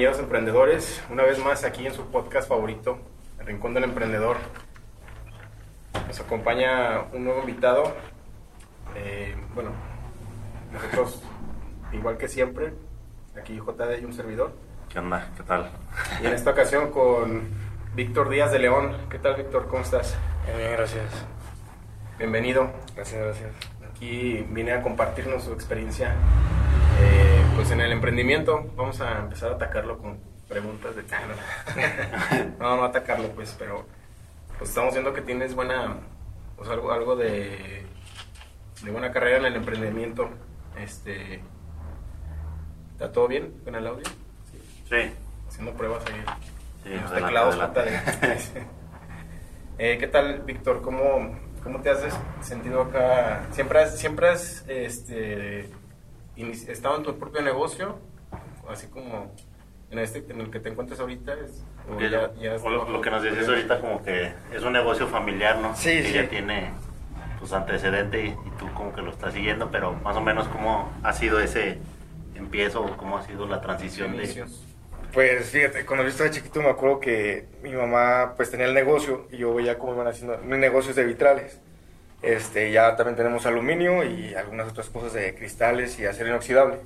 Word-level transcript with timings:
Compañeros 0.00 0.18
emprendedores? 0.18 1.02
Una 1.10 1.24
vez 1.24 1.38
más 1.44 1.62
aquí 1.62 1.86
en 1.86 1.92
su 1.92 2.06
podcast 2.06 2.48
favorito, 2.48 2.98
El 3.38 3.48
Rincón 3.48 3.74
del 3.74 3.84
Emprendedor. 3.84 4.38
Nos 6.06 6.18
acompaña 6.18 7.02
un 7.12 7.24
nuevo 7.24 7.40
invitado. 7.40 7.94
Eh, 8.96 9.36
bueno, 9.54 9.72
nosotros, 10.72 11.22
igual 11.92 12.16
que 12.16 12.28
siempre, 12.28 12.72
aquí 13.38 13.58
JD 13.58 14.00
y 14.00 14.06
un 14.06 14.14
servidor. 14.14 14.52
¿Qué 14.88 15.00
onda? 15.00 15.28
¿Qué 15.36 15.42
tal? 15.42 15.70
Y 16.22 16.26
en 16.28 16.32
esta 16.32 16.52
ocasión 16.52 16.92
con 16.92 17.42
Víctor 17.94 18.30
Díaz 18.30 18.52
de 18.52 18.60
León. 18.60 18.96
¿Qué 19.10 19.18
tal 19.18 19.36
Víctor? 19.36 19.68
¿Cómo 19.68 19.82
estás? 19.82 20.16
Bien, 20.56 20.72
gracias. 20.72 21.12
Bienvenido. 22.16 22.70
Gracias, 22.96 23.22
gracias. 23.22 23.50
Aquí 23.94 24.46
vine 24.48 24.72
a 24.72 24.80
compartirnos 24.80 25.44
su 25.44 25.52
experiencia 25.52 26.14
eh, 27.02 27.39
pues 27.60 27.72
en 27.72 27.80
el 27.82 27.92
emprendimiento. 27.92 28.72
Vamos 28.74 29.02
a 29.02 29.18
empezar 29.18 29.52
a 29.52 29.54
atacarlo 29.56 29.98
con 29.98 30.18
preguntas 30.48 30.96
de... 30.96 31.02
No, 32.58 32.76
no 32.76 32.84
atacarlo 32.84 33.28
pues, 33.32 33.54
pero 33.58 33.84
pues 34.56 34.70
estamos 34.70 34.94
viendo 34.94 35.12
que 35.12 35.20
tienes 35.20 35.54
buena, 35.54 35.98
pues 36.56 36.70
algo, 36.70 36.90
algo 36.90 37.16
de, 37.16 37.84
de 38.82 38.90
buena 38.90 39.12
carrera 39.12 39.36
en 39.36 39.44
el 39.44 39.56
emprendimiento. 39.56 40.30
Este, 40.78 41.42
¿Está 42.92 43.12
todo 43.12 43.28
bien 43.28 43.52
con 43.62 43.74
el 43.74 43.86
audio? 43.86 44.04
Sí. 44.88 45.12
Haciendo 45.46 45.74
pruebas 45.74 46.02
ahí. 46.06 46.24
Sí, 46.84 46.98
los 46.98 47.12
teclados. 47.12 47.58
Eh, 49.82 49.96
¿Qué 49.98 50.08
tal, 50.08 50.42
Víctor? 50.42 50.82
¿Cómo, 50.82 51.38
¿Cómo 51.62 51.80
te 51.80 51.88
has 51.88 52.02
sentido 52.42 52.82
acá? 52.82 53.46
¿Siempre 53.50 53.80
has, 53.80 53.98
siempre 53.98 54.28
has 54.28 54.62
este, 54.68 55.70
estado 56.42 56.96
en 56.96 57.02
tu 57.02 57.18
propio 57.18 57.42
negocio? 57.42 57.98
Así 58.68 58.86
como 58.88 59.34
en 59.90 59.98
este 59.98 60.24
en 60.28 60.40
el 60.40 60.50
que 60.50 60.60
te 60.60 60.68
encuentras 60.68 61.00
ahorita. 61.00 61.34
Es, 61.34 61.62
o 61.90 62.00
ya- 62.00 62.30
o 62.62 62.68
lo, 62.70 62.88
lo 62.88 63.00
que 63.00 63.10
nos 63.10 63.22
dices 63.22 63.48
ahorita 63.48 63.80
como 63.80 64.02
que 64.04 64.32
es 64.52 64.62
un 64.62 64.72
negocio 64.72 65.06
familiar, 65.08 65.58
¿no? 65.58 65.74
Sí, 65.76 65.90
que 65.90 66.02
sí. 66.04 66.12
ya 66.14 66.28
tiene 66.28 66.70
pues 67.38 67.52
antecedente 67.52 68.24
y, 68.24 68.28
y 68.28 68.50
tú 68.58 68.70
como 68.74 68.92
que 68.94 69.00
lo 69.02 69.10
estás 69.10 69.32
siguiendo, 69.34 69.70
pero 69.70 69.92
más 69.94 70.16
o 70.16 70.20
menos 70.20 70.46
cómo 70.48 70.92
ha 71.02 71.12
sido 71.12 71.40
ese 71.40 71.78
empiezo 72.34 72.96
cómo 72.96 73.18
ha 73.18 73.22
sido 73.22 73.46
la 73.46 73.60
transición 73.60 74.12
de... 74.12 74.24
inicios. 74.24 74.64
Pues 75.12 75.50
fíjate, 75.50 75.84
cuando 75.84 76.04
yo 76.04 76.10
estaba 76.10 76.30
chiquito 76.30 76.62
me 76.62 76.68
acuerdo 76.68 77.00
que 77.00 77.46
mi 77.62 77.72
mamá 77.72 78.34
pues 78.36 78.50
tenía 78.50 78.66
el 78.66 78.74
negocio 78.74 79.26
y 79.32 79.38
yo 79.38 79.52
veía 79.54 79.76
cómo 79.78 79.94
iban 79.94 80.06
haciendo 80.06 80.38
mis 80.38 80.58
negocios 80.58 80.94
de 80.94 81.04
vitrales. 81.04 81.60
Este, 82.22 82.70
ya 82.70 82.96
también 82.96 83.16
tenemos 83.16 83.46
aluminio 83.46 84.04
y 84.04 84.34
algunas 84.34 84.68
otras 84.68 84.88
cosas 84.90 85.14
de 85.14 85.34
cristales 85.34 85.98
y 85.98 86.06
acero 86.06 86.28
inoxidable. 86.28 86.76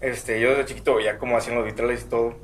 Este, 0.00 0.40
yo 0.40 0.50
desde 0.50 0.66
chiquito 0.66 0.96
veía 0.96 1.18
cómo 1.18 1.36
hacían 1.36 1.56
los 1.56 1.64
vitrales 1.64 2.02
y 2.02 2.08
todo. 2.08 2.34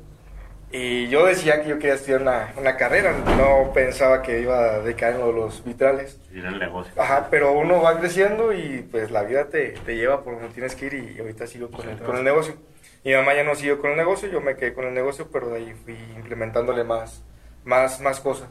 Y 0.71 1.07
yo 1.09 1.25
decía 1.27 1.61
que 1.61 1.69
yo 1.69 1.77
quería 1.77 1.93
estudiar 1.93 2.21
una, 2.21 2.51
una 2.57 2.77
carrera, 2.77 3.13
no 3.37 3.71
pensaba 3.73 4.23
que 4.23 4.41
iba 4.41 4.57
a 4.57 4.79
dedicar 4.79 5.13
en 5.13 5.19
lo 5.19 5.27
de 5.27 5.33
los 5.33 5.63
vitrales. 5.63 6.19
ir 6.33 6.45
el 6.45 6.57
negocio. 6.57 6.91
Ajá, 6.99 7.27
pero 7.29 7.51
uno 7.51 7.79
va 7.79 7.99
creciendo 7.99 8.51
y 8.53 8.83
pues 8.89 9.11
la 9.11 9.21
vida 9.21 9.49
te, 9.49 9.75
te 9.85 9.95
lleva 9.95 10.23
por 10.23 10.33
donde 10.33 10.49
tienes 10.49 10.75
que 10.75 10.87
ir 10.87 10.93
y 10.95 11.19
ahorita 11.19 11.45
sigo 11.45 11.69
con 11.69 11.87
el, 11.87 11.99
con 11.99 12.17
el 12.17 12.23
negocio. 12.23 12.55
Mi 13.03 13.13
mamá 13.13 13.35
ya 13.35 13.43
no 13.43 13.53
siguió 13.53 13.79
con 13.81 13.91
el 13.91 13.97
negocio, 13.97 14.29
yo 14.29 14.41
me 14.41 14.55
quedé 14.55 14.73
con 14.73 14.85
el 14.85 14.95
negocio, 14.95 15.29
pero 15.31 15.49
de 15.49 15.57
ahí 15.57 15.75
fui 15.83 15.95
implementándole 16.15 16.83
más, 16.83 17.21
más, 17.65 18.01
más 18.01 18.19
cosas. 18.19 18.49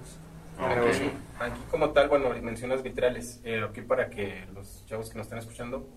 Al 0.59 0.71
Ok. 0.73 0.77
negocio. 0.79 1.11
Aquí 1.41 1.61
como 1.71 1.91
tal, 1.91 2.09
bueno, 2.09 2.31
mencionas 2.43 2.83
vitrales. 2.83 3.41
Eh, 3.45 3.63
aquí 3.69 3.81
para 3.83 4.09
que 4.11 4.45
los 4.55 4.85
chavos 4.87 5.11
que 5.11 5.17
nos 5.19 5.27
están 5.27 5.39
escuchando, 5.39 5.89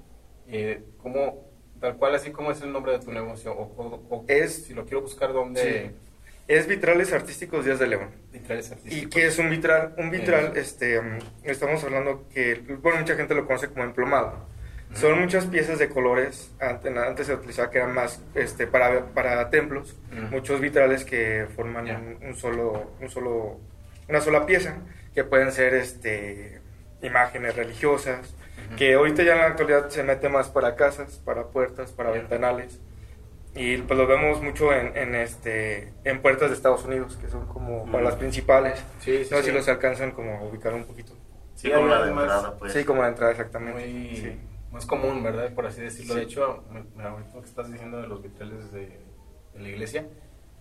eh, 0.47 0.83
¿cómo, 0.97 1.45
tal 1.79 1.97
cual, 1.97 2.15
así 2.15 2.31
como 2.31 2.51
es 2.51 2.61
el 2.61 2.71
nombre 2.71 2.93
de 2.93 2.99
tu 2.99 3.11
negocio? 3.11 3.51
O, 3.53 3.63
o- 3.77 4.03
o 4.09 4.25
Es- 4.27 4.65
si 4.65 4.73
lo 4.73 4.83
quiero 4.85 5.01
buscar, 5.01 5.33
¿dónde? 5.33 5.91
Es 6.47 6.67
Vitrales 6.67 7.11
Artísticos 7.11 7.65
Díaz 7.65 7.79
de 7.79 7.87
León. 7.87 8.09
Vitrales 8.31 8.69
¿Y 8.69 8.73
artísticos. 8.73 9.15
qué 9.15 9.25
es 9.27 9.39
un 9.39 9.49
vitral? 9.49 9.95
Un 9.97 10.11
vitral, 10.11 10.45
Eso. 10.45 10.55
este, 10.55 11.01
estamos 11.43 11.83
hablando 11.83 12.27
que, 12.29 12.61
bueno, 12.83 12.99
mucha 12.99 13.15
gente 13.15 13.33
lo 13.33 13.45
conoce 13.47 13.67
como 13.69 13.83
emplomado. 13.83 14.45
Son 14.93 15.19
muchas 15.19 15.47
piezas 15.47 15.79
de 15.79 15.89
colores, 15.89 16.51
antes, 16.59 16.95
antes 16.95 17.27
se 17.27 17.33
utilizaba 17.33 17.69
que 17.71 17.79
eran 17.79 17.93
más 17.95 18.21
este, 18.35 18.67
para, 18.67 19.07
para 19.07 19.49
templos, 19.49 19.97
Ujú. 20.11 20.21
muchos 20.31 20.61
vitrales 20.61 21.03
que 21.03 21.47
forman 21.55 22.17
un 22.23 22.35
solo, 22.35 22.91
un 23.01 23.09
solo, 23.09 23.59
una 24.07 24.21
sola 24.21 24.45
pieza, 24.45 24.77
que 25.13 25.23
pueden 25.23 25.51
ser 25.51 25.73
este, 25.73 26.61
imágenes 27.01 27.55
religiosas, 27.55 28.33
Ujú. 28.67 28.75
que 28.77 28.93
ahorita 28.95 29.23
ya 29.23 29.33
en 29.33 29.39
la 29.39 29.45
actualidad 29.47 29.89
se 29.89 30.03
mete 30.03 30.29
más 30.29 30.49
para 30.49 30.75
casas, 30.75 31.21
para 31.25 31.47
puertas, 31.47 31.91
para 31.91 32.11
ventanales. 32.11 32.79
Y 33.57 33.77
pues 33.77 33.97
lo 33.97 34.05
vemos 34.05 34.41
mucho 34.41 34.73
en, 34.73 34.95
en, 34.97 35.15
este, 35.15 35.93
en 36.03 36.21
puertas 36.21 36.49
de 36.49 36.55
Estados 36.55 36.83
Unidos, 36.83 37.17
que 37.21 37.29
son 37.29 37.45
como 37.47 37.85
para 37.85 38.01
Mm. 38.01 38.05
las 38.05 38.15
principales. 38.15 38.83
Sí, 38.99 39.23
sí, 39.23 39.29
no 39.31 39.37
sé 39.37 39.43
sí. 39.43 39.49
si 39.49 39.55
los 39.55 39.67
alcanzan 39.69 40.11
como 40.11 40.37
a 40.39 40.43
ubicar 40.43 40.73
un 40.73 40.83
poquito. 40.83 41.13
Sí, 41.55 41.71
como 41.71 41.87
la 41.87 42.05
entrada, 42.09 42.57
pues. 42.57 42.73
Sí, 42.73 42.83
como 42.83 43.01
la 43.01 43.07
entrada 43.07 43.31
exactamente. 43.31 43.79
muy 43.87 44.15
Sí. 44.17 44.39
más 44.73 44.85
común, 44.85 45.23
¿verdad? 45.23 45.53
Por 45.53 45.65
así 45.65 45.79
decirlo. 45.81 46.15
Sí. 46.15 46.19
De 46.19 46.25
hecho, 46.25 46.65
ahorita 47.01 47.31
que 47.39 47.45
estás 47.47 47.71
diciendo 47.71 48.01
de 48.01 48.07
los 48.07 48.21
vitrales 48.21 48.73
de, 48.73 48.99
de 49.53 49.59
la 49.59 49.69
iglesia, 49.69 50.05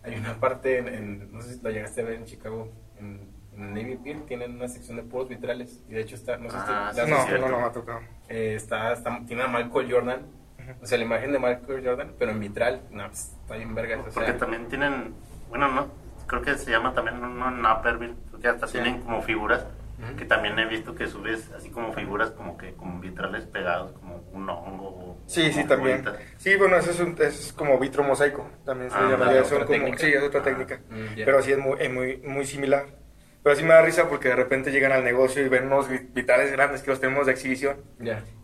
hay 0.04 0.14
una 0.14 0.38
parte, 0.38 0.78
en, 0.78 0.86
en- 0.88 1.32
no 1.32 1.40
sé 1.42 1.54
si 1.54 1.62
la 1.62 1.70
llegaste 1.70 2.00
a 2.00 2.04
ver 2.04 2.14
en 2.14 2.26
Chicago, 2.26 2.70
en, 3.00 3.33
en 3.56 3.74
Navy 3.74 3.96
Pier, 3.96 4.20
tienen 4.26 4.56
una 4.56 4.68
sección 4.68 4.96
de 4.96 5.02
puros 5.02 5.28
vitrales. 5.28 5.80
Y 5.88 5.94
de 5.94 6.00
hecho 6.00 6.14
está, 6.16 6.36
no 6.36 6.50
sé 6.50 6.56
Ah, 6.58 6.90
si 6.92 6.96
la 6.98 7.02
has 7.04 7.08
No, 7.30 7.38
no, 7.38 7.48
no 7.48 7.58
me 7.60 7.64
ha 7.66 7.72
tocado. 7.72 8.00
Eh, 8.28 8.54
está, 8.56 8.92
está- 8.92 9.20
tiene 9.26 9.42
a 9.42 9.48
Michael 9.48 9.92
Jordan, 9.92 10.26
o 10.82 10.86
sea, 10.86 10.98
la 10.98 11.04
imagen 11.04 11.32
de 11.32 11.38
Michael 11.38 11.82
Jordan, 11.86 12.12
pero 12.18 12.30
en 12.32 12.40
vitral, 12.40 12.80
no, 12.90 13.06
pues, 13.06 13.32
está 13.42 13.56
bien 13.56 13.74
vergas. 13.74 14.00
O 14.00 14.02
Porque 14.04 14.30
sea, 14.30 14.38
también 14.38 14.68
tienen, 14.68 15.14
bueno, 15.48 15.68
no, 15.68 15.88
creo 16.26 16.42
que 16.42 16.54
se 16.54 16.70
llama 16.70 16.94
también 16.94 17.22
uno 17.22 17.48
en 17.48 17.64
Upperville, 17.64 18.14
porque 18.30 18.48
hasta 18.48 18.66
Sí. 18.66 18.72
tienen 18.74 19.00
como 19.02 19.20
figuras, 19.22 19.66
que 20.18 20.24
también 20.26 20.58
he 20.58 20.66
visto 20.66 20.94
que 20.94 21.06
subes 21.06 21.50
así 21.52 21.70
como 21.70 21.92
figuras 21.94 22.30
como 22.32 22.58
que 22.58 22.74
como 22.74 23.00
vitrales 23.00 23.46
pegados, 23.46 23.92
como 23.92 24.16
un 24.32 24.48
hongo. 24.50 24.88
o- 24.88 25.18
Sí, 25.26 25.50
sí, 25.52 25.64
también. 25.64 26.04
Sí, 26.36 26.56
bueno, 26.56 26.76
eso 26.76 26.90
es, 26.90 27.00
un, 27.00 27.16
es 27.22 27.52
como 27.54 27.78
vitro 27.78 28.02
mosaico. 28.02 28.46
También 28.66 28.90
se 28.90 28.96
Ah, 28.98 29.02
llamaría. 29.02 29.26
claro, 29.32 29.44
son 29.46 29.54
otra 29.62 29.66
como, 29.66 29.78
técnica. 29.78 29.98
sí, 29.98 30.12
es 30.12 30.22
otra 30.22 30.40
Ah, 30.40 30.42
técnica. 30.42 30.80
mm. 30.90 31.14
Pero 31.24 31.42
sí 31.42 31.52
es 31.52 31.58
muy, 31.58 31.76
es 31.80 31.90
muy, 31.90 32.16
muy 32.18 32.44
similar. 32.44 32.84
Pero 33.44 33.54
sí 33.56 33.62
me 33.62 33.68
da 33.74 33.82
risa 33.82 34.08
porque 34.08 34.28
de 34.30 34.36
repente 34.36 34.72
llegan 34.72 34.90
al 34.90 35.04
negocio 35.04 35.44
y 35.44 35.48
ven 35.50 35.66
unos 35.66 35.88
vi- 35.88 35.98
vitrales 36.12 36.50
grandes 36.50 36.82
que 36.82 36.90
los 36.90 36.98
tenemos 36.98 37.26
de 37.26 37.32
exhibición. 37.32 37.76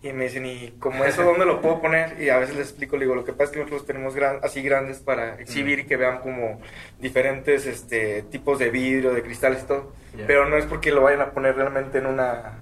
Y 0.03 0.13
me 0.13 0.25
dicen, 0.25 0.45
¿y 0.47 0.73
como 0.79 1.05
eso 1.07 1.23
dónde 1.25 1.47
lo 1.47 1.61
puedo 1.63 1.81
poner? 1.81 2.21
Y 2.21 2.29
a 2.29 2.39
veces 2.39 2.55
les 2.55 2.69
explico, 2.69 2.97
le 2.99 3.07
digo, 3.07 3.15
lo 3.15 3.25
que 3.25 3.33
pasa 3.33 3.45
es 3.45 3.51
que 3.53 3.57
nosotros 3.61 3.81
los 3.81 3.87
tenemos 3.87 4.15
gran- 4.15 4.41
así 4.43 4.61
grandes 4.63 4.99
para 4.99 5.41
exhibir 5.41 5.79
y 5.81 5.87
que 5.87 5.97
vean 5.97 6.19
como 6.19 6.61
diferentes 7.01 7.67
este, 7.67 8.23
tipos 8.31 8.59
de 8.59 8.69
vidrio, 8.71 9.13
de 9.15 9.23
cristales 9.23 9.63
y 9.63 9.67
todo. 9.67 9.93
Pero 10.27 10.47
no 10.47 10.57
es 10.57 10.67
porque 10.67 10.93
lo 10.93 11.01
vayan 11.03 11.23
a 11.23 11.31
poner 11.31 11.57
realmente 11.57 11.97
en 11.99 12.07
una, 12.07 12.59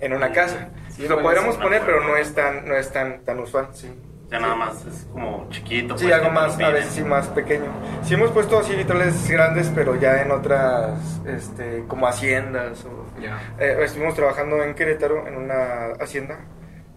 en 0.00 0.12
una 0.14 0.32
casa. 0.32 0.70
Sí, 0.88 1.02
lo 1.08 1.16
podríamos 1.22 1.56
poner, 1.64 1.82
pero 1.86 2.00
no 2.08 2.16
es 2.16 2.34
tan, 2.34 2.66
no 2.66 2.76
es 2.76 2.90
tan, 2.92 3.20
tan 3.26 3.40
usual, 3.40 3.68
sí. 3.74 3.92
Sea, 4.28 4.40
nada 4.40 4.54
más 4.56 4.84
es 4.86 5.06
como 5.12 5.46
chiquito. 5.50 5.96
Sí, 5.98 6.04
pues, 6.06 6.16
algo 6.16 6.30
más, 6.30 6.58
a 6.58 6.70
veces 6.70 6.92
sí 6.92 7.04
más 7.04 7.28
pequeño. 7.28 7.66
Sí 8.02 8.14
hemos 8.14 8.30
puesto 8.30 8.58
así 8.58 8.74
vitrales 8.74 9.28
grandes, 9.30 9.70
pero 9.74 9.94
ya 10.00 10.22
en 10.22 10.30
otras, 10.30 10.98
este, 11.26 11.84
como 11.86 12.06
haciendas 12.08 12.84
o... 12.84 13.06
Ya. 13.20 13.54
Eh, 13.60 13.76
estuvimos 13.82 14.14
trabajando 14.14 14.62
en 14.64 14.74
Querétaro, 14.74 15.26
en 15.28 15.36
una 15.36 15.92
hacienda, 16.00 16.40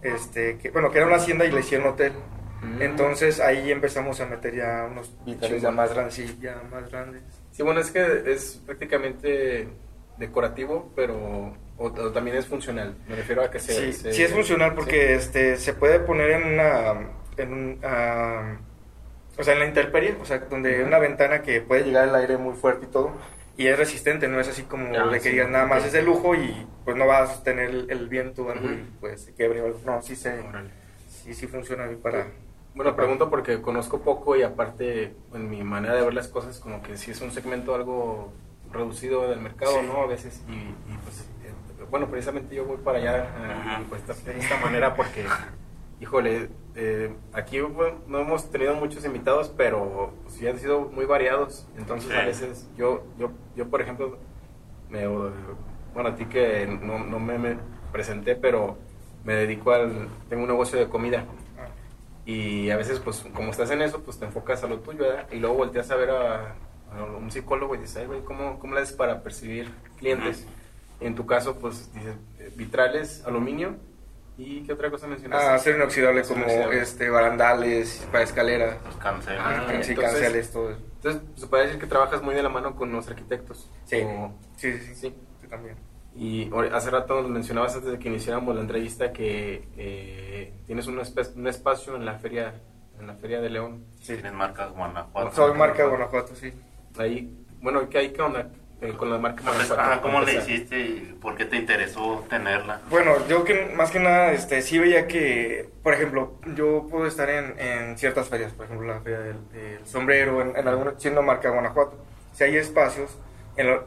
este, 0.02 0.58
que, 0.58 0.70
bueno, 0.70 0.90
que 0.90 0.98
era 0.98 1.06
una 1.06 1.16
hacienda 1.16 1.44
y 1.44 1.52
le 1.52 1.60
hicieron 1.60 1.88
hotel. 1.88 2.12
Mm. 2.62 2.82
Entonces 2.82 3.38
ahí 3.40 3.70
empezamos 3.70 4.20
a 4.20 4.26
meter 4.26 4.56
ya 4.56 4.88
unos 4.90 5.14
vitrales 5.24 5.62
ya 5.62 5.70
más 5.70 5.92
grandes, 5.94 6.14
sí, 6.14 6.38
ya 6.40 6.60
más 6.72 6.90
grandes. 6.90 7.22
Sí, 7.52 7.62
bueno, 7.62 7.80
es 7.80 7.90
que 7.92 8.22
es 8.26 8.60
prácticamente 8.66 9.68
decorativo, 10.16 10.90
pero 10.96 11.14
o, 11.76 11.86
o 11.86 12.10
también 12.10 12.36
es 12.36 12.46
funcional. 12.46 12.96
Me 13.08 13.14
refiero 13.14 13.42
a 13.44 13.50
que 13.50 13.60
se... 13.60 13.72
Sí, 13.74 13.92
se- 13.92 14.12
sí 14.12 14.22
es 14.24 14.32
funcional 14.32 14.74
porque 14.74 15.14
este 15.14 15.56
se 15.56 15.72
puede 15.74 16.00
poner 16.00 16.30
en 16.32 16.54
una 16.54 16.94
en 17.42 17.52
un 17.52 17.80
ah, 17.84 18.56
o 19.38 19.42
sea, 19.44 19.54
en 19.54 19.60
la 19.60 19.66
intemperie, 19.66 20.16
o 20.20 20.24
sea, 20.24 20.38
donde 20.38 20.78
Ujú. 20.78 20.88
una 20.88 20.98
ventana 20.98 21.42
que 21.42 21.60
puede 21.60 21.84
llegar 21.84 22.08
el 22.08 22.14
aire 22.14 22.36
muy 22.36 22.54
fuerte 22.54 22.86
y 22.86 22.88
todo 22.88 23.12
y 23.56 23.66
es 23.66 23.76
resistente, 23.78 24.28
no 24.28 24.38
es 24.40 24.48
así 24.48 24.62
como 24.62 24.96
Ah, 24.96 25.06
de 25.06 25.18
que 25.18 25.24
sí, 25.24 25.30
digas 25.30 25.48
nada 25.50 25.66
más 25.66 25.84
es 25.84 25.92
de 25.92 26.02
lujo 26.02 26.34
y 26.34 26.66
pues 26.84 26.96
no 26.96 27.06
vas 27.06 27.38
a 27.38 27.42
tener 27.42 27.70
el, 27.70 27.90
el 27.90 28.08
viento 28.08 28.50
algo 28.50 28.64
Ujú. 28.66 28.74
y 28.74 28.84
pues 29.00 29.22
se 29.22 29.34
quebre. 29.34 29.62
No, 29.84 30.00
sí 30.02 30.14
se 30.16 30.40
Órale. 30.40 30.70
sí 31.08 31.34
sí 31.34 31.46
funciona 31.46 31.86
bien 31.86 32.00
para 32.00 32.26
Bueno, 32.74 32.94
pregunto 32.94 33.28
porque 33.30 33.60
conozco 33.60 34.00
poco 34.00 34.36
y 34.36 34.42
aparte 34.42 35.12
en 35.34 35.50
mi 35.50 35.62
manera 35.64 35.94
de 35.94 36.02
ver 36.02 36.14
las 36.14 36.28
cosas 36.28 36.58
como 36.60 36.82
que 36.82 36.96
sí 36.96 37.10
es 37.10 37.20
un 37.20 37.30
segmento 37.32 37.74
algo 37.74 38.32
reducido 38.72 39.28
del 39.28 39.40
mercado, 39.40 39.82
¿no? 39.82 40.02
A 40.02 40.06
veces 40.06 40.42
y, 40.48 40.52
y, 40.52 40.96
pues 41.04 41.20
eh, 41.44 41.52
bueno, 41.90 42.06
precisamente 42.08 42.54
yo 42.54 42.64
voy 42.64 42.76
para 42.76 42.98
allá 42.98 43.24
eh, 43.24 43.84
pues, 43.88 44.06
de 44.24 44.38
esta 44.38 44.56
manera 44.58 44.94
porque, 44.94 45.24
híjole, 46.00 46.48
eh, 46.80 47.12
aquí 47.32 47.58
no 48.06 48.20
hemos 48.20 48.50
tenido 48.52 48.72
muchos 48.74 49.04
invitados, 49.04 49.52
pero 49.56 50.12
pues, 50.22 50.36
sí 50.36 50.46
han 50.46 50.60
sido 50.60 50.82
muy 50.82 51.06
variados, 51.06 51.66
entonces 51.76 52.08
a 52.12 52.24
veces 52.24 52.68
yo, 52.76 53.02
yo, 53.18 53.32
yo 53.56 53.68
por 53.68 53.82
ejemplo, 53.82 54.16
me, 54.88 55.04
bueno, 55.08 56.10
a 56.10 56.14
ti 56.14 56.26
que 56.26 56.68
no, 56.68 57.00
no 57.00 57.18
me, 57.18 57.36
me 57.36 57.56
presenté, 57.90 58.36
pero 58.36 58.78
me 59.24 59.34
dedico 59.34 59.72
al, 59.72 60.08
tengo 60.28 60.44
un 60.44 60.48
negocio 60.48 60.78
de 60.78 60.88
comida. 60.88 61.24
Y 62.24 62.70
a 62.70 62.76
veces, 62.76 63.00
pues, 63.00 63.24
como 63.34 63.50
estás 63.50 63.72
en 63.72 63.82
eso, 63.82 64.02
pues 64.04 64.18
te 64.18 64.26
enfocas 64.26 64.62
a 64.62 64.68
lo 64.68 64.78
tuyo, 64.78 65.00
¿verdad? 65.00 65.26
Y 65.32 65.38
luego 65.40 65.56
volteas 65.56 65.90
a 65.90 65.96
ver 65.96 66.10
a, 66.10 66.54
un 67.18 67.30
psicólogo 67.32 67.74
y 67.74 67.78
dices, 67.78 67.96
ay, 67.96 68.06
güey, 68.06 68.20
¿cómo, 68.22 68.60
¿cómo 68.60 68.74
le 68.74 68.82
haces 68.82 68.94
para 68.94 69.22
percibir 69.24 69.68
clientes? 69.98 70.46
En 71.00 71.16
tu 71.16 71.26
caso, 71.26 71.58
pues, 71.58 71.92
dices, 71.92 72.14
eh, 72.38 72.52
vitrales, 72.54 73.24
aluminio, 73.24 73.76
¿y 74.38 74.62
qué 74.62 74.72
otra 74.72 74.90
cosa 74.90 75.06
mencionaste? 75.06 75.46
Ah, 75.46 75.54
acero 75.54 75.76
inoxidable 75.76 76.22
como 76.22 76.46
este, 76.46 77.10
barandales, 77.10 78.06
para 78.10 78.24
escaleras. 78.24 78.78
Los 78.84 78.96
canceles. 78.96 79.40
Ah, 79.42 79.66
sí, 79.82 79.94
canceles, 79.94 80.50
todo 80.50 80.70
eso. 80.70 80.80
Entonces, 80.96 81.22
se 81.34 81.46
puede 81.48 81.64
decir 81.64 81.80
que 81.80 81.86
trabajas 81.86 82.22
muy 82.22 82.34
de 82.34 82.42
la 82.42 82.48
mano 82.48 82.74
con 82.76 82.92
los 82.92 83.08
arquitectos. 83.08 83.70
Sí, 83.84 84.00
sí, 84.56 84.72
sí, 84.78 84.94
sí, 84.94 85.14
sí, 85.40 85.48
también. 85.48 85.76
Y 86.14 86.50
hace 86.72 86.90
rato 86.90 87.20
nos 87.20 87.30
mencionabas 87.30 87.74
antes 87.76 87.92
de 87.92 87.98
que 87.98 88.08
iniciáramos 88.08 88.54
la 88.54 88.62
entrevista 88.62 89.12
que 89.12 89.68
eh, 89.76 90.52
tienes 90.66 90.86
un, 90.86 90.98
un, 90.98 91.46
espacio 91.46 91.96
en 91.96 92.04
la 92.04 92.18
feria 92.18 92.54
en 92.98 93.06
la 93.06 93.14
feria 93.14 93.40
de 93.40 93.50
León. 93.50 93.84
Sí. 94.00 94.14
Tienes 94.14 94.32
marca 94.32 94.66
Guanajuato. 94.66 95.34
Soy 95.34 95.56
marca 95.56 95.86
Guanajuato, 95.86 96.34
sí. 96.34 96.52
Ahí, 96.96 97.46
bueno, 97.60 97.88
¿qué 97.88 97.98
hay 97.98 98.12
qué 98.12 98.22
onda 98.22 98.50
eh, 98.80 98.92
con 98.96 99.10
la 99.10 99.18
marca? 99.18 99.42
Ah, 99.76 99.98
¿cómo 100.00 100.20
le 100.20 100.34
hiciste 100.34 100.78
y 100.78 101.18
por 101.20 101.36
qué 101.36 101.44
te 101.44 101.56
interesó 101.56 102.24
tenerla? 102.28 102.80
Bueno, 102.90 103.14
yo 103.28 103.44
que 103.44 103.72
más 103.76 103.90
que 103.90 104.00
nada 104.00 104.32
este, 104.32 104.62
sí 104.62 104.78
veía 104.78 105.06
que, 105.06 105.68
por 105.82 105.94
ejemplo, 105.94 106.34
yo 106.54 106.86
puedo 106.90 107.06
estar 107.06 107.28
en, 107.28 107.58
en 107.58 107.98
ciertas 107.98 108.28
ferias, 108.28 108.52
por 108.52 108.66
ejemplo, 108.66 108.86
la 108.86 109.00
feria 109.00 109.20
del, 109.20 109.36
sombrero, 109.84 110.42
en, 110.42 110.56
en 110.56 110.68
alguna, 110.68 110.94
siendo 110.98 111.22
marca 111.22 111.50
Guanajuato. 111.50 111.96
Si 112.34 112.44
hay 112.44 112.56
espacios, 112.56 113.18
en 113.56 113.80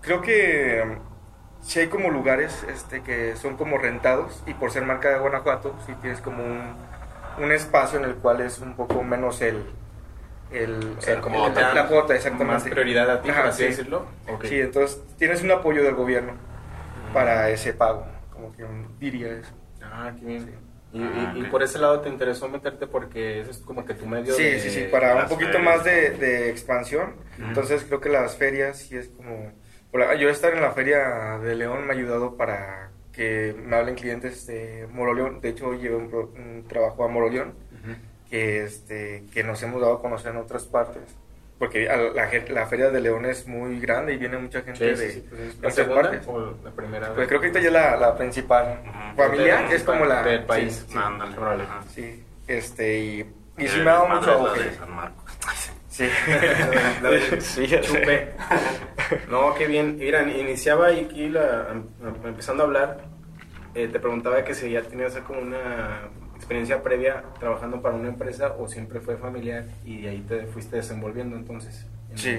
creo 0.00 0.22
que 0.22 0.98
si 1.60 1.80
hay 1.80 1.88
como 1.88 2.10
lugares 2.10 2.64
este, 2.72 3.02
que 3.02 3.36
son 3.36 3.56
como 3.56 3.78
rentados 3.78 4.42
y 4.46 4.54
por 4.54 4.70
ser 4.70 4.84
marca 4.84 5.10
de 5.10 5.18
Guanajuato, 5.18 5.74
si 5.86 5.92
tienes 5.94 6.20
como 6.20 6.42
un, 6.44 6.74
un 7.42 7.52
espacio 7.52 7.98
en 7.98 8.04
el 8.04 8.14
cual 8.14 8.40
es 8.40 8.58
un 8.58 8.74
poco 8.74 9.02
menos 9.02 9.40
el... 9.42 9.64
el, 10.50 10.96
como 11.20 11.48
la, 11.48 11.86
cuota, 11.86 12.14
exactamente. 12.14 12.52
Más 12.52 12.62
prioridad 12.64 13.10
a 13.10 13.22
ti, 13.22 13.28
por 13.30 13.46
así 13.46 13.64
decirlo. 13.64 14.06
Sí, 14.44 14.60
entonces 14.60 15.02
tienes 15.16 15.42
un 15.42 15.50
apoyo 15.50 15.82
del 15.82 15.94
gobierno 15.94 16.34
para 17.12 17.50
ese 17.50 17.72
pago, 17.72 18.06
como 18.32 18.54
que 18.54 18.64
diría 18.98 19.32
eso. 19.32 19.52
Ah, 19.82 20.12
qué 20.18 20.24
bien. 20.24 20.68
Y, 20.90 21.02
y, 21.40 21.42
por 21.50 21.62
ese 21.62 21.78
lado 21.78 22.00
te 22.00 22.08
interesó 22.08 22.48
meterte 22.48 22.86
porque 22.86 23.40
es 23.40 23.58
como 23.58 23.84
que 23.84 23.92
tu 23.92 24.06
medio 24.06 24.32
sí, 24.32 24.42
de... 24.42 24.58
Sí, 24.58 24.70
sí, 24.70 24.84
para 24.90 25.16
un 25.16 25.28
poquito 25.28 25.58
más 25.58 25.84
de, 25.84 26.10
de 26.12 26.48
expansión. 26.48 27.16
Entonces 27.38 27.84
creo 27.84 28.00
que 28.00 28.08
las 28.08 28.36
ferias 28.36 28.78
sí 28.78 28.96
es 28.96 29.08
como 29.08 29.52
yo 30.18 30.28
estar 30.28 30.54
en 30.54 30.60
la 30.60 30.72
feria 30.72 31.38
de 31.38 31.54
León 31.54 31.86
me 31.86 31.92
ha 31.92 31.96
ayudado 31.96 32.36
para 32.36 32.90
que 33.12 33.54
me 33.58 33.76
hablen 33.76 33.94
clientes 33.94 34.46
de 34.46 34.86
Moroleón. 34.90 35.40
De 35.40 35.48
hecho, 35.50 35.74
llevé 35.74 35.96
un, 35.96 36.64
trabajo 36.68 37.04
a 37.04 37.08
Moroleón 37.08 37.54
que, 38.30 38.64
este, 38.64 39.24
que 39.32 39.44
nos 39.44 39.62
hemos 39.62 39.80
dado 39.80 39.94
a 39.94 40.02
conocer 40.02 40.32
en 40.32 40.38
otras 40.38 40.64
partes. 40.64 41.02
Porque 41.58 41.86
la, 41.86 42.30
la, 42.50 42.66
feria 42.66 42.90
de 42.90 43.00
León 43.00 43.26
es 43.26 43.48
muy 43.48 43.80
grande 43.80 44.14
y 44.14 44.16
viene 44.16 44.38
mucha 44.38 44.62
gente 44.62 44.94
de, 44.94 45.24
pues 45.28 45.56
otras 45.58 45.88
partes. 45.88 46.26
la 46.62 46.70
primera 46.70 47.12
pues 47.14 47.26
creo 47.26 47.40
que 47.40 47.48
ahorita 47.48 47.60
ya 47.60 47.70
la, 47.72 47.96
la 47.96 48.16
principal. 48.16 48.80
Familiar 49.16 49.72
es 49.72 49.82
como 49.82 50.04
la... 50.04 50.22
Del 50.22 50.44
país. 50.44 50.86
Sí, 50.88 50.96
sí, 51.94 52.24
este, 52.46 52.98
y, 53.00 53.34
y 53.58 53.66
sí 53.66 53.80
me 53.80 53.90
ha 53.90 53.94
dado 53.94 54.08
mucho 54.08 54.30
auge. 54.30 54.70
Sí. 55.88 56.08
sí, 57.40 57.66
Chupe. 57.80 58.34
No, 59.28 59.52
qué 59.54 59.66
bien. 59.66 59.96
Mira, 59.98 60.22
iniciaba 60.22 60.88
aquí 60.88 61.28
la, 61.28 61.74
empezando 62.24 62.62
a 62.62 62.66
hablar. 62.66 63.04
Eh, 63.74 63.88
te 63.88 63.98
preguntaba 63.98 64.44
que 64.44 64.54
si 64.54 64.70
ya 64.70 64.82
tenías 64.82 65.16
como 65.26 65.40
una 65.40 66.08
experiencia 66.48 66.82
previa 66.82 67.24
trabajando 67.38 67.82
para 67.82 67.94
una 67.94 68.08
empresa 68.08 68.54
o 68.58 68.68
siempre 68.68 69.00
fue 69.00 69.18
familiar 69.18 69.66
y 69.84 70.06
ahí 70.06 70.24
te 70.26 70.46
fuiste 70.46 70.76
desenvolviendo 70.76 71.36
entonces. 71.36 71.86
Sí. 72.14 72.38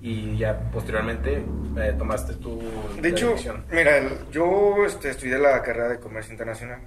Y 0.00 0.36
ya 0.36 0.70
posteriormente 0.70 1.44
eh, 1.76 1.94
tomaste 1.98 2.34
tu... 2.34 2.60
De 3.00 3.08
hecho, 3.08 3.34
mira, 3.72 4.00
yo 4.30 4.86
este, 4.86 5.10
estudié 5.10 5.38
la 5.38 5.60
carrera 5.62 5.88
de 5.88 5.98
comercio 5.98 6.32
internacional. 6.32 6.80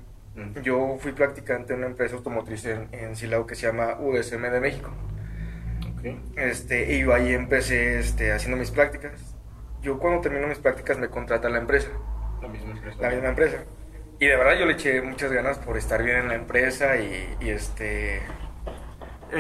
Yo 0.64 0.98
fui 1.00 1.12
practicante 1.12 1.74
en 1.74 1.80
una 1.80 1.88
empresa 1.88 2.16
automotriz 2.16 2.66
en, 2.66 2.88
en 2.94 3.16
Silao 3.18 3.46
que 3.46 3.56
se 3.56 3.68
llama 3.68 3.98
USM 4.00 4.42
de 4.50 4.60
México. 4.62 4.92
Este, 6.38 6.94
y 6.94 7.02
yo 7.02 7.14
ahí 7.14 7.34
empecé 7.34 8.00
este, 8.00 8.32
haciendo 8.32 8.58
mis 8.58 8.72
prácticas. 8.72 9.36
Yo 9.82 10.00
cuando 10.00 10.22
termino 10.22 10.48
mis 10.48 10.60
prácticas 10.60 10.98
me 10.98 11.10
contrata 11.10 11.50
la 11.50 11.58
empresa. 11.58 11.90
La 12.42 12.48
misma 12.48 12.72
empresa. 12.72 12.98
La 13.02 13.10
misma 13.10 13.30
empresa. 13.30 13.58
Y 14.20 14.28
de 14.28 14.36
verdad 14.36 14.58
yo 14.58 14.66
le 14.66 14.74
eché 14.74 15.02
muchas 15.02 15.32
ganas 15.32 15.58
por 15.60 15.78
estar 15.78 16.04
bien 16.04 16.18
en 16.18 16.28
la 16.30 16.36
empresa 16.36 16.98
y, 16.98 17.38
este... 17.42 18.22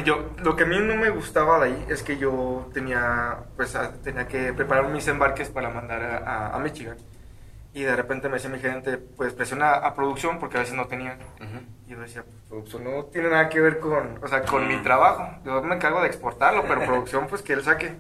Yo, 0.04 0.31
lo 0.44 0.56
que 0.56 0.63
a 0.63 0.66
mí 0.66 0.77
no 0.80 0.95
me 0.95 1.10
gustaba 1.10 1.60
de 1.60 1.72
ahí 1.72 1.86
es 1.89 2.04
que 2.04 2.18
yo 2.18 2.69
tenía, 2.74 3.38
pues, 3.56 3.77
tenía 4.04 4.27
que 4.27 4.51
preparar 4.51 4.89
mis 4.89 5.07
embarques 5.07 5.50
para 5.50 5.69
mandar 5.69 6.01
a, 6.04 6.54
a 6.54 6.60
Michigan 6.60 6.98
y 7.75 7.83
de 7.83 7.94
repente 7.94 8.30
me 8.30 8.36
decía 8.36 8.50
mi 8.50 8.60
gerente, 8.60 8.98
pues 8.98 9.33
presiona 9.33 9.74
a 9.74 9.94
producción 9.95 10.39
porque 10.39 10.56
a 10.56 10.62
veces 10.62 10.75
no 10.75 10.88
tenían. 10.88 11.19
Y 11.86 11.89
yo 11.89 12.00
decía, 12.00 12.24
pues 12.24 12.38
producción 12.48 12.86
no 12.86 13.04
tiene 13.04 13.30
nada 13.30 13.50
que 13.50 13.60
ver 13.60 13.80
con, 13.81 14.18
o 14.24 14.27
sea, 14.30 14.44
con 14.44 14.66
mi 14.66 14.77
trabajo. 14.77 15.27
Yo 15.44 15.62
me 15.62 15.75
encargo 15.75 16.00
de 16.00 16.07
exportarlo, 16.07 16.63
pero 16.69 16.81
producción 16.86 17.27
pues 17.27 17.42
que 17.42 17.51
él 17.51 17.63
saque. 17.63 17.98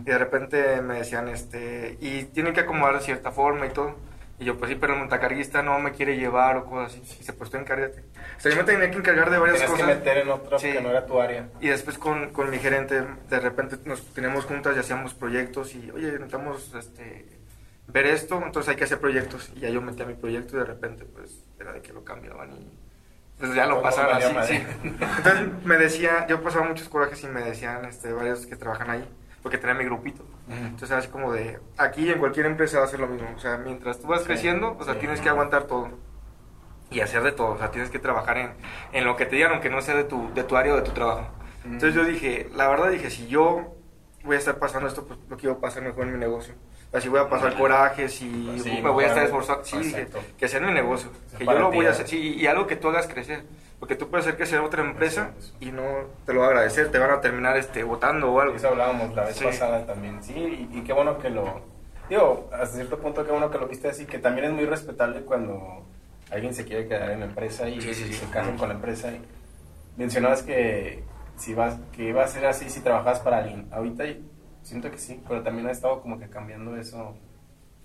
Y 0.00 0.04
de 0.04 0.16
repente 0.16 0.80
me 0.80 0.94
decían, 0.94 1.28
este, 1.28 1.98
y 2.00 2.24
tienen 2.24 2.54
que 2.54 2.60
acomodar 2.60 2.94
de 2.94 3.00
cierta 3.02 3.30
forma 3.30 3.66
y 3.66 3.70
todo. 3.70 3.94
Y 4.40 4.44
yo, 4.46 4.56
pues 4.56 4.70
sí, 4.70 4.78
pero 4.80 4.94
el 4.94 4.98
montacarguista 4.98 5.62
no 5.62 5.78
me 5.78 5.92
quiere 5.92 6.16
llevar 6.16 6.56
o 6.56 6.64
cosas 6.64 6.92
así. 6.92 7.14
Y 7.14 7.18
dice, 7.18 7.32
pues 7.34 7.50
tú 7.50 7.58
encárgate. 7.58 8.00
O 8.38 8.40
sea, 8.40 8.50
yo 8.50 8.56
me 8.56 8.64
tenía 8.64 8.90
que 8.90 8.96
encargar 8.96 9.30
de 9.30 9.38
varias 9.38 9.62
cosas. 9.62 9.76
que 9.76 9.94
meter 9.94 10.18
en 10.18 10.30
otro 10.30 10.58
que 10.58 10.80
no 10.80 10.90
era 10.90 11.04
tu 11.04 11.20
área. 11.20 11.48
Y 11.60 11.68
después 11.68 11.98
con, 11.98 12.30
con 12.30 12.50
mi 12.50 12.58
gerente, 12.58 13.02
de 13.28 13.40
repente 13.40 13.76
nos 13.84 14.02
teníamos 14.14 14.46
juntas 14.46 14.74
y 14.76 14.80
hacíamos 14.80 15.12
proyectos 15.12 15.74
y, 15.74 15.90
oye, 15.90 16.12
necesitamos, 16.12 16.74
este 16.74 17.40
ver 17.92 18.06
esto, 18.06 18.40
entonces 18.44 18.70
hay 18.70 18.76
que 18.76 18.84
hacer 18.84 18.98
proyectos. 18.98 19.50
Y 19.54 19.60
ya 19.60 19.68
yo 19.68 19.82
metí 19.82 20.02
a 20.02 20.06
mi 20.06 20.14
proyecto 20.14 20.56
y 20.56 20.60
de 20.60 20.64
repente, 20.64 21.04
pues, 21.04 21.44
era 21.58 21.72
de 21.72 21.82
que 21.82 21.92
lo 21.92 22.04
cambiaban 22.04 22.52
y 22.52 22.78
pues 23.38 23.54
ya 23.54 23.66
lo 23.66 23.80
pasaban 23.80 24.22
así. 24.38 24.54
Sí. 24.54 24.64
Entonces 24.82 25.64
me 25.64 25.76
decía, 25.78 26.26
yo 26.28 26.42
pasaba 26.42 26.66
muchos 26.66 26.88
corajes 26.88 27.22
y 27.24 27.26
me 27.26 27.42
decían 27.42 27.84
este, 27.86 28.12
varios 28.12 28.46
que 28.46 28.54
trabajan 28.54 28.90
ahí, 28.90 29.08
porque 29.42 29.56
tenía 29.56 29.74
mi 29.74 29.84
grupito. 29.84 30.24
Entonces, 30.50 30.90
así 30.90 31.08
como 31.08 31.32
de, 31.32 31.58
aquí 31.78 32.10
en 32.10 32.18
cualquier 32.18 32.46
empresa 32.46 32.78
va 32.78 32.84
a 32.84 32.88
ser 32.88 33.00
lo 33.00 33.06
mismo. 33.06 33.28
O 33.36 33.38
sea, 33.38 33.56
mientras 33.58 34.00
tú 34.00 34.08
vas 34.08 34.22
creciendo, 34.22 34.76
o 34.78 34.84
sea, 34.84 34.98
tienes 34.98 35.20
que 35.20 35.28
aguantar 35.28 35.64
todo. 35.64 35.90
Y 36.90 37.00
hacer 37.00 37.22
de 37.22 37.30
todo, 37.30 37.52
o 37.52 37.58
sea, 37.58 37.70
tienes 37.70 37.88
que 37.88 38.00
trabajar 38.00 38.36
en, 38.36 38.50
en 38.92 39.04
lo 39.04 39.14
que 39.16 39.24
te 39.24 39.36
digan, 39.36 39.52
aunque 39.52 39.70
no 39.70 39.80
sea 39.80 39.94
de 39.94 40.04
tu, 40.04 40.34
de 40.34 40.42
tu 40.42 40.56
área 40.56 40.74
o 40.74 40.76
de 40.76 40.82
tu 40.82 40.90
trabajo. 40.90 41.28
Entonces 41.64 41.94
yo 41.94 42.04
dije, 42.04 42.50
la 42.56 42.68
verdad 42.68 42.90
dije, 42.90 43.10
si 43.10 43.28
yo 43.28 43.76
voy 44.24 44.34
a 44.34 44.38
estar 44.38 44.58
pasando 44.58 44.88
esto, 44.88 45.06
pues 45.06 45.20
lo 45.28 45.36
quiero 45.36 45.60
pasar 45.60 45.84
mejor 45.84 46.06
en 46.06 46.14
mi 46.14 46.18
negocio 46.18 46.54
así 46.92 47.08
voy 47.08 47.20
a 47.20 47.28
pasar 47.28 47.56
corajes 47.56 48.20
y 48.22 48.46
pues 48.46 48.64
me 48.82 48.90
voy 48.90 49.04
a 49.04 49.08
estar 49.08 49.24
esforzando. 49.24 49.64
Sí, 49.64 49.94
que, 50.38 50.48
sea 50.48 50.60
en 50.60 50.66
mi 50.66 50.72
negocio, 50.72 51.10
que 51.36 51.44
yo 51.44 51.52
lo 51.58 51.70
voy 51.70 51.86
a 51.86 51.90
hacer, 51.90 52.08
sí, 52.08 52.34
y 52.34 52.46
algo 52.46 52.66
que 52.66 52.76
tú 52.76 52.88
hagas 52.88 53.06
crecer. 53.06 53.44
Porque 53.80 53.96
tú 53.96 54.08
puedes 54.08 54.26
hacer 54.26 54.38
que 54.38 54.46
sea 54.46 54.62
otra 54.62 54.82
empresa 54.82 55.32
y 55.58 55.72
no 55.72 55.82
te 56.26 56.34
lo 56.34 56.40
va 56.40 56.46
a 56.46 56.48
agradecer, 56.50 56.90
te 56.90 56.98
van 56.98 57.10
a 57.10 57.20
terminar 57.20 57.56
este, 57.56 57.82
votando 57.82 58.30
o 58.30 58.40
algo. 58.40 58.54
Eso 58.54 58.68
hablábamos 58.68 59.14
la 59.16 59.24
vez 59.24 59.42
pasada 59.42 59.86
también, 59.86 60.22
sí, 60.22 60.68
y, 60.70 60.82
qué 60.82 60.92
bueno 60.92 61.18
que 61.18 61.30
lo. 61.30 61.62
Digo, 62.08 62.50
hasta 62.52 62.76
cierto 62.76 62.98
punto, 62.98 63.24
qué 63.24 63.32
bueno 63.32 63.50
que 63.50 63.58
lo 63.58 63.66
viste 63.66 63.88
así, 63.88 64.04
que 64.04 64.18
también 64.18 64.48
es 64.48 64.52
muy 64.52 64.66
respetable 64.66 65.22
cuando 65.22 65.86
alguien 66.30 66.54
se 66.54 66.64
quiere 66.64 66.86
quedar 66.86 67.10
en 67.10 67.20
la 67.20 67.26
empresa 67.26 67.68
y, 67.68 67.80
se 67.80 68.26
casan 68.30 68.58
con 68.58 68.68
la 68.68 68.74
empresa. 68.74 69.10
Y 69.10 69.22
mencionabas 69.96 70.42
que 70.42 71.02
si 71.36 71.54
vas 71.54 71.78
que 71.92 72.04
iba 72.04 72.22
a 72.22 72.28
ser 72.28 72.44
así 72.46 72.68
si 72.68 72.80
trabajas 72.80 73.20
para 73.20 73.38
alguien. 73.38 73.66
Ahorita 73.72 74.04
Siento 74.62 74.90
que 74.90 74.98
sí, 74.98 75.20
pero 75.26 75.42
también 75.42 75.66
ha 75.66 75.70
estado 75.70 76.02
como 76.02 76.18
que 76.18 76.28
cambiando 76.28 76.76
eso 76.76 77.14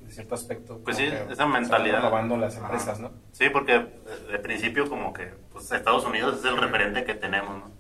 de 0.06 0.12
cierto 0.12 0.36
aspecto. 0.36 0.80
Pues 0.84 0.98
sí, 0.98 1.10
esa 1.30 1.46
mentalidad. 1.46 1.98
Renovando 1.98 2.38
las 2.38 2.58
empresas, 2.58 3.00
¿no? 3.00 3.12
Sí, 3.32 3.50
porque 3.50 3.86
de 4.32 4.40
principio 4.40 4.88
como 4.90 5.14
que 5.14 5.34
pues, 5.52 5.72
Estados 5.72 6.06
Unidos 6.06 6.40
es 6.40 6.46
el 6.46 6.58
referente 6.58 7.04
que 7.04 7.16
tenemos, 7.16 7.58
¿no? 7.58 7.76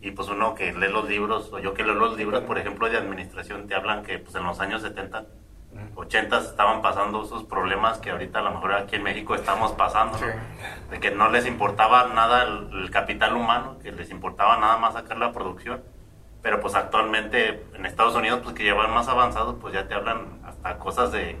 Y 0.00 0.12
pues 0.12 0.28
uno 0.28 0.54
que 0.54 0.72
lee 0.72 0.88
los 0.88 1.08
libros, 1.08 1.52
o 1.52 1.58
yo 1.58 1.74
que 1.74 1.82
leo 1.82 1.94
los 1.94 2.16
libros, 2.16 2.44
por 2.44 2.56
ejemplo, 2.56 2.88
de 2.88 2.98
administración, 2.98 3.66
te 3.66 3.74
hablan 3.74 4.04
que 4.04 4.20
pues 4.20 4.36
en 4.36 4.44
los 4.44 4.60
años 4.60 4.82
70 4.82 5.26
80 5.94 6.38
estaban 6.38 6.82
pasando 6.82 7.24
esos 7.24 7.44
problemas 7.44 7.98
que 7.98 8.10
ahorita 8.10 8.38
a 8.40 8.42
lo 8.42 8.52
mejor 8.52 8.74
aquí 8.74 8.96
en 8.96 9.02
México 9.02 9.34
estamos 9.34 9.72
pasando, 9.72 10.18
¿no? 10.18 10.26
De 10.90 11.00
que 11.00 11.10
no 11.10 11.30
les 11.30 11.46
importaba 11.46 12.08
nada 12.14 12.44
el, 12.44 12.84
el 12.84 12.90
capital 12.90 13.34
humano, 13.34 13.78
que 13.82 13.92
les 13.92 14.10
importaba 14.10 14.56
nada 14.58 14.76
más 14.78 14.94
sacar 14.94 15.16
la 15.16 15.32
producción. 15.32 15.82
Pero 16.42 16.60
pues 16.60 16.74
actualmente 16.74 17.64
en 17.74 17.86
Estados 17.86 18.14
Unidos, 18.14 18.40
pues 18.42 18.54
que 18.54 18.62
llevan 18.62 18.92
más 18.92 19.08
avanzados, 19.08 19.56
pues 19.60 19.74
ya 19.74 19.88
te 19.88 19.94
hablan 19.94 20.40
hasta 20.44 20.78
cosas 20.78 21.12
de 21.12 21.36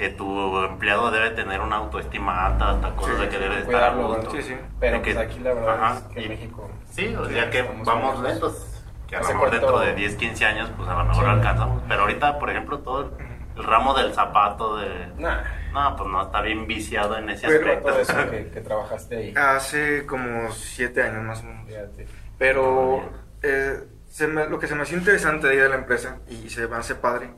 que 0.00 0.08
tu 0.08 0.58
empleado 0.64 1.10
debe 1.10 1.28
tener 1.32 1.60
una 1.60 1.76
autoestima 1.76 2.46
alta, 2.46 2.70
hasta 2.70 2.96
cosas 2.96 3.16
Sí, 3.16 3.20
de 3.22 3.28
que 3.28 3.38
debe 3.38 3.58
estar 3.58 3.82
a. 3.84 4.30
Sí, 4.30 4.42
sí. 4.42 4.56
Pero 4.80 4.96
De 4.96 5.02
que- 5.02 5.14
pues 5.14 5.26
aquí 5.26 5.38
la 5.40 5.52
verdad 5.52 5.74
Ajá, 5.84 5.94
es 5.98 6.02
que 6.14 6.22
y- 6.22 6.28
México... 6.30 6.70
Sí, 6.90 7.14
o 7.14 7.26
Sí, 7.26 7.34
sea 7.34 7.50
que 7.50 7.62
vamos 7.84 8.22
lentos. 8.22 8.22
lentos. 8.22 8.84
Que 9.06 9.16
a 9.16 9.20
lo 9.20 9.28
mejor 9.28 9.50
dentro 9.50 9.78
de 9.80 9.94
10, 9.94 10.16
15 10.16 10.46
años, 10.46 10.70
pues 10.74 10.88
a 10.88 10.94
lo 10.94 11.04
mejor 11.04 11.24
Sí. 11.24 11.30
alcanzamos. 11.30 11.82
Pero 11.86 12.00
ahorita, 12.00 12.38
por 12.38 12.48
ejemplo, 12.48 12.78
todo 12.78 13.10
el, 13.56 13.62
ramo 13.62 13.92
del 13.92 14.14
zapato, 14.14 14.78
de... 14.78 15.08
Nah, 15.18 15.42
No, 15.74 15.94
pues 15.96 16.08
no, 16.08 16.22
está 16.22 16.40
bien 16.40 16.66
viciado 16.66 17.18
en 17.18 17.28
ese 17.28 17.46
Pero 17.46 17.58
aspecto. 17.66 17.88
todo 17.90 18.00
eso 18.00 18.30
que, 18.30 18.48
que 18.54 18.60
trabajaste 18.62 19.16
ahí. 19.16 19.34
Hace 19.36 20.06
como 20.06 20.50
siete 20.52 21.02
años 21.02 21.22
más 21.24 21.40
o 21.40 21.44
menos. 21.44 21.66
Fíjate. 21.66 22.06
Pero 22.38 23.02
eh, 23.42 23.84
se 24.06 24.26
me- 24.26 24.46
lo 24.48 24.58
que 24.58 24.66
se 24.66 24.74
me 24.74 24.82
hace 24.82 24.94
interesante 24.96 25.46
de 25.46 25.52
ahí 25.52 25.58
de 25.58 25.68
la 25.68 25.74
empresa 25.76 26.16
y 26.28 26.48
se 26.48 26.66
me 26.68 26.76
hace 26.76 26.94
padre 26.94 27.30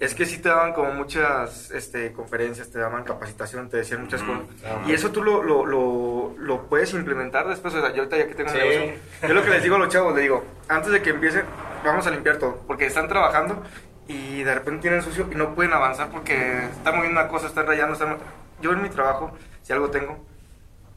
es 0.00 0.14
que 0.14 0.24
sí 0.26 0.38
te 0.38 0.48
daban 0.48 0.72
como 0.72 0.92
muchas 0.92 1.70
este, 1.70 2.12
conferencias, 2.12 2.70
te 2.70 2.78
daban 2.78 3.04
capacitación, 3.04 3.68
te 3.68 3.76
decían 3.76 4.00
muchas 4.00 4.22
cosas. 4.22 4.42
Ajá. 4.64 4.82
Y 4.88 4.92
eso 4.92 5.10
tú 5.12 5.22
lo, 5.22 5.42
lo, 5.42 5.64
lo, 5.66 6.34
lo 6.38 6.62
puedes 6.68 6.92
implementar 6.94 7.46
después. 7.46 7.74
O 7.74 7.80
sea, 7.80 7.90
yo 7.92 7.98
ahorita 8.02 8.16
ya 8.16 8.26
que 8.26 8.34
tengo 8.34 8.50
un 8.50 8.56
Sí. 8.56 8.62
negocio, 8.62 8.94
yo 9.28 9.34
lo 9.34 9.44
que 9.44 9.50
les 9.50 9.62
digo 9.62 9.76
a 9.76 9.78
los 9.78 9.88
chavos, 9.88 10.14
les 10.14 10.22
digo, 10.22 10.44
antes 10.68 10.90
de 10.90 11.02
que 11.02 11.10
empiecen, 11.10 11.44
vamos 11.84 12.06
a 12.06 12.10
limpiar 12.10 12.38
todo. 12.38 12.56
Porque 12.66 12.86
están 12.86 13.08
trabajando 13.08 13.62
y 14.08 14.42
de 14.42 14.54
repente 14.54 14.82
tienen 14.82 15.02
sucio 15.02 15.28
y 15.30 15.34
no 15.34 15.54
pueden 15.54 15.72
avanzar 15.72 16.10
porque 16.10 16.64
están 16.64 16.96
moviendo 16.96 17.20
una 17.20 17.28
cosa, 17.28 17.46
están 17.46 17.66
rayando. 17.66 17.92
Están... 17.92 18.16
Yo 18.62 18.72
en 18.72 18.82
mi 18.82 18.88
trabajo, 18.88 19.30
si 19.62 19.72
algo 19.72 19.90
tengo, 19.90 20.18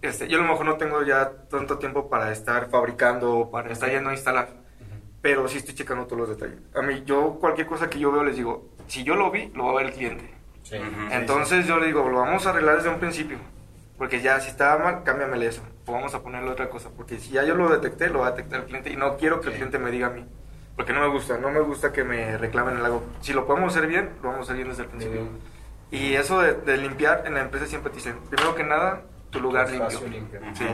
este, 0.02 0.28
yo 0.28 0.40
a 0.40 0.42
lo 0.42 0.48
mejor 0.48 0.66
no 0.66 0.76
tengo 0.78 1.04
ya 1.04 1.30
tanto 1.50 1.78
tiempo 1.78 2.10
para 2.10 2.32
estar 2.32 2.70
fabricando 2.70 3.34
o 3.38 3.52
para 3.52 3.72
estar 3.72 3.90
yendo 3.90 4.10
a 4.10 4.14
instalar, 4.14 4.50
pero 5.22 5.48
sí 5.48 5.60
estoy 5.60 5.74
checando 5.76 6.06
todos 6.06 6.28
los 6.28 6.30
detalles. 6.38 6.58
A 6.76 6.82
mí, 6.82 7.04
yo 7.06 7.38
cualquier 7.40 7.68
cosa 7.68 7.90
que 7.90 8.00
yo 8.00 8.12
veo 8.12 8.24
les 8.26 8.36
digo, 8.36 8.73
si 8.88 9.04
yo 9.04 9.16
lo 9.16 9.32
vi, 9.32 9.52
lo 9.56 9.66
va 9.66 9.72
a 9.72 9.76
ver 9.76 9.86
el 9.88 9.94
cliente. 9.94 10.34
Sí. 10.64 10.78
Sí, 10.78 10.82
Entonces 11.12 11.68
yo 11.68 11.78
le 11.80 11.88
digo, 11.88 12.08
lo 12.10 12.20
vamos 12.22 12.46
a 12.46 12.52
arreglar 12.52 12.78
desde 12.78 12.90
un 12.90 13.00
principio, 13.00 13.38
porque 13.98 14.22
ya 14.22 14.40
si 14.40 14.50
está 14.50 14.78
mal, 14.78 15.04
cámbiamele 15.04 15.48
eso, 15.48 15.62
o 15.86 15.92
vamos 15.92 16.14
a 16.16 16.22
ponerle 16.22 16.50
otra 16.50 16.70
cosa, 16.70 16.90
porque 16.96 17.20
si 17.20 17.32
ya 17.32 17.44
yo 17.44 17.56
lo 17.56 17.70
detecté, 17.70 18.10
lo 18.10 18.20
va 18.20 18.28
a 18.28 18.32
detectar 18.32 18.62
el 18.62 18.66
cliente 18.68 18.90
y 18.92 18.96
no 18.96 19.18
quiero 19.18 19.42
que 19.42 19.48
el 19.48 19.54
Sí. 19.54 19.58
cliente 19.60 19.80
me 19.80 19.92
diga 19.92 20.08
a 20.08 20.12
mí. 20.12 20.26
Porque 20.76 20.92
no 20.94 21.02
me 21.02 21.08
gusta, 21.08 21.38
no 21.38 21.52
me 21.52 21.60
gusta 21.60 21.92
que 21.92 22.04
me 22.04 22.38
reclamen 22.38 22.78
el 22.78 22.86
algo. 22.86 23.04
Si 23.22 23.32
lo 23.34 23.46
podemos 23.46 23.76
hacer 23.76 23.88
bien, 23.88 24.10
lo 24.24 24.30
vamos 24.30 24.40
a 24.50 24.54
hacer 24.54 24.56
bien 24.56 24.70
desde 24.70 24.84
el 24.84 24.90
sí. 24.90 24.96
principio. 24.96 25.28
Y 25.92 26.14
eso 26.16 26.42
de, 26.42 26.54
de 26.54 26.78
limpiar 26.78 27.24
en 27.28 27.36
la 27.36 27.42
empresa 27.42 27.68
siempre 27.68 27.92
te 27.92 27.98
dicen, 27.98 28.16
primero 28.30 28.56
que 28.56 28.64
nada, 28.64 29.04
tu 29.30 29.40
lugar 29.40 29.70
limpio. 29.70 30.00
limpio, 30.10 30.40
Sí. 30.54 30.66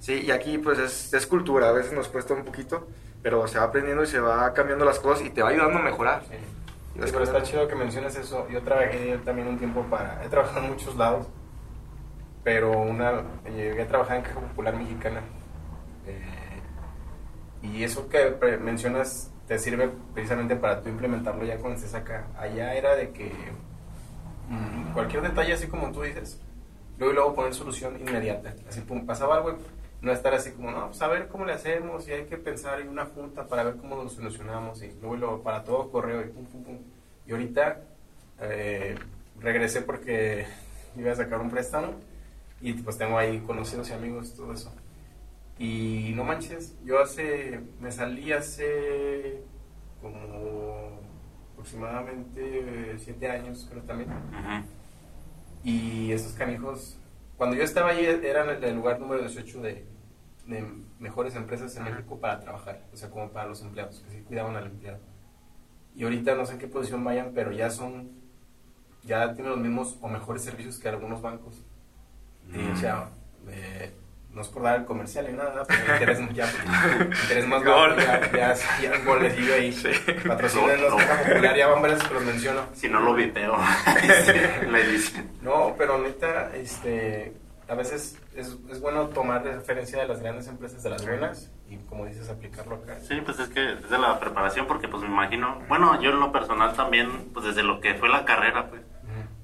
Sí, 0.00 0.20
y 0.26 0.30
aquí 0.30 0.58
pues 0.58 0.78
es, 0.78 1.14
es 1.14 1.26
cultura, 1.26 1.68
a 1.70 1.72
veces 1.72 1.92
nos 1.94 2.08
cuesta 2.08 2.34
un 2.34 2.44
poquito, 2.44 2.86
pero 3.22 3.46
se 3.48 3.58
va 3.58 3.64
aprendiendo 3.64 4.02
y 4.02 4.06
se 4.06 4.20
va 4.20 4.52
cambiando 4.52 4.84
las 4.84 4.98
cosas 4.98 5.24
y 5.26 5.30
te 5.30 5.42
va 5.42 5.48
ayudando 5.50 5.78
a 5.78 5.82
mejorar. 5.82 6.22
Sí. 6.28 6.34
Y 7.00 7.06
Sí, 7.06 7.12
pero 7.12 7.24
está 7.24 7.42
chido 7.42 7.66
que 7.66 7.74
menciones 7.74 8.14
eso. 8.16 8.48
Yo 8.48 8.62
trabajé 8.62 9.18
también 9.24 9.48
un 9.48 9.58
tiempo 9.58 9.82
para... 9.84 10.22
He 10.24 10.28
trabajado 10.28 10.64
en 10.64 10.72
muchos 10.72 10.94
lados, 10.96 11.26
pero 12.44 12.78
una... 12.78 13.22
Llegué 13.44 13.82
a 13.82 13.88
trabajar 13.88 14.18
en 14.18 14.22
Caja 14.22 14.40
Popular 14.40 14.76
Mexicana. 14.76 15.22
Eh, 16.06 16.60
y 17.62 17.84
eso 17.84 18.08
que 18.08 18.36
mencionas 18.60 19.32
te 19.46 19.58
sirve 19.58 19.90
precisamente 20.14 20.54
para 20.56 20.80
tú 20.80 20.88
implementarlo 20.88 21.44
ya 21.44 21.58
cuando 21.58 21.76
estés 21.76 21.94
acá. 21.94 22.28
Allá 22.38 22.74
era 22.74 22.94
de 22.94 23.10
que 23.10 23.32
mm, 24.48 24.92
cualquier 24.92 25.22
detalle, 25.22 25.54
así 25.54 25.66
como 25.66 25.90
tú 25.90 26.02
dices, 26.02 26.40
luego 26.98 27.12
y 27.12 27.16
luego 27.16 27.34
poner 27.34 27.54
solución 27.54 27.98
inmediata. 28.00 28.54
Así, 28.68 28.80
pum, 28.82 29.04
pasaba 29.04 29.36
algo, 29.36 29.56
no 30.02 30.12
estar 30.12 30.32
así 30.34 30.52
como, 30.52 30.70
no, 30.70 30.86
pues 30.86 31.02
a 31.02 31.08
ver 31.08 31.28
cómo 31.28 31.44
le 31.44 31.52
hacemos 31.52 32.06
y 32.06 32.12
hay 32.12 32.26
que 32.26 32.36
pensar 32.36 32.80
en 32.80 32.88
una 32.88 33.06
junta 33.06 33.46
para 33.46 33.64
ver 33.64 33.76
cómo 33.76 33.96
lo 33.96 34.08
solucionamos 34.08 34.82
y 34.82 34.92
luego 35.00 35.16
y 35.16 35.18
luego 35.18 35.42
para 35.42 35.64
todo 35.64 35.90
correo 35.90 36.20
y 36.22 36.28
pum, 36.28 36.46
pum, 36.46 36.62
pum. 36.62 36.78
Y 37.30 37.32
ahorita 37.32 37.80
eh, 38.40 38.96
regresé 39.38 39.82
porque 39.82 40.46
iba 40.96 41.12
a 41.12 41.14
sacar 41.14 41.40
un 41.40 41.48
préstamo 41.48 41.94
y 42.60 42.72
pues 42.72 42.98
tengo 42.98 43.18
ahí 43.18 43.38
conocidos 43.46 43.88
y 43.88 43.92
amigos, 43.92 44.34
todo 44.34 44.52
eso. 44.52 44.74
Y 45.56 46.12
no 46.16 46.24
manches, 46.24 46.76
yo 46.84 47.00
hace, 47.00 47.60
me 47.80 47.92
salí 47.92 48.32
hace 48.32 49.42
como 50.02 50.98
aproximadamente 51.52 52.98
siete 52.98 53.30
años, 53.30 53.68
creo 53.70 53.84
también. 53.84 54.08
Y 55.62 56.10
esos 56.10 56.32
canijos, 56.32 56.98
cuando 57.36 57.54
yo 57.54 57.62
estaba 57.62 57.90
ahí, 57.90 58.06
eran 58.06 58.48
el, 58.48 58.64
el 58.64 58.74
lugar 58.74 58.98
número 58.98 59.20
18 59.20 59.60
de, 59.60 59.86
de 60.46 60.64
mejores 60.98 61.36
empresas 61.36 61.76
en 61.76 61.84
México 61.84 62.18
para 62.18 62.40
trabajar, 62.40 62.82
o 62.92 62.96
sea, 62.96 63.08
como 63.08 63.30
para 63.30 63.46
los 63.46 63.62
empleados, 63.62 64.00
que 64.00 64.10
sí 64.10 64.22
cuidaban 64.22 64.56
al 64.56 64.66
empleado. 64.66 64.98
Y 65.94 66.04
ahorita 66.04 66.34
no 66.34 66.46
sé 66.46 66.52
en 66.52 66.58
qué 66.58 66.66
posición 66.66 67.04
vayan, 67.04 67.32
pero 67.34 67.52
ya 67.52 67.70
son, 67.70 68.10
ya 69.04 69.34
tienen 69.34 69.52
los 69.52 69.60
mismos 69.60 69.96
o 70.00 70.08
mejores 70.08 70.42
servicios 70.42 70.78
que 70.78 70.88
algunos 70.88 71.20
bancos. 71.20 71.62
Y, 72.52 72.70
o 72.70 72.76
sea, 72.76 73.10
eh, 73.48 73.92
no 74.32 74.42
es 74.42 74.48
por 74.48 74.62
dar 74.62 74.80
el 74.80 74.84
comercial 74.84 75.26
ni 75.28 75.36
nada, 75.36 75.64
pero 75.66 75.92
interés, 75.92 76.18
ya, 76.34 76.50
interés 77.22 77.46
más 77.46 77.64
Gol. 77.64 77.96
bajo, 77.96 78.00
ya, 78.00 78.32
ya, 78.32 78.54
ya 78.80 78.98
un 78.98 79.04
golecillo 79.04 79.54
ahí. 79.54 79.76
Patrocinen 80.26 80.80
los 80.80 80.90
No, 80.90 80.98
Popular, 80.98 81.56
ya 81.56 81.66
van 81.66 81.82
varios 81.82 82.02
que 82.02 82.14
los 82.14 82.22
menciono. 82.22 82.62
Si 82.72 82.88
no 82.88 83.00
lo 83.00 83.14
vipeo, 83.14 83.56
le 84.70 84.86
dicen. 84.86 85.30
No, 85.42 85.74
pero 85.76 85.98
neta, 85.98 86.54
este, 86.54 87.32
a 87.68 87.74
veces 87.74 88.18
es, 88.36 88.56
es 88.70 88.80
bueno 88.80 89.08
tomar 89.08 89.42
referencia 89.44 90.00
de 90.00 90.08
las 90.08 90.20
grandes 90.20 90.46
empresas, 90.46 90.82
de 90.82 90.90
las 90.90 91.04
buenas, 91.04 91.50
y 91.70 91.76
como 91.88 92.04
dices, 92.06 92.28
aplicarlo 92.28 92.76
acá. 92.76 92.98
Sí, 93.00 93.20
pues 93.24 93.38
es 93.38 93.48
que 93.48 93.72
es 93.74 93.88
de 93.88 93.98
la 93.98 94.18
preparación, 94.20 94.66
porque 94.66 94.88
pues 94.88 95.02
me 95.02 95.08
imagino, 95.08 95.60
bueno, 95.68 96.00
yo 96.02 96.10
en 96.10 96.20
lo 96.20 96.32
personal 96.32 96.74
también, 96.74 97.30
pues 97.32 97.46
desde 97.46 97.62
lo 97.62 97.80
que 97.80 97.94
fue 97.94 98.08
la 98.08 98.24
carrera, 98.24 98.68
pues, 98.68 98.82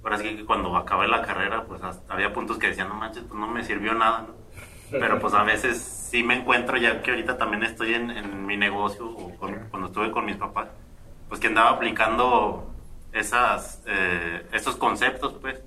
ahora 0.02 0.18
sí 0.18 0.37
que 0.37 0.45
cuando 0.45 0.76
acabé 0.76 1.09
la 1.09 1.23
carrera, 1.23 1.64
pues 1.64 1.83
hasta 1.83 2.12
había 2.12 2.33
puntos 2.33 2.59
que 2.59 2.68
decían, 2.68 2.88
no 2.88 2.95
manches, 2.95 3.25
pues 3.25 3.38
no 3.38 3.47
me 3.49 3.64
sirvió 3.64 3.95
nada, 3.95 4.26
¿no? 4.28 4.35
Pero 4.90 5.18
pues 5.18 5.35
a 5.35 5.42
veces 5.42 5.78
sí 5.78 6.23
me 6.23 6.35
encuentro, 6.35 6.76
ya 6.76 7.02
que 7.02 7.11
ahorita 7.11 7.38
también 7.38 7.64
estoy 7.64 7.95
en, 7.95 8.11
en 8.11 8.47
mi 8.47 8.56
negocio, 8.56 9.06
o 9.09 9.35
con- 9.37 9.68
cuando 9.71 9.88
estuve 9.88 10.11
con 10.12 10.25
mis 10.25 10.37
papás, 10.37 10.68
pues 11.28 11.40
que 11.40 11.49
andaba 11.49 11.71
aplicando 11.71 12.71
esas, 13.12 13.83
eh, 13.87 14.47
esos 14.52 14.76
conceptos, 14.76 15.35
pues, 15.40 15.61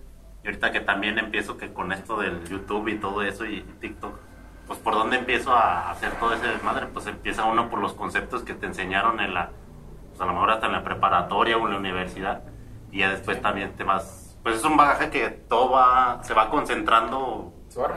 y 0.43 0.47
ahorita 0.47 0.71
que 0.71 0.79
también 0.79 1.17
empiezo 1.19 1.57
que 1.57 1.73
con 1.73 1.91
esto 1.91 2.19
del 2.21 2.45
YouTube 2.47 2.87
y 2.87 2.95
todo 2.97 3.23
eso 3.23 3.45
y, 3.45 3.55
y 3.57 3.61
TikTok, 3.81 4.13
pues 4.69 4.79
por 4.79 4.93
dónde 4.93 5.17
empiezo 5.17 5.51
a 5.51 5.89
hacer 5.89 6.11
todo 6.19 6.31
ese 6.31 6.47
desmadre, 6.47 6.85
pues 6.85 7.07
empieza 7.07 7.43
uno 7.45 7.71
por 7.71 7.79
los 7.79 7.93
conceptos 7.93 8.43
que 8.43 8.53
te 8.53 8.67
enseñaron 8.67 9.19
en 9.19 9.33
la, 9.33 9.49
pues 10.09 10.21
a 10.21 10.25
lo 10.25 10.33
mejor 10.33 10.51
hasta 10.51 10.67
en 10.67 10.73
la 10.73 10.83
preparatoria 10.83 11.57
o 11.57 11.65
en 11.65 11.73
la 11.73 11.79
universidad, 11.79 12.43
y 12.91 12.99
ya 12.99 13.09
después 13.09 13.41
también 13.41 13.75
te 13.75 13.83
vas, 13.83 14.37
pues 14.43 14.57
es 14.57 14.63
un 14.63 14.77
bagaje 14.77 15.09
que 15.09 15.27
todo 15.31 15.71
va, 15.71 16.23
se 16.23 16.35
va 16.35 16.51
concentrando 16.51 17.51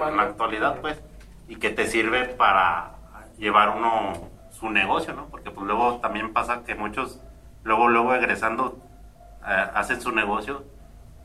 en 0.09 0.17
la 0.17 0.23
actualidad, 0.23 0.81
pues, 0.81 0.99
y 1.47 1.57
que 1.57 1.69
te 1.69 1.87
sirve 1.87 2.25
para 2.25 2.95
llevar 3.37 3.77
uno 3.77 4.15
su 4.51 4.71
negocio, 4.71 5.13
¿no? 5.13 5.27
Porque 5.27 5.51
pues 5.51 5.67
luego 5.67 5.97
también 5.97 6.33
pasa 6.33 6.65
que 6.65 6.75
muchos, 6.75 7.21
luego, 7.65 7.89
luego 7.89 8.15
egresando, 8.15 8.79
eh, 9.47 9.67
hacen 9.75 10.01
su 10.01 10.11
negocio 10.11 10.65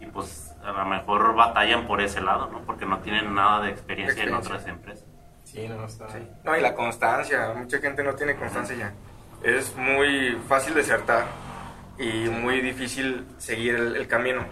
y 0.01 0.07
pues 0.07 0.53
a 0.61 0.73
lo 0.73 0.85
mejor 0.85 1.35
batallan 1.35 1.87
por 1.87 2.01
ese 2.01 2.19
lado, 2.19 2.49
¿no? 2.51 2.59
Porque 2.63 2.85
no 2.85 2.99
tienen 2.99 3.33
nada 3.33 3.61
de 3.61 3.69
experiencia, 3.69 4.23
en 4.25 4.33
otras 4.33 4.67
empresas. 4.67 5.06
Sí, 5.51 5.65
no, 5.67 5.85
está... 5.85 6.09
Sí. 6.09 6.19
No, 6.43 6.57
y 6.57 6.61
la 6.61 6.73
constancia, 6.73 7.53
mucha 7.55 7.79
gente 7.79 8.03
no 8.03 8.13
tiene 8.15 8.35
constancia 8.35 8.75
ya. 8.75 8.93
Es 9.41 9.75
muy 9.75 10.37
fácil 10.47 10.73
desertar 10.73 11.25
y 11.97 12.29
muy 12.29 12.59
difícil 12.59 13.25
seguir 13.37 13.75
el, 13.75 13.95
el 13.95 14.07
camino. 14.07 14.45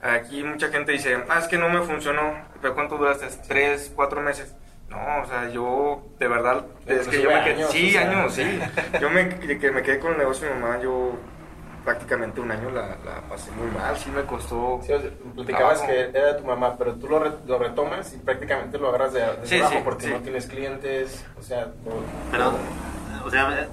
Aquí 0.00 0.42
mucha 0.42 0.68
gente 0.68 0.92
dice, 0.92 1.22
ah, 1.28 1.38
es 1.38 1.48
que 1.48 1.58
no 1.58 1.68
me 1.68 1.82
funcionó, 1.82 2.32
pero 2.62 2.74
¿cuánto 2.74 2.96
duraste? 2.96 3.26
¿Tres, 3.46 3.92
cuatro 3.94 4.22
meses? 4.22 4.54
No, 4.88 5.22
o 5.22 5.26
sea, 5.26 5.50
yo 5.50 6.02
de 6.18 6.28
verdad, 6.28 6.64
es 6.86 7.06
que 7.08 7.20
yo 7.20 7.30
me 7.30 7.44
quedé, 7.44 7.54
años, 7.54 7.70
sí, 7.70 7.88
o 7.88 7.92
sea. 7.92 8.10
años, 8.10 8.34
sí. 8.34 8.58
Yo 9.00 9.10
me, 9.10 9.28
que 9.28 9.70
me 9.70 9.82
quedé 9.82 9.98
con 9.98 10.12
el 10.12 10.18
negocio 10.18 10.48
de 10.48 10.54
mi 10.54 10.60
mamá, 10.60 10.80
yo 10.80 11.12
prácticamente 11.84 12.40
un 12.40 12.50
año 12.50 12.70
la, 12.70 12.96
la 13.04 13.20
pasé 13.28 13.50
muy 13.52 13.68
mal, 13.70 13.96
sí 13.96 14.10
me 14.10 14.22
costó. 14.22 14.80
Sí, 14.84 14.92
o 14.92 15.00
sea, 15.00 15.10
platicabas 15.34 15.78
trabajo. 15.78 15.86
que 15.86 16.18
era 16.18 16.32
de 16.32 16.34
tu 16.40 16.44
mamá, 16.44 16.76
pero 16.76 16.94
tú 16.94 17.08
lo, 17.08 17.18
re- 17.20 17.32
lo 17.46 17.58
retomas 17.58 18.12
y 18.14 18.18
prácticamente 18.18 18.78
lo 18.78 18.88
agarras 18.88 19.12
de, 19.12 19.20
de 19.20 19.46
Sí, 19.46 19.58
abajo 19.60 19.74
sí, 19.74 19.80
porque 19.84 20.04
sí. 20.06 20.10
no 20.12 20.18
tienes 20.20 20.46
clientes, 20.46 21.24
o 21.38 21.42
sea, 21.42 21.64
todo. 21.84 22.02
Pero, 22.30 22.52
o 23.24 23.30
sea, 23.30 23.60
eh, 23.60 23.68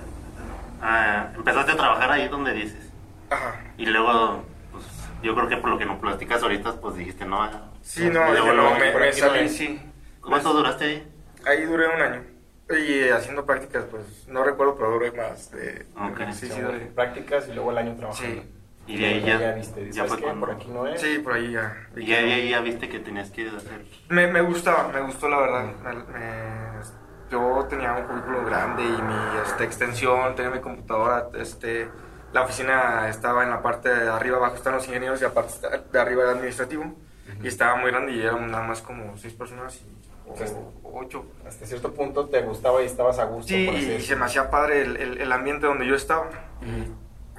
ah, 0.82 1.28
empezaste 1.36 1.72
a 1.74 1.76
trabajar 1.78 2.12
ahí 2.12 2.28
donde 2.28 2.54
dices. 2.54 2.90
Ajá. 3.30 3.56
Y 3.78 3.86
luego, 3.88 4.44
pues, 4.72 4.86
yo 5.24 5.36
creo 5.36 5.48
que 5.48 5.58
por 5.58 5.70
lo 5.72 5.78
que 5.78 5.86
nos 5.86 6.00
platicas 6.00 6.42
ahorita, 6.42 6.74
pues 6.80 6.96
dijiste, 6.96 7.26
no. 7.26 7.50
Sí, 7.82 8.10
no, 8.10 8.32
luego, 8.32 8.54
no, 8.54 8.72
me, 8.80 8.94
me 8.94 9.14
salí, 9.14 9.50
sí. 9.50 9.82
¿Cuánto 10.22 10.54
duraste 10.54 10.86
ahí? 10.86 11.12
Ahí 11.46 11.66
duré 11.66 11.88
un 11.88 12.02
año. 12.02 12.24
Y 12.70 12.94
eh, 12.94 13.14
haciendo 13.14 13.46
prácticas, 13.46 13.86
pues 13.92 14.28
no 14.28 14.44
recuerdo, 14.44 14.76
pero 14.76 14.92
duré 14.92 15.12
más. 15.12 15.52
De, 15.52 15.86
Ok. 15.96 16.32
Sí, 16.34 16.48
sí, 16.48 16.62
prácticas 16.96 17.48
y 17.48 17.54
luego 17.54 17.72
el 17.72 17.78
año 17.78 17.96
trabajando. 17.96 18.42
Sí. 18.42 18.52
Y 18.88 18.98
de 18.98 19.06
ahí 19.06 19.22
ya, 19.22 19.40
ya, 19.40 19.52
viste, 19.54 19.92
ya 19.92 20.08
¿sabes 20.08 20.24
fue 20.24 20.34
Por 20.36 20.52
aquí 20.52 20.68
no 20.68 20.88
es. 20.88 21.02
Sí, 21.02 21.20
por 21.20 21.34
ahí 21.34 21.52
ya. 21.52 21.76
Y 21.96 22.06
ya, 22.06 22.22
no. 22.22 22.28
ya, 22.28 22.38
ya 22.38 22.60
viste 22.62 22.88
que 22.88 23.00
tenías 23.00 23.32
que 23.32 23.50
hacer. 23.50 23.84
Me, 24.10 24.28
me 24.28 24.42
gustaba, 24.42 24.90
me 24.90 25.02
gustó 25.02 25.28
la 25.28 25.38
verdad. 25.40 25.66
Me- 25.84 25.94
me- 26.14 27.06
yo 27.32 27.66
tenía 27.68 27.94
un 27.94 28.04
currículum 28.06 28.46
grande 28.46 28.84
y 28.84 29.02
mi 29.02 29.40
este, 29.44 29.64
extensión, 29.64 30.36
tenía 30.36 30.52
mi 30.52 30.60
computadora, 30.60 31.30
este, 31.40 31.90
la 32.32 32.44
oficina 32.44 33.10
estaba 33.10 33.44
en 33.44 33.50
la 33.50 33.64
parte 33.64 33.90
de 33.90 34.08
arriba, 34.08 34.38
abajo 34.38 34.56
están 34.56 34.74
los 34.76 34.86
ingenieros 34.88 35.20
y 35.20 35.24
la 35.24 35.34
parte 35.34 35.54
de 35.92 36.00
arriba 36.00 36.22
era 36.24 36.32
administrativo. 36.34 36.94
Y 37.42 37.48
estaba 37.48 37.76
muy 37.78 37.90
grande 37.90 38.12
y 38.14 38.22
eran 38.22 38.50
nada 38.52 38.64
más 38.68 38.82
como 38.84 39.18
seis 39.18 39.34
personas 39.34 39.76
y, 39.78 40.05
o, 40.28 40.36
o 40.84 41.00
ocho. 41.00 41.26
Hasta 41.48 41.66
cierto 41.66 41.94
punto 41.94 42.28
te 42.28 42.42
gustaba 42.42 42.82
y 42.82 42.86
estabas 42.86 43.20
a 43.20 43.26
gusto. 43.26 43.48
Sí, 43.50 43.66
por 43.66 43.76
y 43.76 44.02
se 44.02 44.16
me 44.16 44.26
hacía 44.26 44.50
padre 44.50 44.82
el, 44.82 44.98
el- 44.98 45.22
el 45.22 45.32
ambiente 45.32 45.66
donde 45.68 45.88
yo 45.88 45.96
estaba. 45.96 46.30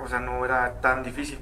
O 0.03 0.07
sea, 0.09 0.21
no 0.21 0.45
era 0.45 0.81
tan 0.81 1.03
difícil. 1.03 1.39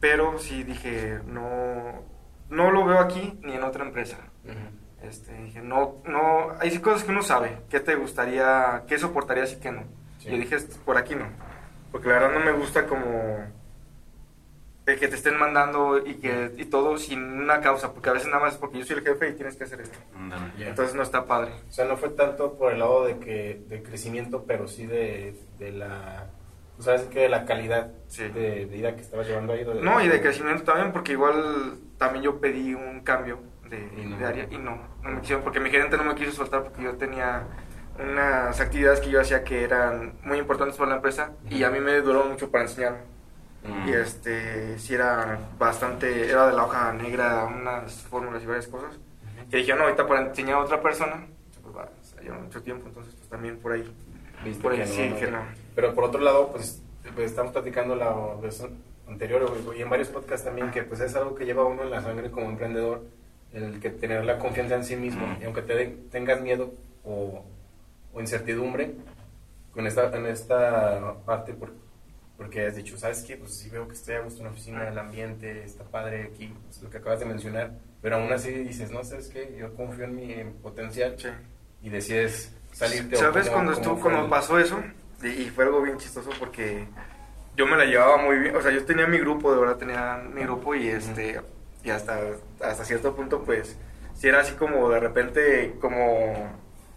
Pero 0.00 0.38
sí 0.38 0.62
dije, 0.64 1.20
no, 1.26 2.02
no 2.50 2.70
lo 2.70 2.84
veo 2.84 2.98
aquí 2.98 3.38
ni 3.42 3.54
en 3.54 3.62
otra 3.62 3.84
empresa. 3.84 4.18
Este, 5.02 5.32
dije, 5.34 5.60
no, 5.60 5.96
no, 6.06 6.52
hay 6.60 6.78
cosas 6.78 7.04
que 7.04 7.10
uno 7.12 7.22
sabe, 7.22 7.58
qué 7.68 7.78
te 7.80 7.94
gustaría, 7.94 8.84
qué 8.88 8.98
soportarías 8.98 9.52
y 9.52 9.56
qué 9.56 9.70
no. 9.70 9.82
Sí. 10.18 10.30
Yo 10.30 10.36
dije, 10.38 10.56
"Est- 10.56 10.78
por 10.78 10.96
aquí 10.96 11.14
no. 11.14 11.26
Porque 11.92 12.08
la 12.08 12.14
verdad 12.14 12.32
no 12.38 12.44
me 12.44 12.52
gusta 12.52 12.86
como 12.86 13.46
el 14.86 14.98
que 14.98 15.08
te 15.08 15.16
estén 15.16 15.38
mandando 15.38 15.98
y 16.04 16.16
que 16.16 16.52
y 16.58 16.66
todo 16.66 16.98
sin 16.98 17.22
una 17.22 17.60
causa, 17.60 17.92
porque 17.94 18.10
a 18.10 18.12
veces 18.12 18.28
nada 18.28 18.40
más 18.42 18.54
es 18.54 18.58
porque 18.58 18.78
yo 18.78 18.84
soy 18.84 18.96
el 18.98 19.02
jefe 19.04 19.30
y 19.30 19.32
tienes 19.34 19.56
que 19.56 19.64
hacer 19.64 19.80
esto. 19.80 19.98
Entonces 20.58 20.94
no 20.94 21.02
está 21.02 21.24
padre. 21.26 21.52
O 21.68 21.72
sea, 21.72 21.84
no 21.86 21.96
fue 21.96 22.10
tanto 22.10 22.58
por 22.58 22.72
el 22.72 22.80
lado 22.80 23.04
de 23.06 23.18
que 23.18 23.62
de 23.68 23.82
crecimiento, 23.82 24.44
pero 24.46 24.68
sí 24.68 24.86
de, 24.86 25.34
de 25.58 25.72
la, 25.72 26.26
¿sabes 26.78 27.02
qué? 27.10 27.20
De 27.20 27.28
la 27.30 27.44
calidad 27.46 27.92
Sí. 28.08 28.28
de 28.28 28.66
vida 28.66 28.94
que 28.94 29.00
estabas 29.02 29.26
llevando 29.26 29.54
ahí. 29.54 29.66
No, 29.82 30.02
y 30.02 30.08
de 30.08 30.20
crecimiento 30.20 30.64
también, 30.64 30.92
porque 30.92 31.12
igual 31.12 31.78
también 31.96 32.22
yo 32.24 32.38
pedí 32.40 32.74
un 32.74 33.00
cambio 33.00 33.38
de, 33.70 33.88
Y 33.96 34.04
no. 34.04 34.18
de 34.18 34.24
área 34.26 34.46
y 34.50 34.58
no, 34.58 34.78
no 35.02 35.10
me 35.10 35.20
quisieron, 35.20 35.42
porque 35.42 35.60
mi 35.60 35.70
gerente 35.70 35.96
no 35.96 36.04
me 36.04 36.14
quiso 36.14 36.32
soltar 36.32 36.62
porque 36.64 36.82
yo 36.82 36.94
tenía 36.96 37.46
unas 37.98 38.60
actividades 38.60 39.00
que 39.00 39.08
yo 39.10 39.20
hacía 39.20 39.44
que 39.44 39.62
eran 39.64 40.14
muy 40.24 40.38
importantes 40.38 40.76
para 40.76 40.90
la 40.90 40.96
empresa 40.96 41.32
y 41.48 41.62
a 41.62 41.70
mí 41.70 41.78
me 41.80 42.00
duró 42.00 42.24
mucho 42.26 42.50
para 42.50 42.64
enseñarme. 42.64 42.98
Mm. 43.64 43.88
Y 43.88 43.92
este, 43.94 44.78
sí 44.78 44.94
era 44.94 45.38
bastante, 45.58 46.28
era 46.30 46.48
de 46.48 46.52
la 46.54 46.64
hoja 46.64 46.92
negra, 46.92 47.44
unas 47.46 47.92
fórmulas 48.02 48.42
y 48.42 48.46
varias 48.46 48.66
cosas. 48.66 48.98
Que 49.50 49.58
dije, 49.58 49.74
no, 49.74 49.84
ahorita 49.84 50.06
para 50.06 50.26
enseñar 50.26 50.56
a 50.56 50.60
otra 50.60 50.80
persona, 50.82 51.26
pues 51.62 51.74
va, 51.76 51.82
o 51.84 52.04
sea, 52.04 52.22
lleva 52.22 52.38
mucho 52.38 52.62
tiempo, 52.62 52.86
entonces 52.88 53.14
pues 53.16 53.28
también 53.28 53.58
por 53.58 53.72
ahí. 53.72 53.84
Viste 54.44 54.62
por 54.62 54.72
ahí 54.72 54.78
que 54.78 54.86
sí 54.86 55.08
no, 55.08 55.14
dije, 55.14 55.30
no. 55.30 55.38
Pero 55.74 55.94
por 55.94 56.04
otro 56.04 56.20
lado, 56.20 56.48
pues, 56.52 56.82
pues, 57.14 57.30
estamos 57.30 57.52
platicando 57.52 57.94
la 57.96 58.12
vez 58.42 58.62
anterior 59.08 59.50
y 59.76 59.82
en 59.82 59.90
varios 59.90 60.08
podcasts 60.08 60.44
también 60.46 60.70
que 60.70 60.82
pues 60.82 61.00
es 61.00 61.14
algo 61.14 61.34
que 61.34 61.44
lleva 61.44 61.64
uno 61.64 61.82
en 61.82 61.90
la 61.90 62.02
sangre 62.02 62.30
como 62.30 62.48
emprendedor, 62.48 63.02
el 63.52 63.78
que 63.80 63.90
tener 63.90 64.24
la 64.24 64.38
confianza 64.38 64.74
en 64.74 64.84
sí 64.84 64.96
mismo 64.96 65.26
Mm. 65.26 65.42
y 65.42 65.44
aunque 65.44 65.62
te 65.62 65.74
de- 65.74 65.96
tengas 66.10 66.40
miedo 66.40 66.72
o, 67.04 67.44
o 68.12 68.20
incertidumbre 68.20 68.94
con 69.72 69.86
esta, 69.86 70.14
en 70.16 70.26
esta 70.26 71.14
parte 71.26 71.52
por- 71.52 71.72
porque 72.36 72.66
has 72.66 72.76
dicho, 72.76 72.96
¿sabes 72.96 73.22
qué? 73.22 73.36
Pues 73.36 73.54
sí 73.56 73.70
veo 73.70 73.86
que 73.86 73.94
estoy 73.94 74.14
a 74.16 74.20
gusto 74.20 74.40
en 74.40 74.46
la 74.46 74.50
oficina, 74.52 74.88
el 74.88 74.98
ambiente 74.98 75.64
está 75.64 75.84
padre 75.84 76.30
aquí, 76.32 76.52
es 76.68 76.82
lo 76.82 76.90
que 76.90 76.98
acabas 76.98 77.20
de 77.20 77.26
mencionar, 77.26 77.70
pero 78.02 78.16
aún 78.16 78.32
así 78.32 78.50
dices, 78.50 78.90
no, 78.90 79.04
¿sabes 79.04 79.28
qué? 79.28 79.56
Yo 79.58 79.72
confío 79.74 80.04
en 80.04 80.16
mi 80.16 80.34
potencial 80.62 81.14
Sí. 81.18 81.28
y 81.82 81.90
decides 81.90 82.52
salirte. 82.72 83.16
¿Sabes 83.16 83.44
cómo- 83.46 83.54
cuando 83.54 83.72
estuvo, 83.72 84.00
cuando 84.00 84.28
pasó 84.28 84.58
eso? 84.58 84.82
Y, 85.22 85.28
y 85.28 85.50
fue 85.50 85.64
algo 85.64 85.80
bien 85.82 85.96
chistoso 85.98 86.30
porque 86.38 86.86
yo 87.56 87.66
me 87.66 87.76
la 87.76 87.84
llevaba 87.84 88.16
muy 88.16 88.36
bien, 88.38 88.56
o 88.56 88.60
sea, 88.62 88.72
yo 88.72 88.84
tenía 88.84 89.06
mi 89.06 89.18
grupo, 89.18 89.52
de 89.54 89.60
verdad 89.60 89.76
tenía 89.76 90.16
mi 90.34 90.42
grupo 90.42 90.74
y 90.74 90.88
este, 90.88 91.40
y 91.84 91.90
hasta, 91.90 92.18
hasta 92.60 92.84
cierto 92.84 93.14
punto 93.14 93.42
pues, 93.44 93.76
si 94.14 94.26
era 94.28 94.40
así 94.40 94.54
como 94.54 94.90
de 94.90 94.98
repente, 95.00 95.74
como 95.80 96.52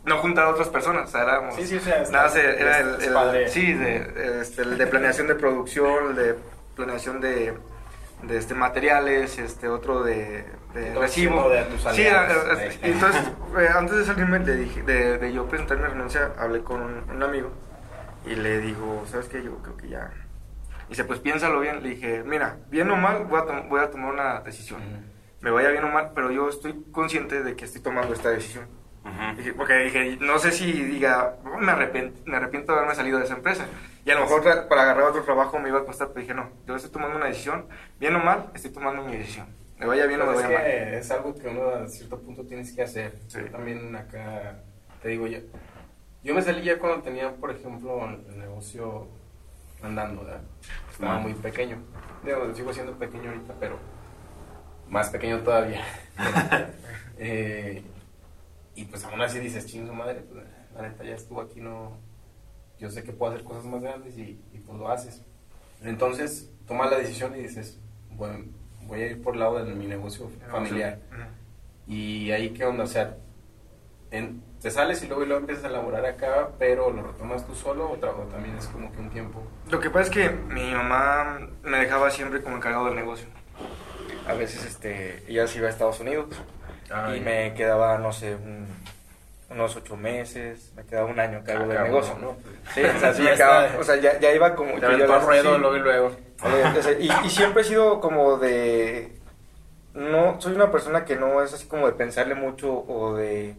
no 0.07 0.17
juntar 0.19 0.45
a 0.45 0.49
otras 0.49 0.69
personas, 0.69 1.09
o 1.09 1.11
sea, 1.11 1.23
éramos, 1.23 1.55
Sí, 1.55 1.67
sí, 1.67 1.75
o 1.77 1.79
sea, 1.81 2.03
nada, 2.11 2.27
está- 2.27 2.41
era 2.41 2.79
el, 2.79 3.01
el- 3.01 3.13
padre. 3.13 3.49
sí, 3.49 3.73
de, 3.73 4.39
este, 4.41 4.61
el 4.63 4.77
de 4.77 4.87
planeación 4.87 5.27
de 5.27 5.35
producción, 5.35 6.09
el 6.11 6.15
de 6.15 6.35
planeación 6.75 7.19
de, 7.21 7.53
de 8.23 8.37
este, 8.37 8.53
materiales, 8.55 9.37
este, 9.37 9.67
otro 9.67 10.03
de, 10.03 10.45
recibo. 10.95 11.49
de 11.49 11.63
tus 11.63 11.81
Sí, 11.93 12.03
era- 12.03 12.25
era- 12.25 12.63
entonces, 12.81 13.21
eh, 13.59 13.67
antes 13.73 13.97
de 13.97 14.05
salirme, 14.05 14.39
de, 14.39 15.17
de 15.17 15.33
yo 15.33 15.45
presentar 15.47 15.77
mi 15.77 15.83
renuncia, 15.87 16.31
hablé 16.39 16.61
con 16.61 16.81
un, 16.81 17.09
un 17.09 17.23
amigo 17.23 17.51
y 18.25 18.35
le 18.35 18.59
digo, 18.59 19.03
¿sabes 19.09 19.27
qué? 19.27 19.43
Yo 19.43 19.57
creo 19.59 19.77
que 19.77 19.89
ya... 19.89 20.11
Y 20.87 20.91
dice, 20.91 21.03
pues 21.03 21.19
piénsalo 21.19 21.59
bien. 21.59 21.83
Le 21.83 21.89
dije, 21.89 22.23
mira, 22.25 22.57
bien 22.69 22.89
o 22.91 22.95
mal, 22.95 23.25
voy 23.25 23.41
a, 23.41 23.43
voy 23.67 23.81
a 23.81 23.91
tomar 23.91 24.13
una 24.13 24.39
decisión. 24.41 24.81
Me 25.41 25.51
vaya 25.51 25.69
bien 25.69 25.83
o 25.83 25.89
mal, 25.89 26.11
pero 26.15 26.31
yo 26.31 26.47
estoy 26.49 26.81
consciente 26.91 27.43
de 27.43 27.55
que 27.57 27.65
estoy 27.65 27.81
tomando 27.81 28.13
esta 28.13 28.29
decisión. 28.29 28.65
Porque 29.55 29.73
dije, 29.77 30.17
no 30.19 30.39
sé 30.39 30.51
si 30.51 30.71
diga, 30.71 31.37
"Oh, 31.45 31.57
me, 31.57 31.71
arrepiento, 31.71 32.21
me 32.25 32.37
arrepiento 32.37 32.71
de 32.71 32.77
haberme 32.79 32.95
salido 32.95 33.19
de 33.19 33.25
esa 33.25 33.35
empresa. 33.35 33.65
Y 34.05 34.11
a 34.11 34.15
lo 34.15 34.21
mejor 34.21 34.43
para 34.67 34.83
agarrar 34.83 35.03
otro 35.03 35.23
trabajo 35.23 35.59
me 35.59 35.69
iba 35.69 35.79
a 35.79 35.85
costar, 35.85 36.09
pero 36.09 36.21
dije, 36.21 36.33
no, 36.33 36.49
yo 36.65 36.75
estoy 36.75 36.91
tomando 36.91 37.17
una 37.17 37.25
decisión, 37.25 37.67
bien 37.99 38.15
o 38.15 38.19
mal, 38.19 38.51
estoy 38.53 38.71
tomando 38.71 39.03
mi 39.03 39.17
decisión. 39.17 39.47
Me 39.77 39.85
vaya 39.85 40.05
bien 40.07 40.21
o 40.21 40.25
me 40.25 40.33
vaya 40.33 40.65
es 40.65 40.85
mal. 40.85 40.93
es 40.93 41.11
algo 41.11 41.35
que 41.35 41.47
uno 41.47 41.69
a 41.69 41.87
cierto 41.87 42.19
punto 42.19 42.45
tienes 42.45 42.71
que 42.73 42.83
hacer. 42.83 43.13
Sí. 43.27 43.39
Yo 43.39 43.51
también 43.51 43.95
acá, 43.95 44.61
te 45.01 45.09
digo 45.09 45.27
yo, 45.27 45.39
yo 46.23 46.33
me 46.33 46.41
salí 46.41 46.63
ya 46.63 46.79
cuando 46.79 47.03
tenía, 47.03 47.35
por 47.35 47.51
ejemplo, 47.51 48.09
el 48.09 48.39
negocio 48.39 49.07
andando, 49.83 50.23
¿verdad? 50.23 50.41
Estaba 50.91 51.19
muy 51.19 51.33
pequeño. 51.33 51.77
Digo, 52.23 52.53
sigo 52.53 52.73
siendo 52.73 52.93
pequeño 52.97 53.29
ahorita, 53.29 53.53
pero 53.59 53.77
más 54.89 55.09
pequeño 55.09 55.39
todavía. 55.39 55.83
Eh, 57.19 57.83
y 58.77 58.85
pues 58.85 59.03
aún 59.05 59.21
así 59.21 59.39
dices, 59.39 59.65
chingo 59.65 59.93
madre, 59.93 60.21
pues, 60.31 60.45
la 60.75 60.81
neta 60.83 61.03
ya 61.03 61.15
estuvo 61.15 61.41
aquí, 61.41 61.59
no... 61.59 61.97
Yo 62.79 62.91
sé 62.91 63.03
que 63.03 63.11
puedo 63.11 63.31
hacer 63.33 63.43
cosas 63.43 63.65
más 63.65 63.81
grandes 63.81 64.15
y, 64.17 64.39
y 64.53 64.59
pues 64.59 64.77
lo 64.77 64.87
haces. 64.89 65.23
Entonces, 65.83 66.51
tomas 66.67 66.91
la 66.91 66.97
decisión 66.99 67.35
y 67.35 67.39
dices, 67.39 67.79
bueno, 68.11 68.45
voy 68.85 69.01
a 69.01 69.07
ir 69.07 69.21
por 69.23 69.33
el 69.33 69.39
lado 69.39 69.65
de 69.65 69.73
mi 69.73 69.87
negocio 69.87 70.29
familiar. 70.51 70.99
Y 71.87 72.29
ahí, 72.31 72.51
¿qué 72.51 72.65
onda? 72.65 72.83
O 72.83 72.87
sea, 72.87 73.17
en- 74.11 74.43
te 74.61 74.69
sales 74.71 75.01
y 75.03 75.07
luego, 75.07 75.23
y 75.23 75.25
luego 75.25 75.41
empiezas 75.41 75.65
a 75.65 75.67
elaborar 75.69 76.05
acá, 76.05 76.49
pero 76.59 76.91
lo 76.91 77.01
retomas 77.01 77.45
tú 77.47 77.55
solo 77.55 77.85
o, 77.89 77.93
o 77.93 78.23
también 78.27 78.55
es 78.57 78.67
como 78.67 78.91
que 78.91 78.99
un 78.99 79.09
tiempo. 79.09 79.41
Lo 79.71 79.79
que 79.79 79.89
pasa 79.89 80.03
es 80.05 80.09
que 80.11 80.29
mi 80.29 80.71
mamá 80.71 81.39
me 81.63 81.79
dejaba 81.79 82.09
siempre 82.11 82.41
como 82.43 82.57
encargado 82.57 82.85
del 82.85 82.95
negocio. 82.95 83.27
A 84.27 84.33
veces 84.33 84.65
este, 84.65 85.23
ella 85.31 85.47
se 85.47 85.57
iba 85.59 85.67
a 85.67 85.71
Estados 85.71 85.99
Unidos 85.99 86.27
y 87.15 87.19
me 87.19 87.53
quedaba, 87.53 87.97
no 87.97 88.11
sé, 88.13 88.35
un- 88.35 88.67
unos 89.49 89.75
ocho 89.77 89.95
meses, 89.95 90.71
me 90.75 90.83
quedaba 90.83 91.07
un 91.07 91.19
año 91.19 91.41
cargo 91.45 91.67
del 91.67 91.77
Acá, 91.77 91.83
negocio. 91.87 92.17
¿no? 92.19 92.35
Sí, 92.73 92.81
o 92.83 92.99
sea, 92.99 93.13
sí 93.13 93.23
Ya 93.23 93.29
me 93.31 93.35
quedaba- 93.35 93.65
está. 93.67 93.79
o 93.79 93.83
sea, 93.83 93.95
ya, 93.97 94.19
ya 94.19 94.33
iba 94.33 94.55
como... 94.55 94.77
Ya- 94.77 94.87
al 94.89 95.21
ruedo 95.21 95.55
sí. 95.55 95.59
luego 95.61 95.75
y 95.75 95.79
luego. 95.79 96.11
Y, 96.99 97.09
y 97.25 97.29
siempre 97.29 97.61
he 97.63 97.65
sido 97.65 97.99
como 97.99 98.37
de... 98.37 99.11
No, 99.95 100.39
soy 100.39 100.53
una 100.53 100.71
persona 100.71 101.03
que 101.05 101.15
no 101.15 101.41
es 101.41 101.53
así 101.53 101.65
como 101.67 101.87
de 101.87 101.93
pensarle 101.93 102.35
mucho 102.35 102.71
o 102.87 103.15
de... 103.15 103.55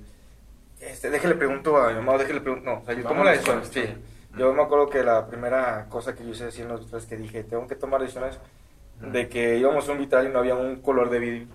Este, 0.80 1.10
déjale 1.10 1.34
pregunto 1.34 1.76
a 1.76 1.88
mi 1.88 1.94
mamá 1.94 2.16
déjale 2.18 2.40
pregunto... 2.40 2.64
No, 2.70 2.78
o 2.80 2.84
sea, 2.84 2.94
yo 2.94 3.02
tomo 3.02 3.24
la 3.24 3.32
decisión, 3.32 3.62
sí. 3.64 3.82
Yo 4.36 4.52
me 4.52 4.62
acuerdo 4.62 4.88
que 4.88 5.02
la 5.02 5.26
primera 5.26 5.86
cosa 5.88 6.14
que 6.14 6.22
yo 6.24 6.30
hice 6.30 6.44
así 6.44 6.62
en 6.62 6.68
los 6.68 6.86
tres 6.88 7.06
que 7.06 7.16
dije, 7.16 7.42
tengo 7.42 7.66
que 7.66 7.74
tomar 7.74 8.00
decisiones 8.00 8.38
de 9.00 9.28
que 9.28 9.56
íbamos 9.56 9.88
a 9.88 9.92
un 9.92 9.98
vitral 9.98 10.26
y 10.28 10.30
no 10.30 10.38
había 10.38 10.54
un 10.54 10.80
color 10.80 11.10
de 11.10 11.18
vidrio. 11.18 11.46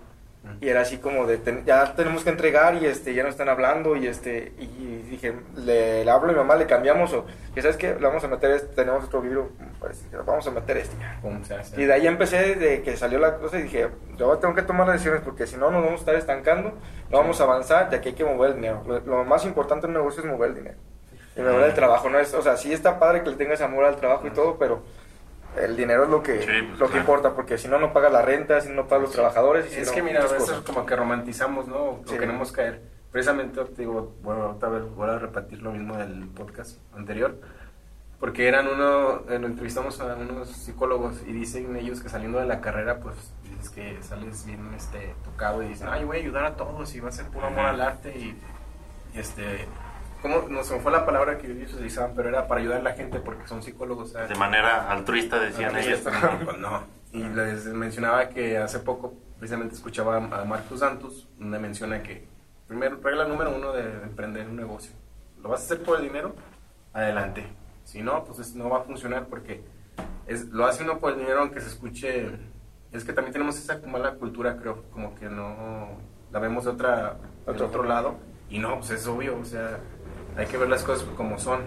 Y 0.60 0.68
era 0.68 0.82
así 0.82 0.98
como 0.98 1.26
de, 1.26 1.38
ten- 1.38 1.64
ya 1.64 1.94
tenemos 1.94 2.22
que 2.22 2.30
entregar 2.30 2.74
y 2.76 2.86
este, 2.86 3.12
ya 3.14 3.22
nos 3.22 3.32
están 3.32 3.48
hablando 3.48 3.96
y 3.96 4.06
este, 4.06 4.52
y 4.58 5.02
dije, 5.10 5.34
le, 5.56 6.04
le 6.04 6.10
hablo 6.10 6.28
a 6.28 6.32
mi 6.32 6.38
mamá, 6.38 6.54
le 6.56 6.66
cambiamos 6.66 7.12
o, 7.12 7.26
que 7.54 7.62
sabes 7.62 7.76
qué, 7.76 7.88
le 7.94 8.06
vamos 8.06 8.22
a 8.24 8.28
meter 8.28 8.50
este, 8.52 8.74
tenemos 8.74 9.04
otro 9.04 9.20
vidrio, 9.20 9.50
pues, 9.80 10.04
vamos 10.24 10.46
a 10.46 10.50
meter 10.50 10.76
este 10.78 10.96
ya. 10.98 11.18
Pum, 11.22 11.42
se 11.44 11.54
hace. 11.54 11.80
Y 11.80 11.84
de 11.86 11.92
ahí 11.92 12.06
empecé, 12.06 12.54
de 12.54 12.82
que 12.82 12.96
salió 12.96 13.18
la 13.18 13.36
cosa 13.38 13.58
y 13.58 13.62
dije, 13.64 13.88
yo 14.16 14.38
tengo 14.38 14.54
que 14.54 14.62
tomar 14.62 14.86
las 14.86 14.94
decisiones 14.96 15.22
porque 15.22 15.46
si 15.46 15.56
no 15.56 15.70
nos 15.70 15.82
vamos 15.82 15.98
a 15.98 16.02
estar 16.02 16.14
estancando, 16.14 16.72
no 17.10 17.18
vamos 17.18 17.40
a 17.40 17.44
avanzar, 17.44 17.90
ya 17.90 18.00
que 18.00 18.10
hay 18.10 18.14
que 18.14 18.24
mover 18.24 18.50
el 18.50 18.56
dinero. 18.56 18.82
Lo, 18.86 19.00
lo 19.00 19.24
más 19.24 19.44
importante 19.44 19.86
en 19.86 19.90
un 19.92 19.98
negocio 19.98 20.22
es 20.22 20.28
mover 20.28 20.50
el 20.50 20.56
dinero. 20.56 20.76
Y 21.36 21.40
mover 21.40 21.64
el 21.64 21.74
trabajo, 21.74 22.08
no 22.10 22.18
es, 22.20 22.32
o 22.32 22.42
sea, 22.42 22.56
sí 22.56 22.72
está 22.72 22.98
padre 23.00 23.22
que 23.24 23.30
le 23.30 23.36
tengas 23.36 23.60
amor 23.60 23.84
al 23.84 23.96
trabajo 23.96 24.26
y 24.26 24.30
todo, 24.30 24.56
pero 24.56 24.82
el 25.56 25.76
dinero 25.76 26.04
es 26.04 26.10
lo 26.10 26.22
que, 26.22 26.40
Sí, 26.40 26.46
pues, 26.46 26.78
lo 26.78 26.86
que 26.86 26.92
claro. 26.92 26.98
importa, 27.00 27.34
porque 27.34 27.58
si 27.58 27.68
no, 27.68 27.78
no 27.78 27.92
pagas 27.92 28.12
la 28.12 28.22
renta, 28.22 28.60
si 28.60 28.70
no, 28.70 28.86
pagas 28.86 29.02
los 29.04 29.12
trabajadores. 29.12 29.66
Y 29.66 29.74
si 29.74 29.80
es 29.80 29.88
no, 29.88 29.94
que 29.94 30.02
mira, 30.02 30.20
a 30.20 30.24
veces 30.24 30.38
cosas. 30.38 30.60
como 30.60 30.84
que 30.86 30.96
romantizamos, 30.96 31.68
¿no? 31.68 31.76
O 31.76 32.02
Sí. 32.06 32.16
queremos 32.18 32.50
caer. 32.52 32.82
Precisamente, 33.12 33.64
te 33.64 33.82
digo, 33.82 34.12
bueno, 34.22 34.42
ahorita 34.44 34.66
a 34.66 34.70
ver, 34.70 34.82
voy 34.82 35.08
a 35.08 35.18
repetir 35.18 35.62
lo 35.62 35.70
mismo 35.72 35.96
del 35.96 36.26
podcast 36.28 36.78
anterior. 36.96 37.36
Porque 38.18 38.48
eran 38.48 38.66
uno, 38.68 39.22
eh, 39.28 39.38
lo 39.38 39.46
entrevistamos 39.46 40.00
a 40.00 40.14
unos 40.16 40.48
psicólogos 40.48 41.22
y 41.26 41.32
dicen 41.32 41.76
ellos 41.76 42.00
que 42.00 42.08
saliendo 42.08 42.38
de 42.38 42.46
la 42.46 42.60
carrera, 42.60 42.98
pues 43.00 43.14
dices 43.42 43.68
que 43.70 44.02
sales 44.02 44.46
bien 44.46 44.72
este, 44.74 45.14
tocado 45.24 45.62
y 45.62 45.68
dicen, 45.68 45.88
ay, 45.90 46.04
voy 46.04 46.16
a 46.16 46.20
ayudar 46.20 46.44
a 46.44 46.56
todos 46.56 46.94
y 46.94 47.00
va 47.00 47.10
a 47.10 47.12
ser 47.12 47.26
puro 47.26 47.46
amor 47.48 47.66
al 47.66 47.80
arte 47.82 48.16
y, 48.16 48.34
y, 49.14 49.18
este, 49.18 49.66
¿cómo? 50.24 50.48
No 50.48 50.64
se 50.64 50.74
me 50.74 50.80
fue 50.80 50.90
la 50.90 51.04
palabra 51.04 51.36
que 51.36 51.52
ellos 51.52 51.74
utilizaban, 51.74 52.12
pero 52.16 52.30
era 52.30 52.48
para 52.48 52.62
ayudar 52.62 52.80
a 52.80 52.82
la 52.82 52.94
gente 52.94 53.20
porque 53.20 53.46
son 53.46 53.62
psicólogos, 53.62 54.12
¿sabes? 54.12 54.30
De 54.30 54.34
manera 54.34 54.90
altruista 54.90 55.38
decían 55.38 55.76
ellos. 55.76 56.02
no, 56.02 56.38
pues 56.44 56.58
no. 56.58 56.82
Y 57.12 57.22
les 57.22 57.66
mencionaba 57.66 58.30
que 58.30 58.56
hace 58.56 58.78
poco 58.78 59.12
precisamente 59.38 59.74
escuchaba 59.74 60.16
a 60.16 60.44
Marcos 60.46 60.80
Santos, 60.80 61.28
donde 61.38 61.58
menciona 61.58 62.02
que, 62.02 62.26
primero, 62.66 62.98
regla 63.02 63.26
número 63.26 63.54
uno 63.54 63.72
de 63.72 63.82
emprender 64.02 64.48
un 64.48 64.56
negocio. 64.56 64.92
¿Lo 65.42 65.50
vas 65.50 65.60
a 65.60 65.64
hacer 65.64 65.82
por 65.82 65.98
el 65.98 66.06
dinero? 66.06 66.34
Adelante. 66.94 67.46
Si 67.84 68.00
no, 68.00 68.24
pues 68.24 68.54
no 68.54 68.70
va 68.70 68.78
a 68.78 68.82
funcionar 68.82 69.26
porque 69.26 69.62
es, 70.26 70.46
lo 70.46 70.64
hace 70.64 70.84
uno 70.84 70.98
por 70.98 71.12
el 71.12 71.18
dinero 71.18 71.40
aunque 71.40 71.60
se 71.60 71.68
escuche... 71.68 72.30
Es 72.92 73.04
que 73.04 73.12
también 73.12 73.32
tenemos 73.32 73.58
esa 73.58 73.78
mala 73.86 74.14
cultura, 74.14 74.56
creo, 74.56 74.84
como 74.90 75.14
que 75.16 75.28
no 75.28 75.88
la 76.32 76.38
vemos 76.38 76.64
de 76.64 76.70
otra, 76.70 77.16
de 77.44 77.62
otro 77.62 77.82
lado. 77.82 78.14
Y 78.48 78.58
no, 78.58 78.78
pues 78.78 78.90
es 78.90 79.06
obvio, 79.06 79.36
o 79.38 79.44
sea, 79.44 79.80
hay 80.36 80.46
que 80.46 80.56
ver 80.56 80.68
las 80.68 80.82
cosas 80.82 81.06
como 81.16 81.38
son. 81.38 81.62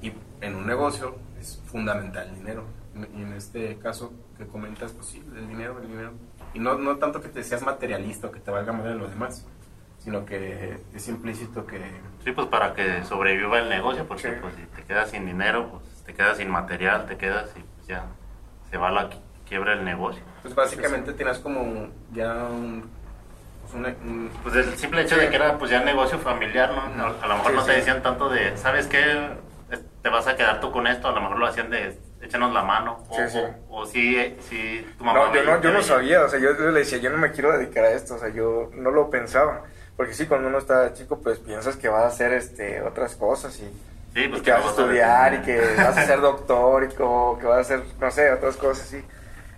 Y 0.00 0.12
en 0.40 0.54
un 0.54 0.66
negocio 0.66 1.16
es 1.40 1.60
fundamental 1.66 2.28
el 2.28 2.36
dinero. 2.36 2.64
Y 3.14 3.22
en 3.22 3.32
este 3.34 3.78
caso 3.78 4.12
que 4.38 4.46
comentas, 4.46 4.92
pues 4.92 5.06
sí, 5.06 5.24
el 5.36 5.48
dinero, 5.48 5.78
el 5.80 5.88
dinero. 5.88 6.12
Y 6.54 6.58
no, 6.58 6.78
no 6.78 6.96
tanto 6.96 7.20
que 7.20 7.28
te 7.28 7.42
seas 7.44 7.62
materialista 7.62 8.28
o 8.28 8.30
que 8.30 8.40
te 8.40 8.50
valga 8.50 8.72
más 8.72 8.84
de 8.84 8.94
los 8.94 9.10
demás, 9.10 9.46
sino 9.98 10.24
que 10.24 10.78
es 10.94 11.08
implícito 11.08 11.66
que... 11.66 11.80
Sí, 12.24 12.32
pues 12.32 12.46
para 12.46 12.72
que 12.74 13.04
sobreviva 13.04 13.58
el 13.58 13.68
negocio, 13.68 14.06
porque 14.06 14.28
pues 14.32 14.54
si 14.54 14.62
te 14.62 14.82
quedas 14.84 15.10
sin 15.10 15.26
dinero, 15.26 15.70
pues 15.70 16.02
te 16.04 16.14
quedas 16.14 16.38
sin 16.38 16.50
material, 16.50 17.06
te 17.06 17.16
quedas 17.18 17.50
y 17.56 17.60
pues 17.60 17.88
ya 17.88 18.06
se 18.70 18.78
va 18.78 18.90
la 18.90 19.10
quiebra 19.46 19.74
el 19.74 19.84
negocio. 19.84 20.22
Pues 20.42 20.54
básicamente 20.54 21.12
tienes 21.12 21.38
como 21.38 21.88
ya 22.12 22.44
un 22.44 22.88
pues, 23.72 23.94
pues, 24.42 24.56
el 24.56 24.76
simple 24.76 25.02
hecho 25.02 25.16
de 25.16 25.28
que 25.28 25.36
era 25.36 25.58
pues 25.58 25.70
ya 25.70 25.80
negocio 25.80 26.18
familiar, 26.18 26.72
¿no? 26.96 27.04
A 27.04 27.26
lo 27.26 27.36
mejor 27.36 27.54
no 27.54 27.64
te 27.64 27.72
decían 27.72 28.02
tanto 28.02 28.28
de, 28.28 28.56
¿sabes 28.56 28.86
qué? 28.86 29.30
Te 30.02 30.08
vas 30.08 30.26
a 30.26 30.36
quedar 30.36 30.60
tú 30.60 30.70
con 30.70 30.86
esto, 30.86 31.08
a 31.08 31.12
lo 31.12 31.20
mejor 31.20 31.38
lo 31.38 31.46
hacían 31.46 31.70
de, 31.70 31.98
échanos 32.22 32.52
la 32.52 32.62
mano. 32.62 33.04
O, 33.08 33.16
sí, 33.16 33.38
o, 33.68 33.86
si, 33.86 34.86
tu 34.98 35.04
mamá... 35.04 35.26
No, 35.26 35.34
yo 35.34 35.44
no, 35.44 35.60
yo 35.60 35.70
no 35.70 35.82
sabía, 35.82 36.24
o 36.24 36.28
sea, 36.28 36.38
yo, 36.38 36.52
le 36.52 36.80
decía, 36.80 36.98
yo 36.98 37.10
no 37.10 37.18
me 37.18 37.32
quiero 37.32 37.56
dedicar 37.56 37.84
a 37.84 37.92
esto, 37.92 38.14
o 38.14 38.18
sea, 38.18 38.28
yo 38.28 38.70
no 38.74 38.90
lo 38.90 39.10
pensaba. 39.10 39.62
Porque 39.96 40.14
sí, 40.14 40.26
cuando 40.26 40.48
uno 40.48 40.58
está 40.58 40.92
chico, 40.92 41.20
pues 41.20 41.38
piensas 41.38 41.76
que 41.76 41.88
vas 41.88 42.04
a 42.04 42.08
hacer 42.08 42.32
este, 42.32 42.82
otras 42.82 43.16
cosas 43.16 43.58
y... 43.60 43.70
Pues 44.30 44.40
que 44.40 44.50
vas 44.50 44.64
a 44.64 44.70
estudiar 44.70 45.34
y 45.34 45.38
que 45.42 45.60
vas 45.76 45.98
a 45.98 46.06
ser 46.06 46.20
doctor 46.22 46.84
y 46.84 46.88
que, 46.88 46.96
que 46.96 47.46
vas 47.46 47.58
a 47.58 47.60
hacer, 47.60 47.82
no 48.00 48.10
sé, 48.10 48.32
otras 48.32 48.56
cosas 48.56 48.86
así. 48.86 49.04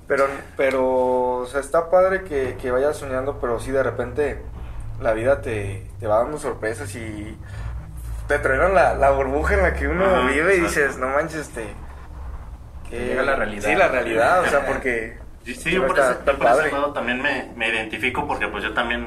Pero, 0.08 0.26
pero, 0.56 1.32
o 1.36 1.46
sea, 1.46 1.60
está 1.60 1.90
padre 1.90 2.24
que, 2.24 2.56
que 2.60 2.70
vayas 2.70 2.96
soñando, 2.96 3.38
pero 3.40 3.60
sí 3.60 3.70
de 3.70 3.82
repente 3.82 4.42
la 5.02 5.12
vida 5.12 5.42
te, 5.42 5.86
te 6.00 6.06
va 6.06 6.20
dando 6.20 6.38
sorpresas 6.38 6.94
y 6.96 7.36
te 8.26 8.38
traen 8.38 8.74
la, 8.74 8.94
la 8.94 9.10
burbuja 9.10 9.54
en 9.54 9.62
la 9.62 9.74
que 9.74 9.86
uno 9.86 10.26
vive 10.26 10.56
y 10.56 10.60
dices, 10.60 10.96
no 10.96 11.08
manches, 11.08 11.40
este... 11.40 11.74
Que 12.88 13.08
llega 13.08 13.22
la 13.22 13.36
realidad. 13.36 13.68
Sí, 13.68 13.74
la 13.74 13.88
realidad, 13.88 14.40
o 14.40 14.46
sea, 14.46 14.66
porque... 14.66 15.18
Sí, 15.44 15.70
yo 15.70 15.86
por, 15.86 15.98
ese, 15.98 16.72
lado 16.72 16.92
también 16.92 17.22
me, 17.22 17.52
me, 17.56 17.68
identifico 17.68 18.26
porque 18.26 18.48
pues 18.48 18.62
yo 18.64 18.74
también, 18.74 19.06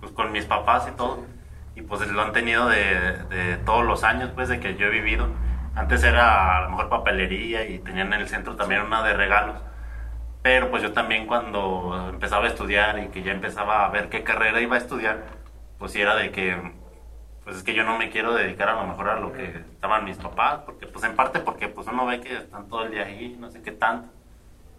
pues 0.00 0.12
con 0.12 0.30
mis 0.30 0.44
papás 0.44 0.86
y 0.88 0.90
todo, 0.90 1.24
y 1.74 1.80
pues 1.80 2.06
lo 2.06 2.20
han 2.20 2.32
tenido 2.32 2.68
de, 2.68 3.14
de 3.30 3.56
todos 3.64 3.86
los 3.86 4.04
años, 4.04 4.30
pues, 4.34 4.50
de 4.50 4.60
que 4.60 4.76
yo 4.76 4.88
he 4.88 4.90
vivido. 4.90 5.28
Antes 5.74 6.04
era 6.04 6.58
a 6.58 6.60
lo 6.62 6.70
mejor 6.70 6.90
papelería 6.90 7.64
y 7.64 7.78
tenían 7.78 8.12
en 8.12 8.20
el 8.20 8.28
centro 8.28 8.56
también 8.56 8.82
una 8.82 9.02
de 9.02 9.14
regalos 9.14 9.56
pero 10.42 10.70
pues 10.70 10.82
yo 10.82 10.92
también 10.92 11.26
cuando 11.26 12.08
empezaba 12.10 12.44
a 12.44 12.48
estudiar 12.48 12.98
y 12.98 13.08
que 13.08 13.22
ya 13.22 13.32
empezaba 13.32 13.84
a 13.84 13.90
ver 13.90 14.08
qué 14.08 14.22
carrera 14.22 14.60
iba 14.60 14.76
a 14.76 14.78
estudiar, 14.78 15.24
pues 15.78 15.94
era 15.96 16.16
de 16.16 16.30
que, 16.30 16.56
pues 17.44 17.56
es 17.56 17.62
que 17.62 17.74
yo 17.74 17.84
no 17.84 17.98
me 17.98 18.10
quiero 18.10 18.32
dedicar 18.32 18.70
a 18.70 18.74
lo 18.74 18.86
mejor 18.86 19.10
a 19.10 19.20
lo 19.20 19.32
que 19.32 19.44
estaban 19.44 20.04
mis 20.04 20.16
papás, 20.16 20.60
porque 20.64 20.86
pues 20.86 21.04
en 21.04 21.14
parte 21.14 21.40
porque 21.40 21.68
pues 21.68 21.86
uno 21.88 22.06
ve 22.06 22.20
que 22.20 22.36
están 22.36 22.68
todo 22.68 22.84
el 22.84 22.92
día 22.92 23.04
ahí, 23.04 23.36
no 23.38 23.50
sé 23.50 23.62
qué 23.62 23.72
tanto. 23.72 24.08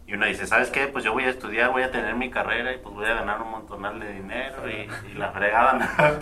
Y 0.07 0.15
uno 0.15 0.25
dice, 0.25 0.47
¿sabes 0.47 0.71
qué? 0.71 0.87
Pues 0.87 1.05
yo 1.05 1.13
voy 1.13 1.23
a 1.23 1.29
estudiar, 1.29 1.71
voy 1.71 1.83
a 1.83 1.91
tener 1.91 2.15
mi 2.15 2.31
carrera 2.31 2.73
y 2.73 2.79
pues 2.79 2.93
voy 2.95 3.05
a 3.05 3.13
ganar 3.13 3.41
un 3.41 3.51
montonal 3.51 3.99
de 3.99 4.11
dinero 4.13 4.63
y, 4.67 5.13
la 5.13 5.31
fregada. 5.31 5.87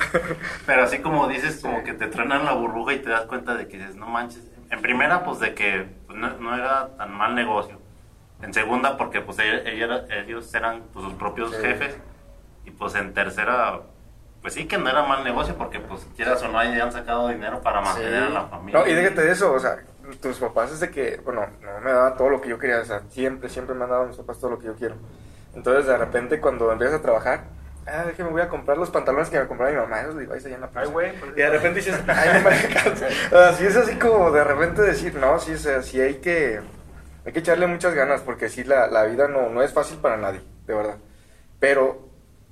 Pero 0.65 0.84
así 0.84 0.99
como 0.99 1.28
dices, 1.28 1.62
como 1.62 1.84
que 1.84 1.93
te 1.93 2.08
truenan 2.08 2.45
la 2.45 2.52
burbuja 2.52 2.93
y 2.93 2.99
te 2.99 3.10
das 3.10 3.21
cuenta 3.21 3.56
de 3.56 3.67
que 3.67 3.78
dices, 3.78 3.95
no 3.95 4.06
manches. 4.06 4.52
En 4.69 4.82
primera, 4.82 5.23
pues 5.23 5.39
de 5.39 5.56
que 5.56 5.88
pues, 6.06 6.19
no, 6.19 6.30
no 6.38 6.56
era 6.56 6.89
tan 6.97 7.12
mal 7.13 7.34
negocio 7.34 7.80
en 8.41 8.54
segunda, 8.54 8.97
porque 8.97 9.21
pues 9.21 9.38
ellos 9.39 10.54
eran 10.54 10.84
pues, 10.93 11.06
sus 11.06 11.13
propios 11.15 11.56
jefes. 11.58 11.97
Y 12.65 12.71
pues 12.71 12.95
en 12.95 13.13
tercera, 13.13 13.82
pues 14.41 14.54
sí 14.54 14.67
que 14.67 14.78
no 14.78 14.89
era 14.89 15.04
mal 15.04 15.23
negocio, 15.23 15.56
porque 15.58 15.80
pues 15.80 16.08
quieras 16.15 16.41
o 16.43 16.47
no, 16.47 16.60
han 16.60 16.91
sacado 16.91 17.28
dinero 17.30 17.62
para 17.62 17.82
mantener 17.82 18.23
a 18.23 18.30
la 18.30 18.45
familia. 18.45 18.80
No, 18.80 18.88
y 18.88 18.93
déjate 18.93 19.21
de 19.21 19.32
eso, 19.32 19.54
o 19.54 19.60
sea, 19.60 19.78
tus 20.21 20.38
papás 20.38 20.71
es 20.71 20.80
de 20.80 20.89
que, 20.89 21.19
bueno, 21.23 21.47
no 21.62 21.82
me 21.82 21.91
daban 21.91 22.15
todo 22.17 22.30
lo 22.30 22.41
que 22.41 22.49
yo 22.49 22.58
quería, 22.58 22.80
o 22.80 22.86
sea, 22.86 23.02
siempre, 23.10 23.49
siempre 23.49 23.75
me 23.75 23.84
han 23.84 23.89
dado 23.89 24.06
mis 24.06 24.17
papás 24.17 24.39
todo 24.39 24.52
lo 24.52 24.60
que 24.60 24.67
yo 24.67 24.75
quiero. 24.75 24.95
Entonces, 25.56 25.88
de 25.88 25.97
repente, 25.97 26.39
cuando 26.39 26.71
empiezas 26.71 26.99
a 26.99 27.02
trabajar, 27.02 27.43
ah, 27.88 28.06
que 28.15 28.23
me 28.23 28.30
voy 28.30 28.41
a 28.41 28.49
comprar 28.49 28.78
los 28.78 28.91
pantalones 28.91 29.30
que 29.30 29.39
me 29.39 29.47
compraba 29.47 29.71
mi 29.71 29.78
mamá, 29.78 30.02
esos 30.02 30.15
Levi's 30.15 30.45
allá 30.45 30.56
en 30.56 30.62
la 30.62 30.69
Ay, 30.75 30.88
güey. 30.88 31.19
Pues, 31.19 31.32
y 31.32 31.41
de 31.41 31.49
repente 31.49 31.80
dices, 31.80 31.99
ay, 32.08 32.30
no 32.34 32.49
me 32.49 33.39
Así 33.39 33.65
es 33.65 33.75
así 33.75 33.95
como 33.95 34.32
de 34.32 34.43
repente 34.43 34.82
decir, 34.84 35.15
no, 35.15 35.39
sí, 35.39 35.54
o 35.54 35.58
sea, 35.58 35.82
sí 35.82 35.99
hay 35.99 36.15
que 36.15 36.62
hay 37.25 37.34
que 37.34 37.39
echarle 37.39 37.67
muchas 37.67 37.93
ganas 37.93 38.21
porque 38.21 38.49
sí, 38.49 38.63
la, 38.63 38.88
la 38.88 39.03
vida 39.05 39.27
no, 39.27 39.49
no 39.49 39.62
es 39.62 39.73
fácil 39.73 39.97
para 39.97 40.17
nadie, 40.17 40.41
de 40.65 40.73
verdad. 40.73 40.97
Pero 41.60 42.10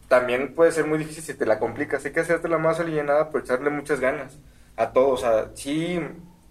también 0.07 0.53
puede 0.55 0.71
ser 0.71 0.85
muy 0.85 0.97
difícil 0.97 1.23
si 1.23 1.33
te 1.33 1.45
la 1.45 1.59
complicas. 1.59 2.05
Hay 2.05 2.11
que 2.11 2.19
hacerte 2.21 2.47
la 2.47 2.57
más 2.57 2.79
alienada, 2.79 3.29
pero 3.29 3.43
echarle 3.43 3.69
muchas 3.69 3.99
ganas 3.99 4.37
a 4.75 4.91
todo. 4.91 5.09
O 5.09 5.17
sea, 5.17 5.51
sí, 5.55 5.99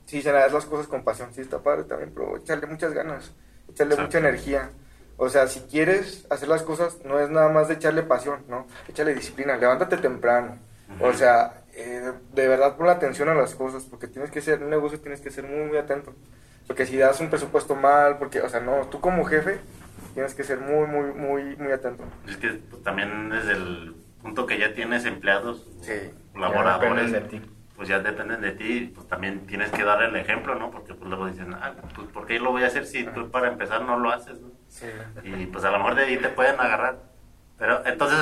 sí, 0.06 0.22
se 0.22 0.32
las 0.32 0.66
cosas 0.66 0.86
con 0.86 1.04
pasión, 1.04 1.32
sí 1.32 1.40
está 1.40 1.62
padre 1.62 1.84
también, 1.84 2.12
pero 2.14 2.36
echarle 2.36 2.66
muchas 2.66 2.92
ganas, 2.92 3.32
echarle 3.68 3.96
mucha 3.96 4.18
energía. 4.18 4.70
O 5.18 5.28
sea, 5.30 5.46
si 5.46 5.60
quieres 5.60 6.26
hacer 6.28 6.48
las 6.48 6.62
cosas, 6.62 6.98
no 7.04 7.18
es 7.18 7.30
nada 7.30 7.48
más 7.48 7.68
de 7.68 7.74
echarle 7.74 8.02
pasión, 8.02 8.44
¿no? 8.48 8.66
Échale 8.88 9.14
disciplina, 9.14 9.56
levántate 9.56 9.96
temprano. 9.96 10.58
O 11.00 11.12
sea, 11.14 11.64
eh, 11.74 12.12
de 12.34 12.48
verdad 12.48 12.76
pon 12.76 12.86
la 12.86 12.92
atención 12.92 13.28
a 13.28 13.34
las 13.34 13.54
cosas, 13.54 13.84
porque 13.84 14.08
tienes 14.08 14.30
que 14.30 14.42
ser, 14.42 14.62
un 14.62 14.70
negocio 14.70 15.00
tienes 15.00 15.20
que 15.20 15.30
ser 15.30 15.44
muy, 15.44 15.66
muy 15.66 15.78
atento. 15.78 16.14
Porque 16.66 16.86
si 16.86 16.96
das 16.96 17.20
un 17.20 17.30
presupuesto 17.30 17.74
mal, 17.74 18.18
porque, 18.18 18.40
o 18.40 18.48
sea, 18.48 18.60
no, 18.60 18.86
tú 18.88 19.00
como 19.00 19.24
jefe 19.24 19.60
tienes 20.14 20.34
que 20.34 20.44
ser 20.44 20.58
muy, 20.60 20.86
muy, 20.86 21.12
muy, 21.12 21.56
muy 21.56 21.72
atento. 21.72 22.04
Es 22.26 22.36
que 22.36 22.48
pues, 22.48 22.82
también 22.82 23.28
desde 23.28 23.52
el 23.52 23.94
punto 24.22 24.46
que 24.46 24.58
ya 24.58 24.74
tienes 24.74 25.04
empleados, 25.04 25.66
sí, 25.82 25.92
colaboradores, 26.32 27.14
pues 27.76 27.88
ya 27.88 28.00
dependen 28.00 28.40
de 28.40 28.52
ti, 28.52 28.92
pues 28.94 29.06
también 29.06 29.46
tienes 29.46 29.70
que 29.70 29.84
dar 29.84 30.02
el 30.02 30.16
ejemplo, 30.16 30.54
¿no? 30.54 30.70
Porque 30.70 30.94
pues 30.94 31.08
luego 31.08 31.26
dicen, 31.26 31.52
ah, 31.54 31.74
pues 31.94 32.08
¿por 32.08 32.26
qué 32.26 32.40
lo 32.40 32.50
voy 32.50 32.62
a 32.62 32.68
hacer 32.68 32.86
si 32.86 33.04
tú 33.04 33.30
para 33.30 33.48
empezar 33.48 33.82
no 33.82 33.98
lo 33.98 34.10
haces, 34.10 34.40
¿no? 34.40 34.48
Sí. 34.68 34.86
Y 35.22 35.46
pues 35.46 35.64
a 35.64 35.70
lo 35.70 35.78
mejor 35.78 35.94
de 35.94 36.04
ahí 36.04 36.16
te 36.16 36.30
pueden 36.30 36.58
agarrar. 36.58 36.98
Pero 37.58 37.84
entonces, 37.86 38.18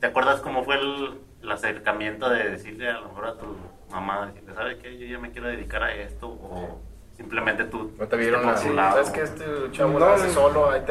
¿te 0.00 0.08
acuerdas 0.08 0.40
cómo 0.40 0.64
fue 0.64 0.76
el, 0.76 1.20
el 1.42 1.52
acercamiento 1.52 2.28
de 2.28 2.50
decirle 2.50 2.88
a 2.90 3.00
lo 3.00 3.08
mejor 3.08 3.26
a 3.26 3.38
tu 3.38 3.56
mamá, 3.90 4.26
decirle, 4.26 4.54
¿sabes 4.54 4.78
qué? 4.82 4.98
Yo 4.98 5.06
ya 5.06 5.18
me 5.20 5.30
quiero 5.30 5.46
dedicar 5.46 5.84
a 5.84 5.94
esto, 5.94 6.28
o 6.28 6.82
Simplemente 7.16 7.64
tú. 7.64 7.92
No 7.98 8.06
te 8.06 8.16
vieron 8.16 8.46
así. 8.48 8.68
¿Sabes 8.74 9.10
que 9.10 9.22
este 9.22 9.44
chavo 9.72 9.98
no, 9.98 10.06
hace 10.06 10.30
solo? 10.30 10.70
Ahí, 10.70 10.82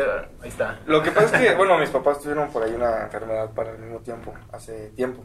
ahí, 0.42 0.50
está. 0.50 0.80
Lo 0.88 1.04
que 1.04 1.12
pasa 1.12 1.40
es 1.40 1.50
que, 1.50 1.56
bueno, 1.58 1.78
mis 1.78 1.90
papás 1.90 2.20
tuvieron 2.20 2.50
por 2.50 2.64
ahí 2.64 2.74
una 2.74 3.04
enfermedad 3.04 3.52
para 3.52 3.72
el 3.72 3.78
mismo 3.78 4.00
tiempo, 4.00 4.34
hace 4.52 4.90
tiempo. 4.90 5.24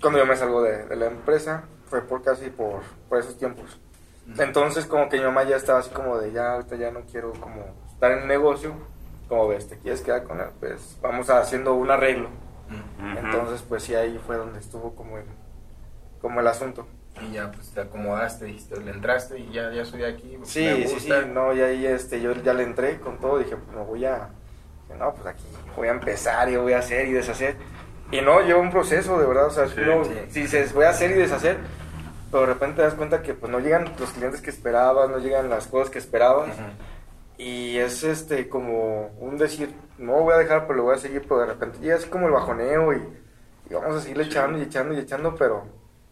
Cuando 0.00 0.18
yo 0.18 0.26
me 0.26 0.36
salgo 0.36 0.62
de, 0.62 0.94
la 0.96 1.06
empresa, 1.06 1.64
fue 1.86 2.00
por 2.00 2.22
casi 2.22 2.48
por, 2.48 2.80
por 3.08 3.18
esos 3.18 3.36
tiempos. 3.36 3.78
Entonces, 4.38 4.86
como 4.86 5.08
que 5.08 5.18
mi 5.18 5.24
mamá 5.24 5.44
ya 5.44 5.56
estaba 5.56 5.78
así 5.78 5.90
como 5.90 6.18
de, 6.18 6.32
ya, 6.32 6.54
ahorita 6.54 6.76
ya 6.76 6.90
no 6.90 7.00
quiero 7.02 7.32
como 7.34 7.64
estar 7.92 8.10
en 8.10 8.20
el 8.20 8.26
negocio. 8.26 8.72
Como 9.28 9.48
ves, 9.48 9.68
te 9.68 9.78
quieres 9.78 10.02
quedar 10.02 10.24
con 10.24 10.40
él, 10.40 10.48
pues 10.60 10.98
vamos 11.02 11.28
haciendo 11.30 11.74
un 11.74 11.90
arreglo. 11.90 12.28
Entonces, 13.18 13.62
pues 13.68 13.82
sí, 13.82 13.94
ahí 13.94 14.20
fue 14.26 14.36
donde 14.36 14.58
estuvo 14.58 14.94
como 14.94 15.18
el, 15.18 15.24
como 16.20 16.40
el 16.40 16.46
asunto 16.46 16.86
y 17.22 17.32
ya 17.32 17.50
pues 17.50 17.70
te 17.70 17.80
acomodaste, 17.80 18.48
y 18.48 18.66
le 18.84 18.90
entraste 18.90 19.38
y 19.38 19.50
ya, 19.52 19.72
ya 19.72 19.84
soy 19.84 20.04
aquí. 20.04 20.36
Pues, 20.38 20.50
sí, 20.50 20.84
sí, 20.86 21.00
sí, 21.00 21.12
no, 21.32 21.52
y 21.52 21.60
ahí 21.60 21.86
este, 21.86 22.20
yo 22.20 22.32
ya 22.34 22.52
le 22.52 22.64
entré 22.64 23.00
con 23.00 23.18
todo, 23.18 23.38
dije, 23.38 23.56
pues 23.56 23.76
me 23.76 23.82
voy 23.82 24.04
a, 24.04 24.28
no, 24.98 25.14
pues 25.14 25.26
aquí 25.26 25.44
voy 25.74 25.88
a 25.88 25.92
empezar 25.92 26.48
y 26.48 26.56
voy 26.56 26.72
a 26.72 26.78
hacer 26.78 27.06
y 27.06 27.12
deshacer. 27.12 27.56
Y 28.10 28.20
no, 28.20 28.40
lleva 28.40 28.60
un 28.60 28.70
proceso, 28.70 29.18
de 29.18 29.26
verdad, 29.26 29.46
o 29.46 29.50
sea, 29.50 29.66
si 29.66 30.40
dices, 30.40 30.72
voy 30.72 30.84
a 30.84 30.90
hacer 30.90 31.10
y 31.10 31.14
deshacer, 31.14 31.58
pero 32.30 32.46
de 32.46 32.54
repente 32.54 32.76
te 32.76 32.82
das 32.82 32.94
cuenta 32.94 33.22
que 33.22 33.34
pues 33.34 33.50
no 33.50 33.58
llegan 33.58 33.92
los 33.98 34.10
clientes 34.10 34.40
que 34.40 34.50
esperabas, 34.50 35.10
no 35.10 35.18
llegan 35.18 35.50
las 35.50 35.66
cosas 35.66 35.90
que 35.90 35.98
esperabas. 35.98 36.50
Y 37.38 37.76
es 37.78 38.02
este 38.04 38.48
como 38.48 39.08
un 39.18 39.36
decir, 39.36 39.74
no 39.98 40.20
voy 40.20 40.34
a 40.34 40.38
dejar, 40.38 40.66
pero 40.66 40.78
lo 40.78 40.82
voy 40.84 40.94
a 40.94 40.98
seguir, 40.98 41.22
pero 41.22 41.40
de 41.40 41.46
repente 41.46 41.78
llega 41.80 41.96
así 41.96 42.08
como 42.08 42.26
el 42.26 42.32
bajoneo 42.32 42.94
y, 42.94 43.02
y 43.68 43.74
vamos 43.74 43.96
a 43.96 44.00
seguirle 44.00 44.24
echando 44.24 44.58
y 44.58 44.62
echando 44.62 44.94
y 44.94 44.98
echando, 44.98 45.34
pero 45.34 45.64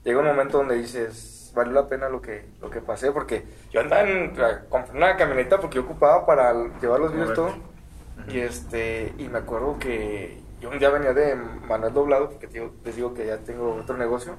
llega 0.05 0.21
un 0.21 0.27
momento 0.27 0.59
donde 0.59 0.77
dices, 0.77 1.53
vale 1.55 1.73
la 1.73 1.89
pena 1.89 2.09
lo 2.09 2.21
que, 2.21 2.47
lo 2.61 2.71
que 2.71 2.81
pasé, 2.81 3.11
porque 3.13 3.45
yo 3.71 3.81
andaba 3.81 4.03
en 4.03 4.33
una 4.95 5.17
camioneta 5.17 5.59
porque 5.59 5.77
yo 5.77 5.83
ocupaba 5.83 6.27
para 6.27 6.53
llevar 6.81 7.01
los 7.01 7.13
videos 7.13 7.35
todo. 7.35 7.55
Y, 8.29 8.39
este, 8.39 9.13
y 9.19 9.29
me 9.29 9.39
acuerdo 9.39 9.79
que 9.79 10.41
yo 10.61 10.71
un 10.71 10.79
día 10.79 10.89
venía 10.91 11.13
de 11.13 11.35
Manuel 11.35 11.93
Doblado, 11.93 12.31
porque 12.31 12.49
les 12.85 12.97
digo 12.97 13.13
que 13.13 13.27
ya 13.27 13.39
tengo 13.39 13.75
otro 13.75 13.97
negocio. 13.97 14.37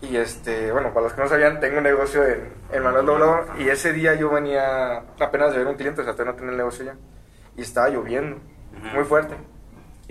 Y 0.00 0.16
este, 0.16 0.72
bueno, 0.72 0.92
para 0.92 1.04
los 1.04 1.12
que 1.12 1.22
no 1.22 1.28
sabían, 1.28 1.60
tengo 1.60 1.78
un 1.78 1.84
negocio 1.84 2.22
en, 2.24 2.82
Manuel 2.82 3.06
Doblado. 3.06 3.46
Y 3.58 3.68
ese 3.68 3.92
día 3.92 4.14
yo 4.14 4.30
venía 4.30 4.98
apenas 5.18 5.52
de 5.52 5.58
ver 5.58 5.66
un 5.68 5.74
cliente, 5.74 6.00
o 6.00 6.04
sea, 6.04 6.12
todavía 6.12 6.32
no 6.32 6.36
tenía 6.36 6.52
el 6.52 6.58
negocio 6.58 6.84
ya. 6.84 6.96
Y 7.56 7.62
estaba 7.62 7.88
lloviendo. 7.88 8.38
Muy 8.94 9.04
fuerte. 9.04 9.36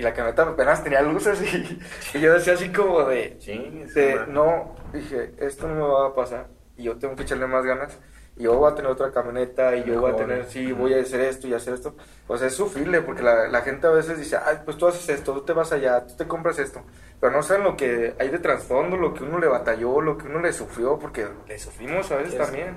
Y 0.02 0.04
la 0.04 0.14
camioneta 0.16 0.42
apenas 0.42 0.84
tenía 0.84 1.04
luces 1.04 1.40
y, 1.44 1.80
y 2.18 2.20
yo 2.22 2.34
decía 2.34 2.54
así 2.54 2.70
como 2.72 3.04
de, 3.04 3.38
Sí, 3.40 3.54
de, 3.94 4.26
no, 4.30 4.74
dije, 4.92 5.36
esto 5.38 5.68
no 5.68 5.76
me 5.76 5.82
va 5.82 6.08
a 6.08 6.16
pasar 6.16 6.48
y 6.76 6.82
yo 6.86 6.98
tengo 6.98 7.16
que 7.16 7.22
echarle 7.22 7.46
más 7.46 7.64
ganas 7.64 8.00
y 8.36 8.44
yo 8.46 8.56
voy 8.56 8.72
a 8.72 8.74
tener 8.74 8.90
otra 8.90 9.12
camioneta 9.12 9.76
y 9.76 9.84
yo 9.84 10.02
voy 10.02 10.10
a 10.10 10.14
Mejor. 10.14 10.28
tener, 10.28 10.46
sí, 10.46 10.72
voy 10.72 10.96
a 10.96 11.02
hacer 11.02 11.22
esto 11.22 11.48
y 11.48 11.54
hacer 11.54 11.76
esto. 11.76 11.96
Pues 12.26 12.42
es 12.42 12.56
sufrible 12.56 13.02
porque 13.04 13.22
la, 13.22 13.48
la 13.50 13.62
gente 13.62 13.86
a 13.86 13.92
veces 13.92 14.18
dice, 14.18 14.38
ay, 14.44 14.58
pues 14.66 14.76
tú 14.76 14.88
haces 14.88 15.08
esto, 15.08 15.34
tú 15.34 15.42
te 15.42 15.54
vas 15.54 15.72
allá, 15.72 16.04
tú 16.08 16.16
te 16.16 16.28
compras 16.28 16.58
esto. 16.58 16.82
Pero 17.20 17.32
no 17.32 17.44
saben 17.44 17.64
lo 17.64 17.78
que 17.78 18.16
hay 18.18 18.30
de 18.30 18.40
trasfondo, 18.40 18.98
lo 18.98 19.14
que 19.14 19.24
uno 19.24 19.38
le 19.38 19.48
batalló, 19.50 20.02
lo 20.02 20.18
que 20.18 20.26
uno 20.26 20.40
le 20.40 20.52
sufrió, 20.52 20.98
porque 20.98 21.28
le 21.48 21.60
sufrimos 21.60 22.10
a 22.12 22.16
veces 22.16 22.34
es- 22.34 22.40
también. 22.40 22.76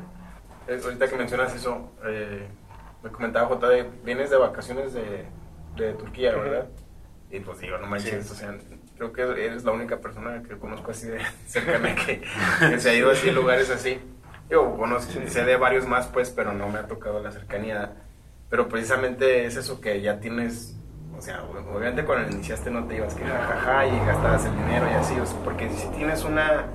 Es- 0.69 0.85
ahorita 0.85 1.09
que 1.09 1.17
mencionas 1.17 1.55
eso, 1.55 1.91
eh, 2.05 2.47
me 3.03 3.11
comentaba 3.11 3.47
J, 3.47 3.67
de, 3.71 3.91
vienes 4.05 4.29
de 4.29 4.37
vacaciones 4.37 4.93
de, 4.93 5.25
de 5.77 5.95
Turquía, 5.95 6.35
¿verdad? 6.37 6.67
Y 7.35 7.41
pues 7.41 7.59
digo, 7.59 7.79
no 7.79 7.87
manches, 7.89 8.27
Sí. 8.27 8.33
o 8.33 8.37
sea, 8.37 8.55
creo 8.97 9.13
que 9.13 9.23
eres 9.23 9.65
la 9.65 9.73
única 9.73 9.99
persona 9.99 10.43
que 10.47 10.57
conozco 10.57 10.93
así 10.93 11.09
de 11.09 11.19
cercana 11.47 11.95
que, 11.97 12.23
que 12.71 12.79
se 12.79 12.91
ha 12.91 12.95
ido 12.95 13.11
así 13.11 13.29
a 13.29 13.33
lugares 13.33 13.71
así. 13.71 13.99
Yo 14.49 14.77
conozco, 14.77 15.13
sé 15.27 15.45
de 15.45 15.57
varios 15.57 15.87
más, 15.87 16.07
pues, 16.07 16.31
pero 16.31 16.53
no 16.53 16.69
me 16.69 16.79
ha 16.79 16.87
tocado 16.87 17.21
la 17.23 17.33
cercanía. 17.33 17.93
Pero 18.51 18.69
precisamente 18.69 19.47
es 19.47 19.57
eso 19.57 19.81
que 19.81 20.01
ya 20.01 20.21
tienes, 20.21 20.77
o 21.17 21.21
sea, 21.21 21.43
obviamente 21.43 22.05
cuando 22.05 22.31
iniciaste 22.31 22.71
no 22.71 22.87
te 22.87 22.97
ibas 22.97 23.15
que 23.15 23.25
jajaja 23.25 23.87
y 23.87 23.99
gastabas 24.07 24.45
el 24.45 24.57
dinero 24.57 24.87
y 24.89 24.95
así, 24.95 25.19
o 25.19 25.27
sea, 25.27 25.39
porque 25.43 25.69
si 25.71 25.89
tienes 25.89 26.23
una, 26.25 26.67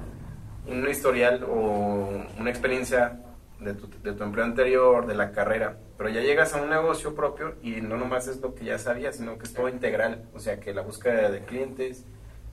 un 0.68 0.86
historial 0.90 1.46
o 1.50 2.10
una 2.38 2.50
experiencia 2.50 3.20
de 3.60 3.74
tu, 3.74 3.90
de 4.02 4.14
tu 4.14 4.24
empleo 4.24 4.46
anterior, 4.46 5.06
de 5.06 5.16
la 5.16 5.32
carrera, 5.32 5.78
pero 5.98 6.10
ya 6.10 6.22
llegas 6.22 6.54
a 6.54 6.62
un 6.62 6.70
negocio 6.70 7.14
propio 7.16 7.56
y 7.62 7.82
no 7.82 7.98
nomás 7.98 8.28
es 8.28 8.40
lo 8.42 8.56
que 8.56 8.64
ya 8.66 8.78
sabías, 8.80 9.18
sino 9.18 9.38
que 9.38 9.46
es 9.46 9.54
todo 9.54 9.68
integral, 9.68 10.24
o 10.34 10.40
sea, 10.40 10.60
que 10.60 10.74
la 10.74 10.82
búsqueda 10.82 11.30
de 11.30 11.42
clientes, 11.44 12.06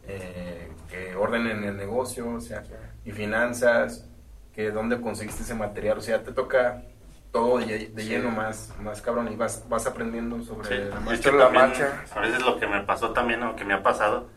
eh, 0.09 0.69
que 0.90 1.14
orden 1.14 1.47
en 1.47 1.64
el 1.64 1.77
negocio, 1.77 2.29
o 2.29 2.40
sea, 2.40 2.62
y 3.05 3.12
finanzas, 3.12 4.09
que 4.53 4.71
dónde 4.71 5.01
conseguiste 5.01 5.42
ese 5.42 5.55
material, 5.55 5.99
o 5.99 6.01
sea, 6.01 6.23
te 6.23 6.33
toca 6.33 6.83
todo 7.31 7.59
de, 7.59 7.88
de 7.88 8.03
Sí. 8.03 8.09
lleno 8.09 8.31
más, 8.31 8.73
más 8.81 9.03
cabrón 9.03 9.31
y 9.31 9.37
vas, 9.37 9.64
vas 9.69 9.87
aprendiendo 9.87 10.42
sobre 10.42 10.69
Sí, 10.69 10.90
la 10.90 11.01
marcha. 11.01 11.33
la 11.33 11.49
marcha. 11.51 12.05
A 12.14 12.21
veces 12.21 12.40
lo 12.45 12.59
que 12.59 12.66
me 12.66 12.81
pasó 12.83 13.11
también, 13.12 13.42
o 13.42 13.55
que 13.55 13.64
me 13.64 13.75
ha 13.75 13.83
pasado, 13.83 14.29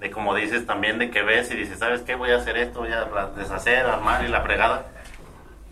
de 0.00 0.10
como 0.10 0.34
dices 0.34 0.66
también, 0.66 0.98
de 0.98 1.10
que 1.10 1.22
ves 1.22 1.50
y 1.50 1.56
dices, 1.56 1.78
¿sabes 1.78 2.02
qué? 2.02 2.14
Voy 2.14 2.30
a 2.30 2.36
hacer 2.36 2.58
esto, 2.58 2.80
voy 2.80 2.90
a 2.92 3.06
deshacer, 3.36 3.86
armar 3.86 4.22
y 4.24 4.28
la 4.28 4.42
fregada. 4.42 4.86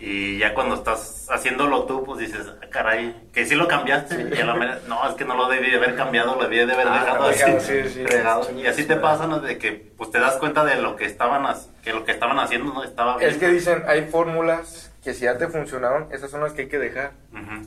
Y 0.07 0.37
ya 0.39 0.53
cuando 0.53 0.75
estás 0.75 1.27
haciéndolo 1.31 1.85
tú, 1.85 2.05
pues 2.05 2.19
dices, 2.21 2.47
"Ah, 2.63 2.67
caray, 2.71 3.29
que 3.33 3.47
sí 3.47 3.55
lo 3.55 3.67
cambiaste. 3.67 4.29
Y 4.37 4.39
a 4.39 4.45
la 4.45 4.55
mera- 4.55 4.81
no, 4.87 5.09
es 5.09 5.15
que 5.15 5.25
no 5.25 5.35
lo 5.35 5.49
debí 5.49 5.71
de 5.71 5.79
haber 5.79 5.97
cambiado, 5.97 6.35
lo 6.37 6.43
debí 6.43 6.59
de 6.59 6.71
haber 6.71 6.89
Ah, 6.89 7.01
dejado 7.01 7.25
así. 7.29 7.61
sí, 7.61 7.89
sí. 7.89 8.05
fregado. 8.05 8.47
Y 8.55 8.67
así 8.67 8.85
te 8.85 8.97
pasa, 8.97 9.27
¿no? 9.27 9.41
De 9.41 9.57
que 9.57 9.73
pues 9.97 10.11
te 10.11 10.19
das 10.19 10.37
cuenta 10.37 10.63
de 10.63 10.77
lo 10.83 10.97
que 10.97 11.07
estaban, 11.07 11.47
que 11.83 11.95
lo 11.95 12.05
que 12.05 12.13
estaban 12.13 12.39
haciendo 12.39 12.75
no 12.75 12.85
estaba 12.85 13.17
bien. 13.17 13.31
Es 13.31 13.39
que 13.39 13.49
dicen, 13.49 13.83
hay 13.87 14.03
fórmulas 14.11 14.91
que 15.03 15.15
si 15.15 15.25
ya 15.25 15.39
te 15.39 15.49
funcionaron, 15.49 16.09
esas 16.13 16.31
son 16.31 16.43
las 16.43 16.53
que 16.53 16.63
hay 16.63 16.69
que 16.69 16.79
dejar. 16.79 17.13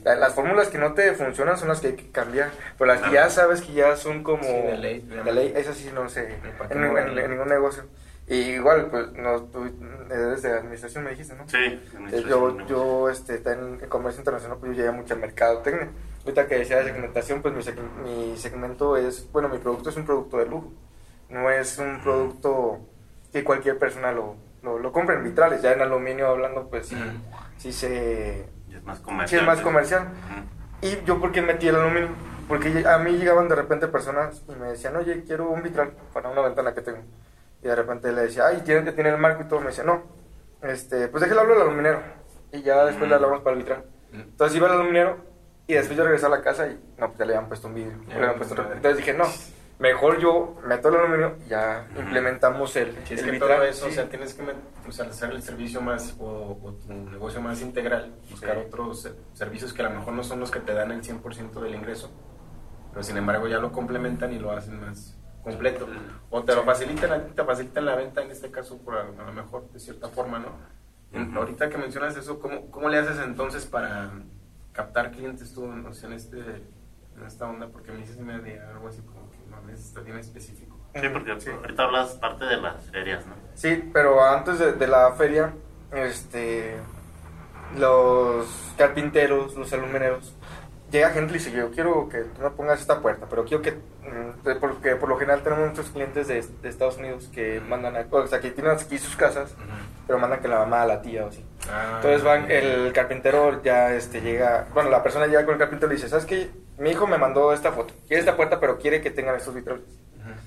Las 0.04 0.34
fórmulas 0.34 0.68
que 0.68 0.78
no 0.78 0.92
te 0.94 1.12
funcionan 1.14 1.58
son 1.58 1.68
las 1.68 1.80
que 1.80 1.88
hay 1.88 1.96
que 1.96 2.10
cambiar, 2.12 2.50
pero 2.78 2.86
las 2.92 3.00
que 3.02 3.10
ya 3.12 3.30
sabes 3.30 3.62
que 3.62 3.72
ya 3.72 3.96
son 3.96 4.22
como 4.22 4.44
Sí, 4.44 4.52
de 4.52 4.76
ley, 4.76 5.00
de 5.00 5.32
ley, 5.32 5.52
esas 5.56 5.76
sí 5.76 5.90
no 5.92 6.08
sé, 6.08 6.38
en, 6.70 6.78
en 7.18 7.30
ningún 7.30 7.48
negocio. 7.48 7.82
Y 8.30 8.34
igual, 8.34 8.88
pues, 8.90 9.12
no, 9.14 9.42
tú 9.44 9.64
eres 10.10 10.42
de 10.42 10.52
administración, 10.52 11.04
me 11.04 11.10
dijiste, 11.10 11.34
¿no? 11.34 11.48
Sí. 11.48 11.56
Eh, 11.56 11.80
administración 11.96 12.58
Yo, 12.58 12.66
yo 12.66 13.08
este, 13.08 13.36
en, 13.50 13.78
en 13.82 13.88
comercio 13.88 14.20
internacional, 14.20 14.58
pues 14.58 14.72
yo 14.76 14.82
llevé 14.82 14.92
mucho 14.94 15.16
mercadotecnia. 15.16 15.88
Ahorita 16.24 16.46
que 16.46 16.58
decía 16.58 16.78
de 16.78 16.84
segmentación, 16.92 17.40
pues 17.40 17.54
mi, 17.54 17.62
seg- 17.62 18.02
mi 18.04 18.36
segmento 18.36 18.96
es, 18.98 19.30
bueno, 19.32 19.48
mi 19.48 19.56
producto 19.58 19.88
es 19.88 19.96
un 19.96 20.04
producto 20.04 20.36
de 20.36 20.46
lujo. 20.46 20.70
No 21.30 21.50
es 21.50 21.78
un 21.78 22.00
producto 22.02 22.80
que 23.32 23.44
cualquier 23.44 23.78
persona 23.78 24.12
lo, 24.12 24.36
lo, 24.62 24.78
lo 24.78 24.92
compre 24.92 25.16
en 25.16 25.24
vitrales. 25.24 25.62
Ya 25.62 25.72
en 25.72 25.80
aluminio 25.80 26.28
hablando, 26.28 26.68
pues 26.68 26.86
sí, 26.88 26.96
sí 27.56 27.72
se... 27.72 28.46
Y 28.70 28.74
es 28.74 28.82
más 28.84 28.98
Sí 28.98 29.04
comercial. 29.04 29.40
es 29.40 29.46
más 29.46 29.60
comercial. 29.62 30.08
¿Y 30.82 31.02
yo 31.06 31.18
por 31.18 31.32
qué 31.32 31.40
metí 31.40 31.68
el 31.68 31.76
aluminio? 31.76 32.10
Porque 32.46 32.86
a 32.86 32.98
mí 32.98 33.12
llegaban 33.12 33.48
de 33.48 33.54
repente 33.54 33.88
personas 33.88 34.42
y 34.48 34.52
me 34.52 34.68
decían, 34.68 34.96
oye, 34.96 35.24
quiero 35.26 35.48
un 35.48 35.62
vitral 35.62 35.92
para 36.12 36.28
una 36.28 36.42
ventana 36.42 36.74
que 36.74 36.82
tengo. 36.82 36.98
Y 37.62 37.66
de 37.66 37.74
repente 37.74 38.12
le 38.12 38.22
decía, 38.22 38.46
ay, 38.46 38.62
tienen 38.64 38.84
que 38.84 38.92
tener 38.92 39.14
el 39.14 39.20
marco 39.20 39.42
y 39.42 39.46
todo. 39.48 39.60
Me 39.60 39.66
decía, 39.66 39.84
no, 39.84 40.02
este, 40.62 41.08
pues 41.08 41.22
déjale 41.22 41.40
hablar 41.40 41.56
al 41.56 41.62
aluminero. 41.68 42.00
Y 42.52 42.62
ya 42.62 42.84
después 42.84 43.08
le 43.08 43.14
hablamos 43.16 43.40
para 43.40 43.56
el 43.56 43.62
vitral. 43.62 43.84
Mm. 44.12 44.20
Entonces 44.20 44.56
iba 44.56 44.66
al 44.68 44.74
aluminero 44.74 45.18
y 45.66 45.74
después 45.74 45.96
yo 45.98 46.04
regresé 46.04 46.26
a 46.26 46.30
la 46.30 46.40
casa 46.42 46.66
y, 46.68 46.80
no, 46.98 47.08
pues 47.08 47.18
ya 47.18 47.24
le 47.26 47.34
habían 47.34 47.48
puesto 47.48 47.68
un 47.68 47.74
vidrio. 47.74 47.98
Ya, 48.08 48.14
le 48.14 48.20
habían 48.20 48.36
puesto 48.36 48.54
otro. 48.54 48.64
madre. 48.64 48.76
Entonces 48.76 48.98
dije, 48.98 49.12
no, 49.18 49.24
mejor 49.80 50.18
yo 50.18 50.56
meto 50.64 50.88
el 50.88 50.96
aluminio 50.96 51.36
y 51.44 51.48
ya 51.50 51.86
implementamos 51.98 52.74
el, 52.76 52.96
Si 53.04 53.14
es 53.14 53.20
el 53.20 53.26
que 53.26 53.30
vitral. 53.32 53.56
todo 53.56 53.62
eso, 53.66 53.84
Sí. 53.86 53.90
o 53.90 53.94
sea, 53.94 54.08
tienes 54.08 54.32
que 54.34 54.42
o 54.88 54.92
sea, 54.92 55.06
hacer 55.06 55.30
el 55.32 55.42
servicio 55.42 55.80
más 55.82 56.14
o, 56.18 56.58
o 56.62 56.72
tu 56.74 56.92
negocio 56.94 57.40
más 57.42 57.60
integral, 57.60 58.14
buscar 58.30 58.54
Sí. 58.56 58.62
otros 58.66 59.10
servicios 59.34 59.74
que 59.74 59.82
a 59.82 59.90
lo 59.90 59.98
mejor 59.98 60.14
no 60.14 60.22
son 60.24 60.40
los 60.40 60.50
que 60.50 60.60
te 60.60 60.72
dan 60.72 60.90
el 60.92 61.02
100% 61.02 61.60
del 61.60 61.74
ingreso, 61.74 62.10
pero 62.92 63.02
sin 63.02 63.18
embargo 63.18 63.46
ya 63.48 63.58
lo 63.58 63.70
complementan 63.72 64.32
y 64.32 64.38
lo 64.38 64.52
hacen 64.52 64.80
más 64.80 65.17
completo. 65.42 65.86
O 66.30 66.42
te 66.44 66.54
lo 66.54 66.64
facilitan, 66.64 67.12
a 67.12 67.24
ti 67.24 67.32
te 67.34 67.44
facilitan 67.44 67.84
la 67.84 67.94
venta 67.96 68.22
en 68.22 68.30
este 68.30 68.50
caso, 68.50 68.78
por 68.78 68.96
a, 68.96 69.00
a 69.02 69.26
lo 69.26 69.32
mejor 69.32 69.70
de 69.72 69.78
cierta 69.80 70.08
forma, 70.08 70.38
¿no? 70.38 70.48
En-. 71.12 71.36
Ahorita 71.36 71.70
que 71.70 71.78
mencionas 71.78 72.16
eso, 72.16 72.38
¿cómo, 72.38 72.70
¿cómo 72.70 72.88
le 72.88 72.98
haces 72.98 73.18
entonces 73.24 73.64
para 73.66 74.10
captar 74.72 75.10
clientes 75.10 75.52
tú 75.54 75.64
o 75.64 75.92
sea, 75.92 76.08
en, 76.08 76.14
este, 76.14 76.38
en 76.38 77.24
esta 77.26 77.48
onda? 77.48 77.68
Porque 77.68 77.92
me 77.92 77.98
dices 77.98 78.18
algo 78.18 78.88
así 78.88 79.00
como 79.02 79.30
que 79.30 79.38
no 79.50 79.72
está 79.72 80.00
bien 80.00 80.18
específico. 80.18 80.76
Sí, 80.94 81.08
porque 81.12 81.40
Sí. 81.40 81.50
ahorita 81.50 81.84
hablas 81.84 82.12
parte 82.14 82.44
de 82.44 82.56
las 82.56 82.82
ferias, 82.90 83.26
¿no? 83.26 83.34
Sí, 83.54 83.90
pero 83.92 84.24
antes 84.24 84.58
de, 84.58 84.72
de 84.72 84.86
la 84.86 85.12
feria, 85.12 85.52
este, 85.92 86.76
los 87.76 88.46
carpinteros, 88.76 89.54
los 89.54 89.72
alumineros, 89.72 90.32
llega 90.90 91.10
gente 91.10 91.32
y 91.32 91.34
dice, 91.38 91.52
yo 91.52 91.70
quiero 91.70 92.08
que 92.08 92.20
tú 92.20 92.42
me 92.42 92.50
pongas 92.50 92.80
esta 92.80 93.00
puerta, 93.00 93.26
pero 93.28 93.44
quiero 93.44 93.62
que, 93.62 93.78
porque 94.60 94.96
por 94.96 95.08
lo 95.08 95.16
general 95.16 95.42
tenemos 95.42 95.70
muchos 95.70 95.90
clientes 95.90 96.28
de, 96.28 96.42
de 96.62 96.68
Estados 96.68 96.98
Unidos 96.98 97.28
que 97.32 97.60
mandan, 97.60 97.96
a, 97.96 98.06
o 98.10 98.26
sea, 98.26 98.40
que 98.40 98.50
tienen 98.50 98.72
aquí 98.72 98.98
sus 98.98 99.16
casas, 99.16 99.54
pero 100.06 100.18
mandan 100.18 100.40
que 100.40 100.48
la 100.48 100.58
mamá, 100.58 100.86
la 100.86 101.02
tía 101.02 101.24
o 101.24 101.28
así. 101.28 101.44
Ah, 101.70 101.94
Entonces 101.96 102.22
van, 102.22 102.50
el 102.50 102.92
carpintero 102.92 103.62
ya 103.62 103.94
este, 103.94 104.20
llega, 104.20 104.66
bueno, 104.74 104.90
la 104.90 105.02
persona 105.02 105.26
llega 105.26 105.44
con 105.44 105.54
el 105.54 105.58
carpintero 105.58 105.92
y 105.92 105.96
dice, 105.96 106.08
¿sabes 106.08 106.24
qué? 106.24 106.50
Mi 106.78 106.90
hijo 106.90 107.06
me 107.06 107.18
mandó 107.18 107.52
esta 107.52 107.72
foto, 107.72 107.94
quiere 108.06 108.20
esta 108.20 108.36
puerta, 108.36 108.60
pero 108.60 108.78
quiere 108.78 109.00
que 109.00 109.10
tengan 109.10 109.36
estos 109.36 109.54
vitrales. 109.54 109.84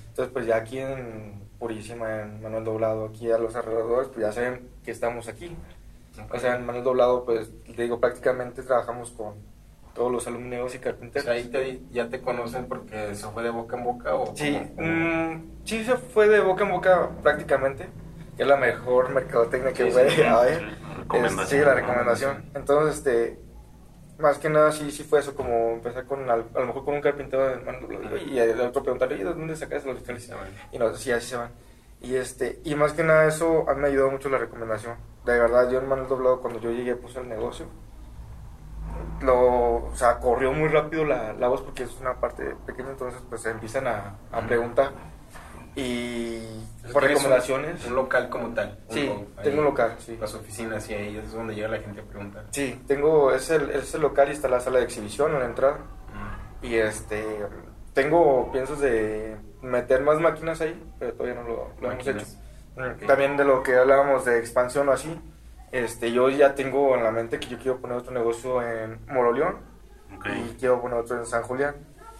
Entonces, 0.08 0.32
pues 0.32 0.46
ya 0.46 0.56
aquí 0.56 0.78
en 0.78 1.42
Purísima, 1.58 2.22
en 2.22 2.42
Manuel 2.42 2.64
Doblado, 2.64 3.06
aquí 3.06 3.30
a 3.30 3.38
los 3.38 3.56
alrededores, 3.56 4.08
pues 4.08 4.26
ya 4.26 4.32
saben 4.32 4.68
que 4.84 4.90
estamos 4.90 5.28
aquí. 5.28 5.56
O 6.30 6.38
sea, 6.38 6.56
en 6.56 6.66
Manuel 6.66 6.84
Doblado, 6.84 7.24
pues, 7.24 7.50
te 7.64 7.82
digo, 7.82 7.98
prácticamente 7.98 8.62
trabajamos 8.62 9.10
con 9.10 9.34
todos 9.94 10.10
los 10.10 10.26
alumnos 10.26 10.74
y 10.74 10.78
O 10.78 10.80
carpinteros. 10.80 11.24
sea, 11.24 11.34
ahí 11.34 11.44
te, 11.44 11.80
ya 11.90 12.08
te 12.08 12.20
conocen 12.20 12.66
porque 12.66 13.14
se 13.14 13.26
fue 13.28 13.42
de 13.42 13.50
boca 13.50 13.76
en 13.76 13.84
boca 13.84 14.14
o 14.14 14.34
Sí, 14.36 14.58
mm, 14.78 15.64
sí 15.64 15.84
se 15.84 15.96
fue 15.96 16.28
de 16.28 16.40
boca 16.40 16.64
en 16.64 16.70
boca 16.70 17.10
prácticamente, 17.22 17.88
que 18.36 18.42
es 18.42 18.48
la 18.48 18.56
mejor 18.56 19.10
mercadotecnia 19.10 19.72
que 19.72 19.84
Sí, 19.84 19.90
puede 19.90 20.10
sí, 20.10 20.22
haber. 20.26 20.58
sí, 20.58 20.64
la 20.64 20.70
Es- 20.72 20.96
recomendación. 20.98 21.46
sí, 21.48 21.58
la 21.66 21.74
recomendación. 21.74 22.44
Entonces, 22.54 22.96
este, 22.98 23.38
más 24.18 24.38
que 24.38 24.48
nada 24.48 24.72
sí, 24.72 24.90
sí 24.90 25.02
fue 25.04 25.20
eso, 25.20 25.34
como 25.34 25.72
empezar 25.72 26.04
con, 26.06 26.28
al- 26.30 26.46
a 26.54 26.60
lo 26.60 26.66
mejor 26.66 26.84
con 26.84 26.94
un 26.94 27.00
carpintero 27.00 27.46
de 27.48 27.56
Doblado 27.80 28.16
y 28.18 28.38
el 28.38 28.60
otro 28.60 28.82
preguntarle, 28.82 29.16
¿y 29.16 29.18
de 29.18 29.24
dónde 29.24 29.56
sacas 29.56 29.84
los 29.84 29.98
bueno. 30.02 30.50
Y 30.70 30.78
no, 30.78 30.94
sí, 30.94 31.10
así 31.12 31.28
se 31.30 31.36
van. 31.36 31.50
Y, 32.00 32.16
este, 32.16 32.60
y 32.64 32.74
más 32.74 32.92
que 32.94 33.04
nada 33.04 33.26
eso 33.28 33.68
a 33.68 33.74
mí 33.74 33.82
me 33.82 33.88
ayudó 33.88 34.10
mucho 34.10 34.28
la 34.28 34.38
recomendación. 34.38 34.96
De 35.24 35.38
verdad, 35.38 35.70
yo 35.70 35.78
en 35.78 35.88
Manuel 35.88 36.08
Doblado 36.08 36.40
cuando 36.40 36.60
yo 36.60 36.70
llegué 36.72 36.96
puse 36.96 37.20
el 37.20 37.28
negocio. 37.28 37.66
Lo, 39.22 39.86
o 39.86 39.92
sea, 39.94 40.18
corrió 40.18 40.52
muy 40.52 40.68
rápido 40.68 41.04
la, 41.04 41.32
la 41.32 41.48
voz 41.48 41.62
porque 41.62 41.84
es 41.84 42.00
una 42.00 42.14
parte 42.20 42.56
pequeña, 42.66 42.90
entonces 42.90 43.20
pues 43.28 43.42
se 43.42 43.50
empiezan 43.50 43.86
a, 43.86 44.16
a 44.32 44.40
preguntar. 44.40 44.90
Y 45.74 46.36
Entonces, 46.36 46.92
por 46.92 47.02
tienes 47.02 47.18
un- 47.18 47.22
recomendaciones. 47.24 47.86
Un, 47.86 47.94
local 47.94 48.28
como 48.28 48.48
tal. 48.54 48.78
Sí, 48.90 49.08
un- 49.08 49.26
tengo 49.42 49.58
un 49.60 49.64
local, 49.64 49.94
sí. 49.98 50.16
Las 50.20 50.34
oficinas 50.34 50.88
y 50.90 50.94
ahí 50.94 51.16
es 51.16 51.32
donde 51.32 51.54
llega 51.54 51.68
la 51.68 51.78
gente 51.78 52.00
a 52.00 52.04
preguntar. 52.04 52.44
Sí, 52.50 52.82
tengo, 52.86 53.32
es 53.32 53.48
el, 53.50 53.70
es 53.70 53.94
el 53.94 54.02
local 54.02 54.28
y 54.28 54.32
está 54.32 54.48
la 54.48 54.60
sala 54.60 54.78
de 54.78 54.84
exhibición 54.84 55.32
en 55.32 55.38
la 55.38 55.46
entrada. 55.46 55.78
Mm. 56.60 56.66
Y 56.66 56.74
este, 56.76 57.24
tengo 57.94 58.52
piensos 58.52 58.80
de 58.80 59.36
meter 59.62 60.02
más 60.02 60.20
máquinas 60.20 60.60
ahí, 60.60 60.78
pero 60.98 61.14
todavía 61.14 61.40
no 61.40 61.48
lo, 61.48 61.70
lo 61.80 61.90
hemos 61.92 62.06
hecho. 62.06 62.16
Máquinas. 62.18 62.38
Mm, 62.76 63.02
Ok. 63.02 63.06
También 63.06 63.36
de 63.36 63.44
lo 63.44 63.62
que 63.62 63.76
hablábamos 63.76 64.24
de 64.24 64.38
expansión 64.38 64.88
o 64.88 64.92
así, 64.92 65.18
este, 65.72 66.12
yo 66.12 66.28
ya 66.30 66.54
tengo 66.54 66.94
en 66.96 67.02
la 67.02 67.10
mente 67.10 67.40
que 67.40 67.48
yo 67.48 67.58
quiero 67.58 67.78
poner 67.80 67.96
otro 67.98 68.12
negocio 68.12 68.62
en 68.62 68.98
Moroleón 69.08 69.56
Ok. 70.16 70.26
y 70.28 70.56
quiero 70.58 70.80
poner 70.80 70.98
otro 70.98 71.18
en 71.18 71.26
San 71.26 71.42
Julián. 71.42 71.74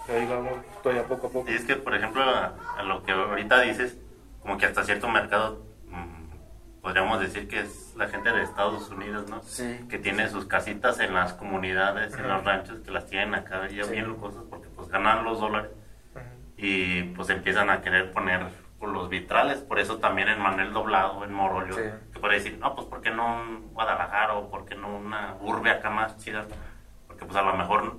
Y 0.08 0.12
ahí 0.12 0.26
vamos 0.26 0.54
todavía 0.82 1.04
poco 1.04 1.28
a 1.28 1.30
poco. 1.30 1.50
Y 1.50 1.54
es 1.54 1.64
que, 1.64 1.76
por 1.76 1.94
ejemplo, 1.94 2.22
a, 2.22 2.54
a 2.78 2.82
lo 2.82 3.02
que 3.04 3.12
ahorita 3.12 3.60
dices, 3.60 3.96
como 4.40 4.58
que 4.58 4.66
hasta 4.66 4.82
cierto 4.84 5.08
mercado, 5.08 5.62
mm, 5.88 6.80
podríamos 6.80 7.20
decir 7.20 7.46
que 7.46 7.60
es 7.60 7.92
la 7.96 8.08
gente 8.08 8.32
de 8.32 8.42
Estados 8.42 8.90
Unidos, 8.90 9.28
¿no? 9.30 9.42
Sí. 9.44 9.78
Que 9.88 9.98
tiene 9.98 10.28
sus 10.28 10.46
casitas 10.46 10.98
en 10.98 11.14
las 11.14 11.34
comunidades, 11.34 12.14
en 12.14 12.26
los 12.28 12.42
ranchos, 12.44 12.80
que 12.80 12.90
las 12.90 13.06
tienen 13.06 13.34
acá 13.34 13.68
ya 13.68 13.84
Sí. 13.84 13.92
bien 13.92 14.06
lujosas, 14.08 14.42
porque 14.50 14.68
pues 14.74 14.88
ganan 14.88 15.24
los 15.24 15.38
dólares 15.40 15.70
y 16.56 17.02
pues 17.14 17.28
empiezan 17.30 17.70
a 17.70 17.80
querer 17.82 18.12
poner 18.12 18.46
los 18.80 19.08
vitrales. 19.08 19.58
Por 19.60 19.78
eso 19.78 19.98
también 19.98 20.28
en 20.28 20.40
Manuel 20.40 20.72
Doblado, 20.72 21.22
en 21.24 21.32
Morolio, 21.32 21.74
Sí. 21.74 21.82
Puede 22.22 22.37
decir, 22.37 22.56
no, 22.58 22.74
pues 22.74 22.87
¿por 22.87 23.02
qué 23.02 23.11
no 23.11 23.42
un 23.42 23.74
Guadalajara 23.74 24.35
o 24.35 24.48
por 24.48 24.64
qué 24.64 24.74
no 24.76 24.96
una 24.96 25.37
urbe 25.42 25.70
acá 25.70 25.90
más 25.90 26.16
chida? 26.18 26.46
Porque 27.06 27.26
pues 27.26 27.37
a 27.37 27.42
lo 27.42 27.52
mejor, 27.54 27.96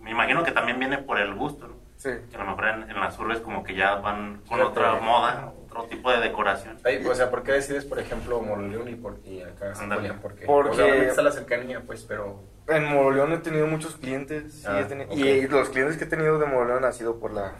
me 0.00 0.10
imagino 0.10 0.42
que 0.42 0.50
también 0.50 0.78
viene 0.80 0.98
por 0.98 1.20
el 1.20 1.34
gusto, 1.34 1.68
¿no? 1.68 1.74
Sí. 1.96 2.10
Que 2.30 2.36
a 2.36 2.40
lo 2.40 2.46
mejor 2.46 2.68
en, 2.68 2.90
en 2.90 3.00
las 3.00 3.18
urbes 3.18 3.40
como 3.40 3.62
que 3.62 3.74
ya 3.74 3.96
van 3.96 4.40
con 4.48 4.58
Sí, 4.58 4.64
otra 4.64 4.92
pero- 4.92 5.02
moda, 5.02 5.52
otro 5.66 5.84
tipo 5.84 6.10
de 6.10 6.20
decoración. 6.20 6.78
Ahí, 6.84 7.04
o 7.04 7.14
sea, 7.14 7.28
¿por 7.30 7.42
qué 7.42 7.52
decides, 7.52 7.84
por 7.84 7.98
ejemplo, 7.98 8.40
Moroleón 8.40 8.88
y, 8.88 8.94
por, 8.94 9.18
y 9.24 9.42
acá 9.42 9.74
San 9.74 9.84
Ándale. 9.84 10.00
Julián? 10.02 10.18
Porque, 10.22 10.46
Porque- 10.46 10.70
o 10.70 10.74
sea, 10.74 10.94
está 10.94 11.22
la 11.22 11.32
cercanía, 11.32 11.82
pues, 11.86 12.04
pero... 12.04 12.40
En 12.68 12.84
Moroleón 12.92 13.32
he 13.32 13.38
tenido 13.38 13.66
muchos 13.66 13.96
clientes 13.96 14.64
Ah, 14.66 14.80
he 14.80 14.84
tenido- 14.84 15.10
ok. 15.10 15.16
y 15.18 15.48
los 15.48 15.68
clientes 15.70 15.96
que 15.96 16.04
he 16.04 16.08
tenido 16.08 16.38
de 16.38 16.46
Moroleón 16.46 16.84
han 16.84 16.92
sido 16.92 17.18
por 17.18 17.32
la, 17.32 17.52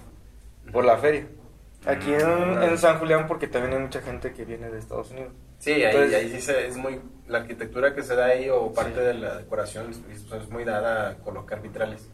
por 0.72 0.84
la 0.84 0.96
feria. 0.98 1.26
Aquí 1.86 2.12
en, 2.12 2.62
en 2.62 2.76
San 2.78 2.98
Julián 2.98 3.26
porque 3.26 3.46
también 3.46 3.74
hay 3.74 3.80
mucha 3.80 4.00
gente 4.02 4.32
que 4.32 4.44
viene 4.44 4.68
de 4.70 4.78
Estados 4.78 5.10
Unidos. 5.12 5.32
Sí, 5.58 5.72
ahí, 5.72 5.82
Entonces- 5.84 6.14
ahí 6.14 6.30
sí 6.30 6.40
se, 6.40 6.66
es 6.66 6.76
muy... 6.76 7.00
La 7.26 7.38
arquitectura 7.40 7.94
que 7.94 8.02
se 8.02 8.16
da 8.16 8.26
ahí 8.26 8.48
o 8.48 8.72
parte 8.72 8.94
Sí. 8.94 9.00
de 9.00 9.14
la 9.14 9.36
decoración 9.36 9.90
es, 9.90 10.00
es 10.32 10.48
muy 10.50 10.64
dada 10.64 11.10
a 11.10 11.14
colocar 11.16 11.60
vitrales. 11.60 12.08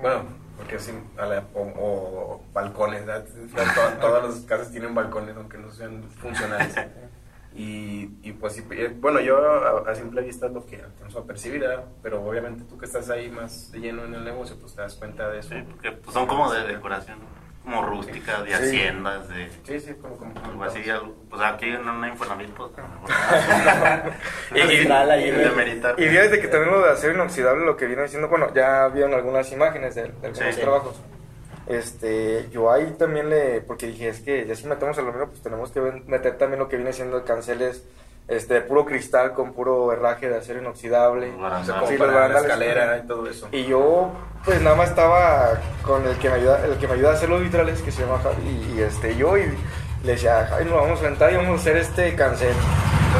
Bueno, 0.00 0.24
porque 0.56 0.78
sí, 0.78 0.92
a 1.18 1.26
la- 1.26 1.44
o, 1.54 1.60
o 1.60 2.42
balcones, 2.54 3.04
¿verdad? 3.04 3.26
To- 3.26 4.00
todas 4.00 4.24
las 4.24 4.40
casas 4.46 4.70
tienen 4.72 4.94
balcones, 4.94 5.36
aunque 5.36 5.58
no 5.58 5.70
sean 5.70 6.02
funcionales. 6.04 6.74
Y, 7.54 8.10
y 8.22 8.32
pues, 8.32 8.54
sí, 8.54 8.64
eh, 8.72 8.92
bueno, 8.98 9.20
yo 9.20 9.36
a, 9.38 9.88
a 9.90 9.94
simple 9.94 10.22
vista 10.22 10.46
es 10.46 10.52
lo 10.52 10.64
que 10.66 10.76
alcanzo 10.82 11.20
a 11.20 11.24
percibir, 11.26 11.60
¿verdad? 11.60 11.84
pero 12.02 12.24
obviamente 12.24 12.64
tú 12.64 12.76
que 12.78 12.86
estás 12.86 13.10
ahí 13.10 13.30
más 13.30 13.70
de 13.70 13.78
lleno 13.78 14.04
en 14.04 14.14
el 14.14 14.24
negocio, 14.24 14.56
pues 14.60 14.74
te 14.74 14.80
das 14.80 14.94
cuenta 14.94 15.28
de 15.30 15.38
eso. 15.40 15.50
Sí, 15.50 15.62
porque 15.70 15.92
pues, 15.92 16.12
son 16.14 16.26
como 16.26 16.52
de 16.52 16.66
decoración, 16.66 17.18
como 17.64 17.82
rústica, 17.82 18.42
de 18.42 18.48
Sí. 18.50 18.54
haciendas, 18.54 19.28
de 19.28 19.48
Sí, 19.64 19.80
sí, 19.80 19.94
como... 20.00 20.16
como 20.16 20.32
algo 20.44 20.64
así. 20.64 20.88
algo- 20.90 21.14
Pues 21.30 21.40
aquí 21.42 21.66
en 21.70 21.88
una 21.88 22.08
Infonavit, 22.08 22.50
pues, 22.50 22.70
Y- 24.54 24.58
y- 24.58 24.62
y 24.62 25.30
de 25.30 25.50
meritar. 25.50 25.94
Y 25.98 26.04
fíjate 26.08 26.40
que 26.40 26.48
también 26.48 26.72
lo 26.72 26.82
de 26.84 26.90
acero 26.92 27.14
inoxidable, 27.14 27.64
lo 27.64 27.76
que 27.76 27.86
viene 27.86 28.02
diciendo, 28.02 28.28
bueno, 28.28 28.52
ya 28.54 28.88
vieron 28.88 29.14
algunas 29.14 29.50
imágenes 29.52 29.94
de, 29.94 30.02
de 30.02 30.26
algunos 30.28 30.54
Sí. 30.54 30.60
trabajos. 30.60 31.00
Este, 31.66 32.48
yo 32.50 32.70
ahí 32.70 32.94
también 32.98 33.30
le, 33.30 33.62
porque 33.62 33.86
dije, 33.86 34.08
es 34.08 34.20
que 34.20 34.44
ya 34.46 34.54
si 34.54 34.66
metemos 34.66 34.98
aluminio, 34.98 35.28
pues 35.28 35.42
tenemos 35.42 35.70
que 35.70 35.80
meter 36.06 36.36
también 36.36 36.60
lo 36.60 36.68
que 36.68 36.76
viene 36.76 36.92
siendo 36.92 37.16
el 37.16 37.24
canceles, 37.24 37.82
este, 38.28 38.54
de 38.54 38.60
puro 38.62 38.84
cristal 38.86 39.32
con 39.34 39.52
puro 39.52 39.92
herraje 39.92 40.28
de 40.28 40.38
acero 40.38 40.60
inoxidable. 40.60 41.32
O 41.60 41.64
sea, 41.64 41.80
Sí, 41.86 41.96
para 41.98 42.28
la 42.28 42.40
escalera 42.40 42.98
y 42.98 43.06
todo 43.06 43.28
eso. 43.28 43.48
Y 43.52 43.64
yo, 43.64 44.10
pues 44.44 44.60
nada 44.62 44.76
más 44.76 44.88
estaba 44.90 45.58
con 45.82 46.06
el 46.06 46.16
que 46.16 46.28
me 46.30 46.36
ayuda, 46.36 46.64
el 46.64 46.76
que 46.78 46.86
me 46.88 46.94
ayuda 46.94 47.10
a 47.10 47.14
hacer 47.14 47.28
los 47.28 47.42
vitrales, 47.42 47.80
que 47.82 47.92
se 47.92 48.02
llama 48.02 48.18
Javi, 48.22 48.42
y, 48.48 48.78
y, 48.78 48.82
este, 48.82 49.14
yo, 49.16 49.36
y 49.36 49.44
le 50.02 50.12
decía, 50.12 50.46
Javi, 50.48 50.64
nos 50.66 50.74
vamos 50.74 51.00
a 51.00 51.02
sentar 51.04 51.32
y 51.32 51.36
vamos 51.36 51.58
a 51.58 51.60
hacer 51.60 51.76
este 51.76 52.14
cancel. 52.14 52.54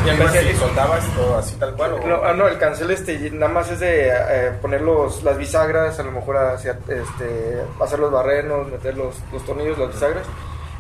Y 0.05 0.09
empecé- 0.11 0.51
y 0.51 0.55
soldabas 0.57 1.05
todo 1.15 1.39
así 1.39 1.55
tal 1.57 1.75
cual. 1.77 1.93
¿o? 1.95 2.07
No, 2.07 2.21
ah, 2.25 2.33
no, 2.33 2.49
el 2.49 2.59
cancel 2.59 2.91
este 2.91 3.31
nada 3.31 3.53
más 3.53 3.71
es 3.71 3.79
de 3.79 4.09
eh, 4.09 4.53
poner 4.61 4.81
los, 4.81 5.23
las 5.23 5.39
bisagras, 5.39 5.99
a 6.01 6.03
lo 6.03 6.11
mejor 6.11 6.37
hacia, 6.37 6.73
este, 6.89 7.63
hacer 7.81 8.01
los 8.01 8.11
barrenos, 8.11 8.67
meter 8.69 8.97
los, 8.97 9.15
los 9.33 9.45
tornillos, 9.47 9.79
las 9.79 9.93
bisagras 9.93 10.27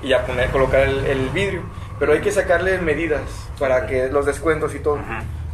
y 0.03 0.09
ya 0.09 0.27
poner, 0.27 0.51
colocar 0.51 0.81
el, 0.81 1.05
el 1.07 1.29
vidrio. 1.29 1.63
Pero 1.99 2.13
hay 2.13 2.21
que 2.21 2.33
sacarle 2.33 2.79
medidas 2.79 3.23
para 3.59 3.87
que 3.87 4.09
los 4.09 4.27
descuentos 4.27 4.75
y 4.75 4.79
todo. 4.81 4.95
Ujú. 4.95 5.03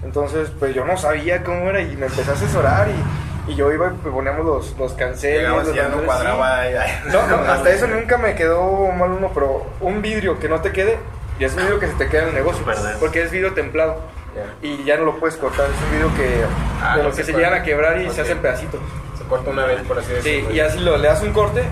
Entonces, 0.05 0.51
pues 0.59 0.75
yo 0.75 0.85
no 0.85 0.97
sabía 0.97 1.43
cómo 1.45 1.69
era 1.69 1.81
y 1.83 1.97
me 1.97 2.07
empecé 2.07 2.31
a 2.31 2.35
asesorar 2.35 2.89
y, 2.89 3.53
y 3.53 3.55
yo 3.57 3.71
iba 3.73 3.89
y 3.89 3.91
pues, 4.03 4.15
poníamos 4.15 4.47
los, 4.47 4.79
los 4.79 4.93
canceles. 4.95 5.49
Los 5.51 5.75
ya 5.75 5.89
no 5.89 5.99
cuadraba. 5.99 6.63
sí. 6.65 7.09
No, 7.13 7.27
no, 7.27 7.37
hasta 7.53 7.71
eso 7.71 7.87
nunca 7.87 8.17
me 8.17 8.35
quedó 8.35 8.87
mal 8.93 9.11
uno, 9.11 9.31
pero 9.35 9.67
un 9.81 10.01
vidrio 10.01 10.39
que 10.39 10.49
no 10.49 10.61
te 10.63 10.73
quede, 10.73 10.99
y 11.39 11.45
es 11.45 11.53
un 11.53 11.59
vidrio 11.61 11.79
que 11.79 11.87
se 11.89 11.95
te 11.95 12.09
queda 12.09 12.23
en 12.23 12.29
el 12.31 12.35
negocio, 12.35 12.65
porque 12.99 13.23
es 13.23 13.31
vidrio 13.31 13.53
templado 13.53 14.01
Ya. 14.35 14.67
y 14.67 14.85
ya 14.85 14.97
no 14.97 15.05
lo 15.05 15.19
puedes 15.19 15.37
cortar, 15.37 15.67
es 15.67 15.83
un 15.85 15.91
vidrio 15.91 16.15
que 16.17 16.45
Ah, 16.83 16.97
de 16.97 17.03
no 17.03 17.09
los 17.09 17.17
que 17.17 17.25
se 17.25 17.33
se 17.33 17.37
llegan 17.37 17.53
a 17.55 17.63
quebrar 17.63 18.01
y 18.01 18.07
Ok. 18.07 18.13
se 18.15 18.21
hacen 18.23 18.39
pedacitos. 18.39 18.81
Se 19.19 19.25
corta 19.25 19.51
una 19.51 19.67
vez, 19.67 19.81
por 19.83 19.99
así 19.99 20.09
Sí, 20.09 20.15
decirlo. 20.15 20.51
y 20.53 20.61
así 20.61 20.79
lo, 20.79 20.97
le 20.97 21.09
das 21.09 21.21
un 21.23 21.33
corte, 21.35 21.63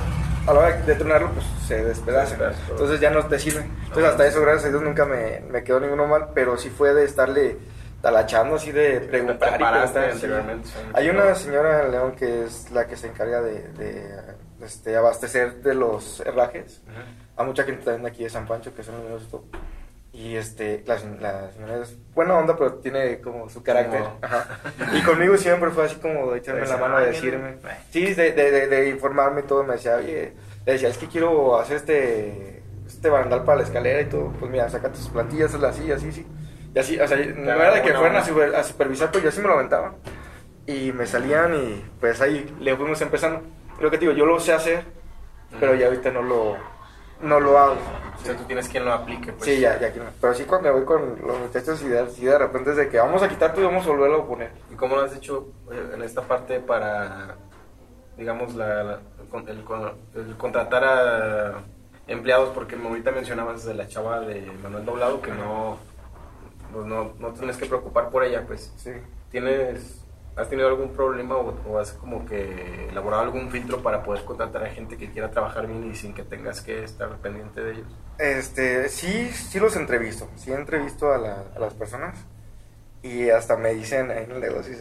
a 0.48 0.52
la 0.54 0.60
hora 0.60 0.76
de 0.76 0.94
tronarlo, 0.94 1.30
pues 1.32 1.44
se 1.66 1.84
despedaza. 1.84 2.36
Entonces 2.70 3.00
ya 3.00 3.10
no 3.10 3.26
te 3.26 3.38
sirve. 3.38 3.60
Entonces 3.84 4.04
hasta 4.04 4.26
eso, 4.26 4.40
gracias 4.40 4.66
a 4.66 4.68
Dios, 4.70 4.82
nunca 4.82 5.04
me, 5.04 5.40
me 5.50 5.62
quedó 5.62 5.80
ninguno 5.80 6.06
mal, 6.06 6.28
pero 6.34 6.56
sí 6.56 6.70
fue 6.70 6.94
de 6.94 7.04
estarle 7.04 7.58
talachando 8.00 8.56
así 8.56 8.72
de 8.72 9.00
preguntar 9.00 9.60
y 9.60 9.64
preguntar. 9.64 10.60
Hay 10.94 11.10
una 11.10 11.34
señora 11.34 11.84
en 11.84 11.90
León 11.90 12.12
que 12.12 12.44
es 12.44 12.70
la 12.70 12.86
que 12.86 12.96
se 12.96 13.08
encarga 13.08 13.42
de, 13.42 13.68
de, 13.72 14.10
este, 14.62 14.96
abastecer 14.96 15.62
de 15.62 15.74
los 15.74 16.20
herrajes 16.20 16.80
Ujú. 16.84 17.42
a 17.42 17.44
mucha 17.44 17.64
gente 17.64 17.84
también 17.84 18.06
aquí 18.06 18.24
de 18.24 18.30
San 18.30 18.46
Pancho 18.46 18.74
que 18.74 18.82
son 18.82 18.94
amigos 18.96 19.26
y 20.18 20.36
este, 20.36 20.82
la, 20.86 20.94
la 21.20 21.52
señora 21.52 21.76
es 21.82 21.96
buena 22.14 22.34
onda, 22.36 22.56
pero 22.56 22.74
tiene 22.74 23.20
como 23.20 23.48
su 23.48 23.62
carácter. 23.62 24.00
Como- 24.00 24.18
Ajá. 24.22 24.46
Y 24.94 25.02
conmigo 25.02 25.36
siempre 25.36 25.70
fue 25.70 25.84
así 25.84 25.94
como 25.96 26.32
de 26.32 26.38
echarme 26.38 26.66
la 26.66 26.76
mano, 26.76 26.98
de 26.98 27.06
"Ay, 27.06 27.12
decirme. 27.12 27.56
mira". 27.62 27.78
Sí, 27.90 28.14
de, 28.14 28.32
de, 28.32 28.50
de, 28.50 28.66
de 28.66 28.88
informarme 28.88 29.42
y 29.42 29.44
todo. 29.44 29.62
Me 29.62 29.74
decía, 29.74 29.94
oye, 29.96 30.32
le 30.66 30.72
decía, 30.72 30.88
es 30.88 30.98
que 30.98 31.06
quiero 31.06 31.58
hacer 31.60 31.76
este, 31.76 32.62
este 32.86 33.08
barandal 33.08 33.44
para 33.44 33.58
la 33.58 33.64
escalera 33.64 34.00
y 34.00 34.06
todo. 34.06 34.32
Pues 34.40 34.50
mira, 34.50 34.68
saca 34.68 34.90
tus 34.90 35.08
plantillas, 35.08 35.54
hazla 35.54 35.68
así, 35.68 35.92
así, 35.92 36.10
sí. 36.10 36.26
Y 36.74 36.78
así, 36.80 36.98
o 37.00 37.06
sea, 37.06 37.16
no 37.16 37.52
era 37.52 37.74
de 37.74 37.82
que 37.82 37.92
fueran 37.94 38.16
a, 38.16 38.18
onda. 38.20 38.24
super- 38.24 38.54
a 38.56 38.64
supervisar, 38.64 39.12
pues 39.12 39.22
yo 39.22 39.30
sí 39.30 39.40
me 39.40 39.46
lo 39.46 39.54
aventaba. 39.54 39.94
Y 40.66 40.92
me 40.92 41.06
salían 41.06 41.54
y 41.54 41.84
pues 42.00 42.20
ahí 42.20 42.52
le 42.60 42.76
fuimos 42.76 43.00
empezando. 43.00 43.42
Lo 43.80 43.88
que 43.90 43.98
te 43.98 44.06
digo, 44.06 44.12
yo 44.18 44.26
lo 44.26 44.38
sé 44.40 44.52
hacer, 44.52 44.82
pero 45.60 45.74
ya 45.76 45.86
ahorita 45.86 46.10
no 46.10 46.22
lo, 46.22 46.56
no 47.20 47.40
lo 47.40 47.58
hago. 47.58 47.76
O 48.20 48.24
sea, 48.24 48.36
tú 48.36 48.44
tienes 48.44 48.68
quien 48.68 48.84
lo 48.84 48.92
aplique, 48.92 49.32
pues. 49.32 49.44
Sí, 49.44 49.60
ya, 49.60 49.78
ya 49.78 49.92
que 49.92 50.00
no. 50.00 50.06
Pero 50.20 50.34
sí 50.34 50.44
cuando 50.44 50.72
voy 50.72 50.84
con 50.84 51.18
los 51.24 51.38
muchachos 51.38 51.82
y 51.82 51.88
de, 51.88 52.08
sí 52.10 52.24
de 52.24 52.38
repente 52.38 52.70
es 52.70 52.76
de 52.76 52.88
que 52.88 52.98
vamos 52.98 53.22
a 53.22 53.28
quitar 53.28 53.54
tú 53.54 53.60
y 53.60 53.64
vamos 53.64 53.86
a 53.86 53.90
volverlo 53.90 54.22
a 54.22 54.26
poner. 54.26 54.52
¿Y 54.72 54.74
cómo 54.74 54.96
lo 54.96 55.02
has 55.02 55.14
hecho 55.14 55.48
eh, 55.70 55.92
en 55.94 56.02
esta 56.02 56.22
parte 56.22 56.60
para, 56.60 57.36
digamos, 58.16 58.54
la, 58.54 59.00
el 59.46 60.36
contratar 60.36 60.84
a 60.84 61.62
empleados? 62.08 62.50
Porque 62.50 62.76
ahorita 62.76 63.12
mencionabas 63.12 63.64
de 63.64 63.74
la 63.74 63.86
chava 63.86 64.20
de 64.20 64.50
Manuel 64.62 64.84
Doblado 64.84 65.22
que 65.22 65.30
no, 65.30 65.78
pues 66.72 66.86
no, 66.86 67.12
no 67.18 67.32
tienes 67.32 67.56
que 67.56 67.66
preocupar 67.66 68.10
por 68.10 68.24
ella, 68.24 68.44
pues. 68.46 68.72
Sí. 68.76 68.90
¿Tienes, 69.30 70.04
¿Has 70.38 70.48
tenido 70.48 70.68
algún 70.68 70.92
problema 70.92 71.36
o, 71.36 71.54
o 71.68 71.78
has 71.78 71.92
como 71.92 72.24
que 72.24 72.88
elaborado 72.90 73.22
algún 73.24 73.50
filtro 73.50 73.82
para 73.82 74.02
poder 74.04 74.24
contratar 74.24 74.64
a 74.64 74.70
gente 74.70 74.96
que 74.96 75.10
quiera 75.10 75.30
trabajar 75.30 75.66
bien 75.66 75.90
y 75.90 75.94
sin 75.96 76.14
que 76.14 76.22
tengas 76.22 76.60
que 76.62 76.84
estar 76.84 77.16
pendiente 77.18 77.60
de 77.62 77.72
ellos? 77.72 77.88
Este, 78.18 78.88
sí, 78.88 79.30
sí 79.32 79.58
los 79.60 79.76
entrevisto. 79.76 80.28
Sí 80.36 80.52
entrevisto 80.52 81.12
a, 81.12 81.18
la- 81.18 81.44
a 81.54 81.58
las 81.58 81.74
personas. 81.74 82.18
Y 83.02 83.30
hasta 83.30 83.56
me 83.56 83.74
dicen 83.74 84.10
ahí 84.10 84.24
en 84.24 84.32
el 84.32 84.40
negocio, 84.40 84.76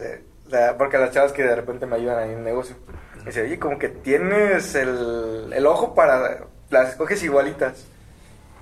porque 0.78 0.98
las 0.98 1.12
chavas 1.12 1.34
que 1.34 1.44
de 1.44 1.56
repente 1.56 1.86
me 1.86 1.98
ayudan 1.98 2.18
ahí 2.20 2.32
en 2.32 2.40
el 2.40 2.44
negocio, 2.44 2.76
me 3.20 3.26
dice, 3.26 3.44
oye, 3.44 3.60
como 3.60 3.78
que 3.78 3.90
tienes 3.90 4.76
el, 4.76 5.52
el 5.54 5.66
ojo 5.68 5.94
para, 5.94 6.48
las 6.70 6.90
escoges 6.90 7.22
igualitas. 7.24 7.86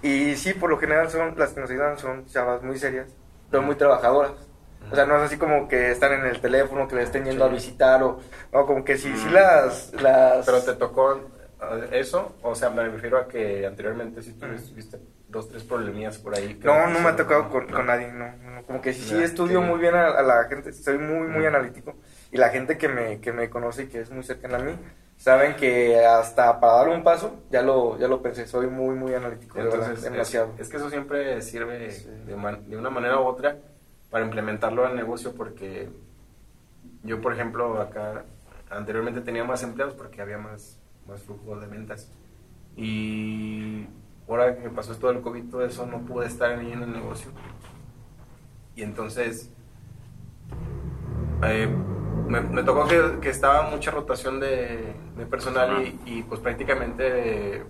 Y 0.01 0.36
sí, 0.36 0.53
por 0.53 0.69
lo 0.69 0.77
general 0.77 1.10
son, 1.10 1.36
las 1.38 1.53
que 1.53 1.62
nos 1.62 1.69
ayudan 1.71 1.97
son 1.99 2.25
chavas 2.27 2.63
muy 2.63 2.77
serias, 2.79 3.08
pero 3.49 3.63
muy 3.63 3.75
trabajadoras. 3.75 4.44
O 4.91 4.95
sea, 4.95 5.06
no 5.06 5.15
es 5.17 5.24
así 5.24 5.38
como 5.38 5.67
que 5.67 5.91
están 5.91 6.13
en 6.13 6.26
el 6.26 6.39
teléfono, 6.39 6.88
que 6.88 6.95
le 6.95 7.04
estén 7.04 7.26
yendo 7.26 7.45
Sí. 7.45 7.52
a 7.52 7.54
visitar, 7.54 8.04
o 8.04 8.19
no, 8.54 8.65
como 8.65 8.84
que 8.86 8.98
sí, 8.98 9.12
sí 9.15 9.30
las... 9.30 9.93
las 10.02 10.45
¿Pero 10.45 10.62
te 10.62 10.74
tocó 10.74 11.15
eh, 11.15 11.88
eso? 11.93 12.36
O 12.41 12.56
sea, 12.56 12.69
me 12.69 12.88
refiero 12.88 13.17
a 13.17 13.28
que 13.28 13.65
anteriormente 13.65 14.21
sí 14.21 14.34
tuviste 14.34 15.00
dos, 15.28 15.50
tres 15.50 15.63
problemillas 15.63 16.17
por 16.17 16.36
ahí. 16.36 16.60
No, 16.63 16.88
no 16.88 17.00
me 17.00 17.10
ha 17.10 17.15
tocado 17.15 17.50
con, 17.50 17.67
con 17.67 17.86
nadie, 17.88 18.12
no, 18.12 18.32
no, 18.38 18.63
Como 18.63 18.82
que 18.82 18.93
sí, 18.93 19.02
sí 19.02 19.21
estudio 19.24 19.62
muy 19.62 19.80
bien 19.80 19.95
a, 19.95 20.08
a 20.08 20.21
la 20.21 20.43
gente, 20.45 20.71
soy 20.74 20.98
muy, 20.98 21.28
muy 21.28 21.43
Mm. 21.43 21.48
analítico. 21.48 21.95
Y 22.32 22.38
la 22.38 22.50
gente 22.50 22.78
que 22.78 22.88
me, 22.88 23.19
que 23.19 23.32
me 23.34 23.50
conoce 23.50 23.84
y 23.84 23.88
que 23.88 24.00
es 24.02 24.12
muy 24.12 24.24
cercana 24.24 24.58
a 24.58 24.62
mí, 24.62 24.78
saben 25.17 25.56
que 25.56 26.06
hasta 26.06 26.60
para 26.60 26.73
dar 26.73 26.90
un 26.90 27.04
paso, 27.04 27.44
ya 27.50 27.62
lo, 27.62 27.98
ya 27.98 28.08
lo 28.08 28.21
pensé, 28.21 28.46
soy 28.48 28.67
muy, 28.67 28.96
muy 28.96 29.13
analítico, 29.13 29.58
de 29.58 29.63
verdad, 29.65 29.79
Entonces, 29.81 30.06
es, 30.06 30.12
demasiado. 30.12 30.50
es 30.58 30.69
que 30.69 30.77
eso 30.77 30.90
siempre 30.90 31.42
sirve 31.42 31.90
Sí. 31.92 32.08
de, 32.25 32.36
man- 32.36 32.69
de 32.69 32.77
una 32.77 32.90
manera 32.90 33.19
u 33.19 33.23
otra 33.25 33.58
para 34.16 34.24
implementarlo 34.24 34.86
al 34.86 34.96
negocio 34.96 35.36
porque 35.36 35.90
yo, 37.04 37.20
por 37.20 37.34
ejemplo, 37.34 37.82
acá 37.82 38.24
anteriormente 38.70 39.20
tenía 39.20 39.44
más 39.44 39.62
empleados 39.62 39.94
porque 39.94 40.22
había 40.22 40.38
más, 40.38 40.80
más 41.06 41.22
flujo 41.22 41.60
de 41.60 41.68
ventas. 41.68 42.10
Y 42.78 43.86
ahora 44.26 44.56
que 44.56 44.70
pasó 44.70 44.94
esto 44.94 45.10
del 45.10 45.20
COVID, 45.20 45.50
todo 45.50 45.66
eso, 45.66 45.86
no 45.86 46.06
pude 46.06 46.28
estar 46.28 46.50
ahí 46.58 46.72
en 46.72 46.84
el 46.84 46.94
negocio. 46.94 47.30
Y 48.74 48.84
entonces 48.84 49.52
eh, 51.44 51.68
me, 52.30 52.40
me 52.40 52.63
tocó 52.63 52.88
que, 52.88 53.20
que 53.20 53.30
estaba 53.30 53.70
mucha 53.70 53.92
rotación 53.92 54.40
de, 54.40 54.96
de 55.18 55.26
personal 55.26 55.86
y, 55.86 56.00
y, 56.06 56.24
pues 56.24 56.40
prácticamente 56.40 57.66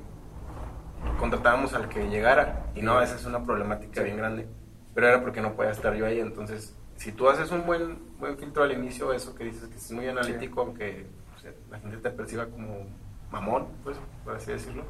contratábamos 1.17 1.73
al 1.73 1.89
que 1.89 2.07
llegara. 2.07 2.67
Y 2.75 2.83
no, 2.83 3.01
esa 3.01 3.15
es 3.15 3.25
una 3.25 3.43
problemática 3.43 4.03
bien 4.03 4.17
grande, 4.17 4.47
pero 4.95 5.07
era 5.07 5.21
porque 5.21 5.41
no 5.41 5.53
podía 5.53 5.71
estar 5.71 5.93
yo 5.93 6.07
ahí, 6.07 6.19
entonces 6.19 6.75
si 6.95 7.11
tú 7.11 7.29
haces 7.29 7.51
un 7.51 7.65
buen, 7.65 7.99
buen 8.19 8.37
filtro 8.37 8.63
al 8.63 8.71
inicio, 8.71 9.13
eso 9.13 9.35
que 9.35 9.43
dices 9.43 9.67
que 9.67 9.75
es 9.75 9.91
muy 9.91 10.07
analítico, 10.07 10.61
aunque 10.61 11.05
o 11.35 11.39
sea, 11.39 11.51
la 11.69 11.79
gente 11.79 11.97
te 11.97 12.09
perciba 12.09 12.45
como 12.45 12.87
mamón, 13.31 13.67
pues, 13.83 13.97
por 14.23 14.35
así 14.35 14.51
decirlo, 14.51 14.83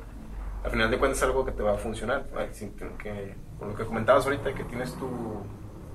al 0.64 0.72
final 0.72 0.89
de 0.91 0.97
cuentas 0.97 1.18
es 1.18 1.24
algo 1.24 1.45
que 1.45 1.51
te 1.51 1.62
va 1.64 1.74
a 1.74 1.78
funcionar. 1.78 2.26
Así 2.38 2.70
que, 3.01 3.36
por 3.60 3.70
lo 3.70 3.76
que 3.76 3.86
comentabas 3.86 4.26
ahorita, 4.26 4.53
que 4.53 4.64
tienes 4.64 4.93
tu, 4.95 5.08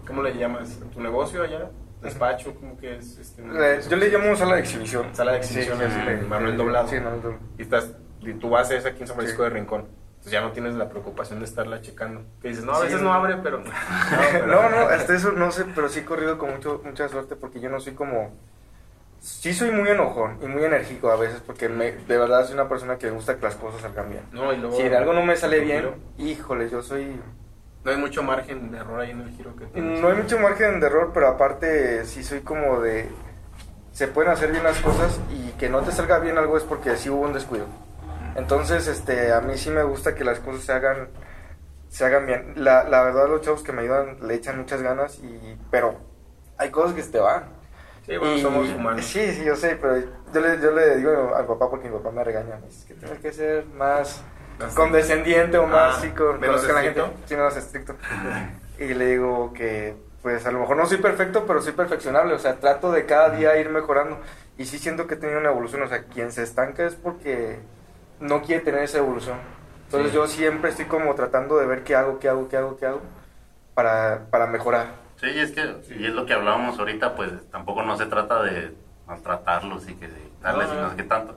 ¿cómo 0.06 0.22
le 0.22 0.36
llamas? 0.36 0.80
¿Tu 0.92 1.00
negocio 1.00 1.42
allá? 1.42 1.70
¿Despacho? 2.02 2.54
¿Cómo 2.54 2.76
que 2.78 2.96
es? 2.96 3.18
Este, 3.18 3.42
Eh, 3.42 3.80
yo 3.88 3.96
le 3.96 4.08
llamo 4.08 4.34
sala 4.36 4.54
de 4.54 4.60
exhibición. 4.60 5.14
Sala 5.14 5.32
de 5.32 5.38
exhibiciones, 5.38 5.92
Sí, 5.92 6.00
sí, 6.00 6.18
sí. 6.20 6.26
Manuel 6.26 6.56
Doblado. 6.56 6.88
Sí, 6.88 6.96
Manuel 6.96 7.22
Doblado. 7.22 7.44
Y, 7.58 7.62
estás, 7.62 7.92
y 8.20 8.32
tu 8.34 8.48
base 8.48 8.76
es 8.76 8.86
aquí 8.86 9.02
en 9.02 9.06
San 9.06 9.16
Francisco 9.16 9.42
de 9.42 9.50
Rincón. 9.50 9.88
Ya 10.26 10.42
no 10.42 10.52
tienes 10.52 10.74
la 10.74 10.88
preocupación 10.88 11.38
de 11.38 11.46
estarla 11.46 11.80
checando. 11.80 12.22
Que 12.42 12.48
dices, 12.48 12.64
no, 12.64 12.72
a 12.72 12.76
Sí. 12.80 12.82
veces 12.84 13.00
no 13.00 13.12
abre, 13.12 13.36
pero... 13.42 13.58
No, 13.64 13.64
pero- 14.32 14.46
No, 14.46 14.68
no, 14.68 14.76
hasta 14.88 15.14
eso 15.14 15.32
no 15.32 15.50
sé, 15.50 15.64
pero 15.74 15.88
sí 15.88 16.00
he 16.00 16.04
corrido 16.04 16.36
con 16.38 16.50
mucho, 16.52 16.80
mucha 16.84 17.08
suerte 17.08 17.36
porque 17.36 17.60
yo 17.60 17.70
no 17.70 17.80
soy 17.80 17.94
como... 17.94 18.30
Sí 19.18 19.52
soy 19.52 19.70
muy 19.70 19.88
enojón 19.88 20.38
y 20.42 20.46
muy 20.46 20.64
enérgico 20.64 21.10
a 21.10 21.16
veces 21.16 21.42
porque 21.46 21.68
me, 21.68 21.92
de 21.92 22.18
verdad 22.18 22.44
soy 22.44 22.54
una 22.54 22.68
persona 22.68 22.96
que 22.96 23.06
me 23.06 23.12
gusta 23.12 23.36
que 23.36 23.42
las 23.42 23.54
cosas 23.56 23.80
salgan 23.82 24.10
bien. 24.10 24.22
No, 24.32 24.52
y 24.52 24.56
luego... 24.58 24.76
Si 24.76 24.82
de 24.88 24.96
algo 24.96 25.12
no 25.12 25.22
me 25.22 25.36
sale 25.36 25.60
bien, 25.60 25.80
giro. 25.80 25.94
híjole, 26.18 26.68
yo 26.70 26.82
soy... 26.82 27.20
No 27.84 27.90
hay 27.90 27.96
mucho 27.96 28.22
margen 28.22 28.70
de 28.70 28.78
error 28.78 29.00
ahí 29.00 29.10
en 29.10 29.20
el 29.22 29.30
giro 29.30 29.56
que 29.56 29.64
tienes. 29.66 30.00
No 30.00 30.08
hay 30.08 30.16
mucho 30.16 30.38
margen 30.38 30.80
de 30.80 30.86
error, 30.86 31.10
pero 31.14 31.28
aparte 31.28 32.04
sí 32.04 32.22
soy 32.22 32.40
como 32.40 32.80
de... 32.80 33.08
Se 33.92 34.06
pueden 34.06 34.30
hacer 34.32 34.52
bien 34.52 34.64
las 34.64 34.78
cosas 34.80 35.18
y 35.30 35.50
que 35.52 35.68
no 35.70 35.80
te 35.80 35.92
salga 35.92 36.18
bien 36.18 36.36
algo 36.38 36.56
es 36.58 36.62
porque 36.62 36.96
sí 36.96 37.08
hubo 37.10 37.22
un 37.22 37.32
descuido. 37.32 37.66
Entonces, 38.40 38.88
este, 38.88 39.32
a 39.32 39.40
mí 39.40 39.56
sí 39.58 39.70
me 39.70 39.82
gusta 39.82 40.14
que 40.14 40.24
las 40.24 40.40
cosas 40.40 40.62
se 40.64 40.72
hagan, 40.72 41.08
se 41.88 42.04
hagan 42.04 42.26
bien. 42.26 42.52
La, 42.56 42.84
la 42.84 43.02
verdad, 43.02 43.28
los 43.28 43.42
chavos 43.42 43.62
que 43.62 43.72
me 43.72 43.82
ayudan 43.82 44.16
le 44.26 44.34
echan 44.34 44.58
muchas 44.58 44.82
ganas, 44.82 45.18
y, 45.18 45.56
pero 45.70 45.96
hay 46.56 46.70
cosas 46.70 46.94
que 46.94 47.02
se 47.02 47.10
te 47.12 47.18
van. 47.20 47.44
Sí, 48.06 48.16
bueno, 48.16 48.36
Y- 48.36 48.40
somos 48.42 48.68
humanos. 48.70 49.04
Sí, 49.04 49.32
sí, 49.34 49.44
yo 49.44 49.54
sé, 49.56 49.76
pero 49.80 49.98
yo 50.32 50.40
le, 50.40 50.60
yo 50.60 50.70
le 50.72 50.96
digo 50.96 51.34
al 51.36 51.46
papá 51.46 51.68
porque 51.70 51.88
mi 51.88 51.96
papá 51.98 52.10
me 52.10 52.24
regaña. 52.24 52.56
Me 52.56 52.66
dice 52.66 52.86
que 52.88 52.94
tienes 52.94 53.18
que 53.18 53.32
ser 53.32 53.66
más 53.66 54.22
condescendiente 54.74 55.58
o 55.58 55.66
más 55.66 55.96
Ah, 55.96 56.00
sí, 56.00 56.08
con, 56.10 56.40
menos 56.40 56.64
con 56.64 56.74
la 56.74 56.82
gente. 56.82 57.02
Sí, 57.26 57.34
menos 57.36 57.56
estricto. 57.56 57.94
y 58.78 58.94
le 58.94 59.06
digo 59.06 59.52
que, 59.52 59.94
pues 60.22 60.44
a 60.46 60.50
lo 60.50 60.60
mejor 60.60 60.76
no 60.76 60.86
soy 60.86 60.98
perfecto, 60.98 61.44
pero 61.46 61.60
soy 61.62 61.72
perfeccionable. 61.72 62.34
O 62.34 62.38
sea, 62.38 62.56
trato 62.56 62.90
de 62.90 63.04
cada 63.06 63.30
día 63.30 63.56
ir 63.58 63.68
mejorando. 63.68 64.18
Y 64.58 64.64
sí 64.64 64.78
siento 64.78 65.06
que 65.06 65.14
he 65.14 65.16
tenido 65.18 65.38
una 65.38 65.50
evolución. 65.50 65.82
O 65.82 65.88
sea, 65.88 66.04
quien 66.04 66.32
se 66.32 66.42
estanca 66.42 66.84
es 66.86 66.94
porque 66.94 67.58
no 68.20 68.42
quiere 68.42 68.62
tener 68.64 68.82
esa 68.84 68.98
evolución. 68.98 69.38
Entonces 69.86 70.10
Sí. 70.10 70.16
yo 70.16 70.26
siempre 70.28 70.70
estoy 70.70 70.84
como 70.86 71.14
tratando 71.14 71.56
de 71.58 71.66
ver 71.66 71.82
qué 71.82 71.96
hago, 71.96 72.18
qué 72.18 72.28
hago, 72.28 72.48
qué 72.48 72.56
hago, 72.56 72.76
qué 72.76 72.86
hago 72.86 73.00
para, 73.74 74.26
para 74.30 74.46
mejorar. 74.46 74.86
Sí, 75.16 75.26
y 75.26 75.40
es 75.40 75.50
que, 75.52 75.60
y 75.98 76.06
es 76.06 76.12
lo 76.14 76.24
que 76.26 76.32
hablábamos 76.32 76.78
ahorita, 76.78 77.14
pues 77.14 77.30
tampoco 77.50 77.82
no 77.82 77.96
se 77.96 78.06
trata 78.06 78.42
de 78.42 78.72
maltratarlos 79.06 79.88
y 79.88 79.94
que 79.94 80.06
de 80.08 80.30
darles 80.40 80.68
No, 80.68 80.74
y 80.74 80.76
no. 80.76 80.82
no 80.84 80.90
sé 80.90 80.96
qué 80.96 81.02
tanto, 81.02 81.36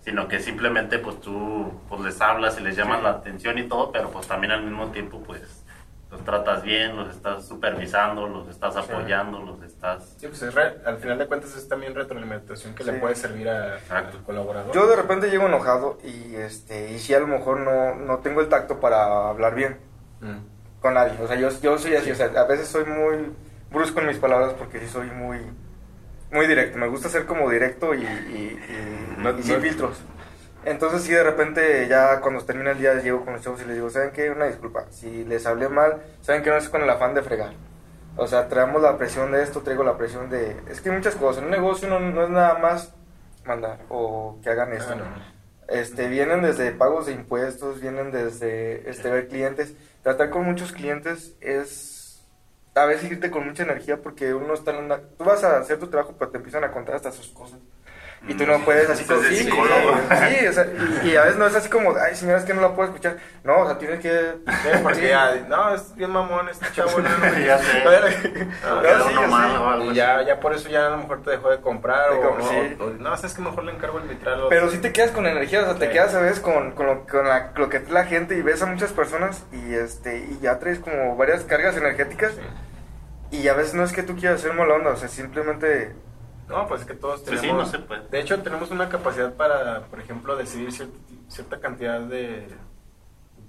sino 0.00 0.28
que 0.28 0.40
simplemente 0.40 0.98
pues 0.98 1.20
tú 1.20 1.72
pues 1.88 2.00
les 2.02 2.20
hablas 2.20 2.58
y 2.58 2.62
les 2.62 2.76
llamas 2.76 3.02
la 3.02 3.10
atención 3.10 3.56
y 3.58 3.68
todo, 3.68 3.92
pero 3.92 4.10
pues 4.10 4.26
también 4.26 4.52
al 4.52 4.62
mismo 4.64 4.88
tiempo 4.90 5.22
pues 5.22 5.61
los 6.12 6.22
tratas 6.24 6.62
bien, 6.62 6.94
los 6.94 7.08
estás 7.08 7.46
supervisando, 7.48 8.28
los 8.28 8.46
estás 8.48 8.76
apoyando, 8.76 9.40
los 9.40 9.62
estás... 9.62 10.14
Sí, 10.18 10.26
pues 10.28 10.42
es 10.42 10.54
re- 10.54 10.76
al 10.84 10.98
final 10.98 11.16
de 11.18 11.26
cuentas 11.26 11.56
es 11.56 11.66
también 11.68 11.94
retroalimentación 11.94 12.74
que 12.74 12.84
le 12.84 12.92
puede 12.94 13.14
servir 13.16 13.48
a- 13.48 13.78
al 13.90 14.22
colaborador. 14.24 14.72
Yo 14.74 14.86
de 14.86 14.94
repente 14.96 15.30
llego 15.30 15.46
enojado 15.46 15.98
y 16.04 16.34
este 16.36 16.92
y 16.92 16.98
si 16.98 17.14
a 17.14 17.18
lo 17.20 17.26
mejor 17.26 17.60
no, 17.60 17.94
no 17.94 18.18
tengo 18.18 18.42
el 18.42 18.48
tacto 18.48 18.78
para 18.78 19.28
hablar 19.30 19.54
bien 19.54 19.78
Mm. 20.20 20.38
con 20.80 20.94
nadie. 20.94 21.18
O 21.20 21.26
sea, 21.26 21.36
yo, 21.36 21.48
yo 21.60 21.78
soy 21.78 21.96
así, 21.96 22.10
o 22.10 22.14
sea, 22.14 22.26
a 22.26 22.44
veces 22.44 22.68
soy 22.68 22.84
muy 22.84 23.32
brusco 23.70 24.00
en 24.00 24.06
mis 24.08 24.18
palabras 24.18 24.52
porque 24.58 24.78
sí 24.80 24.86
soy 24.88 25.08
muy 25.10 25.38
muy 26.30 26.46
directo. 26.46 26.78
Me 26.78 26.88
gusta 26.88 27.08
ser 27.08 27.26
como 27.26 27.50
directo 27.50 27.92
y, 27.94 28.02
y- 28.04 28.04
y- 28.06 29.14
No- 29.18 29.38
y 29.38 29.42
sin 29.42 29.56
no- 29.56 29.60
filtros. 29.62 30.00
Entonces 30.64 31.02
sí, 31.02 31.12
de 31.12 31.24
repente 31.24 31.86
ya 31.88 32.20
cuando 32.20 32.44
termina 32.44 32.70
el 32.70 32.78
día 32.78 32.94
llego 32.94 33.24
con 33.24 33.34
los 33.34 33.42
chavos 33.42 33.60
y 33.62 33.64
les 33.64 33.76
digo, 33.76 33.90
¿saben 33.90 34.12
qué? 34.12 34.30
Una 34.30 34.46
disculpa. 34.46 34.86
Si 34.90 35.24
les 35.24 35.44
hablé 35.46 35.68
mal, 35.68 36.02
¿saben 36.20 36.42
que 36.42 36.50
no 36.50 36.56
es 36.56 36.68
con 36.68 36.82
el 36.82 36.90
afán 36.90 37.14
de 37.14 37.22
fregar? 37.22 37.52
O 38.16 38.26
sea, 38.26 38.48
traemos 38.48 38.80
la 38.82 38.96
presión 38.96 39.32
de 39.32 39.42
esto, 39.42 39.62
traigo 39.62 39.82
la 39.82 39.96
presión 39.96 40.28
de... 40.28 40.56
Es 40.68 40.80
que 40.80 40.90
hay 40.90 40.96
muchas 40.96 41.14
cosas. 41.16 41.38
En 41.38 41.46
un 41.46 41.50
negocio 41.50 41.88
no, 41.88 41.98
no 41.98 42.24
es 42.24 42.30
nada 42.30 42.58
más 42.58 42.94
mandar 43.44 43.80
o 43.88 44.38
que 44.42 44.50
hagan 44.50 44.72
esto. 44.72 44.92
Ah, 44.92 44.96
no. 44.96 45.32
Este, 45.68 46.08
vienen 46.08 46.42
desde 46.42 46.70
pagos 46.72 47.06
de 47.06 47.12
impuestos, 47.12 47.80
vienen 47.80 48.12
desde 48.12 48.88
este, 48.88 49.10
ver 49.10 49.28
clientes. 49.28 49.74
Tratar 50.02 50.30
con 50.30 50.44
muchos 50.44 50.72
clientes 50.72 51.34
es 51.40 51.92
a 52.74 52.86
veces 52.86 53.10
irte 53.10 53.30
con 53.30 53.46
mucha 53.46 53.62
energía 53.62 54.00
porque 54.00 54.34
uno 54.34 54.54
está 54.54 54.70
en 54.72 54.84
una... 54.84 55.00
Tú 55.00 55.24
vas 55.24 55.44
a 55.44 55.58
hacer 55.58 55.78
tu 55.78 55.88
trabajo, 55.88 56.14
pero 56.18 56.30
te 56.30 56.38
empiezan 56.38 56.64
a 56.64 56.70
contar 56.70 56.94
hasta 56.94 57.12
sus 57.12 57.28
cosas. 57.28 57.58
Y 58.28 58.34
tú 58.34 58.46
no 58.46 58.58
puedes 58.64 58.88
así 58.88 59.04
como... 59.04 59.20
Es 59.20 59.38
Sí, 59.38 59.44
sí, 59.50 60.46
o 60.46 60.52
sea, 60.52 60.66
y, 61.02 61.08
y 61.08 61.16
a 61.16 61.22
veces 61.22 61.38
no 61.38 61.46
es 61.46 61.56
así 61.56 61.68
como, 61.68 61.92
ay, 61.96 62.14
señora, 62.14 62.38
es 62.38 62.44
que 62.44 62.54
no 62.54 62.60
la 62.62 62.72
puedo 62.74 62.88
escuchar. 62.88 63.16
No, 63.42 63.58
o 63.62 63.66
sea, 63.66 63.78
tienes 63.78 63.98
que... 63.98 64.10
Sí, 64.46 64.68
porque 64.82 65.08
ya, 65.08 65.34
no, 65.48 65.74
es 65.74 65.94
bien 65.96 66.10
mamón 66.10 66.48
este 66.48 66.66
chavo. 66.72 66.90
No, 67.00 67.38
Ya 67.38 67.58
sé. 67.58 67.82
Ah, 68.64 69.50
no, 69.54 69.70
así. 69.88 69.94
ya, 69.94 70.22
ya 70.22 70.38
por 70.38 70.54
eso 70.54 70.68
ya 70.68 70.86
a 70.86 70.90
lo 70.90 70.98
mejor 70.98 71.22
te 71.22 71.30
dejó 71.30 71.50
de 71.50 71.60
comprar 71.60 72.10
Te 72.10 72.16
o, 72.16 72.38
no, 72.38 72.48
sí. 72.48 72.76
o- 72.78 72.90
no, 73.02 73.16
sabes 73.16 73.34
que 73.34 73.42
mejor 73.42 73.64
le 73.64 73.72
encargo 73.72 73.98
el 73.98 74.08
vitral. 74.08 74.42
o- 74.42 74.48
Pero 74.48 74.70
sí 74.70 74.78
te 74.78 74.92
quedas 74.92 75.10
con 75.10 75.26
energía, 75.26 75.62
o 75.62 75.64
sea, 75.64 75.74
te 75.74 75.90
quedas 75.90 76.14
a 76.14 76.20
veces 76.20 76.38
con, 76.40 76.72
con, 76.72 76.86
lo, 76.86 77.06
con 77.06 77.26
la- 77.26 77.50
lo 77.56 77.68
que 77.68 77.78
es 77.78 77.90
la 77.90 78.04
gente 78.04 78.36
y 78.36 78.42
ves 78.42 78.62
a 78.62 78.66
muchas 78.66 78.92
personas 78.92 79.42
y 79.52 79.74
este 79.74 80.18
y 80.18 80.38
ya 80.40 80.58
traes 80.58 80.78
como 80.78 81.16
varias 81.16 81.42
cargas 81.42 81.76
energéticas 81.76 82.32
Sí. 82.34 83.36
y 83.38 83.48
a 83.48 83.54
veces 83.54 83.74
no 83.74 83.82
es 83.84 83.92
que 83.92 84.02
tú 84.02 84.14
quieras 84.16 84.38
hacer 84.40 84.52
mala 84.54 84.74
onda, 84.74 84.90
o 84.90 84.96
sea, 84.96 85.08
simplemente... 85.08 85.92
No, 86.52 86.68
pues 86.68 86.82
es 86.82 86.86
que 86.86 86.94
todos 86.94 87.20
Sí, 87.20 87.26
tenemos... 87.26 87.46
sí, 87.46 87.52
no 87.52 87.66
se 87.66 87.78
puede. 87.80 88.08
De 88.08 88.20
hecho, 88.20 88.40
tenemos 88.42 88.70
una 88.70 88.88
capacidad 88.88 89.32
para, 89.34 89.82
por 89.86 90.00
ejemplo, 90.00 90.36
decidir 90.36 90.72
cierta, 90.72 90.96
cierta 91.28 91.60
cantidad 91.60 92.00
de... 92.00 92.46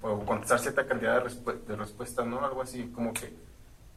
o 0.02 0.20
contestar 0.24 0.58
cierta 0.58 0.86
cantidad 0.86 1.22
de, 1.22 1.28
respu- 1.30 1.60
de 1.64 1.76
respuestas, 1.76 2.26
¿no? 2.26 2.44
Algo 2.44 2.62
así, 2.62 2.90
como 2.94 3.12
que... 3.12 3.32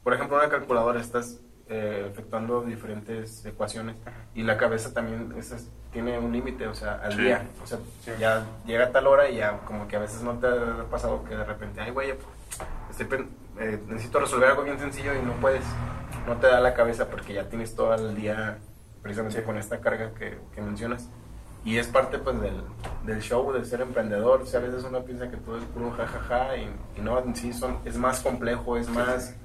Por 0.03 0.13
ejemplo, 0.13 0.37
una 0.37 0.47
calculadora 0.49 1.01
estás 1.01 1.39
eh, 1.69 2.07
efectuando 2.11 2.61
diferentes 2.61 3.45
ecuaciones 3.45 3.97
y 4.33 4.43
la 4.43 4.57
cabeza 4.57 4.93
también 4.93 5.33
esas- 5.37 5.67
tiene 5.91 6.17
un 6.19 6.31
límite, 6.31 6.67
o 6.67 6.75
sea, 6.75 6.95
al 7.03 7.13
Sí. 7.13 7.21
día. 7.23 7.45
O 7.63 7.67
sea, 7.67 7.79
ya 8.19 8.45
llega 8.65 8.85
a 8.85 8.91
tal 8.91 9.07
hora 9.07 9.29
y 9.29 9.37
ya 9.37 9.59
como 9.65 9.87
que 9.87 9.95
a 9.95 9.99
veces 9.99 10.21
no 10.21 10.37
te 10.37 10.47
ha 10.47 10.83
pasado 10.91 11.23
que 11.23 11.35
de 11.35 11.43
repente, 11.43 11.81
ay, 11.81 11.91
güey, 11.91 12.13
estoy 12.89 13.27
eh, 13.59 13.79
necesito 13.87 14.19
resolver 14.19 14.49
algo 14.49 14.63
bien 14.63 14.77
sencillo 14.79 15.13
y 15.15 15.21
no 15.21 15.33
puedes. 15.41 15.63
No 16.27 16.37
te 16.37 16.47
da 16.47 16.59
la 16.59 16.73
cabeza 16.73 17.07
porque 17.09 17.33
ya 17.33 17.45
tienes 17.49 17.75
todo 17.75 17.93
el 17.95 18.15
día 18.15 18.59
precisamente 19.07 19.43
con 19.43 19.57
esta 19.57 19.79
carga 19.79 20.11
que, 20.13 20.37
que 20.53 20.61
mencionas. 20.61 21.07
Y 21.63 21.77
es 21.77 21.87
parte 21.87 22.19
pues 22.19 22.39
del, 22.41 22.61
del 23.05 23.21
show, 23.21 23.51
de 23.53 23.63
ser 23.65 23.81
emprendedor. 23.81 24.41
O 24.41 24.45
sea, 24.45 24.59
a 24.59 24.63
veces 24.63 24.83
uno 24.83 25.03
piensa 25.03 25.29
que 25.29 25.37
todo 25.37 25.57
es 25.57 25.63
puro 25.65 25.91
jajaja 25.91 26.57
y, 26.57 26.69
y 26.97 27.01
no, 27.01 27.19
en 27.19 27.35
sí 27.35 27.51
son, 27.53 27.79
es 27.85 27.97
más 27.97 28.19
complejo, 28.21 28.77
es 28.77 28.87
más... 28.89 29.35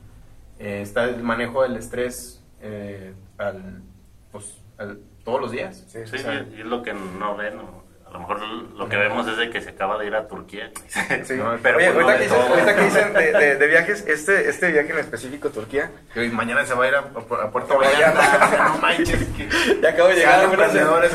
eh, 0.59 0.83
está 0.83 1.05
el 1.05 1.23
manejo 1.23 1.63
del 1.63 1.77
estrés 1.77 2.43
eh, 2.61 3.15
al, 3.39 3.83
pues, 4.31 4.57
al- 4.79 5.01
todos 5.25 5.41
los 5.41 5.51
días. 5.53 5.85
Sí, 5.89 6.01
Sí, 6.07 6.17
o 6.17 6.19
sea, 6.19 6.47
y 6.55 6.61
es 6.61 6.67
lo 6.67 6.83
que 6.83 6.93
no 6.93 7.37
ven, 7.37 7.59
o 7.59 7.82
a 8.13 8.15
lo 8.15 8.21
mejor 8.21 8.41
lo 8.77 8.89
que 8.91 8.97
vemos 8.97 9.27
es 9.27 9.39
de 9.39 9.49
que 9.49 9.63
se 9.63 9.71
acaba 9.71 9.97
de 9.99 10.07
ir 10.07 10.15
a 10.15 10.29
Turquía. 10.29 10.71
Sí. 11.25 11.35
No, 11.35 11.57
pero 11.63 11.79
Oye, 11.79 11.91
pues 11.93 12.05
ahorita, 12.07 12.13
de 12.13 12.19
que 12.19 12.25
dicen, 12.25 12.39
todo. 12.39 12.49
ahorita 12.55 12.75
que 12.77 12.85
dicen 12.85 13.13
de, 13.15 13.33
de- 13.33 13.57
de 13.57 13.67
viajes, 13.67 14.05
este, 14.07 14.49
este 14.51 14.71
viaje 14.73 14.91
en 14.93 14.99
específico, 14.99 15.49
Turquía, 15.51 15.91
y 16.15 16.29
mañana 16.29 16.65
se 16.67 16.75
va 16.75 16.85
a 16.85 16.89
ir 16.89 16.95
a, 16.95 16.99
a 16.99 17.51
Puerto 17.51 17.79
Vallarta. 17.79 18.69
No 18.75 18.79
manches. 18.83 19.25
Que, 19.37 19.49
ya 19.81 19.89
acabo 19.91 20.09
de 20.09 20.15
llegar, 20.17 20.45
emprendedores. 20.45 21.13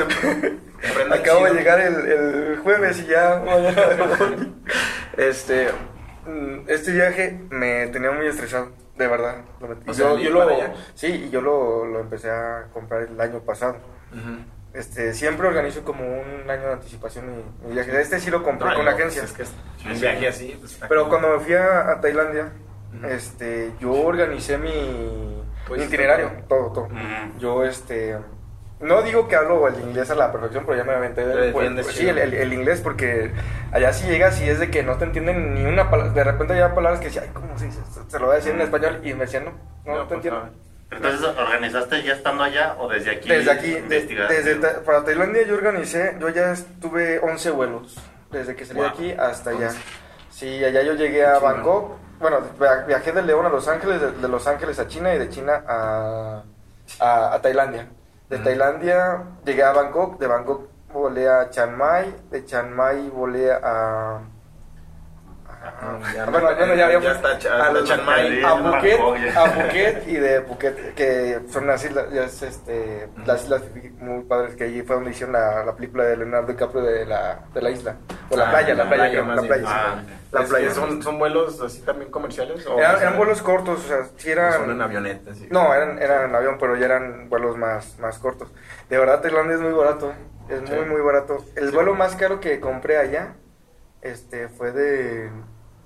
acabo 1.11 1.45
de 1.45 1.53
llegar 1.53 1.79
el, 1.79 1.95
el 2.07 2.57
jueves 2.63 2.99
y 2.99 3.05
ya... 3.07 3.41
este, 5.17 5.69
mm, 6.25 6.69
este 6.69 6.91
viaje 6.91 7.39
me 7.49 7.87
tenía 7.87 8.11
muy 8.11 8.27
estresado, 8.27 8.71
de 8.95 9.07
verdad. 9.07 9.43
Y 9.85 9.89
O 9.89 9.93
sea, 9.93 10.05
yo, 10.13 10.19
¿ir 10.19 10.25
yo 10.27 10.33
lo, 10.33 10.49
sí, 10.95 11.07
y 11.27 11.29
yo 11.29 11.41
lo, 11.41 11.85
lo 11.85 11.99
empecé 11.99 12.29
a 12.29 12.67
comprar 12.73 13.03
el 13.03 13.19
año 13.19 13.39
pasado. 13.41 13.77
Ujú. 14.11 14.56
Este, 14.78 15.13
siempre 15.13 15.47
organizo 15.47 15.84
como 15.84 16.03
un 16.05 16.49
año 16.49 16.67
de 16.67 16.73
anticipación 16.73 17.25
mi, 17.32 17.43
mi 17.67 17.73
viaje. 17.73 17.99
Este 17.99 18.19
sí 18.19 18.30
lo 18.30 18.43
compré 18.43 18.69
No, 18.69 18.75
con 18.75 18.86
no, 18.86 18.91
la 18.91 18.95
agencia. 18.95 19.21
pues 19.23 19.32
es 19.32 19.38
que 19.38 19.43
es 19.43 19.49
Sí, 19.82 19.88
un 19.89 19.95
sí. 19.95 20.01
viaje 20.01 20.28
así. 20.28 20.57
pues, 20.59 20.80
Pero 20.88 21.09
cuando 21.09 21.30
me 21.30 21.39
fui 21.39 21.55
a, 21.55 21.89
a 21.91 22.01
Tailandia, 22.01 22.51
este, 23.09 23.71
yo 23.80 23.91
organicé 23.93 24.57
mi, 24.57 25.41
Pues, 25.67 25.80
mi 25.82 25.86
itinerario, 25.88 26.32
todo, 26.47 26.71
todo. 26.71 26.88
Yo, 27.39 27.63
este, 27.65 28.17
no 28.80 29.01
digo 29.01 29.28
que 29.28 29.36
hablo 29.36 29.67
el 29.67 29.80
inglés 29.80 30.09
a 30.11 30.15
la 30.15 30.32
perfección, 30.32 30.63
pero 30.65 30.78
ya 30.78 30.84
me 30.84 30.93
aventé 30.93 31.25
del, 31.25 31.51
pues, 31.53 31.71
pues, 31.73 31.88
sí, 31.95 32.07
el, 32.07 32.17
el- 32.19 32.34
el 32.36 32.53
inglés, 32.53 32.80
porque 32.82 33.32
allá 33.71 33.91
si 33.93 34.07
llegas 34.07 34.39
y 34.41 34.47
es 34.49 34.59
de 34.59 34.69
que 34.69 34.84
no 34.84 34.97
te 34.97 35.05
entienden 35.05 35.55
ni 35.55 35.65
una 35.65 35.89
palabra, 35.89 36.13
de 36.13 36.23
repente 36.23 36.53
hay 36.53 36.71
palabras 36.73 36.99
que 36.99 37.07
decía, 37.07 37.23
ay, 37.23 37.32
¿cómo 37.34 37.57
se 37.57 37.65
dice? 37.65 37.80
Se- 37.91 38.09
Se 38.11 38.19
lo 38.19 38.28
voy 38.28 38.34
a 38.34 38.38
decir 38.38 38.51
en 38.53 38.61
español 38.61 38.99
y 39.03 39.13
me 39.13 39.21
decían, 39.21 39.45
no, 39.45 39.51
no, 39.86 39.93
No, 39.95 40.01
te 40.01 40.05
pues, 40.05 40.15
entiendo. 40.17 40.45
no. 40.45 40.66
Entonces, 40.89 41.27
¿organizaste 41.38 42.01
ya 42.03 42.13
estando 42.13 42.43
allá 42.43 42.75
o 42.79 42.88
desde 42.88 43.11
aquí? 43.11 43.27
Desde 43.29 43.51
aquí, 43.51 43.71
desde 43.73 44.55
Ta- 44.55 44.81
para 44.85 45.03
Tailandia 45.03 45.43
yo 45.43 45.55
organicé, 45.55 46.15
yo 46.19 46.29
ya 46.29 46.51
estuve 46.53 47.19
11 47.19 47.51
vuelos, 47.51 47.97
desde 48.31 48.55
que 48.55 48.65
salí 48.65 48.79
de 48.79 48.85
Wow. 48.88 48.93
aquí 48.95 49.11
hasta 49.11 49.49
allá. 49.49 49.67
11. 49.67 49.79
Sí, 50.31 50.63
allá 50.63 50.81
yo 50.83 50.93
llegué 50.93 51.25
a. 51.25 51.39
Bangkok, 51.39 51.97
bueno, 52.19 52.39
via- 52.59 52.83
viajé 52.88 53.11
de 53.11 53.21
León 53.21 53.45
a 53.45 53.49
Los 53.49 53.67
Ángeles, 53.67 53.99
de, 53.99 54.11
de 54.11 54.27
Los 54.29 54.47
Ángeles 54.47 54.79
a 54.79 54.88
China 54.88 55.13
y 55.13 55.19
de 55.19 55.29
China 55.29 55.61
a, 55.67 56.43
a, 56.99 57.33
a 57.33 57.41
Tailandia. 57.41 57.89
De. 58.29 58.38
Tailandia 58.39 59.23
llegué 59.45 59.63
a 59.63 59.71
Bangkok, 59.73 60.19
de 60.19 60.27
Bangkok 60.27 60.67
volé 60.93 61.27
a 61.29 61.49
Chiang 61.49 61.75
Mai, 61.77 62.13
de 62.31 62.45
Chiang 62.45 62.71
Mai 62.71 63.09
volé 63.09 63.51
a... 63.51 64.19
Ah, 65.63 65.99
ya 66.13 66.23
Ah, 66.23 66.29
bueno, 66.29 66.47
bueno, 66.55 66.75
ya, 66.75 66.91
ya 66.91 66.99
ya- 66.99 67.11
está, 67.11 67.67
a, 67.67 67.71
Mai. 68.03 68.43
a 68.43 69.45
Phuket 69.51 70.07
y 70.07 70.13
de 70.15 70.41
Phuket, 70.41 70.93
que 70.95 71.39
son 71.49 71.67
las 71.67 71.83
islas, 71.83 72.11
es, 72.13 72.41
este, 72.41 73.09
las 73.25 73.43
islas 73.43 73.63
muy 73.99 74.23
padres, 74.23 74.55
que 74.55 74.65
allí 74.65 74.81
fue 74.83 74.95
donde 74.95 75.11
hicieron 75.11 75.33
la, 75.33 75.65
la 75.65 75.75
película 75.75 76.03
de 76.05 76.17
Leonardo 76.17 76.47
DiCaprio 76.53 76.81
de 76.81 77.05
la, 77.05 77.39
de 77.53 77.61
la 77.61 77.69
isla, 77.71 77.95
o 78.29 78.37
la 78.37 78.47
Ah, 78.47 78.51
playa, 78.51 78.73
la, 78.75 78.83
la 78.83 78.89
playa, 78.89 79.03
playa 79.03 79.11
creo, 79.11 79.25
más 79.25 79.35
la 79.35 79.41
playa, 79.47 79.65
Ah, 79.67 79.95
la 80.31 80.41
playa. 80.43 80.71
¿Son, 80.71 81.03
¿Son 81.03 81.19
vuelos 81.19 81.61
así 81.61 81.81
también 81.81 82.11
comerciales? 82.11 82.65
o- 82.67 82.79
Eran, 82.79 83.17
vuelos 83.17 83.41
cortos, 83.41 83.83
o 83.85 83.87
sea, 83.87 84.05
sí 84.15 84.31
eran... 84.31 84.53
Son 84.53 84.71
en 84.71 84.81
avioneta, 84.81 85.33
sí. 85.35 85.47
No, 85.51 85.73
eran, 85.73 85.99
eran 86.01 86.29
en 86.29 86.35
avión, 86.35 86.57
pero 86.59 86.75
ya 86.75 86.85
eran 86.85 87.29
vuelos 87.29 87.57
más, 87.57 87.97
más 87.99 88.17
cortos. 88.19 88.51
De 88.89 88.97
verdad, 88.97 89.21
Tailandia 89.21 89.55
es 89.55 89.61
muy 89.61 89.73
barato. 89.73 90.13
Es 90.49 90.59
Sí. 90.67 90.73
muy, 90.75 90.85
muy 90.85 91.01
barato. 91.01 91.43
El 91.55 91.69
Sí. 91.69 91.75
vuelo 91.75 91.93
más 91.93 92.15
caro 92.15 92.39
que 92.39 92.59
compré 92.61 92.97
allá 92.97 93.33
este, 94.07 94.49
fue 94.49 94.71
de 94.71 95.29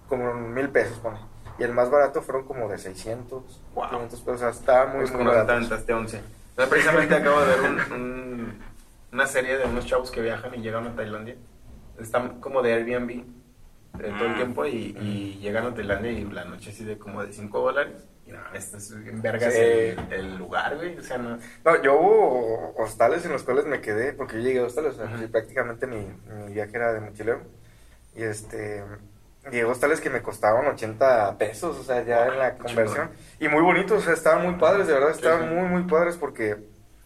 como 0.07 0.33
mil 0.33 0.69
pesos, 0.69 0.97
pone. 0.99 1.17
Y 1.59 1.63
el 1.63 1.73
más 1.73 1.89
barato 1.91 2.21
fueron 2.21 2.45
como 2.45 2.67
de 2.69 2.77
600, 2.77 3.61
Wow. 3.75 3.89
500 3.89 4.19
pesos. 4.21 4.35
O 4.35 4.37
sea, 4.39 4.49
está 4.49 4.85
muy, 4.87 5.01
Pues 5.01 5.13
muy 5.13 5.25
barato. 5.25 5.51
aventaste 5.53 5.93
11. 5.93 6.17
O 6.17 6.55
sea, 6.55 6.67
precisamente 6.69 7.15
acabo 7.15 7.39
de 7.41 7.47
ver 7.47 7.59
un- 7.61 7.93
un- 7.93 8.59
una 9.13 9.27
serie 9.27 9.57
de 9.57 9.65
unos 9.65 9.85
chavos 9.85 10.09
que 10.11 10.21
viajan 10.21 10.53
y 10.55 10.61
llegan 10.61 10.87
a 10.87 10.95
Tailandia. 10.95 11.35
Están 11.99 12.39
como 12.39 12.61
de 12.61 12.73
Airbnb 12.73 13.09
eh, 13.99 14.13
todo 14.17 14.25
el 14.25 14.31
Mm. 14.31 14.35
tiempo 14.35 14.65
y, 14.65 14.95
y 15.01 15.39
llegan 15.41 15.65
a 15.65 15.73
Tailandia 15.75 16.11
y 16.11 16.23
la 16.25 16.45
noche 16.45 16.69
así 16.71 16.85
de 16.85 16.97
como 16.97 17.23
de 17.23 17.33
5 17.33 17.59
dólares. 17.61 17.93
Y 18.25 18.31
no, 18.31 18.39
esto 18.53 18.77
es 18.77 18.91
en 18.91 19.21
vergas 19.21 19.53
Sí. 19.53 19.59
el, 19.59 19.99
el 20.11 20.37
lugar, 20.37 20.77
güey. 20.77 20.97
O 20.97 21.03
sea, 21.03 21.17
no. 21.17 21.37
No, 21.65 21.81
yo 21.83 21.99
hubo 21.99 22.73
hostales 22.77 23.25
en 23.25 23.33
los 23.33 23.43
cuales 23.43 23.65
me 23.65 23.81
quedé, 23.81 24.13
porque 24.13 24.37
yo 24.37 24.43
llegué 24.43 24.59
a 24.61 24.63
hostales, 24.65 24.93
o 24.93 24.95
sea, 24.97 25.05
Ajá. 25.07 25.17
sí, 25.19 25.27
prácticamente 25.27 25.85
mi, 25.87 25.97
mi 26.47 26.53
viaje 26.53 26.71
era 26.75 26.93
de 26.93 27.01
mochilero. 27.01 27.41
Y 28.15 28.23
este, 28.23 28.83
llegué 29.45 29.61
a 29.61 29.67
hostales 29.67 30.01
que 30.01 30.09
me 30.09 30.21
costaban 30.21 30.67
80 30.67 31.37
pesos, 31.37 31.77
o 31.79 31.83
sea, 31.83 32.03
ya 32.03 32.27
en 32.27 32.39
la 32.39 32.55
conversión. 32.57 33.09
Y 33.39 33.47
muy 33.47 33.61
bonitos, 33.61 33.99
o 33.99 34.01
sea, 34.05 34.13
estaban 34.13 34.43
muy 34.45 34.55
padres, 34.59 34.87
de 34.87 34.93
verdad, 34.93 35.11
estaban 35.11 35.53
muy, 35.55 35.67
muy 35.69 35.83
padres 35.83 36.17
porque 36.17 36.57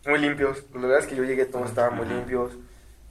muy 0.06 0.20
limpios. 0.20 0.66
La 0.74 0.82
verdad 0.82 1.00
es 1.00 1.08
que 1.08 1.16
yo 1.16 1.24
llegué, 1.24 1.46
todos 1.46 1.70
estaban 1.70 1.96
muy 1.96 2.08
limpios. 2.08 2.54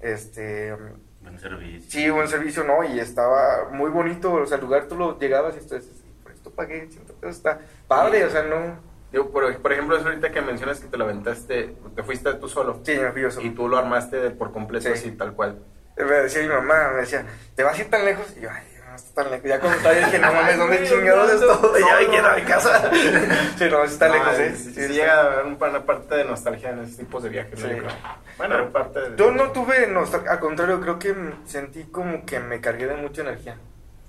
Este, 0.00 0.74
Buen 1.22 1.38
servicio. 1.38 1.90
sí, 1.90 2.10
buen 2.10 2.28
servicio, 2.28 2.64
¿no? 2.64 2.84
Y 2.84 3.00
estaba 3.00 3.70
muy 3.72 3.90
bonito, 3.90 4.32
o 4.34 4.46
sea, 4.46 4.58
el 4.58 4.64
lugar 4.64 4.86
tú 4.86 4.96
lo 4.96 5.18
llegabas 5.18 5.54
y 5.54 5.58
esto 5.58 5.76
es, 5.76 5.86
por 6.22 6.32
esto 6.32 6.50
pagué 6.50 6.88
100 6.90 7.04
pesos, 7.04 7.36
está 7.36 7.60
padre, 7.88 8.24
o 8.24 8.30
sea, 8.30 8.42
no. 8.42 8.92
Digo, 9.10 9.30
por, 9.30 9.56
por 9.62 9.72
ejemplo, 9.72 9.96
eso 9.96 10.08
ahorita 10.08 10.32
que 10.32 10.42
mencionas 10.42 10.80
que 10.80 10.88
te 10.88 10.96
lo 10.98 11.04
aventaste, 11.04 11.76
te 11.94 12.02
fuiste 12.02 12.34
tú 12.34 12.48
solo. 12.48 12.80
Sí, 12.82 12.98
me 12.98 13.12
fui 13.12 13.22
yo 13.22 13.30
solo. 13.30 13.46
Y 13.46 13.50
tú 13.50 13.68
lo 13.68 13.78
armaste 13.78 14.30
por 14.30 14.52
completo 14.52 14.88
Sí. 14.88 14.92
así, 14.92 15.10
tal 15.12 15.34
cual. 15.34 15.60
Me 15.96 16.04
decía 16.04 16.42
mi 16.42 16.48
mamá, 16.48 16.90
me 16.94 17.00
decía, 17.02 17.24
¿te 17.54 17.62
vas 17.62 17.78
a 17.78 17.82
ir 17.82 17.90
tan 17.90 18.04
lejos? 18.04 18.26
Y 18.36 18.40
yo, 18.40 18.50
ay, 18.50 18.62
no 18.88 18.96
está 18.96 19.22
tan 19.22 19.30
lejos. 19.30 19.46
Ya 19.48 19.60
cuando 19.60 19.78
estaba, 19.78 19.94
dije, 19.94 20.18
no 20.18 20.32
mames, 20.32 20.58
¿dónde 20.58 20.84
chingados 20.88 21.30
estoy? 21.32 21.80
Ya 21.88 21.96
me 22.00 22.06
quiero 22.08 22.28
a 22.28 22.34
mi 22.36 22.42
casa. 22.42 22.90
sí, 23.58 23.64
no, 23.70 23.86
sí 23.86 23.92
está 23.92 24.08
No, 24.08 24.14
lejos, 24.14 24.36
sí, 24.36 24.42
¿eh? 24.42 24.54
sí, 24.56 24.74
Sí, 24.74 24.86
sí 24.88 24.92
llega 24.92 25.14
a 25.14 25.20
haber 25.26 25.46
un- 25.46 25.58
una 25.62 25.84
parte 25.86 26.14
de 26.16 26.24
nostalgia 26.24 26.70
en 26.70 26.80
esos 26.84 26.96
tipos 26.96 27.22
de 27.22 27.28
viajes, 27.28 27.58
¿no? 27.60 27.68
Sí. 27.68 27.74
Creo. 27.76 27.90
Bueno, 28.38 28.70
parte 28.72 29.00
de... 29.10 29.16
Yo 29.16 29.30
no 29.30 29.50
tuve 29.52 29.86
nostalgia, 29.86 30.32
al 30.32 30.40
contrario, 30.40 30.80
creo 30.80 30.98
que 30.98 31.14
sentí 31.46 31.84
como 31.84 32.26
que 32.26 32.40
me 32.40 32.60
cargué 32.60 32.86
de 32.88 32.96
mucha 32.96 33.22
energía. 33.22 33.56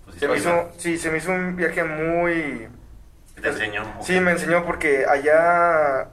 Pues, 0.05 0.17
Se 0.19 0.27
me 0.27 0.37
hizo, 0.37 0.71
sí, 0.77 0.97
se 0.97 1.11
me 1.11 1.19
hizo 1.19 1.31
un 1.31 1.55
viaje 1.55 1.83
muy... 1.83 2.67
¿Te 3.39 3.49
enseñó? 3.49 3.83
Sí, 4.01 4.19
me 4.21 4.31
enseñó 4.31 4.65
porque 4.65 5.05
allá 5.07 6.07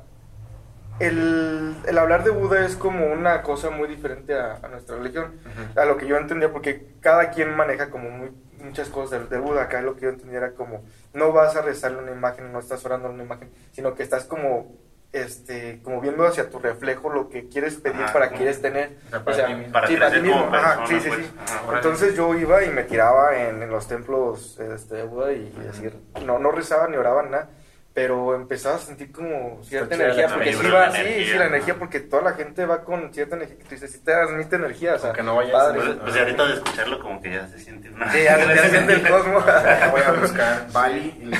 el, 1.07 1.74
el 1.86 1.98
hablar 1.98 2.24
de 2.24 2.30
Buda 2.30 2.64
es 2.64 2.76
como 2.76 3.07
una 3.07 3.42
cosa 3.42 3.70
muy 3.70 3.88
diferente 3.88 4.34
a, 4.34 4.59
a 4.62 4.68
nuestra 4.68 4.96
religión. 4.96 5.32
A 5.76 5.84
lo 5.84 5.96
que 5.96 6.07
yo 6.07 6.16
entendía, 6.16 6.53
porque 6.53 6.86
cada 7.00 7.30
quien 7.30 7.55
maneja 7.57 7.90
como 7.90 8.11
muy, 8.11 8.30
muchas 8.62 8.88
cosas 8.88 9.28
de, 9.28 9.36
de 9.36 9.42
Buda. 9.42 9.62
Acá 9.62 9.80
lo 9.82 9.94
que 9.96 10.03
yo 10.03 10.09
entendía 10.11 10.38
era 10.38 10.53
como, 10.53 10.82
no 11.14 11.32
vas 11.32 11.57
a 11.57 11.62
rezarle 11.62 11.98
una 11.98 12.12
imagen, 12.12 12.53
no 12.53 12.59
estás 12.61 12.84
orando 12.84 13.11
una 13.11 13.22
imagen, 13.24 13.50
sino 13.72 13.94
que 13.94 14.03
estás 14.03 14.24
como, 14.24 14.72
este, 15.12 15.80
como 15.82 16.00
viendo 16.00 16.26
hacia 16.26 16.48
tu 16.48 16.59
reflejo 16.59 17.11
lo 17.11 17.28
que 17.28 17.48
quieres 17.48 17.74
pedir 17.76 18.03
Ajá, 18.03 18.12
para 18.12 18.26
como- 18.28 18.38
quieres 18.38 18.62
tener. 18.62 18.96
O 19.26 19.32
sea, 19.32 19.46
para 19.46 19.48
ti 19.48 19.55
mismo. 19.55 19.72
Para 19.72 19.86
sí, 19.88 19.96
para 19.96 20.11
ti 20.11 20.20
crecer 20.20 20.30
como 20.30 20.42
mismo. 20.44 20.57
Ajá, 20.57 20.86
sí, 20.86 21.00
sí, 21.00 21.09
pues. 21.09 21.20
sí. 21.26 21.32
Ajá. 21.38 21.76
Entonces 21.76 22.14
yo 22.14 22.34
iba 22.34 22.64
y 22.64 22.70
me 22.70 22.84
tiraba 22.84 23.36
en, 23.36 23.62
en 23.62 23.70
los 23.70 23.86
templos 23.88 24.59
este, 24.59 24.94
de 24.96 25.03
Buda 25.05 25.32
y 25.32 25.50
decir, 25.50 25.98
no, 26.24 26.38
no 26.38 26.50
rezaba 26.50 26.88
ni 26.88 26.96
oraba 26.96 27.22
nada, 27.24 27.50
pero 27.95 28.34
empezaba 28.34 28.76
a 28.76 28.78
sentir 28.78 29.12
como 29.12 29.62
cierta 29.64 29.95
energía, 29.95 30.28
porque 30.28 30.55
sí 30.55 30.70
va, 30.70 30.90
sí, 30.90 31.01
energía, 31.01 31.26
sí, 31.26 31.32
la 31.32 31.38
¿no? 31.40 31.45
energía, 31.45 31.74
porque 31.78 32.01
toda 32.01 32.22
la 32.22 32.32
gente 32.32 32.64
va 32.64 32.84
con 32.84 33.12
cierta 33.12 33.36
energía, 33.36 33.59
que 33.59 33.64
tú 33.64 33.70
dices, 33.70 33.93
sí 33.93 33.99
te 33.99 34.12
transmite 34.12 34.57
energía, 34.57 34.95
o 34.95 34.99
sea, 34.99 35.09
Aunque 35.09 35.22
no 35.22 35.36
vayas 35.36 35.53
padre. 35.53 35.80
Pues, 35.80 35.97
pues 35.97 36.16
ahorita 36.16 36.47
de 36.47 36.55
escucharlo 36.55 37.01
como 37.01 37.20
que 37.20 37.32
ya 37.32 37.47
se 37.49 37.59
siente 37.59 37.90
una... 37.90 38.11
Sí, 38.11 38.22
ya, 38.22 38.38
ya 38.38 38.62
se 38.62 38.70
siente 38.70 38.93
el 38.95 39.09
cosmos. 39.09 39.45
Voy 39.45 40.01
a 40.01 40.12
buscar 40.12 40.66
Bali 40.72 41.11
sí. 41.20 41.30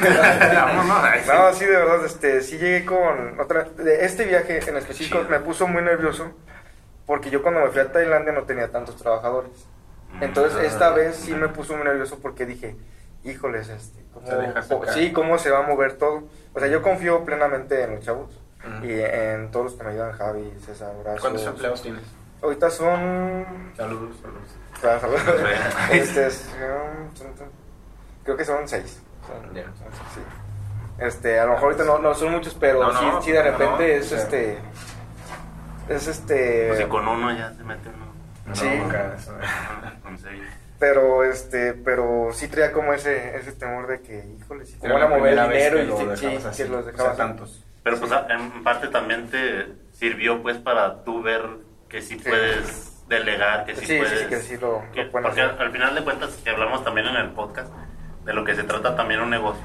No, 1.27 1.53
sí, 1.55 1.65
de 1.65 1.77
verdad, 1.77 2.05
este, 2.05 2.43
sí 2.43 2.59
llegué 2.59 2.85
con 2.85 3.41
otra, 3.41 3.65
de 3.65 4.05
este 4.05 4.27
viaje 4.27 4.61
en 4.69 4.77
específico 4.77 5.19
Chido. 5.19 5.31
me 5.31 5.41
puso 5.41 5.67
muy 5.67 5.83
nervioso, 5.83 6.33
porque 7.07 7.31
yo 7.31 7.43
cuando 7.43 7.61
me 7.61 7.69
fui 7.69 7.81
a 7.81 7.91
Tailandia 7.91 8.33
no 8.33 8.43
tenía 8.43 8.71
tantos 8.71 8.97
trabajadores. 8.97 9.53
Mm. 10.19 10.25
Entonces 10.25 10.65
esta 10.65 10.91
vez 10.91 11.17
sí 11.17 11.33
me 11.33 11.49
puso 11.49 11.75
muy 11.77 11.85
nervioso 11.85 12.19
porque 12.21 12.45
dije, 12.45 12.77
híjoles, 13.25 13.71
este, 13.71 14.05
¿cómo, 14.13 14.87
sí, 14.93 15.13
cómo 15.13 15.39
se 15.39 15.51
va 15.51 15.61
a 15.61 15.63
mover 15.63 15.95
todo. 15.97 16.25
O 16.55 16.59
sea, 16.61 16.69
yo 16.69 16.83
confío 16.83 17.25
plenamente 17.25 17.83
en 17.85 17.95
los 17.97 18.05
chavos 18.05 18.31
y 18.83 18.93
en 18.93 19.51
todos 19.51 19.67
los 19.67 19.75
que 19.75 19.85
me 19.85 19.91
ayudan, 19.91 20.13
Javi, 20.13 20.53
César, 20.65 20.95
Horacio. 21.01 21.21
¿Cuántos 21.21 21.47
empleados 21.47 21.83
tienes? 21.83 22.03
Ahorita 22.43 22.71
son... 22.71 23.73
Saludos, 23.77 24.17
saludos. 24.21 24.43
claro, 24.81 25.01
saludos. 25.01 25.23
Este, 25.93 26.31
son- 26.31 27.11
creo 28.25 28.37
que 28.37 28.45
son 28.45 28.69
seis. 28.69 29.01
Son- 29.27 29.55
Ya. 29.55 29.63
son 29.65 29.75
seis, 29.93 30.03
sí. 30.15 30.21
Este, 30.99 31.41
a 31.41 31.47
lo 31.47 31.53
mejor 31.53 31.65
ahorita 31.73 31.85
no, 31.85 31.99
no 31.99 32.15
son 32.15 32.33
muchos, 32.33 32.55
pero 32.55 32.81
No, 32.83 32.93
no, 32.93 33.21
sí, 33.21 33.27
sí 33.27 33.33
de 33.33 33.43
repente 33.43 33.67
no, 33.69 33.81
es 33.81 34.13
este... 34.13 34.59
Es 35.89 36.07
este... 36.07 36.67
Pues 36.69 36.79
si 36.81 36.85
con 36.87 37.09
uno 37.09 37.33
ya 37.37 37.53
se 37.53 37.65
mete 37.65 37.89
uno. 37.89 38.55
Sí. 38.55 38.67
No, 38.69 38.85
nunca, 38.85 39.15
eso. 39.17 39.35
Ajá, 39.43 39.95
Con 40.03 40.19
seis. 40.19 40.43
Pero 40.83 41.22
este, 41.22 41.74
pero 41.74 42.30
sí 42.33 42.49
traía 42.49 42.72
como 42.72 42.93
ese, 42.93 43.37
ese 43.37 43.53
temor 43.53 43.87
de 43.87 44.01
que, 44.01 44.24
híjole, 44.41 44.66
si 44.66 44.76
te 44.80 44.89
van 44.89 44.97
a 45.03 45.09
la 45.09 45.16
mover 45.16 45.39
el 45.39 45.49
dinero 45.49 45.78
y 45.80 45.87
lo 45.87 45.97
sí, 45.97 46.26
dejabas 46.26 46.43
sí, 46.43 46.49
así, 46.49 46.62
que 46.64 46.68
los 46.70 46.80
o 46.80 46.83
sea, 46.83 46.91
dejabas 46.93 47.16
tantos. 47.16 47.64
Pero 47.85 47.99
pues 48.01 48.11
en 48.30 48.64
parte 48.64 48.89
también 48.89 49.28
te 49.28 49.68
sirvió 49.93 50.43
pues 50.43 50.57
para 50.59 51.05
tú 51.05 51.22
ver 51.22 51.43
que 51.89 52.03
sí, 52.03 52.18
Sí. 52.18 52.28
puedes 52.28 53.07
delegar, 53.09 53.64
que 53.64 53.76
sí, 53.76 53.87
Sí, 53.87 53.97
puedes... 53.99 54.18
sí, 54.22 54.26
que 54.26 54.37
sí 54.41 54.57
lo- 54.57 54.83
que- 54.93 55.05
lo 55.05 55.11
porque 55.12 55.28
hacer. 55.43 55.55
al 55.61 55.70
final 55.70 55.95
de 55.95 56.03
cuentas, 56.03 56.30
que 56.43 56.51
hablamos 56.51 56.83
también 56.83 57.07
en 57.07 57.14
el 57.14 57.30
podcast, 57.30 57.72
de 58.24 58.33
lo 58.33 58.45
que 58.45 58.57
se 58.57 58.64
trata 58.64 58.97
también 58.97 59.20
un 59.20 59.30
negocio. 59.30 59.62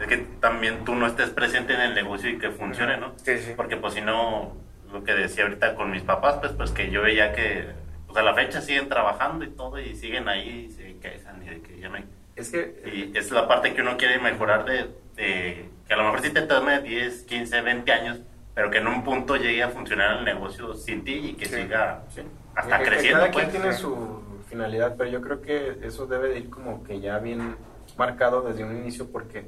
Es 0.00 0.08
que 0.08 0.16
también 0.40 0.84
tú 0.84 0.96
no 0.96 1.06
estés 1.06 1.30
presente 1.30 1.74
en 1.74 1.80
el 1.80 1.94
negocio 1.94 2.28
y 2.28 2.38
que 2.38 2.50
funcione, 2.50 2.96
¿no? 2.96 3.12
Sí, 3.22 3.38
sí. 3.38 3.52
Porque 3.56 3.76
pues 3.76 3.94
si 3.94 4.00
no, 4.00 4.56
lo 4.92 5.04
que 5.04 5.12
decía 5.14 5.44
ahorita 5.44 5.76
con 5.76 5.92
mis 5.92 6.02
papás, 6.02 6.38
pues, 6.40 6.50
pues 6.54 6.72
que 6.72 6.90
yo 6.90 7.02
veía 7.02 7.32
que, 7.34 7.68
pues 8.12 8.16
a 8.18 8.22
la 8.22 8.34
fecha 8.34 8.60
siguen 8.60 8.88
trabajando 8.88 9.44
y 9.44 9.50
todo 9.50 9.78
y 9.78 9.94
siguen 9.94 10.28
ahí 10.28 10.66
y 10.68 10.72
se 10.72 10.96
quejan 10.98 11.42
y 11.42 11.48
de 11.48 11.60
que 11.62 11.78
ya. 11.78 11.90
Es 12.36 12.50
que 12.50 12.82
Y 13.14 13.16
es 13.16 13.30
la 13.30 13.46
parte 13.46 13.74
que 13.74 13.82
uno 13.82 13.96
quiere 13.96 14.18
mejorar 14.18 14.64
de, 14.64 14.90
de- 15.16 15.68
que 15.86 15.94
a 15.94 15.96
lo 15.96 16.04
mejor 16.04 16.20
sí 16.22 16.30
te 16.30 16.42
tome 16.42 16.80
10, 16.80 17.22
15, 17.24 17.60
20 17.62 17.92
años, 17.92 18.18
pero 18.54 18.70
que 18.70 18.78
en 18.78 18.86
un 18.88 19.04
punto 19.04 19.36
llegue 19.36 19.62
a 19.62 19.68
funcionar 19.68 20.18
el 20.18 20.24
negocio 20.24 20.74
sin 20.74 21.04
ti 21.04 21.12
y 21.14 21.34
que 21.34 21.46
Sí. 21.46 21.54
siga 21.56 22.02
Sí. 22.14 22.22
hasta 22.54 22.78
Que- 22.78 22.84
que 22.84 22.90
creciendo. 22.90 23.20
Cada 23.20 23.32
pues. 23.32 23.48
quien 23.48 23.62
tiene 23.62 23.76
su 23.76 24.22
finalidad, 24.48 24.94
pero 24.98 25.10
yo 25.10 25.20
creo 25.20 25.40
que 25.42 25.78
eso 25.82 26.06
debe 26.06 26.30
de 26.30 26.38
ir 26.40 26.50
como 26.50 26.82
que 26.84 27.00
ya 27.00 27.18
bien 27.18 27.56
marcado 27.96 28.42
desde 28.42 28.64
un 28.64 28.76
inicio 28.76 29.10
porque, 29.10 29.46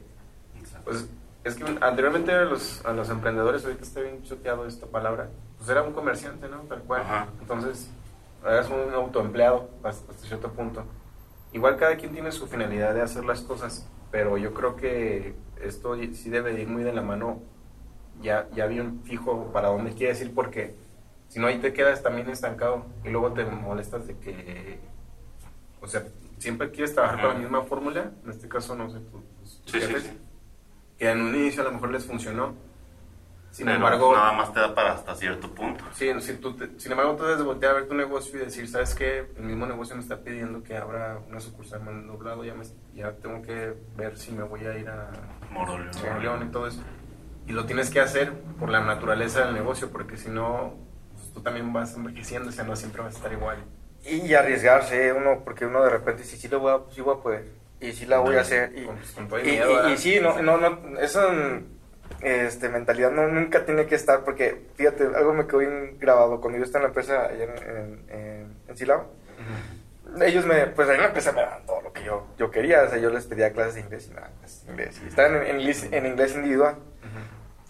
pues, 0.84 1.08
es 1.44 1.54
que 1.56 1.64
anteriormente 1.80 2.32
a 2.32 2.42
los, 2.44 2.84
a 2.84 2.92
los 2.92 3.08
emprendedores, 3.10 3.64
ahorita 3.64 3.82
está 3.82 4.00
bien 4.00 4.22
choteado 4.22 4.66
esta 4.66 4.86
palabra, 4.86 5.28
pues 5.58 5.68
era 5.70 5.82
un 5.82 5.92
comerciante, 5.92 6.48
¿no? 6.48 6.58
Tal 6.62 6.82
cual. 6.82 7.02
Ajá. 7.02 7.26
Entonces, 7.40 7.90
eras 8.44 8.70
un 8.70 8.92
autoempleado 8.94 9.70
hasta, 9.82 10.12
cierto 10.14 10.52
punto. 10.52 10.84
Igual 11.52 11.76
cada 11.76 11.96
quien 11.96 12.12
tiene 12.12 12.32
su 12.32 12.46
finalidad 12.46 12.94
de 12.94 13.02
hacer 13.02 13.24
las 13.24 13.42
cosas, 13.42 13.88
pero 14.10 14.36
yo 14.38 14.54
creo 14.54 14.76
que 14.76 15.34
esto 15.62 15.96
sí 16.12 16.30
debe 16.30 16.52
de 16.52 16.62
ir 16.62 16.68
muy 16.68 16.82
de 16.82 16.92
la 16.92 17.02
mano 17.02 17.40
ya, 18.20 18.48
ya 18.54 18.66
bien 18.66 19.02
fijo 19.04 19.50
para 19.52 19.68
dónde 19.68 19.92
quieres 19.92 20.20
ir 20.20 20.34
porque 20.34 20.74
si 21.28 21.40
no 21.40 21.46
ahí 21.46 21.58
te 21.58 21.72
quedas 21.72 22.02
también 22.02 22.28
estancado 22.28 22.86
y 23.04 23.08
luego 23.08 23.32
te 23.32 23.44
molestas 23.44 24.06
de 24.06 24.18
que, 24.18 24.78
o 25.80 25.86
sea, 25.86 26.04
siempre 26.38 26.70
quieres 26.70 26.94
trabajar 26.94 27.20
con 27.22 27.34
la 27.34 27.38
misma 27.38 27.62
fórmula, 27.62 28.12
en 28.24 28.30
este 28.30 28.48
caso 28.48 28.74
no 28.74 28.90
sé, 28.90 28.98
tus 29.00 29.62
Sí, 29.66 29.80
sí. 29.80 30.18
que 30.98 31.10
en 31.10 31.20
un 31.20 31.34
inicio 31.34 31.62
a 31.62 31.64
lo 31.64 31.72
mejor 31.72 31.90
les 31.90 32.04
funcionó, 32.04 32.54
sin 33.52 33.66
Pero 33.66 33.76
embargo, 33.76 34.12
nada 34.16 34.32
más 34.32 34.52
te 34.52 34.60
da 34.60 34.74
para 34.74 34.94
hasta 34.94 35.14
cierto 35.14 35.54
punto. 35.54 35.84
Sí, 35.94 36.10
si 36.20 36.34
tú 36.38 36.54
te- 36.56 36.80
sin 36.80 36.90
embargo, 36.92 37.14
tú 37.16 37.22
debes 37.24 37.38
de 37.38 37.44
voltear 37.44 37.72
a 37.72 37.74
ver 37.76 37.86
tu 37.88 37.94
negocio 37.94 38.40
y 38.40 38.44
decir, 38.46 38.66
¿sabes 38.66 38.94
qué? 38.94 39.26
El 39.36 39.44
mismo 39.44 39.66
negocio 39.66 39.94
me 39.94 40.00
está 40.02 40.16
pidiendo 40.20 40.62
que 40.62 40.76
abra 40.76 41.18
una 41.28 41.38
sucursal 41.38 41.82
mal 41.84 42.06
doblado, 42.06 42.44
ya, 42.44 42.54
me- 42.54 42.64
ya 42.94 43.12
tengo 43.12 43.42
que 43.42 43.74
ver 43.96 44.16
si 44.16 44.32
me 44.32 44.42
voy 44.42 44.64
a 44.66 44.76
ir 44.78 44.88
a 44.88 45.10
Moroleón. 45.50 46.48
Y 46.48 46.50
todo 46.50 46.66
eso. 46.66 46.80
Y 47.46 47.52
lo 47.52 47.66
tienes 47.66 47.90
que 47.90 48.00
hacer 48.00 48.32
por 48.58 48.70
la 48.70 48.80
naturaleza 48.80 49.44
del 49.44 49.54
negocio, 49.54 49.90
porque 49.90 50.16
si 50.16 50.30
no, 50.30 50.74
pues, 51.14 51.32
tú 51.34 51.42
también 51.42 51.72
vas 51.72 51.94
envejeciendo, 51.96 52.48
o 52.48 52.52
sea, 52.52 52.64
no 52.64 52.74
siempre 52.74 53.02
vas 53.02 53.14
a 53.14 53.16
estar 53.18 53.32
igual. 53.32 53.58
Y 54.04 54.32
arriesgarse, 54.34 55.08
¿eh? 55.08 55.12
uno, 55.12 55.42
porque 55.44 55.66
uno 55.66 55.82
de 55.84 55.90
repente 55.90 56.22
dice, 56.22 56.36
sí, 56.36 56.48
lo 56.48 56.58
voy 56.60 56.72
a, 56.72 56.92
sí 56.94 57.00
voy 57.00 57.16
a 57.18 57.22
poder, 57.22 57.48
y 57.80 57.92
sí 57.92 58.06
la 58.06 58.18
voy 58.18 58.36
a 58.36 58.40
hacer. 58.40 58.72
Y, 58.76 58.84
Con- 58.84 59.28
con 59.28 59.40
y, 59.40 59.44
miedo, 59.44 59.88
y- 59.88 59.92
y 59.92 59.96
sí, 59.98 60.18
no, 60.20 60.40
no, 60.40 60.56
no, 60.56 60.70
mm, 60.70 60.96
este, 62.22 62.68
mentalidad 62.68 63.10
no, 63.10 63.26
nunca 63.26 63.64
tiene 63.64 63.86
que 63.86 63.96
estar, 63.96 64.24
porque 64.24 64.66
fíjate, 64.76 65.04
algo 65.04 65.34
me 65.34 65.46
quedó 65.46 65.58
bien 65.58 65.98
grabado 65.98 66.40
cuando 66.40 66.58
yo 66.58 66.64
estaba 66.64 66.84
en 66.84 66.84
la 66.84 66.88
empresa 66.88 67.26
allá 67.26 67.44
en, 67.44 68.04
en, 68.08 68.56
en, 68.68 68.76
Silao. 68.76 69.06
Ellos 70.20 70.46
me, 70.46 70.66
pues 70.68 70.88
ahí 70.88 70.96
en 70.96 71.00
la 71.00 71.08
empresa 71.08 71.32
me 71.32 71.40
daban 71.40 71.66
todo 71.66 71.80
lo 71.80 71.92
que 71.92 72.04
yo, 72.04 72.28
yo 72.38 72.50
quería, 72.50 72.82
o 72.84 72.88
sea, 72.88 72.98
yo 72.98 73.10
les 73.10 73.26
pedía 73.26 73.52
clases 73.52 73.74
de 73.74 73.80
inglés 73.80 74.08
y 74.08 74.14
nada, 74.14 74.30
pues, 74.38 74.64
inglés. 74.68 75.00
Y 75.04 75.08
estaban 75.08 75.36
en, 75.36 75.42
en 75.42 75.60
inglés, 75.60 75.88
en 75.90 76.06
inglés 76.06 76.34
individual. 76.36 76.76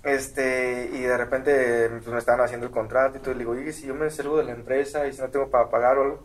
Este, 0.02 0.90
y 0.92 1.00
de 1.00 1.16
repente 1.16 1.88
pues, 1.88 2.08
me 2.08 2.18
estaban 2.18 2.40
haciendo 2.40 2.66
el 2.66 2.72
contrato 2.72 3.16
y 3.16 3.20
todo, 3.20 3.30
y 3.30 3.34
le 3.34 3.38
digo, 3.40 3.52
oye, 3.52 3.72
si 3.72 3.86
yo 3.86 3.94
me 3.94 4.10
salgo 4.10 4.36
de 4.36 4.44
la 4.44 4.52
empresa 4.52 5.06
y 5.06 5.12
si 5.12 5.20
no 5.20 5.28
tengo 5.28 5.48
para 5.48 5.70
pagar 5.70 5.96
o 5.96 6.02
algo, 6.02 6.22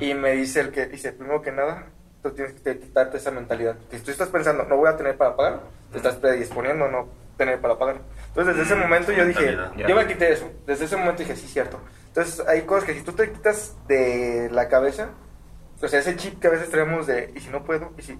y 0.00 0.14
me 0.14 0.32
dice 0.32 0.60
el 0.60 0.70
que, 0.70 0.86
dice, 0.86 1.12
primero 1.12 1.40
que 1.40 1.52
nada, 1.52 1.86
tú 2.22 2.30
tienes 2.32 2.54
que 2.54 2.78
quitarte 2.78 3.18
esa 3.18 3.30
mentalidad, 3.30 3.76
si 3.90 4.00
tú 4.00 4.10
estás 4.10 4.28
pensando, 4.28 4.64
no 4.64 4.76
voy 4.76 4.88
a 4.88 4.96
tener 4.96 5.16
para 5.16 5.36
pagar, 5.36 5.60
te 5.92 5.98
estás 5.98 6.16
predisponiendo 6.16 6.88
no 6.88 7.23
tener 7.36 7.60
para 7.60 7.78
pagar. 7.78 8.00
Entonces, 8.28 8.56
desde 8.56 8.74
ese 8.74 8.80
momento 8.82 9.12
yo 9.12 9.24
dije, 9.24 9.46
Mentalidad. 9.56 9.88
yo 9.88 9.96
me 9.96 10.06
quité 10.06 10.32
eso, 10.32 10.50
desde 10.66 10.84
ese 10.86 10.96
momento 10.96 11.22
dije, 11.22 11.36
sí, 11.36 11.46
cierto. 11.48 11.78
Entonces, 12.08 12.46
hay 12.46 12.62
cosas 12.62 12.84
que 12.84 12.94
si 12.94 13.02
tú 13.02 13.12
te 13.12 13.30
quitas 13.32 13.76
de 13.88 14.48
la 14.52 14.68
cabeza, 14.68 15.08
o 15.82 15.88
sea, 15.88 15.98
ese 16.00 16.16
chip 16.16 16.40
que 16.40 16.46
a 16.46 16.50
veces 16.50 16.70
traemos 16.70 17.06
de, 17.06 17.32
y 17.34 17.40
si 17.40 17.50
no 17.50 17.64
puedo, 17.64 17.92
y 17.98 18.02
si 18.02 18.18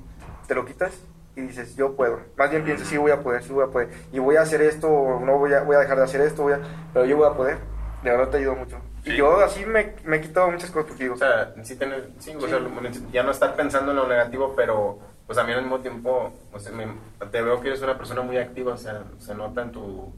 te 0.48 0.54
lo 0.54 0.64
quitas 0.64 0.92
y 1.36 1.40
dices, 1.42 1.74
yo 1.76 1.96
puedo. 1.96 2.20
Más 2.36 2.50
bien 2.50 2.64
piensas, 2.64 2.88
sí 2.88 2.96
voy 2.96 3.10
a 3.12 3.20
poder, 3.22 3.42
sí 3.42 3.52
voy 3.52 3.64
a 3.64 3.68
poder. 3.68 3.88
Y 4.12 4.18
voy 4.18 4.36
a 4.36 4.42
hacer 4.42 4.60
esto, 4.62 4.88
o 4.88 5.20
no 5.20 5.38
voy 5.38 5.52
a, 5.52 5.62
voy 5.62 5.76
a 5.76 5.80
dejar 5.80 5.96
de 5.98 6.04
hacer 6.04 6.20
esto, 6.20 6.42
voy 6.42 6.52
a, 6.54 6.60
pero 6.92 7.04
yo 7.06 7.16
voy 7.16 7.26
a 7.28 7.32
poder. 7.34 7.58
De 8.02 8.10
verdad 8.10 8.28
te 8.28 8.36
ayuda 8.36 8.54
mucho. 8.54 8.78
Y 9.04 9.10
Sí. 9.12 9.16
yo 9.16 9.40
así 9.40 9.64
me, 9.66 9.94
me 10.04 10.16
he 10.16 10.20
quitado 10.20 10.50
muchas 10.50 10.70
cosas 10.70 10.88
porque 10.88 11.04
digo, 11.04 11.14
O 11.14 11.18
sea, 11.18 11.54
sí 11.62 11.76
tener, 11.76 12.10
sí, 12.18 12.34
o 12.36 12.46
sea, 12.46 12.58
ya 13.12 13.22
no 13.22 13.30
estar 13.30 13.54
pensando 13.56 13.90
en 13.92 13.96
lo 13.96 14.06
negativo, 14.08 14.54
pero 14.56 14.98
pues 15.26 15.36
también 15.36 15.58
al 15.58 15.64
mismo 15.64 15.80
tiempo, 15.80 16.32
o 16.52 16.58
sea, 16.58 16.72
me- 16.72 16.86
te 17.30 17.42
veo 17.42 17.60
que 17.60 17.68
eres 17.68 17.82
una 17.82 17.96
persona 17.96 18.22
muy 18.22 18.36
activa, 18.36 18.74
o 18.74 18.76
sea, 18.76 19.02
se 19.18 19.34
nota 19.34 19.62
en 19.62 19.72
tu, 19.72 20.12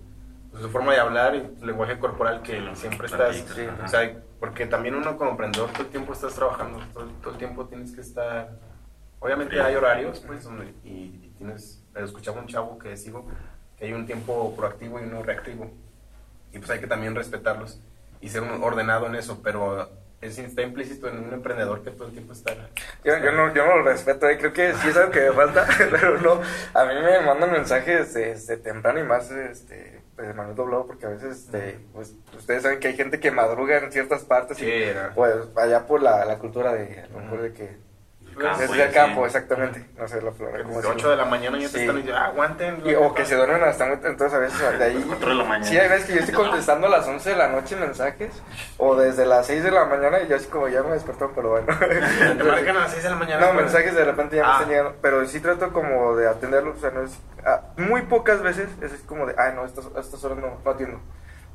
pues, 0.51 0.63
tu 0.63 0.69
forma 0.69 0.93
de 0.93 0.99
hablar 1.01 1.35
y 1.37 1.41
tu 1.43 1.67
lenguaje 1.67 1.99
corporal 1.99 2.43
que 2.43 2.61
siempre 2.75 3.07
estás, 3.07 3.37
sí, 3.37 3.67
o 3.85 3.89
sea, 3.89 4.17
porque 4.41 4.67
también 4.67 4.95
uno 4.97 5.17
como 5.17 5.31
emprendedor 5.33 5.71
todo 5.71 5.83
el 5.83 5.89
tiempo 5.91 6.13
estás 6.13 6.35
trabajando, 6.35 6.81
todo, 6.93 7.07
todo 7.23 7.33
el 7.33 7.39
tiempo 7.39 7.67
tienes 7.67 7.93
que 7.93 8.01
estar, 8.01 8.51
obviamente 9.21 9.55
Sí. 9.55 9.61
hay 9.61 9.75
horarios, 9.77 10.21
pues, 10.27 10.45
donde, 10.45 10.75
y, 10.85 10.89
y 11.23 11.35
tienes, 11.39 11.83
escuchaba 11.95 12.41
un 12.41 12.47
chavo 12.49 12.79
que 12.79 12.97
sigo, 12.97 13.25
que 13.79 13.85
hay 13.87 13.93
un 13.93 14.07
tiempo 14.07 14.55
proactivo 14.57 14.99
y 15.01 15.05
uno 15.05 15.23
reactivo, 15.23 15.71
y 16.53 16.59
pues 16.59 16.71
hay 16.71 16.81
que 16.81 16.87
también 16.87 17.15
respetarlos 17.15 17.79
y 18.21 18.29
ser 18.29 18.43
un 18.43 18.63
ordenado 18.65 19.07
en 19.07 19.15
eso, 19.15 19.41
pero 19.43 19.89
es, 20.21 20.39
está 20.39 20.63
implícito 20.63 21.09
en 21.09 21.19
un 21.19 21.33
emprendedor 21.33 21.83
que 21.83 21.91
todo 21.91 22.09
el 22.09 22.13
tiempo 22.13 22.33
está... 22.33 22.55
yo, 23.05 23.19
yo 23.19 23.33
no, 23.33 23.55
yo 23.55 23.67
no 23.67 23.77
lo 23.77 23.83
respeto, 23.83 24.29
eh, 24.29 24.39
creo 24.39 24.53
que 24.53 24.73
sí 24.75 24.89
es 24.89 24.97
algo 24.97 25.11
que 25.11 25.21
me 25.21 25.33
falta, 25.33 25.67
pero 25.91 26.19
no, 26.21 26.41
a 26.75 26.85
mí 26.85 26.95
me 26.95 27.21
mandan 27.21 27.53
mensajes 27.53 28.15
desde 28.15 28.57
temprano 28.57 28.99
y 28.99 29.05
más 29.05 29.31
este, 29.31 30.01
pues, 30.15 30.29
de 30.29 30.35
Manuel 30.35 30.57
Doblado, 30.57 30.87
porque 30.87 31.07
a 31.07 31.11
veces, 31.11 31.45
este, 31.45 31.79
pues, 31.93 32.15
ustedes 32.37 32.63
saben 32.63 32.81
que 32.81 32.89
hay 32.89 32.97
gente 32.97 33.21
que 33.21 33.31
madruga 33.31 33.79
en 33.79 33.93
ciertas 33.93 34.25
partes 34.25 34.57
Sí, 34.57 34.67
y 34.67 34.93
pues 35.15 35.35
allá 35.57 35.87
por 35.87 36.03
la, 36.03 36.25
la 36.25 36.39
cultura 36.39 36.73
de, 36.73 37.01
a 37.01 37.07
lo 37.09 37.21
mejor 37.21 37.43
de 37.43 37.53
que... 37.53 37.86
campo, 38.37 38.59
Desde 38.61 38.83
el 38.85 38.93
campo, 38.93 39.27
exactamente. 39.27 39.87
No 39.99 40.07
sé 40.09 40.21
la 40.23 40.31
palabra. 40.31 40.59
Desde 40.59 40.71
decirlo. 40.75 40.91
8 40.97 41.11
de 41.11 41.17
la 41.17 41.25
mañana 41.25 41.59
ya 41.59 41.67
te 41.69 41.73
Sí. 41.73 41.81
están 41.81 41.97
diciendo, 41.97 42.21
"Ah, 42.21 42.27
aguanten. 42.27 42.83
Y- 42.85 42.95
o 42.95 43.15
que 43.15 43.25
se 43.25 43.35
duermen 43.37 43.63
hasta 43.65 43.87
muy... 43.87 43.95
Entonces 43.95 44.33
a 44.35 44.39
veces 44.39 44.79
de 44.79 44.85
ahí... 44.85 45.05
Cuatro 45.09 45.29
de 45.31 45.35
la 45.35 45.45
mañana. 45.45 45.65
Sí, 45.67 45.79
hay 45.79 45.89
veces 45.89 46.07
que 46.07 46.13
yo 46.15 46.19
estoy 46.21 46.35
contestando 46.47 46.87
a 46.87 46.91
las 46.91 47.07
11 47.07 47.31
de 47.31 47.37
la 47.37 47.49
noche 47.49 47.77
mensajes. 47.77 48.43
O 48.79 48.95
desde 48.97 49.27
las 49.27 49.47
6 49.47 49.63
de 49.65 49.71
la 49.71 49.85
mañana 49.87 50.21
y 50.21 50.29
yo 50.29 50.37
así 50.37 50.47
como 50.47 50.69
ya 50.69 50.83
me 50.83 50.93
despertó, 50.93 51.33
pero 51.35 51.51
bueno. 51.51 51.67
Te 51.79 52.45
marcan 52.45 52.77
a 52.77 52.81
las 52.81 52.91
6 52.93 53.03
de 53.05 53.11
la 53.11 53.17
mañana. 53.17 53.41
No, 53.47 53.53
pues. 53.53 53.65
mensajes 53.65 53.95
de 53.95 54.05
repente 54.05 54.37
ya 54.37 54.43
me 54.43 54.49
Ah. 54.49 54.53
están 54.55 54.69
llegando. 54.69 54.95
Pero 55.03 55.27
sí 55.27 55.41
trato 55.41 55.73
como 55.73 56.17
de 56.17 56.29
atenderlos. 56.29 56.77
O 56.77 56.81
sea, 56.81 56.91
no 56.91 57.03
es... 57.03 57.19
ah, 57.45 57.63
muy 57.77 58.03
pocas 58.03 58.43
veces 58.43 58.69
es 58.83 58.93
así 58.93 59.03
como 59.05 59.27
de... 59.27 59.35
Ah, 59.39 59.51
no, 59.55 59.65
estas, 59.65 59.87
a 59.97 60.01
estas 60.01 60.23
horas 60.25 60.39
no, 60.39 60.59
no 60.65 60.71
atiendo. 60.71 61.01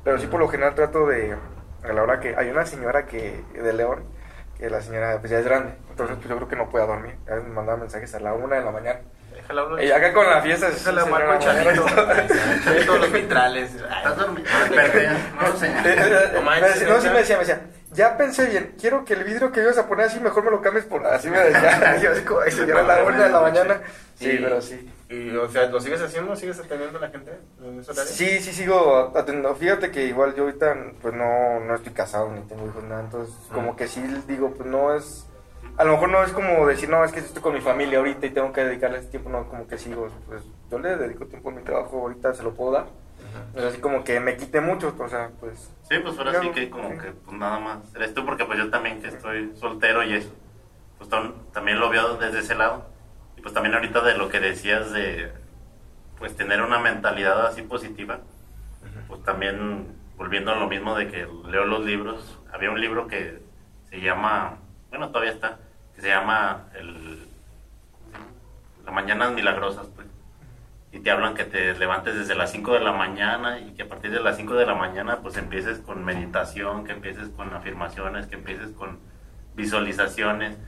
Pero 0.04 0.18
sí 0.18 0.26
por 0.26 0.40
lo 0.40 0.48
general 0.48 0.74
trato 0.74 1.06
de... 1.06 1.36
A 1.84 1.92
la 1.92 2.02
hora 2.02 2.20
que... 2.20 2.34
Hay 2.36 2.48
una 2.50 2.64
señora 2.66 3.06
que... 3.06 3.44
De 3.54 3.72
León. 3.72 4.04
Que 4.62 4.70
la 4.70 4.80
señora 4.80 5.18
pues 5.18 5.28
ya 5.28 5.40
es 5.40 5.44
grande. 5.44 5.74
Entonces 5.90 6.16
pues 6.18 6.28
yo 6.28 6.36
creo 6.36 6.48
que 6.48 6.54
no 6.54 6.70
puede 6.70 6.86
dormir. 6.86 7.16
A 7.26 7.30
veces 7.32 7.48
me 7.48 7.52
mandaba 7.52 7.78
mensajes 7.78 8.14
a 8.14 8.20
la 8.20 8.32
1 8.32 8.54
de 8.54 8.62
la 8.62 8.70
mañana. 8.70 9.00
Déjala. 9.34 9.82
Y 9.82 9.90
acá 9.90 10.12
con 10.12 10.24
la 10.24 10.40
fiesta... 10.40 10.70
Déjala 10.70 11.04
marco 11.06 11.32
mañana. 11.32 11.72
Chavito, 12.64 12.96
los 12.96 13.12
vitrales. 13.12 13.74
¿Estás 13.74 14.16
dormido? 14.16 14.48
Ah, 14.52 14.68
no. 14.70 14.86
Eh, 14.86 15.10
eh, 16.62 17.00
sí 17.00 17.08
me 17.08 17.18
decía, 17.18 17.38
me 17.38 17.44
decía, 17.44 17.60
ya 17.90 18.16
pensé 18.16 18.46
bien, 18.46 18.76
quiero 18.80 19.04
que 19.04 19.14
el 19.14 19.24
vidrio 19.24 19.50
que 19.50 19.62
ibas 19.62 19.78
a 19.78 19.88
poner 19.88 20.06
así, 20.06 20.20
mejor 20.20 20.44
me 20.44 20.52
lo 20.52 20.62
cambies 20.62 20.84
por 20.84 21.04
así, 21.06 21.28
me 21.28 21.38
decía, 21.40 21.96
yo 22.00 22.12
así 22.12 22.22
como, 22.22 22.40
señora, 22.42 22.80
a 22.80 22.82
la 22.84 23.02
una 23.02 23.24
de 23.24 23.30
la 23.30 23.40
mañana, 23.40 23.80
sí, 24.22 24.30
Y- 24.30 24.38
pero 24.42 24.60
sí. 24.62 24.90
Y, 25.10 25.36
o 25.36 25.48
sea, 25.48 25.66
¿lo 25.68 25.80
sigues 25.80 26.00
haciendo? 26.00 26.34
¿Sigues 26.36 26.58
atendiendo 26.58 26.98
a 26.98 27.02
la 27.02 27.10
gente 27.10 27.32
en 27.62 27.80
ese 27.80 27.90
horario? 27.90 28.10
Sí, 28.12 28.40
sí 28.40 28.52
sigo 28.52 29.12
atendiendo, 29.16 29.54
fíjate 29.56 29.90
que 29.90 30.04
igual 30.06 30.34
yo 30.34 30.44
ahorita, 30.44 30.74
pues 31.02 31.14
no, 31.14 31.60
no 31.60 31.74
estoy 31.74 31.92
casado, 31.92 32.30
ni 32.32 32.40
tengo 32.42 32.66
hijos, 32.66 32.82
nada, 32.84 33.02
entonces, 33.02 33.34
como 33.52 33.76
que 33.76 33.88
sí 33.88 34.02
digo, 34.26 34.54
pues 34.54 34.68
no 34.68 34.94
es, 34.94 35.26
a 35.76 35.84
lo 35.84 35.92
mejor 35.92 36.08
no 36.10 36.22
es 36.24 36.32
como 36.32 36.66
decir, 36.66 36.88
no, 36.88 37.04
es 37.04 37.12
que 37.12 37.20
estoy 37.20 37.42
con 37.42 37.52
mi 37.52 37.60
familia 37.60 37.98
ahorita 37.98 38.24
y 38.26 38.30
tengo 38.30 38.52
que 38.52 38.64
dedicarle 38.64 38.98
ese 39.00 39.08
tiempo, 39.08 39.28
no, 39.28 39.46
como 39.48 39.66
que 39.66 39.76
sigo, 39.76 40.08
pues 40.26 40.42
yo 40.70 40.78
le 40.78 40.96
dedico 40.96 41.26
tiempo 41.26 41.50
a 41.50 41.52
mi 41.52 41.62
trabajo, 41.62 41.98
ahorita 42.00 42.32
se 42.32 42.42
lo 42.42 42.54
puedo 42.54 42.72
dar, 42.72 42.86
es 43.54 43.64
así 43.64 43.78
como 43.78 44.04
que 44.04 44.18
me 44.20 44.36
quite 44.36 44.60
mucho, 44.62 44.94
o 44.98 45.08
sea, 45.08 45.30
pues... 45.40 45.70
Sí, 45.88 45.98
pues 46.02 46.16
ahora 46.18 46.40
sí 46.40 46.50
que 46.52 46.70
como 46.70 46.88
Sí. 46.90 46.98
que 46.98 47.12
pues 47.12 47.36
nada 47.36 47.58
más. 47.60 47.78
Eres 47.94 48.14
tú 48.14 48.24
porque 48.24 48.44
pues 48.46 48.58
yo 48.58 48.70
también 48.70 49.00
que 49.02 49.08
estoy 49.08 49.52
soltero 49.58 50.02
y 50.02 50.14
eso. 50.16 50.30
Pues 50.98 51.10
tam- 51.10 51.34
también 51.52 51.78
lo 51.80 51.88
veo 51.90 52.16
desde 52.16 52.38
ese 52.40 52.54
lado. 52.54 52.86
Pues 53.42 53.52
también 53.54 53.74
ahorita 53.74 54.00
de 54.02 54.16
lo 54.16 54.28
que 54.28 54.40
decías 54.40 54.92
de 54.92 55.32
pues 56.18 56.36
tener 56.36 56.62
una 56.62 56.78
mentalidad 56.78 57.46
así 57.46 57.62
positiva. 57.62 58.20
Pues 59.08 59.22
también 59.24 59.88
volviendo 60.16 60.52
a 60.52 60.56
lo 60.56 60.68
mismo 60.68 60.96
de 60.96 61.08
que 61.08 61.26
leo 61.48 61.64
los 61.64 61.84
libros. 61.84 62.38
Había 62.52 62.70
un 62.70 62.80
libro 62.80 63.08
que 63.08 63.42
se 63.90 64.00
llama, 64.00 64.58
bueno 64.90 65.08
todavía 65.08 65.32
está, 65.32 65.58
que 65.94 66.02
se 66.02 66.08
llama 66.08 66.68
el. 66.74 67.28
Las 68.84 68.94
Mañanas 68.94 69.32
Milagrosas. 69.32 69.86
Pues 69.94 70.06
y 70.92 71.00
te 71.00 71.10
hablan 71.10 71.34
que 71.34 71.44
te 71.44 71.74
levantes 71.74 72.14
desde 72.14 72.34
las 72.34 72.52
5 72.52 72.74
de 72.74 72.80
la 72.80 72.92
mañana 72.92 73.58
y 73.58 73.72
que 73.72 73.82
a 73.82 73.88
partir 73.88 74.10
de 74.10 74.20
las 74.20 74.36
5 74.36 74.54
de 74.54 74.66
la 74.66 74.74
mañana 74.74 75.20
pues 75.22 75.38
empieces 75.38 75.78
con 75.78 76.04
meditación, 76.04 76.84
que 76.84 76.92
empieces 76.92 77.30
con 77.30 77.52
afirmaciones, 77.54 78.26
que 78.26 78.34
empieces 78.34 78.70
con 78.72 79.00
visualizaciones 79.56 80.58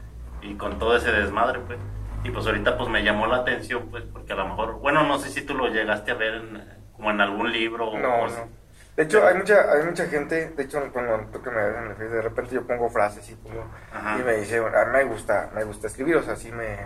y 0.40 0.54
con 0.54 0.78
todo 0.78 0.96
ese 0.96 1.12
desmadre 1.12 1.60
pues. 1.60 1.78
Y 2.24 2.30
pues 2.30 2.46
ahorita 2.46 2.76
pues 2.76 2.88
me 2.88 3.04
llamó 3.04 3.26
la 3.26 3.36
atención 3.38 3.88
pues 3.90 4.02
porque 4.12 4.32
a 4.32 4.36
lo 4.36 4.48
mejor, 4.48 4.80
bueno, 4.80 5.06
no 5.06 5.18
sé 5.18 5.30
si 5.30 5.42
tú 5.42 5.54
lo 5.54 5.68
llegaste 5.68 6.10
a 6.10 6.14
ver 6.14 6.34
en, 6.34 6.64
como 6.96 7.10
en 7.10 7.20
algún 7.20 7.52
libro 7.52 7.88
o 7.90 7.98
No, 7.98 8.20
cosas. 8.20 8.46
no. 8.46 8.64
De 8.96 9.02
hecho, 9.02 9.26
hay 9.26 9.34
mucha, 9.34 9.72
hay 9.72 9.84
mucha 9.84 10.06
gente, 10.06 10.50
de 10.50 10.62
hecho, 10.62 10.80
cuando 10.92 11.26
tú 11.32 11.42
que 11.42 11.50
me 11.50 11.56
ves 11.56 11.76
en 11.76 11.84
el 11.90 11.96
Facebook, 11.96 12.14
de 12.16 12.22
repente 12.22 12.54
yo 12.54 12.66
pongo 12.66 12.88
frases 12.88 13.28
y 13.28 13.34
pongo, 13.34 13.64
Ajá. 13.92 14.18
y 14.20 14.22
me 14.22 14.34
dice, 14.36 14.60
bueno, 14.60 14.78
a 14.78 14.84
mí 14.84 14.92
me 14.92 15.04
gusta, 15.04 15.50
me 15.52 15.64
gusta 15.64 15.88
escribir, 15.88 16.14
o 16.16 16.22
sea, 16.22 16.36
sí 16.36 16.52
me, 16.52 16.78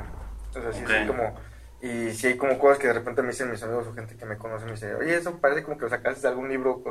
o 0.51 0.53
sea, 0.61 0.71
así 0.71 1.07
como, 1.07 1.35
y 1.83 2.11
sí 2.13 2.29
hay 2.29 2.37
como 2.39 2.59
cosas 2.59 2.79
que 2.79 2.87
de 2.87 2.95
repente 2.95 3.21
me 3.21 3.29
dicen 3.29 3.51
mis 3.51 3.63
amigos 3.63 3.87
o 3.87 3.93
gente 3.95 4.17
que 4.17 4.25
me 4.25 4.39
conoce, 4.39 4.65
me 4.65 4.71
dice, 4.73 4.95
oye, 4.95 5.17
eso 5.17 5.39
parece 5.39 5.63
como 5.63 5.77
que 5.77 5.85
lo 5.85 5.91
sacaste 5.91 6.23
de 6.23 6.29
algún 6.29 6.49
libro, 6.49 6.83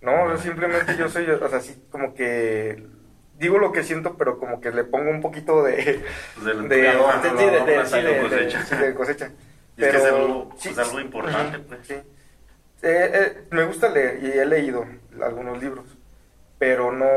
no, 0.00 0.28
yo 0.30 0.36
simplemente 0.38 0.96
yo 0.96 1.08
soy, 1.08 1.30
o 1.30 1.48
sea, 1.48 1.60
sí 1.60 1.86
como 1.90 2.12
que 2.12 2.84
digo 3.38 3.58
lo 3.58 3.72
que 3.72 3.82
siento, 3.82 4.16
pero 4.16 4.38
como 4.38 4.60
que 4.60 4.70
le 4.70 4.84
pongo 4.84 5.10
un 5.10 5.20
poquito 5.20 5.62
de, 5.62 6.04
Pues 6.34 6.46
de, 6.46 6.54
de, 6.68 6.92
cosecha. 8.22 8.62
sí, 8.64 8.76
de 8.76 8.94
cosecha. 8.94 9.30
Y 9.76 9.84
es 9.84 9.90
que 9.90 9.96
es 9.96 10.02
Pero, 10.02 10.16
algo, 10.16 10.54
sí, 10.58 10.70
pues, 10.74 10.86
algo 10.86 11.00
importante 11.00 11.58
pues. 11.60 11.86
sí. 11.86 11.94
Eh, 11.94 12.02
eh, 12.82 13.42
me 13.50 13.64
gusta 13.64 13.88
leer 13.88 14.22
y 14.22 14.26
he 14.38 14.44
leído 14.44 14.84
algunos 15.22 15.60
libros, 15.62 15.84
pero 16.58 16.92
no, 16.92 17.08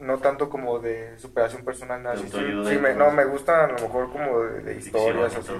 no 0.00 0.18
tanto 0.18 0.50
como 0.50 0.80
de 0.80 1.16
superación 1.18 1.64
personal. 1.64 2.02
Nada. 2.02 2.16
Sí, 2.16 2.78
me, 2.78 2.94
no, 2.94 3.10
me 3.12 3.24
gustan 3.26 3.60
a 3.60 3.72
lo 3.72 3.78
mejor 3.78 4.10
como 4.10 4.40
de, 4.40 4.74
historias. 4.76 5.36
así. 5.36 5.52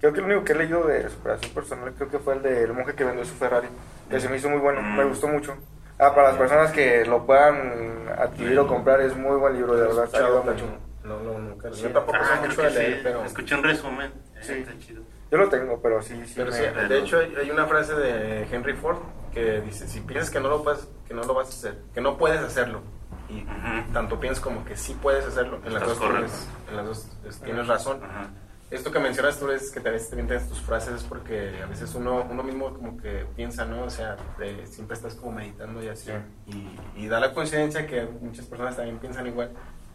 Creo 0.00 0.12
que 0.12 0.20
el 0.20 0.26
único 0.26 0.44
que 0.44 0.52
he 0.52 0.56
leído 0.56 0.86
de 0.86 1.08
superación 1.08 1.52
personal 1.54 1.92
creo 1.94 2.10
que 2.10 2.18
fue 2.18 2.34
el 2.34 2.42
de 2.42 2.64
El 2.64 2.74
monje 2.74 2.92
que 2.94 3.04
vendió 3.04 3.24
su 3.24 3.34
Ferrari, 3.34 3.68
que 4.10 4.20
se 4.20 4.28
me 4.28 4.36
hizo 4.36 4.50
muy 4.50 4.60
bueno, 4.60 4.82
Mm. 4.82 4.96
me 4.98 5.04
gustó 5.04 5.26
mucho. 5.28 5.56
Ah, 5.98 6.14
para 6.14 6.28
las 6.28 6.36
personas 6.36 6.72
que 6.72 7.04
lo 7.04 7.24
puedan 7.24 8.08
adquirir 8.18 8.58
o 8.58 8.66
comprar, 8.66 9.00
es 9.00 9.16
muy 9.16 9.36
buen 9.36 9.54
libro, 9.54 9.74
de 9.76 9.86
verdad, 9.86 10.08
ayuda 10.14 10.42
mucho. 10.42 10.64
No, 11.04 11.20
no, 11.20 11.38
nunca. 11.38 11.70
Sí. 11.72 11.82
Yo 11.82 11.90
tampoco 11.90 12.18
Ah, 12.20 12.26
soy 12.26 12.36
creo 12.38 12.48
mucho 12.50 12.62
de 12.62 12.70
leer, 12.70 12.94
sí. 12.94 13.00
pero... 13.04 13.24
Escuché 13.24 13.54
un 13.54 13.62
resumen. 13.62 14.12
eh, 14.34 14.38
Sí. 14.42 14.52
está 14.54 14.78
chido. 14.78 15.02
Yo 15.30 15.38
lo 15.38 15.48
tengo, 15.48 15.80
pero 15.82 16.02
sí, 16.02 16.20
sí. 16.26 16.32
Pero 16.36 16.50
me- 16.50 16.56
sí, 16.56 16.64
de 16.88 16.98
hecho 16.98 17.18
hay, 17.18 17.34
hay 17.36 17.50
una 17.50 17.66
frase 17.66 17.94
de 17.94 18.42
Henry 18.50 18.74
Ford 18.74 18.98
que 19.32 19.60
dice, 19.60 19.86
si 19.88 20.00
piensas 20.00 20.30
que 20.30 20.40
no 20.40 20.48
lo 20.48 20.62
puedes, 20.62 20.88
que 21.06 21.14
no 21.14 21.22
lo 21.24 21.34
vas 21.34 21.46
a 21.48 21.50
hacer, 21.50 21.78
que 21.92 22.00
no 22.00 22.16
puedes 22.16 22.40
hacerlo, 22.40 22.82
y 23.28 23.44
tanto 23.92 24.18
piensas 24.20 24.42
como 24.42 24.64
que 24.64 24.76
sí 24.76 24.96
puedes 25.02 25.24
hacerlo, 25.26 25.58
en 25.64 25.74
las 25.74 25.82
dos 25.86 25.98
tienes, 25.98 26.48
en 26.70 26.76
las 26.76 26.86
dos 26.86 27.08
es- 27.28 27.40
tienes 27.40 27.66
razón. 27.66 28.00
Ajá. 28.04 28.30
Esto 28.74 28.90
que 28.90 28.98
mencionas 28.98 29.38
tú 29.38 29.50
es 29.50 29.70
que 29.70 29.80
te 29.80 29.90
también 29.90 30.26
tienes 30.26 30.48
tus 30.48 30.60
frases 30.60 30.94
es 30.94 31.02
porque 31.04 31.60
a 31.62 31.66
veces 31.66 31.94
uno, 31.94 32.26
uno 32.30 32.42
mismo 32.42 32.72
como 32.74 32.96
que 32.96 33.26
piensa, 33.36 33.64
¿no? 33.64 33.84
O 33.84 33.90
sea, 33.90 34.16
de- 34.38 34.66
siempre 34.66 34.96
estás 34.96 35.14
como 35.14 35.32
meditando 35.32 35.82
y 35.82 35.88
así. 35.88 36.10
Y, 36.46 37.02
y 37.04 37.08
da 37.08 37.20
la 37.20 37.32
coincidencia 37.32 37.86
que 37.86 38.06
muchas 38.20 38.46
personas 38.46 38.76
también 38.76 38.98
piensan 38.98 39.26
igual 39.26 39.50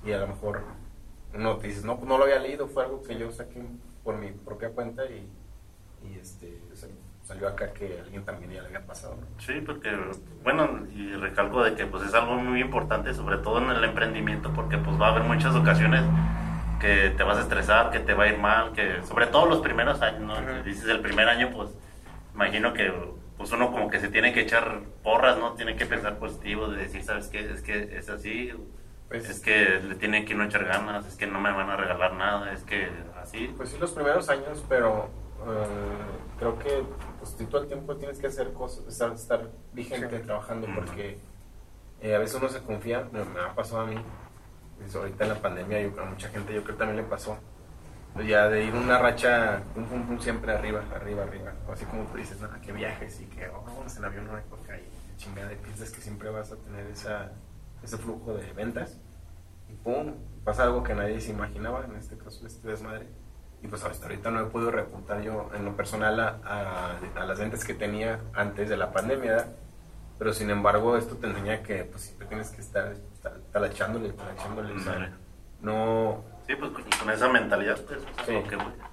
y 0.05 0.11
a 0.11 0.19
lo 0.19 0.27
mejor 0.27 0.61
uno 1.33 1.57
te 1.57 1.67
dices, 1.67 1.83
no, 1.83 1.99
no 2.03 2.17
lo 2.17 2.23
había 2.23 2.39
leído, 2.39 2.67
fue 2.67 2.83
algo 2.83 3.03
que 3.03 3.17
yo 3.17 3.31
saqué 3.31 3.61
por 4.03 4.17
mi 4.17 4.31
propia 4.31 4.69
cuenta 4.69 5.05
y, 5.05 5.29
y 6.07 6.17
este, 6.19 6.61
o 6.73 6.75
sea, 6.75 6.89
salió 7.23 7.47
acá 7.47 7.71
que 7.73 7.99
alguien 8.01 8.23
también 8.25 8.51
ya 8.51 8.61
le 8.61 8.67
había 8.69 8.85
pasado, 8.85 9.15
¿no? 9.15 9.27
Sí, 9.41 9.61
porque, 9.63 9.89
bueno, 10.43 10.87
y 10.95 11.11
recalco 11.13 11.63
de 11.63 11.75
que 11.75 11.85
pues 11.85 12.03
es 12.07 12.13
algo 12.15 12.35
muy 12.35 12.61
importante, 12.61 13.13
sobre 13.13 13.37
todo 13.37 13.59
en 13.59 13.69
el 13.69 13.83
emprendimiento, 13.83 14.51
porque 14.55 14.77
pues 14.79 14.99
va 14.99 15.09
a 15.09 15.11
haber 15.11 15.23
muchas 15.23 15.53
ocasiones 15.55 16.01
que 16.79 17.09
te 17.15 17.23
vas 17.23 17.37
a 17.37 17.41
estresar, 17.41 17.91
que 17.91 17.99
te 17.99 18.13
va 18.13 18.23
a 18.23 18.27
ir 18.27 18.37
mal, 18.37 18.71
que 18.73 19.01
sobre 19.03 19.27
todo 19.27 19.45
los 19.47 19.59
primeros 19.59 20.01
años, 20.01 20.21
¿no? 20.21 20.63
Dices 20.63 20.87
el 20.87 21.01
primer 21.01 21.27
año, 21.27 21.49
pues 21.55 21.69
imagino 22.33 22.73
que 22.73 22.91
pues 23.37 23.51
uno 23.53 23.71
como 23.71 23.89
que 23.89 23.99
se 23.99 24.09
tiene 24.09 24.33
que 24.33 24.41
echar 24.41 24.81
porras, 25.03 25.37
¿no? 25.37 25.53
Tiene 25.53 25.75
que 25.75 25.85
pensar 25.85 26.17
positivo, 26.17 26.67
de 26.67 26.77
decir, 26.83 27.03
¿sabes 27.03 27.27
qué? 27.27 27.39
Es 27.51 27.61
que 27.61 27.97
es 27.97 28.09
así, 28.09 28.51
Pues- 29.07 29.29
es 29.29 29.39
que 29.39 29.79
le 29.87 29.95
tiene 29.95 30.25
que 30.25 30.35
uno 30.35 30.43
echar 30.43 30.65
ganas, 30.65 31.05
es 31.07 31.15
que 31.15 31.25
no 31.25 31.39
me 31.39 31.51
van 31.51 31.69
a 31.69 31.75
regalar 31.77 32.13
nada, 32.13 32.51
es 32.53 32.63
que 32.63 32.89
así. 33.21 33.51
Pues 33.57 33.69
sí, 33.69 33.77
los 33.79 33.91
primeros 33.91 34.29
años, 34.29 34.63
pero 34.69 35.09
eh, 35.47 35.65
creo 36.37 36.59
que 36.59 36.83
pues, 37.19 37.35
tú 37.37 37.45
todo 37.45 37.61
el 37.61 37.67
tiempo 37.67 37.95
tienes 37.95 38.19
que 38.19 38.27
hacer 38.27 38.51
cosas, 38.53 38.85
estar, 38.87 39.11
estar 39.13 39.47
vigente 39.73 40.17
Sí. 40.19 40.23
trabajando, 40.25 40.67
porque 40.75 41.17
eh, 42.01 42.15
a 42.15 42.19
veces 42.19 42.35
uno 42.35 42.49
se 42.49 42.61
confía, 42.61 43.07
me, 43.11 43.23
me 43.23 43.39
ha 43.39 43.53
pasado 43.55 43.81
a 43.81 43.85
mí, 43.85 43.95
pues, 44.79 44.95
ahorita 44.95 45.23
en 45.25 45.29
la 45.29 45.35
pandemia, 45.41 45.81
yo 45.81 45.91
creo 45.93 46.05
mucha 46.07 46.29
gente, 46.29 46.53
yo 46.53 46.63
creo 46.63 46.75
que 46.75 46.79
también 46.79 46.97
le 46.97 47.03
pasó, 47.03 47.37
pues, 48.13 48.27
ya 48.27 48.47
de 48.49 48.63
ir 48.65 48.73
una 48.73 48.97
racha, 48.97 49.61
pum, 49.75 49.85
pum, 49.85 50.07
pum, 50.07 50.19
siempre 50.19 50.51
arriba, 50.53 50.81
arriba, 50.95 51.23
arriba, 51.23 51.53
así 51.71 51.85
como 51.85 52.03
tú 52.05 52.17
dices, 52.17 52.39
no, 52.41 52.49
que 52.61 52.71
viajes 52.71 53.21
y 53.21 53.25
que 53.25 53.47
oh, 53.49 53.63
vamos 53.65 53.95
en 53.97 54.05
avión, 54.05 54.27
por 54.49 54.59
acá, 54.59 54.77
y 54.77 55.17
chingada, 55.17 55.51
y 55.53 55.57
piensas 55.57 55.91
que 55.91 56.01
siempre 56.01 56.29
vas 56.29 56.51
a 56.51 56.55
tener 56.57 56.85
esa, 56.87 57.31
ese 57.83 57.97
flujo 57.97 58.33
de 58.33 58.51
ventas, 58.53 58.97
y 59.69 59.73
pum, 59.75 60.13
pasa 60.43 60.63
algo 60.63 60.83
que 60.83 60.95
nadie 60.95 61.21
se 61.21 61.31
imaginaba, 61.31 61.85
en 61.85 61.95
este 61.95 62.17
caso 62.17 62.45
este 62.47 62.67
desmadre. 62.67 63.07
Y 63.61 63.67
pues 63.67 63.83
hasta 63.83 64.05
ahorita 64.07 64.31
no 64.31 64.39
he 64.39 64.45
podido 64.45 64.71
repuntar 64.71 65.21
yo 65.21 65.49
en 65.53 65.65
lo 65.65 65.75
personal 65.75 66.17
a, 66.21 66.39
a- 66.45 66.97
a 67.21 67.25
las 67.25 67.39
ventas 67.39 67.65
que 67.65 67.73
tenía 67.73 68.21
antes 68.33 68.69
de 68.69 68.77
la 68.77 68.91
pandemia, 68.93 69.47
pero 70.17 70.31
sin 70.33 70.49
embargo 70.49 70.95
esto 70.95 71.17
te 71.17 71.27
enseña 71.27 71.61
que 71.61 71.83
pues 71.83 72.03
siempre 72.03 72.27
tienes 72.27 72.51
que 72.51 72.61
estar 72.61 72.93
ta- 72.93 72.99
talachándole, 73.51 74.09
talachándole, 74.13 74.73
o 74.73 74.79
sea, 74.79 75.11
no... 75.61 76.23
Sí, 76.47 76.55
pues 76.55 76.71
con, 76.71 76.83
con 76.83 77.09
esa 77.11 77.27
mentalidad, 77.29 77.77
pues, 77.85 77.99
Sí. 78.25 78.33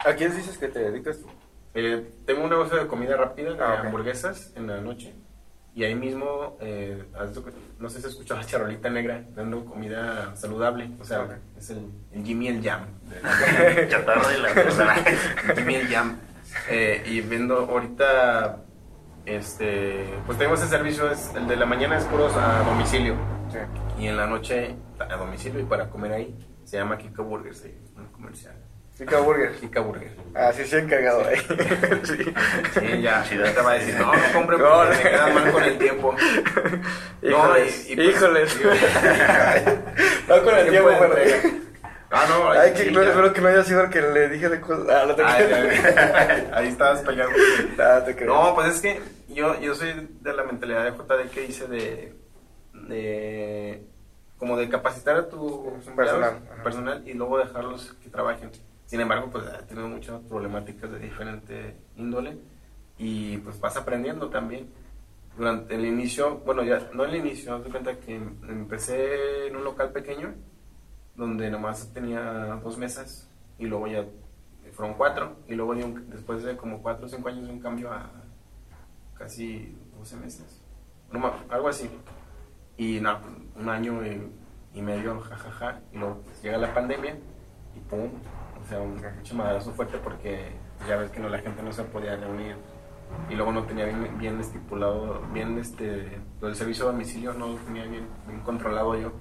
¿A 0.05 0.15
quién 0.15 0.37
dices 0.37 0.59
que 0.59 0.69
te 0.69 0.79
dedicas 0.91 1.19
tú? 1.19 1.27
Eh, 1.75 2.11
tengo 2.27 2.45
un 2.45 2.51
negocio 2.51 2.77
de 2.79 2.87
comida 2.87 3.17
rápida, 3.17 3.53
de 3.53 3.63
Ah, 3.63 3.81
hamburguesas 3.85 4.53
en 4.57 4.67
la 4.67 4.81
noche. 4.81 5.15
Y 5.75 5.85
ahí 5.85 5.95
mismo, 5.95 6.57
eh, 6.61 7.05
no 7.79 7.91
sé 7.91 8.01
si 8.01 8.07
has 8.07 8.13
escuchado 8.13 8.41
la 8.41 8.47
charolita 8.47 8.89
negra, 8.89 9.23
dando 9.35 9.63
comida 9.67 10.35
saludable. 10.35 10.91
O 11.01 11.05
sea, 11.05 11.23
Ok. 11.23 11.33
es 11.59 11.69
el, 11.71 11.91
el 12.13 12.25
Jimmy 12.25 12.49
el 12.49 12.63
Jam. 12.63 12.87
Chatarra 13.89 14.35
y 14.35 14.41
la 14.41 14.51
el 15.49 15.57
Jimmy 15.57 15.75
el 15.75 15.89
Jam. 15.89 16.17
Eh, 16.71 17.03
y 17.07 17.21
viendo 17.21 17.59
ahorita, 17.59 18.63
este, 19.27 20.15
pues 20.25 20.39
tenemos 20.39 20.61
ese 20.61 20.71
servicio, 20.71 21.11
es, 21.11 21.35
el 21.35 21.47
de 21.47 21.57
la 21.57 21.67
mañana 21.67 21.99
es 21.99 22.05
puros 22.05 22.35
a 22.37 22.61
domicilio. 22.63 23.15
Sí. 23.97 24.03
Y 24.03 24.09
en 24.09 24.17
la 24.17 24.27
noche 24.27 24.75
a 24.99 25.17
domicilio 25.17 25.61
y 25.61 25.65
para 25.65 25.89
comer 25.89 26.13
ahí. 26.13 26.35
Se 26.65 26.77
llama 26.77 26.99
Kika 26.99 27.23
Burgers, 27.23 27.63
ahí, 27.65 27.79
un 27.97 28.07
comercial. 28.09 28.55
Chica 28.97 29.19
Burger. 29.21 29.53
Kika 29.57 29.81
Burger. 29.81 30.17
Ah, 30.35 30.51
sí, 30.55 30.65
sí, 30.65 30.77
encargado 30.77 31.23
ahí. 31.27 31.37
sí. 32.05 32.35
Sí, 32.81 33.03
ya, 33.03 33.23
te 33.29 33.61
va 33.61 33.73
a 33.73 33.75
decir, 33.75 33.95
no, 33.99 34.07
no 34.13 34.23
compre 34.33 34.57
No, 34.59 34.65
porque 34.65 34.95
no. 34.95 35.03
me 35.05 35.11
queda 35.11 35.27
mal 35.29 35.53
con 35.53 35.63
el 35.65 35.79
tiempo. 35.79 36.15
Híjoles, 37.23 37.89
y- 37.89 37.93
y 37.93 37.97
pues- 37.97 38.09
híjoles. 38.09 38.59
No 40.29 40.43
con 40.43 40.55
el 40.59 40.69
tiempo, 40.71 40.91
pero... 40.99 41.15
Ah, 42.11 42.25
no, 42.29 42.51
Ay, 42.53 42.73
que 42.73 42.85
sí, 42.85 42.91
no, 42.91 43.03
espero 43.03 43.33
que 43.33 43.41
no 43.41 43.49
haya 43.49 43.65
sido 43.65 43.83
el 43.83 43.91
que 43.91 44.01
le 44.01 44.29
dije 44.29 44.49
de 44.49 44.61
cosas. 44.61 44.87
Ah, 44.89 45.05
no 45.07 45.15
te 45.15 45.23
Ay, 45.25 45.45
ay, 45.53 46.49
ahí 46.55 46.69
estabas 46.69 47.03
te 48.05 48.15
creo. 48.17 48.33
No, 48.33 48.55
pues 48.55 48.77
es 48.77 48.81
que 48.81 49.01
yo, 49.29 49.61
yo 49.61 49.75
soy 49.75 50.09
de 50.21 50.33
la 50.33 50.45
mentalidad 50.45 50.85
de 50.85 50.93
JD 50.93 51.31
que 51.31 51.41
dice 51.43 51.67
de, 51.67 52.15
de 52.89 53.87
como 54.39 54.57
de 54.57 54.69
capacitar 54.69 55.17
a 55.17 55.29
tu 55.29 55.73
Personal, 55.97 56.35
personal 56.63 57.09
y 57.09 57.15
luego 57.15 57.39
dejarlos 57.39 57.95
que 58.03 58.11
trabajen. 58.11 58.51
Sin 58.85 59.01
embargo, 59.01 59.31
pues 59.33 59.47
ha 59.47 59.67
tenido 59.67 59.89
muchas 59.89 60.21
problemáticas 60.23 60.91
de 60.93 60.99
diferente 60.99 61.77
índole 61.97 62.37
y 62.99 63.39
pues 63.39 63.59
vas 63.61 63.77
aprendiendo 63.77 64.29
también. 64.29 64.69
Durante 65.37 65.75
el 65.75 65.85
inicio, 65.85 66.39
bueno, 66.47 66.63
ya 66.65 66.89
no 66.95 67.05
el 67.05 67.15
inicio, 67.17 67.59
de 67.59 67.71
cuenta 67.71 67.97
que 67.99 68.15
empecé 68.17 69.49
en 69.49 69.57
un 69.57 69.65
local 69.65 69.91
pequeño 69.93 70.35
donde 71.15 71.51
nomás 71.51 71.93
tenía 71.93 72.59
dos 72.63 72.77
mesas 72.79 73.29
y 73.59 73.67
luego 73.67 73.87
ya 73.87 74.05
fueron 74.73 74.97
cuatro 74.97 75.37
y 75.49 75.55
luego 75.55 75.73
un- 75.73 76.09
después 76.11 76.43
de 76.43 76.57
como 76.57 76.83
cuatro 76.83 77.07
o 77.07 77.09
cinco 77.09 77.29
años 77.29 77.47
de 77.47 77.53
un 77.53 77.61
cambio 77.61 77.91
a 77.93 78.11
casi 79.15 79.75
12 79.97 80.17
meses, 80.17 80.63
no, 81.11 81.33
algo 81.49 81.69
así. 81.69 81.89
Y 82.77 83.01
no, 83.01 83.19
un 83.57 83.69
año 83.69 84.05
y, 84.05 84.31
y 84.75 84.83
medio, 84.83 85.21
jajaja, 85.21 85.81
y 85.93 85.99
luego 85.99 86.21
pues, 86.25 86.43
llega 86.43 86.59
la 86.59 86.75
pandemia 86.75 87.17
y 87.75 87.81
pum, 87.81 88.11
o 88.63 88.69
sea, 88.69 88.81
un 88.81 88.97
pinche 88.97 89.35
madrazo 89.35 89.73
fuerte 89.73 89.99
porque 89.99 90.53
ya 90.87 90.97
ves 90.97 91.11
que 91.11 91.21
no, 91.21 91.29
la 91.29 91.39
gente 91.39 91.63
no 91.63 91.73
se 91.73 91.85
podía 91.85 92.17
reunir 92.17 92.57
y 93.31 93.35
luego 93.35 93.53
no 93.53 93.65
tenía 93.65 93.87
bien, 93.87 94.19
bien 94.19 94.41
estipulado, 94.41 95.23
bien 95.33 95.59
este, 95.59 96.19
del 96.41 96.55
servicio 96.55 96.85
a 96.89 96.93
domicilio 96.93 97.33
no 97.33 97.49
lo 97.49 97.55
tenía 97.57 97.85
bien, 97.85 98.07
bien 98.27 98.41
controlado 98.41 98.97
yo. 98.97 99.13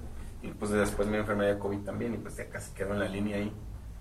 Y 0.42 0.50
pues 0.50 0.72
después 0.72 1.08
me 1.08 1.18
enfermé 1.18 1.46
de 1.46 1.58
COVID 1.58 1.80
también 1.80 2.14
y 2.14 2.18
pues 2.18 2.36
ya 2.38 2.48
casi 2.50 2.74
quedó 2.74 2.94
en 2.94 3.00
la 3.00 3.08
línea 3.08 3.38
ahí. 3.38 3.54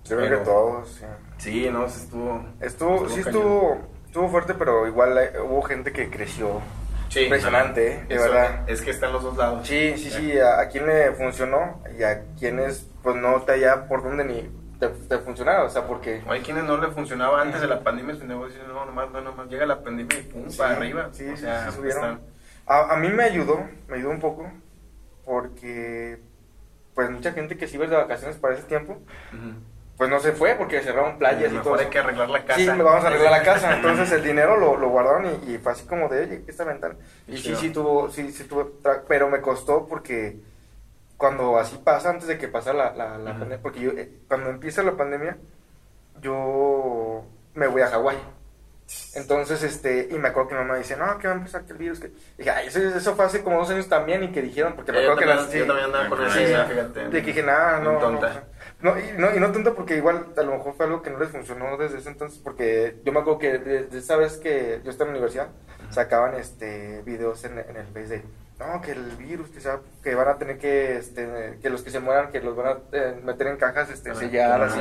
Yo 0.04 0.16
creo 0.18 0.38
que 0.38 0.44
todos, 0.44 0.88
sí. 0.88 1.04
Sí, 1.38 1.68
no, 1.72 1.88
se 1.88 2.04
estuvo... 2.04 2.44
Estuvo, 2.60 3.08
sí 3.08 3.20
estuvo, 3.20 3.78
estuvo 4.04 4.28
fuerte, 4.28 4.52
pero 4.52 4.86
igual 4.86 5.16
eh, 5.16 5.40
hubo 5.40 5.62
gente 5.62 5.92
que 5.92 6.10
creció. 6.10 6.60
Sí, 7.14 7.20
Impresionante, 7.20 7.92
¿eh? 7.92 8.04
de 8.08 8.14
Eso, 8.16 8.24
verdad. 8.24 8.68
Es 8.68 8.82
que 8.82 8.90
está 8.90 9.06
en 9.06 9.12
los 9.12 9.22
dos 9.22 9.36
lados. 9.36 9.66
Sí, 9.68 9.94
sí, 9.96 10.10
sí, 10.10 10.38
a, 10.38 10.58
a 10.60 10.68
quien 10.68 10.84
le 10.86 11.12
funcionó 11.12 11.80
y 11.96 12.02
a 12.02 12.24
quienes 12.38 12.88
pues 13.04 13.14
no 13.14 13.40
te 13.42 13.52
haya 13.52 13.86
por 13.86 14.02
dónde 14.02 14.24
ni 14.24 14.50
te, 14.80 14.88
te 14.88 15.18
funcionara, 15.18 15.62
o 15.62 15.70
sea, 15.70 15.86
porque... 15.86 16.22
Hay 16.26 16.40
quienes 16.40 16.64
no 16.64 16.76
le 16.76 16.88
funcionaba 16.88 17.40
antes 17.40 17.60
de 17.60 17.68
la 17.68 17.84
pandemia 17.84 18.16
su 18.16 18.26
negocio, 18.26 18.60
no, 18.66 18.84
nomás, 18.84 19.10
no, 19.12 19.20
nomás 19.20 19.48
llega 19.48 19.64
la 19.64 19.80
pandemia 19.80 20.18
y 20.18 20.22
pum, 20.22 20.48
Sí, 20.50 20.58
para 20.58 20.76
arriba. 20.76 21.08
sí, 21.12 21.24
o 21.28 21.36
sí, 21.36 21.42
sea, 21.42 21.70
sí, 21.70 21.76
subieron. 21.76 22.04
están- 22.04 22.20
A, 22.66 22.94
a 22.94 22.96
mí 22.96 23.08
me 23.10 23.22
ayudó, 23.22 23.64
me 23.86 23.96
ayudó 23.96 24.10
un 24.10 24.20
poco, 24.20 24.50
porque 25.24 26.18
pues 26.94 27.10
mucha 27.10 27.32
gente 27.32 27.56
que 27.56 27.66
se 27.68 27.76
iba 27.76 27.86
de 27.86 27.96
vacaciones 27.96 28.36
para 28.38 28.54
ese 28.54 28.64
tiempo, 28.64 28.92
Ujú. 29.32 29.54
Pues 29.96 30.10
no 30.10 30.18
se 30.18 30.32
fue 30.32 30.54
porque 30.56 30.80
cerraron 30.82 31.18
playas 31.18 31.52
y 31.52 31.56
todo. 31.56 31.72
Mejor 31.72 31.80
hay 31.80 31.86
que 31.86 31.98
arreglar 31.98 32.30
la 32.30 32.44
casa. 32.44 32.58
Sí, 32.58 32.66
vamos 32.66 33.04
a 33.04 33.06
arreglar 33.06 33.30
la 33.30 33.42
casa. 33.42 33.74
Entonces 33.76 34.10
el 34.12 34.22
dinero 34.24 34.56
lo, 34.56 34.76
lo 34.76 34.88
guardaron 34.88 35.26
y, 35.26 35.52
y 35.52 35.58
fue 35.58 35.72
así 35.72 35.86
como 35.86 36.08
de, 36.08 36.22
oye, 36.22 36.44
esta 36.46 36.64
ventana. 36.64 36.96
Y 37.28 37.36
sí, 37.36 37.54
sí 37.54 37.70
tuvo, 37.70 38.10
sí, 38.10 38.32
sí 38.32 38.44
tuvo, 38.44 38.72
pero 39.08 39.28
me 39.28 39.40
costó 39.40 39.86
porque 39.86 40.36
cuando 41.16 41.58
así 41.58 41.78
pasa, 41.82 42.10
antes 42.10 42.28
de 42.28 42.38
que 42.38 42.48
pasara 42.48 42.92
la, 42.94 43.18
la, 43.18 43.32
pandemia, 43.32 43.62
porque 43.62 43.80
yo, 43.80 43.90
eh, 43.92 44.10
cuando 44.28 44.50
empieza 44.50 44.82
la 44.82 44.96
pandemia, 44.96 45.36
yo 46.20 47.24
me 47.54 47.66
voy 47.66 47.82
a 47.82 47.88
Hawái. 47.88 48.18
Entonces, 49.14 49.62
este, 49.62 50.08
y 50.10 50.18
me 50.18 50.28
acuerdo 50.28 50.50
que 50.50 50.54
mi 50.56 50.60
mamá 50.60 50.76
dice, 50.76 50.96
no, 50.96 51.16
que 51.18 51.26
va 51.26 51.34
a 51.34 51.36
empezar 51.36 51.64
el 51.66 51.76
virus, 51.76 52.00
que... 52.00 52.10
Dije, 52.36 52.50
ay, 52.50 52.66
eso, 52.66 52.80
eso 52.80 53.16
fue 53.16 53.24
hace 53.24 53.42
como 53.42 53.58
dos 53.58 53.70
años 53.70 53.88
también 53.88 54.22
y 54.24 54.32
que 54.32 54.42
dijeron, 54.42 54.74
porque 54.74 54.92
me 54.92 55.02
yo, 55.02 55.12
acuerdo 55.12 55.20
que 55.20 55.26
las... 55.34 55.52
yo 55.52 55.62
sí, 55.62 55.66
también 55.66 55.86
andaba 55.86 56.08
con 56.10 56.30
sí. 56.30 56.40
de 56.40 57.10
que 57.10 57.26
dije, 57.26 57.42
nada, 57.42 57.80
no, 57.80 57.92
no, 57.92 57.98
tonta. 57.98 58.44
No, 58.80 58.98
y 58.98 59.12
no, 59.16 59.34
y 59.34 59.40
no 59.40 59.50
tanto 59.52 59.74
porque 59.74 59.96
igual 59.96 60.26
a 60.36 60.42
lo 60.42 60.52
mejor 60.52 60.74
fue 60.74 60.86
algo 60.86 61.02
que 61.02 61.10
no 61.10 61.18
les 61.18 61.30
funcionó 61.30 61.76
desde 61.76 61.98
ese 61.98 62.10
entonces, 62.10 62.38
porque 62.38 62.96
yo 63.04 63.12
me 63.12 63.20
acuerdo 63.20 63.38
que 63.38 63.58
desde 63.58 63.98
esa 63.98 64.16
vez 64.16 64.36
que 64.36 64.80
yo 64.84 64.90
estaba 64.90 65.08
en 65.08 65.14
la 65.14 65.18
universidad, 65.20 65.48
sacaban 65.90 66.34
este 66.34 67.02
videos 67.02 67.44
en, 67.44 67.58
en 67.58 67.76
el 67.76 67.86
Face 67.86 68.08
de, 68.08 68.22
no, 68.58 68.80
que 68.80 68.92
el 68.92 69.04
virus, 69.16 69.48
que, 69.50 69.60
que 70.02 70.14
van 70.14 70.28
a 70.28 70.38
tener 70.38 70.58
que, 70.58 70.96
este, 70.98 71.58
que 71.62 71.70
los 71.70 71.82
que 71.82 71.90
se 71.90 72.00
mueran, 72.00 72.30
que 72.30 72.40
los 72.40 72.54
van 72.56 72.66
a 72.68 72.76
eh, 72.92 73.20
meter 73.24 73.46
en 73.48 73.56
cajas 73.56 73.90
este, 73.90 74.10
Ah, 74.10 74.14
selladas 74.14 74.76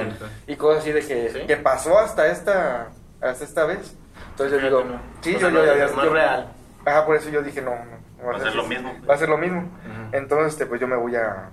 y, 0.47 0.55
cosas 0.55 0.81
así 0.83 0.91
de 0.91 1.01
que, 1.05 1.29
¿Sí? 1.29 1.47
que 1.47 1.57
pasó 1.57 1.97
hasta 1.97 2.27
esta, 2.27 2.89
hasta 3.21 3.43
esta 3.45 3.65
vez. 3.65 3.95
Entonces 4.31 4.59
yo 4.61 4.67
digo, 4.67 4.83
no. 4.83 4.99
sí, 5.21 5.35
O 5.35 5.39
yo, 5.39 5.49
sea, 5.49 5.65
yo, 5.77 5.87
yo- 5.87 5.95
no 5.95 6.03
yo- 6.05 6.13
real. 6.13 6.47
Ajá, 6.85 7.05
por 7.05 7.15
eso 7.15 7.29
yo 7.29 7.41
dije, 7.41 7.61
no, 7.61 7.71
no. 7.71 8.27
Va 8.27 8.35
a 8.37 8.39
ser 8.39 8.55
lo 8.55 8.65
mismo. 8.67 8.93
Va 9.09 9.15
a 9.15 9.17
ser 9.17 9.29
lo 9.29 9.37
mismo. 9.37 9.69
Entonces, 10.11 10.53
este, 10.53 10.65
pues 10.65 10.79
yo 10.81 10.87
me 10.87 10.95
voy 10.95 11.15
a, 11.15 11.49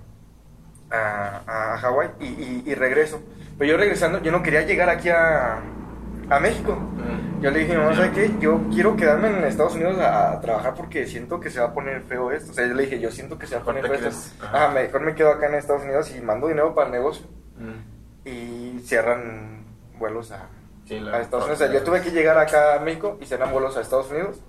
a, 0.91 1.73
a 1.73 1.77
Hawái 1.77 2.09
y, 2.19 2.25
y, 2.25 2.63
y 2.65 2.75
regreso. 2.75 3.21
Pero 3.57 3.71
yo 3.71 3.77
regresando, 3.77 4.19
yo 4.21 4.31
no 4.31 4.41
quería 4.43 4.61
llegar 4.63 4.89
aquí 4.89 5.09
a, 5.09 5.59
a 6.29 6.39
México. 6.39 6.71
Ujú. 6.73 7.41
Yo 7.41 7.49
le 7.51 7.59
dije, 7.59 7.73
no, 7.75 7.93
¿sabes 7.95 8.11
qué? 8.11 8.31
Yo 8.39 8.59
quiero 8.71 8.95
quedarme 8.95 9.29
en 9.29 9.43
Estados 9.43 9.73
Unidos 9.75 9.97
a, 9.99 10.31
a 10.33 10.41
trabajar 10.41 10.75
porque 10.75 11.07
siento 11.07 11.39
que 11.39 11.49
se 11.49 11.59
va 11.59 11.67
a 11.67 11.73
poner 11.73 12.01
feo 12.03 12.31
esto. 12.31 12.51
O 12.51 12.53
sea, 12.53 12.67
yo 12.67 12.73
le 12.75 12.83
dije, 12.83 12.99
yo 12.99 13.11
siento 13.11 13.37
que 13.39 13.47
se 13.47 13.55
va 13.55 13.61
a 13.61 13.65
poner 13.65 13.83
feo 13.87 13.93
esto. 13.95 14.33
ajá. 14.45 14.69
Mejor 14.69 15.01
me 15.01 15.15
quedo 15.15 15.29
acá 15.31 15.47
en 15.47 15.55
Estados 15.55 15.83
Unidos 15.83 16.11
y 16.15 16.21
mando 16.21 16.47
dinero 16.47 16.73
para 16.75 16.87
el 16.87 16.93
negocio. 16.93 17.25
Ujú. 17.59 18.29
Y 18.29 18.79
cierran 18.85 19.63
vuelos 19.97 20.31
a, 20.31 20.47
Sí, 20.87 20.99
la- 20.99 21.17
a 21.17 21.21
Estados 21.21 21.45
Unidos. 21.45 21.61
O 21.61 21.65
sea, 21.65 21.73
yo 21.73 21.83
tuve 21.83 22.01
que 22.01 22.11
llegar 22.11 22.37
acá 22.37 22.75
a 22.75 22.79
México 22.79 23.17
y 23.21 23.25
dan 23.25 23.51
vuelos 23.51 23.75
a 23.77 23.81
Estados 23.81 24.09
Unidos. 24.11 24.39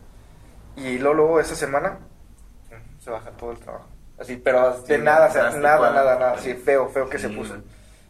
Y 0.76 0.99
luego, 0.99 1.14
luego 1.14 1.40
esa 1.40 1.55
semana 1.55 1.99
mm, 2.70 3.01
se 3.01 3.11
baja 3.11 3.30
todo 3.32 3.53
el 3.53 3.59
trabajo. 3.59 3.86
Así, 4.23 4.37
pero 4.37 4.81
de 4.83 4.97
Sí, 4.97 5.03
nada, 5.03 5.27
o 5.27 5.33
sea, 5.33 5.51
nada, 5.51 5.91
nada, 5.91 6.14
nada. 6.14 6.33
Así, 6.35 6.55
feo, 6.55 6.89
feo 6.89 7.09
que 7.11 7.18
se 7.18 7.29
puso. 7.29 7.57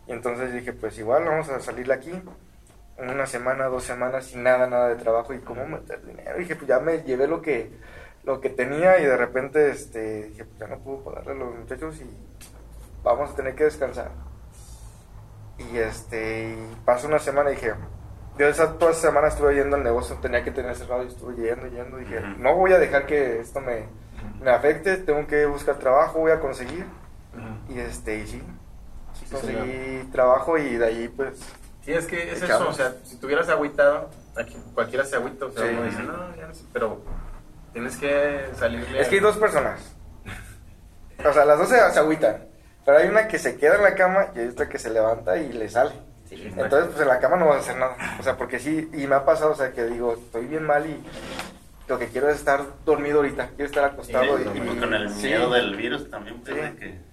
Y 0.06 0.12
entonces 0.12 0.52
dije, 0.52 0.74
pues 0.74 0.98
igual 0.98 1.24
vamos 1.24 1.48
a 1.48 1.58
salir 1.58 1.86
de 1.86 1.94
aquí. 1.94 2.12
Una 2.98 3.26
semana, 3.26 3.64
dos 3.66 3.84
semanas 3.84 4.26
sin 4.26 4.42
nada, 4.42 4.66
nada 4.66 4.90
de 4.90 4.96
trabajo. 4.96 5.32
¿Y 5.32 5.38
cómo 5.38 5.66
meter 5.66 6.04
dinero? 6.04 6.36
Y 6.36 6.40
dije, 6.40 6.56
pues 6.56 6.68
ya 6.68 6.80
me 6.80 7.02
llevé 7.02 7.26
lo 7.26 7.40
que, 7.40 7.70
lo 8.24 8.42
que 8.42 8.50
tenía 8.50 8.98
y 9.00 9.06
de 9.06 9.16
repente 9.16 9.70
este, 9.70 10.24
dije, 10.24 10.44
pues 10.44 10.58
ya 10.58 10.66
no 10.66 10.80
puedo 10.80 11.02
pagarle 11.02 11.32
a 11.32 11.34
los 11.36 11.54
muchachos 11.54 11.96
y 12.02 12.10
vamos 13.02 13.30
a 13.30 13.34
tener 13.34 13.54
que 13.54 13.64
descansar. 13.64 14.10
Y 15.56 15.78
este, 15.78 16.50
y 16.50 16.76
pasó 16.84 17.08
una 17.08 17.20
semana 17.20 17.52
y 17.52 17.54
dije, 17.54 17.72
yo 18.38 18.48
esa, 18.48 18.74
toda 18.78 18.92
esa 18.92 19.08
semana 19.08 19.28
estuve 19.28 19.54
yendo 19.54 19.76
al 19.76 19.82
negocio, 19.82 20.16
tenía 20.20 20.44
que 20.44 20.50
tener 20.50 20.76
cerrado 20.76 21.04
y 21.04 21.08
estuve 21.08 21.36
yendo, 21.36 21.68
yendo. 21.68 21.96
Dije, 21.96 22.20
no 22.36 22.54
voy 22.54 22.74
a 22.74 22.78
dejar 22.78 23.06
que 23.06 23.40
esto 23.40 23.62
me, 23.62 23.86
me 24.43 24.51
afecte, 24.51 24.97
tengo 24.99 25.26
que 25.26 25.47
buscar 25.47 25.76
trabajo, 25.76 26.20
voy 26.20 26.32
a 26.32 26.40
conseguir. 26.40 26.84
Y 27.68 27.78
este, 27.78 28.18
y 28.18 28.26
sí, 28.26 28.43
sí 29.14 29.24
Sí, 29.26 29.34
conseguí 29.34 30.09
trabajo 30.12 30.59
y 30.59 30.76
de 30.76 30.84
ahí 30.86 31.09
pues 31.09 31.38
Sí, 31.84 31.93
es 31.93 32.07
que 32.07 32.30
es 32.32 32.43
eso, 32.43 32.68
o 32.68 32.72
sea, 32.72 32.95
si 33.05 33.16
tuvieras 33.16 33.49
agüitado, 33.49 34.09
aquí 34.36 34.57
cualquiera 34.74 35.05
se 35.05 35.16
agüita, 35.16 35.47
o 35.47 35.51
sea, 35.51 35.62
Sí. 35.66 35.70
uno 35.72 35.82
dice, 35.84 36.03
no, 36.03 36.36
ya 36.36 36.47
no 36.47 36.55
sé, 36.55 36.64
pero 36.72 37.01
tienes 37.72 37.97
que 37.97 38.47
salirle. 38.57 39.01
Es 39.01 39.09
que 39.09 39.16
hay 39.16 39.20
dos 39.20 39.36
personas. 39.36 39.80
O 41.24 41.32
sea, 41.32 41.45
las 41.45 41.59
dos 41.59 41.68
se, 41.68 41.76
se 41.93 41.99
agüitan. 41.99 42.45
Pero 42.84 42.99
hay 42.99 43.09
una 43.09 43.26
que 43.28 43.38
se 43.38 43.57
queda 43.57 43.76
en 43.76 43.82
la 43.82 43.95
cama 43.95 44.28
y 44.34 44.40
hay 44.40 44.49
otra 44.49 44.68
que 44.68 44.78
se 44.78 44.90
levanta 44.90 45.36
y 45.36 45.53
le 45.53 45.68
sale. 45.68 45.93
Sí, 46.28 46.53
Entonces, 46.57 46.86
pues 46.90 47.01
en 47.01 47.09
la 47.09 47.18
cama 47.18 47.36
no 47.36 47.47
vas 47.47 47.57
a 47.57 47.61
hacer 47.61 47.76
nada. 47.76 47.97
O 48.18 48.22
sea, 48.22 48.36
porque 48.36 48.59
sí, 48.59 48.90
y 48.93 49.07
me 49.07 49.14
ha 49.16 49.24
pasado, 49.24 49.53
o 49.53 49.55
sea, 49.55 49.72
que 49.72 49.84
digo, 49.86 50.14
estoy 50.14 50.47
bien 50.47 50.64
mal 50.64 50.84
y 50.86 51.03
lo 51.88 51.98
que 51.98 52.06
quiero 52.08 52.28
es 52.30 52.36
estar 52.36 52.64
dormido 52.84 53.18
ahorita. 53.18 53.48
Quiero 53.50 53.64
estar 53.66 53.84
acostado 53.84 54.38
y. 54.38 54.42
Y 54.42 54.62
y- 54.62 54.78
con 54.78 54.94
el 54.94 55.10
sí. 55.10 55.26
miedo 55.26 55.50
del 55.52 55.76
virus 55.76 56.08
también, 56.10 56.40
pues, 56.40 56.54
Sí. 56.56 56.76
que... 56.78 57.12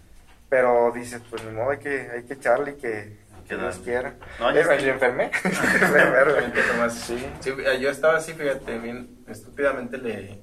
Pero 0.50 0.92
dices, 0.96 1.22
pues 1.30 1.44
ni 1.44 1.52
modo, 1.52 1.70
hay 1.72 1.78
que, 1.80 2.10
hay 2.10 2.24
que 2.24 2.34
echarle 2.34 2.72
y 2.72 2.76
que, 2.76 3.20
que 3.48 3.56
Dios 3.56 3.78
quiera. 3.84 4.16
No, 4.40 4.50
Eh, 4.50 4.62
yo 4.64 4.68
me 4.70 4.80
sí. 4.80 4.90
enfermé. 4.90 5.32
Sí. 6.90 7.26
Sí, 7.40 7.50
eh, 7.50 7.80
yo 7.80 7.90
estaba 7.90 8.18
así, 8.18 8.34
fíjate, 8.34 8.80
bien 8.80 9.24
estúpidamente 9.28 9.98
le... 9.98 10.42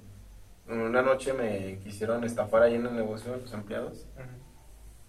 Una 0.68 1.00
noche 1.02 1.32
me 1.32 1.78
quisieron 1.84 2.24
estafar 2.24 2.62
ahí 2.62 2.74
en 2.74 2.86
el 2.86 2.96
negocio 2.96 3.32
de 3.32 3.40
los 3.42 3.52
empleados 3.52 4.04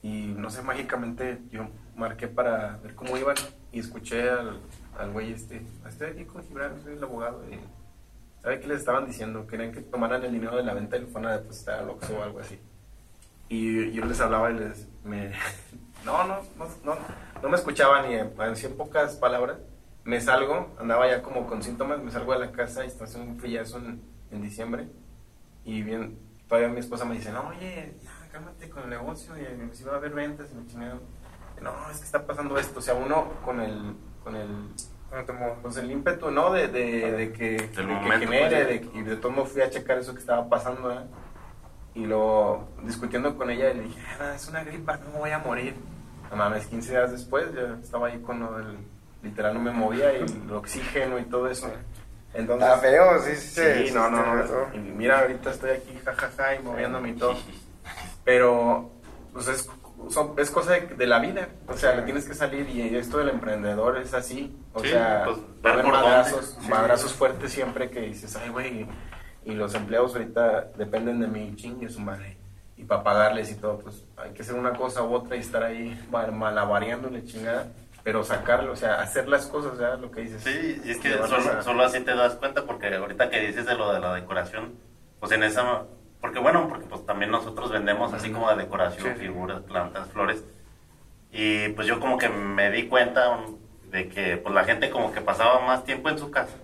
y 0.03 0.27
no 0.37 0.51
sé, 0.51 0.61
mágicamente 0.61 1.39
yo 1.49 1.67
marqué 1.95 2.27
para 2.27 2.77
ver 2.83 2.93
cómo 2.93 3.17
iban 3.17 3.35
y 3.71 3.79
escuché 3.79 4.29
al, 4.29 4.59
al 4.99 5.11
güey 5.11 5.33
este, 5.33 5.63
estoy 5.89 6.09
aquí 6.11 6.25
con 6.25 6.43
Gibran, 6.47 6.79
soy 6.83 6.93
el 6.93 7.03
abogado 7.03 7.43
y 7.51 7.59
¿sabe 8.47 8.61
qué 8.61 8.67
les 8.67 8.79
estaban 8.79 9.05
diciendo? 9.05 9.45
Querían 9.45 9.73
que 9.73 9.81
tomaran 9.81 10.23
el 10.23 10.31
dinero 10.31 10.55
de 10.55 10.63
la 10.63 10.73
venta 10.73 10.95
y 10.95 11.01
lo 11.01 11.07
fueran 11.07 11.31
a 11.31 11.37
depositar 11.37 11.79
al 11.79 11.89
Oxxo 11.89 12.17
o 12.17 12.23
algo 12.23 12.39
así. 12.39 12.57
Y 13.49 13.91
yo 13.91 14.05
les 14.05 14.21
hablaba 14.21 14.51
y 14.51 14.53
les... 14.53 14.87
Me, 15.03 15.33
no, 16.05 16.23
no, 16.23 16.39
no, 16.85 16.95
no, 17.43 17.49
me 17.49 17.57
escuchaban 17.57 18.09
y 18.09 18.15
en 18.15 18.31
pocas 18.77 19.17
palabras 19.17 19.57
me 20.05 20.21
salgo, 20.21 20.73
andaba 20.79 21.09
ya 21.09 21.21
como 21.21 21.45
con 21.45 21.61
síntomas, 21.61 22.01
me 22.01 22.09
salgo 22.09 22.31
de 22.31 22.39
la 22.39 22.53
casa 22.53 22.85
y 22.85 22.87
estás 22.87 23.13
en 23.15 23.23
un 23.23 23.37
frillazo 23.37 23.79
en, 23.79 24.01
en 24.31 24.41
diciembre 24.41 24.87
y 25.65 25.81
bien, 25.81 26.17
todavía 26.47 26.69
mi 26.69 26.79
esposa 26.79 27.03
me 27.03 27.15
dice, 27.15 27.33
no, 27.33 27.49
oye, 27.49 27.97
ya, 28.01 28.29
cálmate 28.31 28.69
con 28.69 28.83
el 28.83 28.91
negocio 28.91 29.33
y 29.37 29.75
si 29.75 29.83
va 29.83 29.95
a 29.95 29.97
haber 29.97 30.13
ventas 30.13 30.47
y 30.53 30.55
me 30.55 30.65
chingaron. 30.65 31.01
No, 31.61 31.91
es 31.91 31.97
que 31.97 32.05
está 32.05 32.25
pasando 32.25 32.57
esto, 32.57 32.79
o 32.79 32.81
sea, 32.81 32.93
uno 32.93 33.27
con 33.43 33.59
el, 33.59 33.97
con 34.23 34.37
el. 34.37 34.69
Pues 35.61 35.77
el 35.77 35.91
ímpetu, 35.91 36.31
¿no? 36.31 36.51
De, 36.51 36.67
de, 36.67 37.11
de 37.11 37.31
que, 37.33 37.51
de 37.51 37.69
que 37.69 37.81
momento, 37.83 38.19
genere, 38.31 38.49
pues, 38.65 38.67
de, 38.67 38.81
que- 38.81 38.97
y 38.99 39.01
de 39.03 39.15
todo 39.17 39.31
modo 39.31 39.45
fui 39.45 39.61
a 39.61 39.69
checar 39.69 39.97
eso 39.97 40.13
que 40.13 40.19
estaba 40.19 40.47
pasando, 40.49 40.91
¿eh? 40.91 40.99
Y 41.95 42.05
luego, 42.05 42.69
discutiendo 42.83 43.35
con 43.37 43.49
ella, 43.49 43.73
le 43.73 43.83
dije, 43.83 43.99
"Ah, 44.19 44.33
es 44.35 44.47
una 44.47 44.63
gripa, 44.63 44.97
no 44.97 45.11
me 45.13 45.19
voy 45.19 45.31
a 45.31 45.39
morir. 45.39 45.75
No 46.29 46.35
mames, 46.37 46.67
15 46.67 46.91
días 46.91 47.11
después 47.11 47.47
ya 47.55 47.77
estaba 47.81 48.07
ahí 48.07 48.19
con 48.21 48.39
lo 48.39 48.57
del, 48.57 48.77
literal 49.23 49.53
no 49.53 49.61
me 49.61 49.71
movía 49.71 50.13
y 50.13 50.21
el 50.23 50.51
oxígeno 50.53 51.17
y 51.17 51.23
todo 51.23 51.49
eso. 51.49 51.71
Entonces, 52.33 52.67
Está 52.67 52.79
feo, 52.81 53.19
sí, 53.23 53.35
sí. 53.35 53.61
Sí, 53.61 53.87
sí, 53.87 53.93
no, 53.93 54.09
no, 54.09 54.35
no. 54.35 54.75
Y 54.75 54.77
mira, 54.79 55.21
ahorita 55.21 55.51
estoy 55.51 55.71
aquí, 55.71 55.97
jajaja, 56.05 56.55
y 56.55 56.59
moviéndome 56.59 57.09
y 57.09 57.13
todo. 57.13 57.35
Pero, 58.25 58.91
pues 59.33 59.47
es, 59.47 59.69
son- 60.09 60.33
es 60.37 60.49
cosa 60.51 60.73
de, 60.73 60.81
de 60.95 61.07
la 61.07 61.19
vida. 61.19 61.47
O 61.67 61.73
sea, 61.75 61.95
le 61.95 62.03
tienes 62.03 62.25
que 62.27 62.33
salir 62.33 62.69
y 62.69 62.95
esto 62.95 63.17
del 63.17 63.29
emprendedor 63.29 63.97
es 63.97 64.13
así. 64.13 64.55
O 64.73 64.79
Sí, 64.81 64.89
sea, 64.89 65.23
pues, 65.25 65.37
ver 65.61 65.85
madrazos, 65.85 66.57
Sí. 66.61 66.69
madrazos 66.69 67.13
fuertes 67.13 67.51
siempre 67.51 67.89
que 67.89 68.01
dices, 68.01 68.35
ay, 68.35 68.49
güey. 68.49 68.87
Y 69.45 69.51
los 69.53 69.73
empleados 69.75 70.13
ahorita 70.15 70.71
dependen 70.77 71.19
de 71.19 71.27
mi 71.27 71.55
chingue 71.55 71.89
su 71.89 71.99
madre. 72.01 72.37
Y 72.75 72.83
para 72.83 73.03
pagarles 73.03 73.49
y 73.51 73.55
todo, 73.55 73.79
pues 73.79 74.05
hay 74.17 74.31
que 74.31 74.41
hacer 74.43 74.55
una 74.55 74.73
cosa 74.73 75.03
u 75.03 75.13
otra 75.13 75.35
y 75.35 75.39
estar 75.39 75.63
ahí 75.63 75.99
mal- 76.11 76.31
malabareándole 76.31 77.23
chingada. 77.25 77.67
Pero 78.03 78.23
sacarlo, 78.23 78.71
o 78.71 78.75
sea, 78.75 79.01
hacer 79.01 79.27
las 79.27 79.47
cosas, 79.47 79.77
ya 79.79 79.95
lo 79.95 80.11
que 80.11 80.21
dices. 80.21 80.41
Sí, 80.43 80.81
y 80.85 80.91
es 80.91 80.97
que 80.99 81.11
solo, 81.13 81.37
a- 81.51 81.61
solo 81.61 81.83
así 81.83 81.99
te 82.01 82.15
das 82.15 82.35
cuenta, 82.35 82.63
porque 82.65 82.93
ahorita 82.95 83.29
que 83.29 83.41
dices 83.47 83.65
de 83.65 83.75
lo 83.75 83.91
de 83.91 83.99
la 83.99 84.13
decoración, 84.13 84.75
pues 85.19 85.31
en 85.33 85.43
esa, 85.43 85.83
porque 86.21 86.39
bueno, 86.39 86.67
porque 86.67 86.85
pues 86.85 87.05
también 87.05 87.31
nosotros 87.31 87.71
vendemos 87.71 88.13
así 88.13 88.31
como 88.31 88.49
de 88.49 88.57
decoración, 88.63 89.13
Sí. 89.15 89.19
figuras, 89.19 89.61
plantas, 89.61 90.07
flores, 90.09 90.43
y 91.31 91.69
pues 91.69 91.87
yo 91.87 91.99
como 91.99 92.17
que 92.17 92.29
me 92.29 92.71
di 92.71 92.87
cuenta 92.87 93.37
de 93.91 94.09
que 94.09 94.37
pues 94.37 94.53
la 94.55 94.63
gente 94.63 94.89
como 94.89 95.11
que 95.13 95.21
pasaba 95.21 95.59
más 95.61 95.83
tiempo 95.83 96.09
en 96.09 96.17
su 96.17 96.31
casa, 96.31 96.55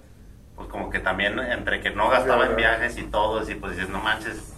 pues 0.55 0.67
como 0.69 0.89
que 0.89 0.99
también 0.99 1.39
entre 1.39 1.81
que 1.81 1.91
no 1.91 2.09
gastaba 2.09 2.45
en 2.45 2.55
viajes 2.55 2.97
y 2.97 3.03
todo, 3.03 3.49
y 3.49 3.55
pues 3.55 3.75
dices, 3.75 3.89
no 3.89 3.99
manches, 3.99 4.51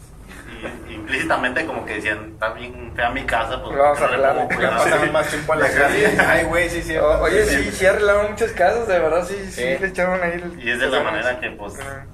y, 0.89 0.93
implícitamente 0.93 1.65
como 1.65 1.85
que 1.85 1.95
decían, 1.95 2.31
está 2.33 2.53
bien 2.53 2.91
fea 2.95 3.09
mi 3.09 3.23
casa, 3.23 3.61
pues 3.61 3.77
Vamos 3.77 3.99
a 4.01 4.07
cuidado". 4.07 4.47
Pasaban 4.83 5.11
más 5.11 5.27
tiempo 5.29 5.53
en 5.53 5.59
la 5.59 5.67
casa. 5.67 6.31
Ay, 6.31 6.45
güey, 6.45 6.69
sí, 6.69 6.81
sí. 6.81 6.97
O- 6.97 7.19
Oye, 7.21 7.45
sí, 7.45 7.71
sí 7.71 7.85
arreglaron 7.85 8.31
muchos 8.31 8.51
casos, 8.53 8.87
de 8.87 8.99
verdad, 8.99 9.25
sí, 9.25 9.35
sí, 9.45 9.51
Sí. 9.51 9.61
le 9.79 9.87
echaron 9.87 10.21
ahí. 10.23 10.33
el- 10.33 10.63
Y 10.63 10.71
es 10.71 10.79
de 10.79 10.87
la 10.87 11.01
manera 11.03 11.39
que 11.39 11.51
pues... 11.51 11.79
Ajá. 11.79 12.05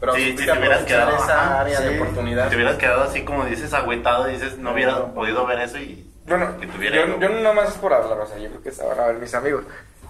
Pero 0.00 0.14
Sí, 0.14 0.32
si 0.32 0.38
si 0.38 0.46
te 0.46 0.52
hubieras 0.58 0.84
quedado, 0.84 1.16
esa 1.16 1.42
ajá, 1.42 1.60
área 1.60 1.80
de 1.80 1.88
sí. 1.90 1.98
oportunidad. 1.98 2.44
Si 2.44 2.50
te 2.50 2.56
hubieras 2.56 2.76
quedado 2.76 3.02
así 3.02 3.24
como 3.24 3.44
dices, 3.44 3.72
agüitado, 3.74 4.26
dices, 4.26 4.56
no 4.58 4.72
hubiera 4.72 4.92
No. 4.92 5.12
podido 5.14 5.44
ver 5.46 5.60
eso 5.60 5.78
y 5.78 6.08
Bueno, 6.26 6.56
que 6.60 6.66
tuviera 6.68 6.96
yo, 6.96 7.02
algo. 7.04 7.20
yo 7.20 7.28
no 7.30 7.40
nomás 7.40 7.70
es 7.70 7.74
por 7.76 7.92
hablar, 7.92 8.18
o 8.20 8.26
sea, 8.26 8.38
yo 8.38 8.48
creo 8.48 8.62
que 8.62 8.68
es 8.68 8.80
ahora 8.80 9.04
a 9.04 9.06
ver 9.08 9.16
mis 9.16 9.34
amigos. 9.34 9.64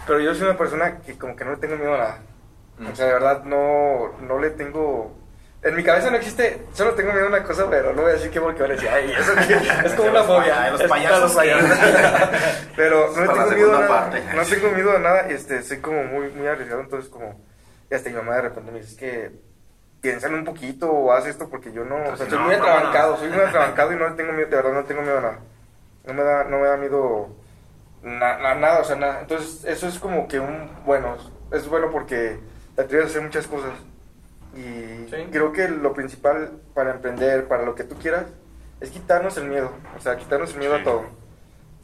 Pero 0.06 0.20
yo 0.20 0.34
soy 0.34 0.44
una 0.48 0.58
persona 0.58 0.98
que 0.98 1.16
como 1.18 1.34
que 1.36 1.44
no 1.44 1.52
le 1.52 1.56
tengo 1.58 1.76
miedo 1.76 1.94
a 1.94 1.98
nada. 1.98 2.18
Mm. 2.78 2.86
O 2.92 2.96
sea, 2.96 3.06
de 3.06 3.12
verdad, 3.14 3.42
no, 3.44 4.12
no 4.20 4.38
le 4.38 4.50
tengo... 4.50 5.14
En 5.60 5.74
mi 5.74 5.82
cabeza 5.82 6.08
no 6.10 6.16
existe, 6.16 6.62
solo 6.72 6.92
tengo 6.94 7.12
miedo 7.12 7.24
a 7.26 7.28
una 7.30 7.42
cosa, 7.42 7.66
pero 7.68 7.92
no 7.92 8.02
voy 8.02 8.12
a 8.12 8.14
decir 8.14 8.30
qué 8.30 8.40
porque 8.40 8.62
van 8.62 8.70
a 8.70 8.74
decir, 8.74 8.88
ay, 8.88 9.12
eso 9.18 9.32
qué?". 9.48 9.54
es 9.86 9.92
como 9.94 10.10
una 10.10 10.22
fobia. 10.22 10.70
Los 10.70 10.82
payasos 10.84 11.20
los 11.22 11.32
payasos. 11.34 11.78
pero 12.76 13.10
no 13.16 13.20
le 13.22 13.28
tengo 13.28 13.50
miedo 13.50 13.76
a 13.76 13.80
nada. 13.80 13.88
parte. 13.88 14.22
No 14.36 14.42
tengo 14.44 14.70
miedo 14.70 14.96
a 14.96 14.98
nada, 15.00 15.20
este, 15.28 15.62
soy 15.62 15.78
como 15.78 16.04
muy, 16.04 16.28
muy 16.30 16.46
arriesgado, 16.46 16.80
entonces 16.82 17.10
como... 17.10 17.40
Y 17.90 17.94
hasta 17.94 18.08
mi 18.10 18.16
mamá 18.16 18.36
de 18.36 18.42
repente 18.42 18.70
me 18.70 18.78
dice, 18.80 18.92
es 18.92 18.96
que 18.98 19.30
piénsalo 20.00 20.36
un 20.36 20.44
poquito 20.44 20.90
o 20.90 21.12
haz 21.12 21.26
esto 21.26 21.48
porque 21.48 21.72
yo 21.72 21.84
no... 21.84 21.96
O 21.96 21.98
sea, 22.16 22.26
Entonces, 22.26 22.28
soy 22.30 22.38
muy 22.38 22.56
no, 22.56 22.62
atrabancado, 22.62 23.12
no. 23.12 23.18
soy 23.18 23.28
muy 23.30 23.40
atrabancado 23.40 23.92
y 23.92 23.96
no 23.96 24.14
tengo 24.14 24.32
miedo, 24.32 24.48
de 24.48 24.56
verdad 24.56 24.72
no 24.72 24.84
tengo 24.84 25.02
miedo 25.02 25.18
a 25.18 25.20
nada. 25.22 25.38
No 26.06 26.14
me 26.14 26.22
da, 26.22 26.44
no 26.44 26.58
me 26.58 26.66
da 26.66 26.76
miedo 26.76 27.28
na- 28.02 28.38
na- 28.38 28.54
nada, 28.54 28.80
o 28.80 28.84
sea, 28.84 28.96
nada. 28.96 29.20
Entonces, 29.20 29.64
eso 29.64 29.86
es 29.88 29.98
como 29.98 30.28
que 30.28 30.38
un, 30.40 30.70
bueno, 30.86 31.16
es 31.52 31.68
bueno 31.68 31.90
porque 31.90 32.38
te 32.76 32.82
atreves 32.82 33.06
a 33.06 33.10
hacer 33.10 33.22
muchas 33.22 33.46
cosas. 33.46 33.72
Y 34.54 35.06
Sí. 35.10 35.28
creo 35.30 35.52
que 35.52 35.68
lo 35.68 35.92
principal 35.92 36.52
para 36.74 36.92
emprender, 36.92 37.46
para 37.48 37.64
lo 37.64 37.74
que 37.74 37.84
tú 37.84 37.96
quieras, 37.96 38.24
es 38.80 38.90
quitarnos 38.90 39.36
el 39.36 39.44
miedo. 39.48 39.72
O 39.96 40.00
sea, 40.00 40.16
quitarnos 40.16 40.52
el 40.52 40.58
miedo 40.58 40.76
Sí. 40.76 40.80
a 40.80 40.84
todo. 40.84 41.02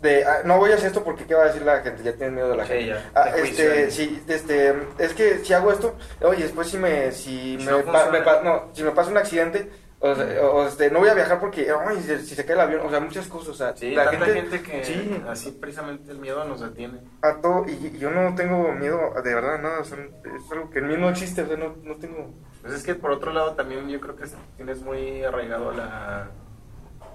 De, 0.05 0.23
ah, 0.25 0.43
no 0.45 0.59
voy 0.59 0.71
a 0.71 0.75
hacer 0.75 0.89
esto 0.89 1.03
porque 1.03 1.25
qué 1.25 1.35
va 1.35 1.45
a 1.45 1.47
decir 1.47 1.63
la 1.63 1.81
gente, 1.81 2.03
ya 2.03 2.13
tienen 2.13 2.35
miedo 2.35 2.51
de 2.51 2.57
la 2.59 2.65
Sí, 2.67 2.73
gente. 2.75 2.87
ya, 2.89 3.11
Ah, 3.15 3.31
este, 3.37 3.91
sí, 3.91 4.23
este, 4.29 4.75
es 4.99 5.15
que 5.15 5.39
si 5.39 5.53
hago 5.55 5.73
esto, 5.73 5.97
oye, 6.21 6.43
después 6.43 6.69
si 6.69 6.77
me, 6.77 7.11
si 7.11 7.57
Si 7.59 7.65
me, 7.65 7.73
no 7.73 7.79
pa- 7.85 8.01
funciona. 8.01 8.11
me 8.19 8.21
pa- 8.23 8.43
no, 8.43 8.69
si 8.75 8.83
me 8.83 8.91
pasa 8.91 9.11
un 9.11 9.17
accidente, 9.17 9.71
o, 10.01 10.15
sea, 10.15 10.27
o- 10.43 10.67
este, 10.69 10.91
no 10.91 10.99
voy 10.99 11.09
a 11.09 11.15
viajar 11.15 11.41
porque, 11.41 11.67
ay, 11.87 12.03
si, 12.03 12.35
se 12.35 12.45
cae 12.45 12.55
el 12.55 12.61
avión, 12.61 12.83
o 12.87 12.91
sea, 12.91 13.01
muchas 13.01 13.27
cosas, 13.29 13.49
o 13.49 13.55
sea, 13.55 13.75
Sí, 13.75 13.95
la 13.95 14.11
tanta 14.11 14.27
gente, 14.27 14.59
gente, 14.59 14.63
que 14.71 14.85
sí, 14.85 15.23
así 15.27 15.53
precisamente 15.53 16.13
el 16.13 16.19
miedo 16.19 16.45
nos 16.45 16.61
detiene. 16.61 17.01
a 17.23 17.41
todo, 17.41 17.65
y, 17.67 17.73
y 17.95 17.99
yo 17.99 18.11
no 18.11 18.35
tengo 18.35 18.73
miedo, 18.73 18.99
de 19.25 19.35
verdad, 19.35 19.59
nada, 19.63 19.81
o 19.81 19.85
sea, 19.85 19.97
es 19.99 20.53
algo 20.53 20.69
que 20.69 20.81
en 20.81 20.89
mí 20.89 20.97
no 20.99 21.09
existe, 21.09 21.41
o 21.43 21.47
sea, 21.47 21.57
no, 21.57 21.77
no 21.83 21.97
tengo, 21.97 22.35
Pues 22.61 22.75
es 22.75 22.83
que 22.83 22.95
por 22.95 23.11
otro 23.11 23.33
lado 23.33 23.55
también 23.55 23.89
yo 23.89 23.99
creo 24.01 24.17
que 24.17 24.25
tienes 24.57 24.83
muy 24.83 25.25
arraigado 25.25 25.73
la, 25.73 26.29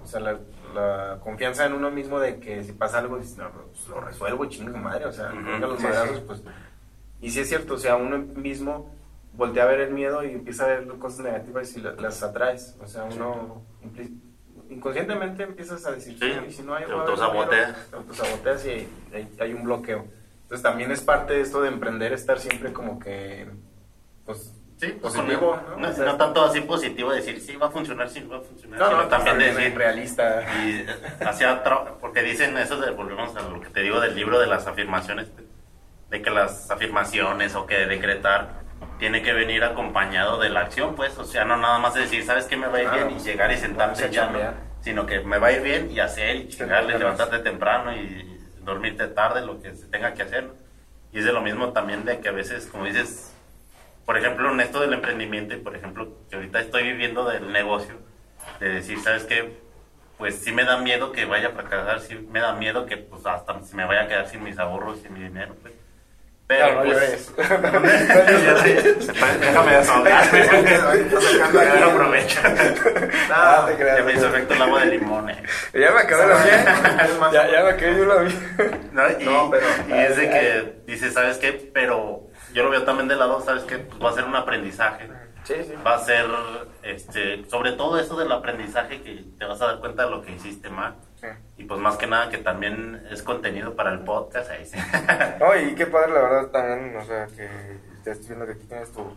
o 0.04 0.08
sea, 0.08 0.20
la, 0.20 0.40
la 0.74 1.20
confianza 1.22 1.66
en 1.66 1.74
uno 1.74 1.92
mismo 1.92 2.20
de 2.20 2.40
que 2.40 2.64
si 2.64 2.72
pasa 2.74 3.00
algo, 3.00 3.18
dices, 3.18 3.38
no, 3.38 3.50
pues 3.52 3.88
lo 3.88 4.02
resuelvo, 4.02 4.46
chingo 4.46 4.78
madre, 4.78 5.06
o 5.06 5.12
sea, 5.12 5.28
venga 5.30 5.68
los 5.68 5.80
madrazos, 5.82 6.22
pues. 6.22 6.44
Y 7.22 7.30
sí 7.32 7.40
es 7.42 7.50
cierto, 7.50 7.74
o 7.74 7.78
sea, 7.78 7.96
uno 7.96 8.18
mismo 8.18 8.94
voltea 9.34 9.64
a 9.64 9.68
ver 9.68 9.82
el 9.82 9.94
miedo 9.94 10.24
y 10.24 10.32
empieza 10.32 10.64
a 10.66 10.68
ver 10.68 10.88
cosas 11.00 11.20
negativas 11.20 11.76
y 11.76 11.82
la- 11.82 11.94
las 11.94 12.24
atraes, 12.24 12.76
o 12.82 12.88
sea, 12.88 13.04
uno 13.04 13.64
inconscientemente 14.70 15.44
empiezas 15.44 15.86
a 15.86 15.92
decir, 15.92 16.18
Sí, 16.20 16.26
"Sí, 16.32 16.40
y 16.48 16.52
si 16.52 16.62
no 16.64 16.76
hay 16.76 16.86
te 16.86 16.92
autosaboteas. 16.92 17.68
miedo", 17.70 17.80
te 17.90 17.96
autosaboteas 17.96 18.66
y 18.66 18.70
hay, 19.14 19.36
hay 19.40 19.54
un 19.54 19.64
bloqueo. 19.64 20.06
Entonces 20.44 20.64
también 20.64 20.92
es 20.92 21.02
parte 21.02 21.34
de 21.34 21.42
esto 21.42 21.62
de 21.62 21.70
emprender, 21.70 22.14
estar 22.14 22.40
siempre 22.40 22.72
como 22.74 23.00
que, 23.00 23.48
pues, 24.26 24.54
Sí, 24.80 24.88
positivo, 24.94 25.52
con- 25.62 25.72
¿no? 25.82 25.88
no, 25.88 25.90
O 25.90 25.94
sea, 25.94 26.06
no 26.06 26.16
tanto 26.16 26.46
así 26.46 26.62
positivo 26.62 27.12
decir 27.12 27.42
sí 27.42 27.58
va 27.58 27.68
a 27.68 27.70
funcionar, 27.70 28.08
sí 28.10 28.22
va 28.22 28.38
a 28.38 28.42
funcionar, 28.42 28.80
No, 28.80 28.88
sino 28.88 29.02
no, 29.02 29.08
también 29.10 29.38
decir 29.38 29.76
realista. 29.78 30.44
y 30.64 30.70
eh, 30.88 30.88
hacia 31.26 31.62
porque 32.00 32.22
dicen 32.24 32.58
eso 32.58 32.78
de 32.80 32.92
volvemos 32.92 33.36
a 33.36 33.42
lo 33.42 33.60
que 33.60 33.68
te 33.70 33.82
digo 33.82 34.00
del 34.00 34.16
libro 34.16 34.40
de 34.40 34.48
las 34.48 34.68
afirmaciones 34.68 35.28
de 36.10 36.22
que 36.22 36.30
las 36.32 36.72
afirmaciones 36.72 37.56
o 37.56 37.66
que 37.68 37.86
decretar 37.86 38.60
tiene 38.98 39.22
que 39.22 39.34
venir 39.34 39.64
acompañado 39.66 40.40
de 40.40 40.50
la 40.50 40.62
acción 40.62 40.96
pues 40.96 41.18
o 41.18 41.26
sea 41.26 41.44
no 41.44 41.58
nada 41.58 41.78
más 41.78 41.94
decir 41.94 42.24
sabes 42.26 42.46
que 42.46 42.56
me 42.56 42.68
va 42.68 42.78
a 42.78 42.84
ir 42.84 42.90
bien 42.90 43.12
y 43.12 43.20
llegar 43.20 43.52
y 43.52 43.58
sentarse 43.58 44.08
y 44.08 44.12
ya 44.12 44.54
sino 44.82 45.06
que 45.06 45.20
me 45.20 45.38
va 45.40 45.48
a 45.48 45.52
ir 45.52 45.62
bien 45.62 45.92
y 45.92 46.00
hacer 46.00 46.38
y 46.38 46.48
chingarle 46.48 46.98
levantarte 46.98 47.40
temprano 47.40 47.94
y 47.94 48.40
dormirte 48.62 49.08
tarde 49.08 49.46
lo 49.46 49.62
que 49.62 49.76
se 49.76 49.88
tenga 49.88 50.14
que 50.14 50.24
hacer. 50.24 50.48
Y 51.12 51.20
es 51.20 51.26
de 51.26 51.34
lo 51.34 51.42
mismo 51.42 51.74
también 51.74 52.06
de 52.06 52.20
que 52.20 52.30
a 52.30 52.32
veces 52.32 52.66
como 52.68 52.86
dices 52.86 53.34
por 54.10 54.18
ejemplo, 54.18 54.52
en 54.52 54.60
esto 54.60 54.82
del 54.82 54.94
emprendimiento, 54.94 55.54
y 55.54 55.60
por 55.60 55.76
ejemplo, 55.76 56.08
que 56.32 56.38
ahorita 56.38 56.60
estoy 56.62 56.82
viviendo 56.82 57.30
del 57.30 57.52
negocio, 57.52 57.94
de 58.60 58.70
decir, 58.70 59.00
¿sabes 59.02 59.22
qué? 59.26 59.60
Pues 60.18 60.42
sí 60.44 60.52
me 60.52 60.64
da 60.64 60.78
miedo 60.78 61.12
que 61.12 61.26
vaya 61.26 61.50
a 61.50 61.52
fracasar, 61.52 62.00
sí 62.00 62.28
me 62.32 62.40
da 62.40 62.54
miedo 62.54 62.88
que 62.88 62.98
pues 62.98 63.24
hasta 63.28 63.62
se 63.62 63.76
me 63.76 63.86
vaya 63.86 64.06
a 64.06 64.08
quedar 64.08 64.28
sin 64.28 64.44
mis 64.44 64.58
ahorros 64.58 64.98
y 65.06 65.10
mi 65.10 65.20
dinero, 65.20 65.54
pues. 65.62 65.76
Pero, 66.48 66.74
No, 66.74 66.84
no 66.86 66.90
pues, 66.90 67.32
déjame 67.38 67.88
desahogarme, 69.78 70.42
Agarra 71.60 71.94
provecho. 71.94 72.40
Ah, 73.32 73.66
te 73.68 73.76
creas. 73.76 73.98
Ya 74.00 74.04
me 74.06 74.14
hizo 74.14 74.26
efecto 74.28 74.56
el 74.56 74.62
agua 74.64 74.80
de 74.80 74.86
limón, 74.88 75.30
eh. 75.30 75.44
Ya 75.76 75.92
me 75.92 76.00
acabé 76.00 76.26
la 76.26 76.36
mía. 76.40 76.66
Ya, 77.32 77.48
ya 77.52 77.64
me 77.64 77.70
acabé 77.70 77.96
yo 77.96 78.06
la 78.06 78.16
vi. 78.24 78.34
¿no? 78.92 79.04
Y, 79.20 79.24
No, 79.24 79.52
pero- 79.52 79.68
y 79.88 79.94
es 80.02 80.16
de 80.18 80.30
que 80.32 80.74
dices, 80.88 81.14
¿sabes 81.14 81.38
qué? 81.38 81.52
Pero 81.72 82.29
yo 82.54 82.64
lo 82.64 82.70
veo 82.70 82.84
también 82.84 83.08
de 83.08 83.16
lado, 83.16 83.42
¿sabes 83.42 83.64
qué? 83.64 83.78
Pues 83.80 84.02
va 84.02 84.10
a 84.10 84.14
ser 84.14 84.26
un 84.26 84.36
aprendizaje. 84.36 85.08
Sí, 85.44 85.56
sí. 85.64 85.74
va 85.86 85.96
a 85.96 86.00
ser, 86.00 86.26
este, 86.84 87.46
sobre 87.50 87.72
todo 87.72 87.98
eso 87.98 88.16
del 88.18 88.32
aprendizaje 88.32 89.02
que 89.02 89.24
te 89.38 89.46
vas 89.46 89.62
a 89.62 89.68
dar 89.68 89.80
cuenta 89.80 90.06
de 90.06 90.12
lo 90.12 90.22
que 90.22 90.34
hiciste 90.34 90.70
mal. 90.70 90.96
Sí. 91.20 91.28
Y 91.58 91.64
pues 91.64 91.80
más 91.80 91.98
que 91.98 92.08
nada 92.08 92.30
que 92.30 92.38
también 92.38 93.08
es 93.10 93.24
contenido 93.24 93.76
para 93.76 93.92
el 93.92 94.00
podcast. 94.00 94.50
Ahí 94.52 94.66
sí. 94.66 94.78
No, 95.40 95.56
y 95.60 95.74
qué 95.76 95.86
padre, 95.88 96.14
la 96.14 96.22
verdad, 96.22 96.48
también, 96.50 96.96
o 96.98 97.06
sea, 97.06 97.28
que 97.28 97.50
estés 98.12 98.28
viendo 98.28 98.46
que 98.46 98.52
aquí 98.54 98.66
tienes 98.66 98.92
tu, 98.92 99.16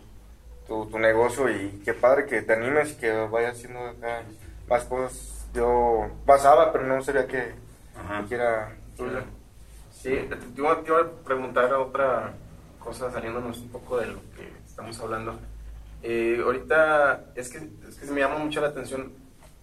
tu, 0.67 0.85
tu 0.87 0.97
negocio 0.97 1.49
y 1.49 1.81
qué 1.85 1.93
padre 1.93 2.25
que 2.25 2.41
te 2.41 2.53
animes 2.53 2.93
y 2.93 2.95
que 2.95 3.11
vayas 3.27 3.53
haciendo 3.57 3.79
acá 3.79 4.23
más 4.67 4.85
cosas. 4.85 5.45
Yo 5.53 6.09
pasaba, 6.25 6.71
pero 6.71 6.85
no 6.85 7.01
sabía 7.03 7.27
que, 7.27 7.53
Ajá. 7.95 8.25
que 8.27 8.35
era. 8.35 8.75
Sí, 9.91 10.09
te 10.29 10.37
iba, 10.61 10.81
te 10.81 10.89
iba 10.89 10.99
a 11.01 11.23
preguntar 11.23 11.71
otra 11.73 12.33
cosa 12.83 13.11
saliéndonos 13.11 13.59
un 13.59 13.69
poco 13.69 13.97
de 13.97 14.07
lo 14.07 14.19
que 14.35 14.51
estamos 14.65 14.99
hablando. 14.99 15.39
Eh, 16.01 16.41
ahorita 16.43 17.31
es 17.35 17.49
que, 17.49 17.59
es 17.87 17.95
que 17.97 18.05
me 18.11 18.21
llama 18.21 18.37
mucho 18.37 18.61
la 18.61 18.67
atención 18.67 19.13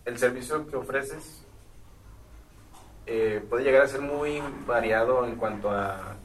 el 0.04 0.18
servicio 0.18 0.66
que 0.66 0.76
ofreces. 0.76 1.46
eh, 3.06 3.44
puede 3.48 3.64
llegar 3.64 3.82
a 3.82 3.88
ser 3.88 4.00
muy 4.00 4.42
variado 4.66 5.26
en 5.26 5.36
cuanto 5.36 5.70
a, 5.70 6.16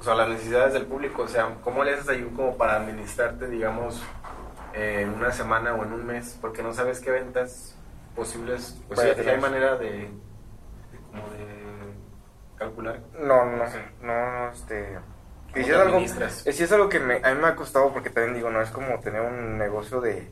o 0.00 0.04
sea, 0.04 0.14
las 0.14 0.28
necesidades 0.28 0.72
del 0.72 0.86
público. 0.86 1.22
O 1.22 1.28
sea, 1.28 1.56
¿cómo 1.62 1.84
le 1.84 1.94
haces 1.94 2.08
ahí 2.08 2.22
como 2.36 2.56
para 2.56 2.76
administrarte, 2.76 3.48
digamos, 3.48 4.02
en 4.72 5.10
una 5.14 5.32
semana 5.32 5.74
o 5.74 5.84
en 5.84 5.92
un 5.92 6.06
mes? 6.06 6.38
Porque 6.40 6.62
no 6.62 6.72
sabes 6.72 7.00
qué 7.00 7.10
ventas 7.10 7.76
posibles. 8.14 8.80
Pues 8.88 9.00
Vaya, 9.00 9.14
sí, 9.14 9.28
hay 9.28 9.40
manera 9.40 9.76
de, 9.76 9.90
de 9.90 10.98
como 11.10 11.22
de 11.30 11.94
calcular. 12.56 13.00
No, 13.18 13.44
no, 13.46 13.56
no, 13.56 13.66
no, 14.02 14.50
este... 14.52 14.98
¿Cómo 15.52 15.64
Y 15.64 15.64
si 15.64 15.70
es 16.64 16.72
algo, 16.72 16.84
es 16.84 16.90
que 16.90 17.00
me, 17.00 17.16
a 17.22 17.34
mí 17.34 17.40
me 17.40 17.48
ha 17.48 17.54
costado 17.54 17.92
porque 17.92 18.10
también 18.10 18.34
digo, 18.34 18.50
no 18.50 18.62
es 18.62 18.70
como 18.70 18.98
tener 19.00 19.20
un 19.20 19.58
negocio 19.58 20.00
de, 20.00 20.30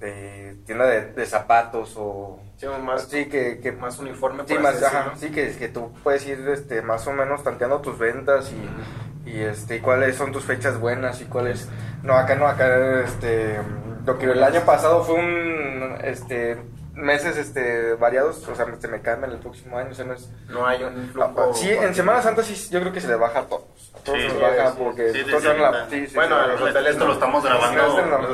de 0.00 0.56
tienda 0.64 0.86
de, 0.86 1.12
de 1.12 1.26
zapatos 1.26 1.94
o... 1.96 2.40
Sí, 2.56 2.66
más, 2.82 3.08
Sí, 3.08 3.26
que, 3.26 3.58
que 3.60 3.72
más 3.72 3.98
uniforme, 3.98 4.44
Sí, 4.46 4.56
más, 4.58 4.82
ajá, 4.82 5.12
sí 5.16 5.30
que, 5.30 5.50
que 5.56 5.68
tú 5.68 5.92
puedes 6.02 6.26
ir 6.26 6.48
este, 6.48 6.80
más 6.80 7.06
o 7.06 7.12
menos 7.12 7.42
tanteando 7.42 7.80
tus 7.80 7.98
ventas 7.98 8.52
y, 8.52 9.30
y, 9.30 9.40
este, 9.40 9.76
y 9.76 9.80
cuáles 9.80 10.16
son 10.16 10.32
tus 10.32 10.44
fechas 10.44 10.78
buenas 10.78 11.20
y 11.20 11.24
cuáles... 11.24 11.68
No, 12.02 12.14
acá 12.14 12.36
no, 12.36 12.46
acá 12.46 13.00
este, 13.00 13.58
lo 14.04 14.18
que 14.18 14.26
el 14.26 14.42
año 14.42 14.60
pasado 14.64 15.02
fue 15.02 15.16
un... 15.16 15.98
Este, 16.02 16.56
meses 16.96 17.36
este, 17.36 17.94
variados, 17.94 18.46
o 18.48 18.54
sea, 18.54 18.66
se 18.80 18.88
me 18.88 19.00
caen 19.02 19.22
el 19.24 19.38
próximo 19.38 19.78
año, 19.78 19.90
o 19.90 19.94
sea, 19.94 20.04
no 20.06 20.14
es... 20.14 20.28
No 20.48 20.66
hay 20.66 20.82
un 20.82 21.10
Ah, 21.20 21.28
flujo. 21.34 21.54
sí, 21.54 21.70
en 21.70 21.94
Semana 21.94 22.22
Santa 22.22 22.42
sí, 22.42 22.54
yo 22.70 22.80
creo 22.80 22.92
que 22.92 23.00
se 23.00 23.08
le 23.08 23.16
baja 23.16 23.40
a 23.40 23.42
todos. 23.44 23.92
A 23.94 23.98
todos 23.98 24.18
Sí, 24.18 24.28
se 24.28 24.34
les 24.34 24.40
baja 24.42 24.70
sí, 24.70 24.76
porque 24.78 25.12
sí, 25.12 25.24
todos 25.30 25.44
van 25.44 25.60
la- 25.62 25.68
ahorita. 25.68 25.90
sí, 25.90 26.06
sí, 26.06 26.14
Bueno, 26.14 26.36
sí. 26.36 26.42
a 26.42 26.46
los 26.52 26.60
hoteles 26.62 26.92
Esto 26.92 27.06
lo 27.06 27.12
estamos 27.12 27.44
grabando. 27.44 28.32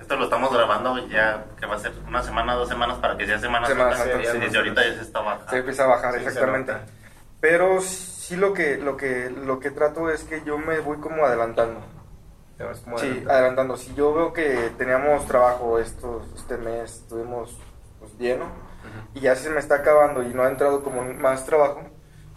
Esto 0.00 0.16
lo 0.16 0.24
estamos 0.24 0.52
grabando 0.52 1.08
ya 1.08 1.44
que 1.58 1.66
va 1.66 1.76
a 1.76 1.78
ser 1.78 1.92
una 2.06 2.22
semana, 2.22 2.54
dos 2.54 2.68
semanas 2.68 2.98
para 2.98 3.16
que 3.16 3.24
sea 3.26 3.38
Semana, 3.38 3.66
Semana 3.68 3.96
Santa. 3.96 4.12
Santa, 4.12 4.26
Sí, 4.26 4.32
sí. 4.32 4.38
desde 4.44 4.58
ahorita 4.58 4.82
ya 4.84 4.94
se 4.94 5.00
está 5.02 5.20
bajando. 5.20 5.50
se 5.50 5.56
empieza 5.58 5.84
a 5.84 5.86
bajar, 5.86 6.16
exactamente. 6.16 6.72
Pero 7.40 7.80
sí 7.80 8.36
lo 8.36 8.52
que, 8.52 8.76
lo 8.78 8.96
que, 8.96 9.30
lo 9.30 9.60
que 9.60 9.70
trato 9.70 10.10
es 10.10 10.24
que 10.24 10.42
yo 10.44 10.58
me 10.58 10.80
voy 10.80 10.98
como 10.98 11.24
adelantando. 11.24 11.80
Te 12.62 12.68
vas 12.68 12.78
como 12.78 12.96
Sí, 12.98 13.06
adelantando. 13.06 13.32
adelantando. 13.34 13.76
Si 13.76 13.94
yo 13.94 14.14
veo 14.14 14.32
que 14.32 14.70
teníamos 14.78 15.26
trabajo 15.26 15.80
estos, 15.80 16.22
este 16.36 16.56
mes, 16.58 16.92
estuvimos 16.98 17.58
pues, 17.98 18.16
lleno, 18.18 18.44
y 19.14 19.20
ya 19.20 19.34
se 19.34 19.50
me 19.50 19.58
está 19.58 19.76
acabando 19.76 20.22
y 20.22 20.28
no 20.32 20.44
ha 20.44 20.48
entrado 20.48 20.84
como 20.84 21.02
más 21.02 21.44
trabajo, 21.44 21.80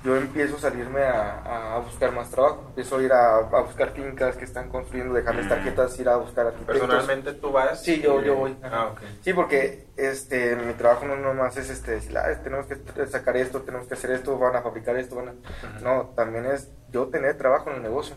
yo 0.04 0.16
empiezo 0.16 0.56
a 0.58 0.60
salirme 0.62 1.04
a, 1.04 1.76
a 1.76 1.80
buscar 1.80 2.12
más 2.12 2.30
trabajo. 2.32 2.64
Empiezo 2.70 2.98
a 2.98 3.04
ir 3.04 3.14
a, 3.14 3.36
a 3.38 3.62
buscar 3.62 3.92
fincas 3.92 4.36
que 4.36 4.46
están 4.46 4.70
construyendo, 4.70 5.14
dejarles 5.14 5.46
Mm. 5.46 5.50
tarjetas, 5.50 6.00
ir 6.00 6.10
a 6.10 6.16
buscar 6.18 6.48
arquitectos. 6.48 6.80
Personalmente 6.80 7.34
tú 7.34 7.52
vas. 7.52 7.84
Sí, 7.84 8.02
yo- 8.02 8.20
y- 8.22 8.26
yo 8.26 8.36
voy. 8.36 8.58
Ah, 8.64 8.90
ok. 8.94 9.02
Sí, 9.22 9.32
porque 9.34 9.88
este, 9.96 10.56
mi 10.56 10.74
trabajo 10.74 11.06
no 11.06 11.16
nomás 11.18 11.56
es 11.58 11.70
este, 11.70 11.92
decir, 11.92 12.18
"Ah, 12.18 12.26
tenemos 12.44 12.66
que 12.66 12.78
sacar 13.08 13.38
esto, 13.38 13.62
tenemos 13.62 13.88
que 13.88 13.94
hacer 13.94 14.10
esto, 14.10 14.40
van 14.40 14.56
a 14.56 14.64
fabricar 14.64 14.96
esto, 14.98 15.16
van 15.18 15.28
a... 15.30 15.34
No, 15.82 16.14
también 16.16 16.46
es 16.48 16.72
yo 16.90 17.08
tener 17.10 17.38
trabajo 17.38 17.70
en 17.70 17.76
el 17.78 17.82
negocio. 17.84 18.16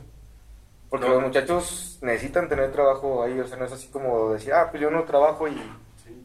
Porque 0.90 1.06
No. 1.06 1.14
los 1.14 1.22
muchachos 1.24 1.98
necesitan 2.02 2.48
tener 2.48 2.72
trabajo 2.72 3.22
ahí, 3.22 3.38
o 3.40 3.46
sea, 3.46 3.58
no 3.58 3.64
es 3.66 3.72
así 3.72 3.88
como 3.88 4.32
decir, 4.32 4.52
ah, 4.54 4.68
pues 4.70 4.80
yo 4.82 4.90
no 4.90 5.04
trabajo 5.04 5.46
y, 5.48 5.52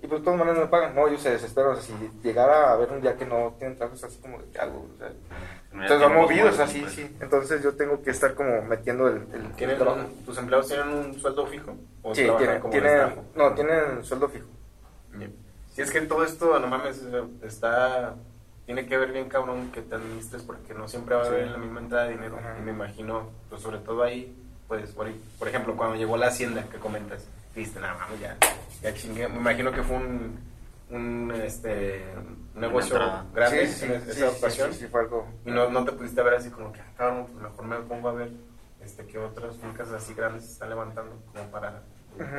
y 0.01 0.07
pues 0.07 0.21
de 0.21 0.25
todas 0.25 0.39
maneras 0.39 0.59
me 0.59 0.67
pagan. 0.67 0.95
No, 0.95 1.07
ellos 1.07 1.21
se 1.21 1.31
desesperan, 1.31 1.71
o 1.71 1.75
sea, 1.75 1.83
si 1.83 1.93
llegara 2.23 2.69
a 2.69 2.73
haber 2.73 2.91
un 2.91 3.01
día 3.01 3.15
que 3.17 3.25
no 3.25 3.55
tienen 3.59 3.75
trabajo, 3.77 3.95
es 3.97 4.03
así 4.05 4.17
como 4.21 4.37
de 4.41 4.59
algo, 4.59 4.87
o 4.95 4.97
sea, 4.97 5.11
entonces 5.73 5.99
van 6.01 6.13
movidos 6.15 6.59
así, 6.59 6.81
pues. 6.81 6.93
sí. 6.93 7.17
Entonces 7.19 7.63
yo 7.63 7.73
tengo 7.75 8.01
que 8.03 8.11
estar 8.11 8.35
como 8.35 8.61
metiendo 8.61 9.07
el, 9.07 9.25
el, 9.33 9.41
el 9.41 9.51
¿Tienen 9.53 9.77
trabajo. 9.77 10.01
un- 10.07 10.23
¿Tus 10.25 10.37
empleados 10.37 10.67
tienen 10.67 10.87
un 10.87 11.13
sueldo 11.19 11.47
fijo? 11.47 11.75
¿O 12.03 12.13
Sí, 12.13 12.27
tienen, 12.37 12.59
como 12.61 12.71
tienen, 12.71 13.15
no, 13.35 13.53
tienen 13.55 14.03
sueldo 14.03 14.29
fijo. 14.29 14.45
Bien. 15.13 15.35
Si 15.73 15.81
es 15.81 15.89
que 15.91 16.01
todo 16.01 16.23
esto, 16.23 16.59
no 16.59 16.67
mames, 16.67 17.01
está... 17.41 18.13
Tiene 18.67 18.85
que 18.85 18.95
ver 18.97 19.11
bien, 19.11 19.27
cabrón, 19.27 19.71
que 19.73 19.81
te 19.81 19.95
administres 19.95 20.41
porque 20.43 20.73
no 20.73 20.87
siempre 20.87 21.15
va 21.15 21.23
a 21.23 21.25
haber 21.27 21.45
Sí. 21.47 21.51
la 21.51 21.57
misma 21.57 21.79
entrada 21.81 22.05
de 22.05 22.11
dinero. 22.11 22.37
Ajá. 22.39 22.55
Y 22.59 22.61
me 22.61 22.71
imagino, 22.71 23.29
pues 23.49 23.61
sobre 23.61 23.79
todo 23.79 24.03
ahí, 24.03 24.33
pues, 24.73 24.91
por, 24.91 25.07
por 25.37 25.47
ejemplo, 25.47 25.75
cuando 25.77 25.95
llegó 25.95 26.17
la 26.17 26.27
hacienda 26.27 26.63
que 26.63 26.79
comentas, 26.79 27.27
dijiste, 27.55 27.79
nada, 27.79 27.93
vamos, 27.93 28.19
ya, 28.19 28.35
ya 28.81 28.93
chingué. 28.93 29.27
Me 29.27 29.37
imagino 29.37 29.71
que 29.71 29.83
fue 29.83 29.97
un, 29.97 30.39
un, 30.89 31.31
este, 31.31 32.03
un 32.55 32.59
negocio 32.59 32.97
grande 33.33 33.67
sí, 33.67 33.85
sí, 33.85 33.93
en 33.93 34.01
sí, 34.01 34.09
esa 34.09 34.31
sí, 34.31 34.37
ocasión. 34.37 34.73
sí, 34.73 34.79
sí, 34.79 34.87
fue 34.87 35.01
algo... 35.01 35.27
Y 35.45 35.51
no, 35.51 35.69
no 35.69 35.85
te 35.85 35.91
pudiste 35.91 36.23
ver 36.23 36.33
así 36.33 36.49
como 36.49 36.71
que, 36.73 36.79
ah, 36.79 36.91
cabrón, 36.97 37.27
pues 37.27 37.43
mejor 37.43 37.65
me 37.65 37.75
pongo 37.87 38.09
a 38.09 38.13
ver 38.13 38.31
este, 38.83 39.05
que 39.05 39.19
otras 39.19 39.57
fincas 39.57 39.89
así 39.91 40.15
grandes 40.15 40.45
se 40.45 40.53
están 40.53 40.69
levantando 40.69 41.15
como 41.31 41.45
para 41.51 41.83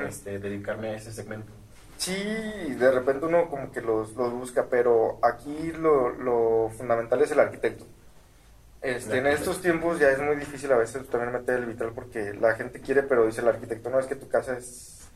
este, 0.08 0.40
dedicarme 0.40 0.90
a 0.90 0.96
ese 0.96 1.12
segmento. 1.12 1.52
Sí, 1.96 2.14
de 2.14 2.90
repente 2.90 3.26
uno 3.26 3.48
como 3.48 3.70
que 3.70 3.80
los, 3.80 4.14
los 4.14 4.32
busca, 4.32 4.66
pero 4.68 5.20
aquí 5.22 5.70
lo, 5.78 6.10
lo 6.10 6.68
fundamental 6.76 7.22
es 7.22 7.30
el 7.30 7.38
arquitecto. 7.38 7.84
Este, 8.84 9.16
en 9.16 9.26
estos 9.26 9.62
tiempos 9.62 9.98
ya 9.98 10.10
es 10.10 10.18
muy 10.18 10.36
difícil 10.36 10.70
a 10.70 10.76
veces 10.76 11.08
también 11.08 11.32
meter 11.32 11.60
el 11.60 11.64
vitral 11.64 11.92
porque 11.94 12.34
la 12.34 12.54
gente 12.54 12.82
quiere, 12.82 13.02
pero 13.02 13.24
dice 13.24 13.40
el 13.40 13.48
arquitecto, 13.48 13.88
no, 13.88 13.98
es 13.98 14.04
que 14.04 14.14
tu 14.14 14.28
casa 14.28 14.58
es 14.58 15.08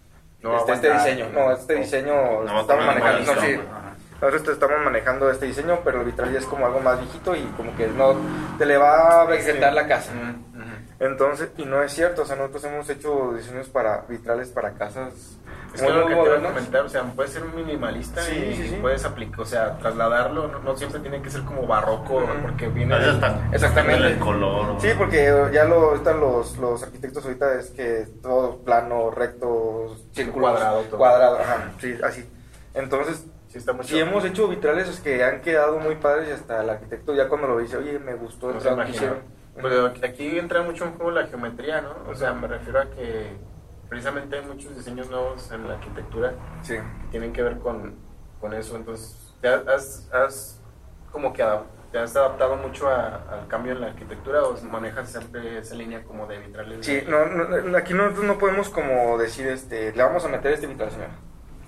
No 0.42 0.56
este, 0.56 0.72
este 0.72 0.90
diseño, 0.90 1.28
no, 1.28 1.52
este 1.52 1.74
diseño 1.74 2.44
No 2.44 2.60
estamos 2.62 2.86
manejando, 2.86 3.34
no, 3.34 3.40
sí, 3.42 3.60
nosotros 4.22 4.42
te 4.44 4.52
estamos 4.52 4.76
manejando 4.82 5.30
este 5.30 5.44
diseño, 5.44 5.80
pero 5.84 6.00
el 6.00 6.06
vitral 6.06 6.32
ya 6.32 6.38
es 6.38 6.46
como 6.46 6.64
algo 6.64 6.80
más 6.80 6.98
viejito 6.98 7.36
y 7.36 7.42
como 7.58 7.76
que 7.76 7.88
no 7.88 8.16
te 8.56 8.64
le 8.64 8.78
va 8.78 9.20
a 9.20 9.24
vegetar 9.26 9.74
la 9.74 9.86
casa. 9.86 10.12
Entonces, 10.98 11.50
y 11.58 11.66
no 11.66 11.82
es 11.82 11.92
cierto, 11.92 12.22
o 12.22 12.24
sea, 12.24 12.36
nosotros 12.36 12.64
hemos 12.64 12.88
hecho 12.88 13.34
diseños 13.34 13.68
para 13.68 14.06
vitrales 14.08 14.48
para 14.48 14.72
casas 14.72 15.36
Es 15.74 15.82
muy, 15.82 15.92
que 15.92 15.98
lo 15.98 16.06
que 16.08 16.14
te 16.14 16.22
iba 16.24 16.36
a 16.38 16.42
comentar, 16.52 16.80
o 16.84 16.88
sea, 16.88 17.02
puedes 17.04 17.32
ser 17.32 17.42
un 17.44 17.54
minimalista 17.54 18.22
Sí, 18.22 18.34
y 18.36 18.54
sí, 18.56 18.68
sí. 18.68 18.78
puedes 18.80 19.04
aplicar, 19.04 19.40
o 19.40 19.44
sea, 19.44 19.78
trasladarlo, 19.78 20.48
no, 20.48 20.58
no 20.60 20.76
siempre 20.76 21.00
tiene 21.00 21.20
que 21.22 21.30
ser 21.30 21.42
como 21.42 21.66
barroco, 21.66 22.14
Ujú. 22.16 22.26
porque 22.42 22.66
A 22.66 22.68
viene... 22.70 22.94
veces 22.98 23.14
hasta 23.14 23.48
Exactamente. 23.52 24.06
el 24.08 24.18
color. 24.18 24.70
o- 24.70 24.80
Sí, 24.80 24.88
porque 24.96 25.50
ya 25.52 25.64
lo 25.64 25.94
están 25.94 26.20
los, 26.20 26.56
los 26.58 26.82
arquitectos 26.82 27.24
ahorita 27.24 27.54
es 27.58 27.70
que 27.70 28.06
todo 28.22 28.58
plano, 28.64 29.10
recto, 29.10 29.94
círculo, 30.12 30.48
Cuadrado, 30.48 30.80
todo. 30.82 30.98
cuadrado, 30.98 31.38
ajá, 31.38 31.72
sí, 31.80 31.96
así. 32.02 32.28
Entonces, 32.74 33.24
Sí, 33.48 33.56
está 33.56 33.72
muy 33.72 33.82
Sí, 33.86 33.98
hemos 33.98 34.22
hecho 34.26 34.46
vitrales 34.46 35.00
que 35.00 35.24
han 35.24 35.40
quedado 35.40 35.78
muy 35.78 35.94
padres 35.94 36.28
y 36.28 36.32
hasta 36.32 36.62
el 36.62 36.68
arquitecto 36.68 37.14
ya 37.14 37.28
cuando 37.28 37.46
lo 37.48 37.56
dice, 37.58 37.78
oye, 37.78 37.98
me 37.98 38.14
gustó 38.14 38.48
el 38.50 38.56
No 38.56 38.60
se 38.60 38.66
trabajo 38.68 38.90
que 38.90 38.96
imagina. 38.98 39.16
hicieron. 39.16 39.38
Pero 39.96 40.06
aquí 40.06 40.38
entra 40.38 40.60
mucho 40.60 40.84
en 40.84 40.92
juego 40.96 41.10
la 41.12 41.26
geometría, 41.28 41.80
¿no? 41.80 41.94
O 42.10 42.14
sea, 42.14 42.34
me 42.34 42.46
refiero 42.46 42.78
a 42.78 42.90
que 42.90 43.38
precisamente 43.88 44.36
hay 44.38 44.44
muchos 44.44 44.76
diseños 44.76 45.08
nuevos 45.10 45.50
en 45.50 45.66
la 45.68 45.74
arquitectura 45.74 46.34
Sí. 46.62 46.74
que 46.76 47.08
tienen 47.10 47.32
que 47.32 47.42
ver 47.42 47.58
con, 47.58 47.94
con 48.40 48.52
eso. 48.54 48.76
Entonces, 48.76 49.34
¿te 49.40 49.48
has, 49.48 50.08
has 50.12 50.60
como 51.12 51.32
que 51.32 51.42
te 51.90 51.98
has 51.98 52.14
adaptado 52.16 52.56
mucho 52.56 52.88
a- 52.88 53.22
al 53.32 53.48
cambio 53.48 53.72
en 53.72 53.80
la 53.80 53.86
arquitectura 53.88 54.44
o 54.44 54.54
manejas 54.64 55.10
siempre 55.10 55.58
esa 55.58 55.74
línea 55.74 56.02
como 56.04 56.26
de 56.26 56.38
vitrales? 56.38 56.84
Sí, 56.84 57.02
no, 57.08 57.24
no, 57.26 57.76
aquí 57.78 57.94
nosotros 57.94 58.24
no 58.26 58.36
podemos 58.38 58.68
como 58.68 59.16
decir, 59.18 59.46
este, 59.46 59.92
le 59.92 60.02
vamos 60.02 60.24
a 60.24 60.28
meter 60.28 60.52
este 60.52 60.66
vitral, 60.66 60.90
señora. 60.90 61.10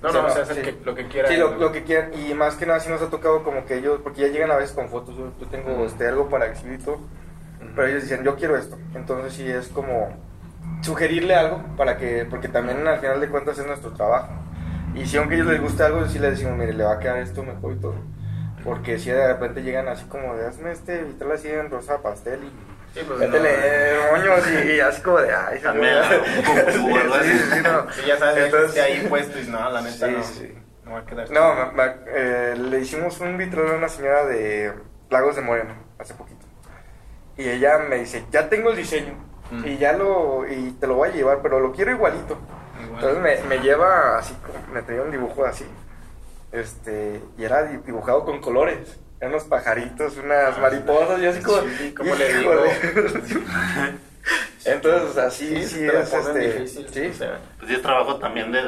No, 0.02 0.08
O 0.08 0.12
sea, 0.12 0.22
no, 0.22 0.28
o 0.28 0.30
sea, 0.30 0.44
sí. 0.46 0.62
que- 0.62 0.78
lo 0.84 0.94
que 0.94 1.08
quieran. 1.08 1.30
Sí, 1.30 1.36
lo, 1.38 1.56
lo 1.56 1.72
que 1.72 1.84
quieran. 1.84 2.12
Y 2.14 2.32
más 2.34 2.54
que 2.56 2.64
nada, 2.66 2.80
sí 2.80 2.88
nos 2.90 3.02
ha 3.02 3.10
tocado 3.10 3.42
como 3.42 3.64
que 3.66 3.76
ellos, 3.76 4.00
porque 4.02 4.22
ya 4.22 4.28
llegan 4.28 4.50
a 4.50 4.56
veces 4.56 4.72
con 4.74 4.88
fotos. 4.88 5.14
Yo, 5.16 5.30
tengo 5.50 5.84
este, 5.84 6.06
algo 6.08 6.28
para 6.30 6.46
exhibir 6.46 6.82
todo. 6.84 7.00
Pero 7.76 7.86
ellos 7.86 8.02
dicen, 8.04 8.24
yo 8.24 8.34
quiero 8.36 8.56
esto. 8.56 8.78
Entonces, 8.94 9.34
sí 9.34 9.46
es 9.46 9.68
como 9.68 10.08
sugerirle 10.82 11.34
algo 11.34 11.62
para 11.76 11.96
que, 11.96 12.26
porque 12.28 12.48
también 12.48 12.86
al 12.86 12.98
final 13.00 13.20
de 13.20 13.28
cuentas 13.28 13.58
es 13.58 13.66
nuestro 13.66 13.92
trabajo. 13.92 14.28
Y 14.94 15.06
si 15.06 15.16
aunque 15.18 15.34
a 15.34 15.38
ellos 15.38 15.48
les 15.52 15.60
guste 15.60 15.82
algo, 15.84 16.06
sí 16.06 16.18
les 16.18 16.32
decimos, 16.32 16.56
mire, 16.58 16.72
le 16.72 16.84
va 16.84 16.94
a 16.94 16.98
quedar 16.98 17.18
esto 17.18 17.42
mejor 17.42 17.72
y 17.72 17.76
todo. 17.80 17.94
Porque 18.64 18.98
si 18.98 19.10
de 19.10 19.26
repente 19.26 19.62
llegan 19.62 19.88
así 19.88 20.04
como 20.06 20.36
de, 20.36 20.46
hazme 20.46 20.72
este 20.72 21.02
vitral 21.02 21.32
así 21.32 21.48
en 21.48 21.70
rosa 21.70 22.02
pastel 22.02 22.40
y 22.44 22.52
Sí, 22.92 23.04
pues, 23.06 23.20
métele 23.20 23.50
no. 23.94 24.18
moños 24.18 24.44
y, 24.50 24.70
y 24.72 24.80
así 24.80 25.00
como 25.00 25.18
de, 25.20 25.32
ay, 25.32 25.60
También, 25.60 25.94
señora". 26.02 26.22
un 26.38 26.44
poco, 26.82 26.96
algo 27.00 27.14
así. 27.14 27.38
Sí, 28.00 28.06
ya 28.08 28.18
sabes, 28.18 28.44
Entonces, 28.46 28.82
ahí 28.82 29.06
puesto 29.08 29.38
y 29.38 29.46
no, 29.46 29.70
la 29.70 29.80
neta 29.80 30.06
Sí, 30.08 30.12
no. 30.16 30.22
sí. 30.24 30.54
No 30.84 30.92
va 30.94 30.98
a 30.98 31.06
quedar. 31.06 31.30
No, 31.30 31.54
ma- 31.54 31.72
ma- 31.72 31.94
eh, 32.08 32.56
le 32.58 32.80
hicimos 32.80 33.20
un 33.20 33.38
vitral 33.38 33.68
a 33.70 33.74
una 33.76 33.88
señora 33.88 34.24
de 34.26 34.72
Lagos 35.08 35.36
de 35.36 35.42
Moreno 35.42 35.72
hace 36.00 36.14
poquito. 36.14 36.44
Y 37.36 37.48
ella 37.48 37.78
me 37.78 37.96
dice, 37.98 38.24
ya 38.32 38.48
tengo 38.48 38.70
el 38.70 38.76
diseño 38.76 39.14
Mm. 39.50 39.66
y 39.66 39.78
ya 39.78 39.92
lo 39.94 40.46
y 40.48 40.70
te 40.80 40.86
lo 40.86 40.94
voy 40.94 41.08
a 41.08 41.12
llevar, 41.12 41.40
pero 41.42 41.58
lo 41.60 41.72
quiero 41.72 41.90
igualito. 41.90 42.38
Igual. 42.82 43.04
Entonces 43.04 43.44
me, 43.48 43.56
me 43.56 43.62
lleva 43.62 44.18
así, 44.18 44.34
como- 44.34 44.72
me 44.72 44.82
traía 44.82 45.02
un 45.02 45.10
dibujo 45.10 45.44
así. 45.44 45.66
Este, 46.52 47.20
y 47.38 47.44
era 47.44 47.62
di- 47.64 47.78
dibujado 47.78 48.24
con 48.24 48.40
colores. 48.40 48.98
Eran 49.20 49.34
unos 49.34 49.44
pajaritos, 49.44 50.16
unas 50.16 50.56
Ah, 50.56 50.60
mariposas, 50.60 51.20
y 51.20 51.26
así 51.26 51.42
como. 51.42 51.60
sí, 51.62 51.94
¿cómo 51.94 52.14
le 52.14 52.34
digo? 52.38 52.52
Entonces, 54.64 55.14
sea, 55.14 55.30
sí, 55.30 55.64
sí, 55.66 55.86
es 55.86 56.12
este. 56.12 56.38
difícil, 56.38 56.86
sí. 56.90 57.06
o 57.06 57.14
sea, 57.14 57.38
Pues 57.58 57.68
sí 57.70 57.76
es 57.76 57.82
trabajo 57.82 58.16
también 58.18 58.52
de 58.52 58.60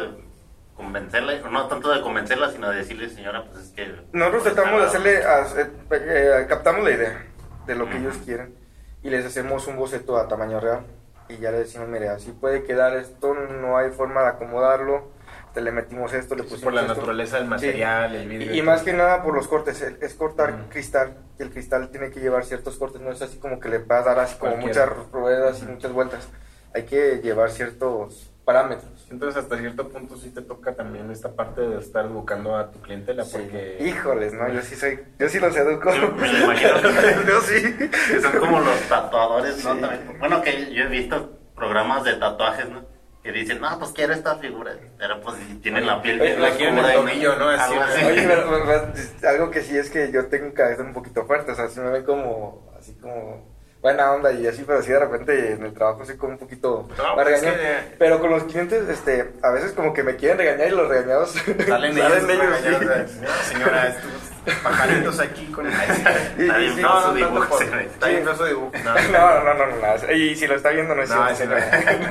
convencerla, 0.75 1.39
no 1.51 1.69
tanto 1.69 1.91
de 1.93 2.01
convencerla, 2.01 2.51
sino 2.51 2.71
de 2.71 2.77
decirle, 2.79 3.09
señora, 3.11 3.45
pues 3.45 3.67
es 3.67 3.71
que... 3.73 3.87
Nosotros 4.13 4.43
pues, 4.43 4.55
tratamos 4.55 4.81
de 4.81 4.87
hacerle, 4.87 5.25
a- 5.25 5.47
eh, 5.61 5.71
eh, 5.93 6.47
captamos 6.49 6.83
la 6.85 6.91
idea 6.91 7.25
de 7.67 7.75
lo 7.75 7.85
que 7.89 7.97
Ujú. 7.97 8.07
ellos 8.09 8.17
quieren 8.25 8.55
y 9.03 9.11
les 9.11 9.25
hacemos 9.27 9.67
un 9.67 9.77
boceto 9.77 10.17
a 10.17 10.29
tamaño 10.29 10.61
real 10.61 10.81
y 11.29 11.37
ya 11.39 11.51
le 11.51 11.59
decimos, 11.59 11.89
mire, 11.89 12.09
así 12.09 12.31
puede 12.33 12.63
quedar 12.65 12.97
esto, 12.97 13.35
no 13.35 13.77
hay 13.79 13.91
forma 13.91 14.23
de 14.23 14.29
acomodarlo, 14.29 15.09
te 15.55 15.61
le 15.61 15.71
metimos 15.73 16.13
esto, 16.13 16.35
le 16.35 16.43
pusimos 16.43 16.63
por 16.65 16.73
la 16.75 16.83
esto. 16.83 16.95
naturaleza 16.95 17.37
del 17.37 17.45
Sí. 17.47 17.51
material, 17.51 18.15
el 18.17 18.29
vidrio. 18.29 18.55
Y, 18.55 18.59
y 18.59 18.63
más 18.63 18.83
que 18.83 18.93
nada 18.93 19.23
por 19.23 19.35
los 19.35 19.49
cortes, 19.49 19.81
es 19.83 20.15
cortar 20.15 20.69
cristal 20.71 21.15
y 21.39 21.43
el 21.43 21.51
cristal 21.51 21.89
tiene 21.91 22.11
que 22.11 22.21
llevar 22.21 22.45
ciertos 22.45 22.77
cortes, 22.77 23.01
no 23.01 23.11
es 23.13 23.23
así 23.23 23.39
como 23.39 23.61
que 23.61 23.69
le 23.69 23.79
va 23.79 23.99
a 23.99 24.03
dar 24.03 24.19
así 24.19 24.37
como 24.39 24.53
Cualquiera. 24.53 24.87
muchas 24.87 25.11
ruedas 25.13 25.63
y 25.63 25.65
muchas 25.67 25.93
vueltas, 25.93 26.29
hay 26.75 26.85
que 26.85 27.21
llevar 27.23 27.51
ciertos 27.51 28.31
parámetros. 28.45 29.02
Entonces, 29.13 29.43
hasta 29.43 29.59
cierto 29.59 29.91
punto 29.91 30.17
sí 30.17 30.31
te 30.31 30.41
toca 30.41 30.75
también 30.75 31.11
esta 31.11 31.37
parte 31.37 31.61
de 31.61 31.79
estar 31.79 32.07
educando 32.07 32.57
a 32.57 32.71
tu 32.71 32.81
clientela, 32.81 33.25
Sí. 33.25 33.37
porque... 33.37 33.77
Híjoles, 33.81 34.33
no, 34.33 34.49
yo 34.49 34.63
sí 34.63 34.75
soy, 34.75 34.99
yo 35.19 35.29
sí 35.29 35.39
los 35.39 35.55
educo. 35.55 35.93
Yo 35.95 36.13
me 36.13 36.33
lo 36.33 36.39
imagino. 36.45 36.81
yo 37.29 37.41
sí. 37.43 37.77
Que 37.91 38.21
son 38.21 38.33
como 38.41 38.61
los 38.61 38.81
tatuadores, 38.89 39.63
¿no? 39.65 39.75
Sí. 39.75 39.81
También. 39.83 40.19
Bueno, 40.19 40.41
que 40.41 40.73
yo 40.73 40.85
he 40.85 40.89
visto 40.89 41.39
programas 41.55 42.05
de 42.05 42.15
tatuajes, 42.15 42.71
¿no? 42.71 42.87
Que 43.23 43.33
dicen, 43.33 43.61
no, 43.61 43.79
pues 43.79 43.93
quiero 43.93 44.15
esta 44.15 44.37
figura. 44.37 44.73
Pero 44.97 45.21
pues 45.21 45.37
si 45.37 45.57
tienen 45.57 45.87
la 45.87 46.01
piel 46.01 46.19
Oye, 46.19 46.31
bien 46.31 46.43
la 46.43 46.51
quieren 46.57 46.79
en 46.79 46.85
el 46.87 46.95
tobillo, 46.95 47.37
¿no? 47.37 47.49
Así, 47.51 47.75
algo 47.75 47.85
así. 47.85 48.05
Oye, 48.07 48.27
pero, 48.27 48.43
pero, 48.49 48.93
pero, 49.21 49.31
algo 49.31 49.51
que 49.51 49.61
sí 49.61 49.77
es 49.77 49.91
que 49.91 50.11
yo 50.11 50.27
tengo 50.27 50.55
cabeza 50.55 50.83
un 50.83 50.95
poquito 50.95 51.27
fuerte, 51.27 51.53
o 51.53 51.55
sea, 51.55 51.69
si 51.69 51.81
me 51.81 51.91
ven 51.91 52.05
como, 52.05 52.73
así 52.79 52.95
como 52.95 53.52
buena 53.83 54.13
onda 54.13 54.33
y 54.33 54.47
así, 54.47 54.63
pero 54.65 54.81
sí 54.81 54.93
de 54.93 54.99
repente 55.01 55.53
en 55.53 55.65
el 55.65 55.75
trabajo 55.75 56.05
soy 56.05 56.17
como 56.17 56.33
un 56.35 56.39
poquito 56.39 56.89
No, 56.97 57.15
pues 57.17 57.43
que- 57.43 57.95
Pero 57.99 58.21
con 58.21 58.31
los 58.31 58.45
clientes, 58.45 58.89
este, 58.89 59.33
a 59.43 59.51
veces 59.51 59.73
como 59.73 59.93
que 59.93 60.03
me 60.05 60.15
quieren 60.17 60.39
regañar 60.39 60.69
y 60.69 60.71
los 60.71 60.89
regañados 60.89 61.31
Salen 61.67 61.93
ellos, 61.99 62.15
sí. 62.23 62.27
señora, 62.29 63.07
señora, 63.43 63.89
estos 63.89 64.55
pajaritos 64.63 65.21
aquí 65.21 65.47
con 65.47 65.67
el... 65.67 65.73
Y- 66.39 66.43
Está 66.43 66.59
y 66.59 66.63
bien 66.63 66.75
feo 66.77 66.89
No, 66.89 67.01
su 67.03 67.09
no, 67.09 67.15
dibujo, 67.15 67.61
está 67.61 68.09
bien 68.09 68.25
feo 68.25 68.35
su 68.37 68.45
dibujo. 68.45 68.71
No, 68.85 68.95
No, 68.95 69.45
no, 69.45 69.55
no, 69.55 69.67
no, 69.67 69.77
no, 70.07 70.13
y 70.13 70.35
si 70.37 70.47
lo 70.47 70.55
está 70.55 70.71
viendo 70.71 70.95
no 70.95 71.03
es 71.03 71.11
No, 71.11 71.35
cierto. 71.35 71.55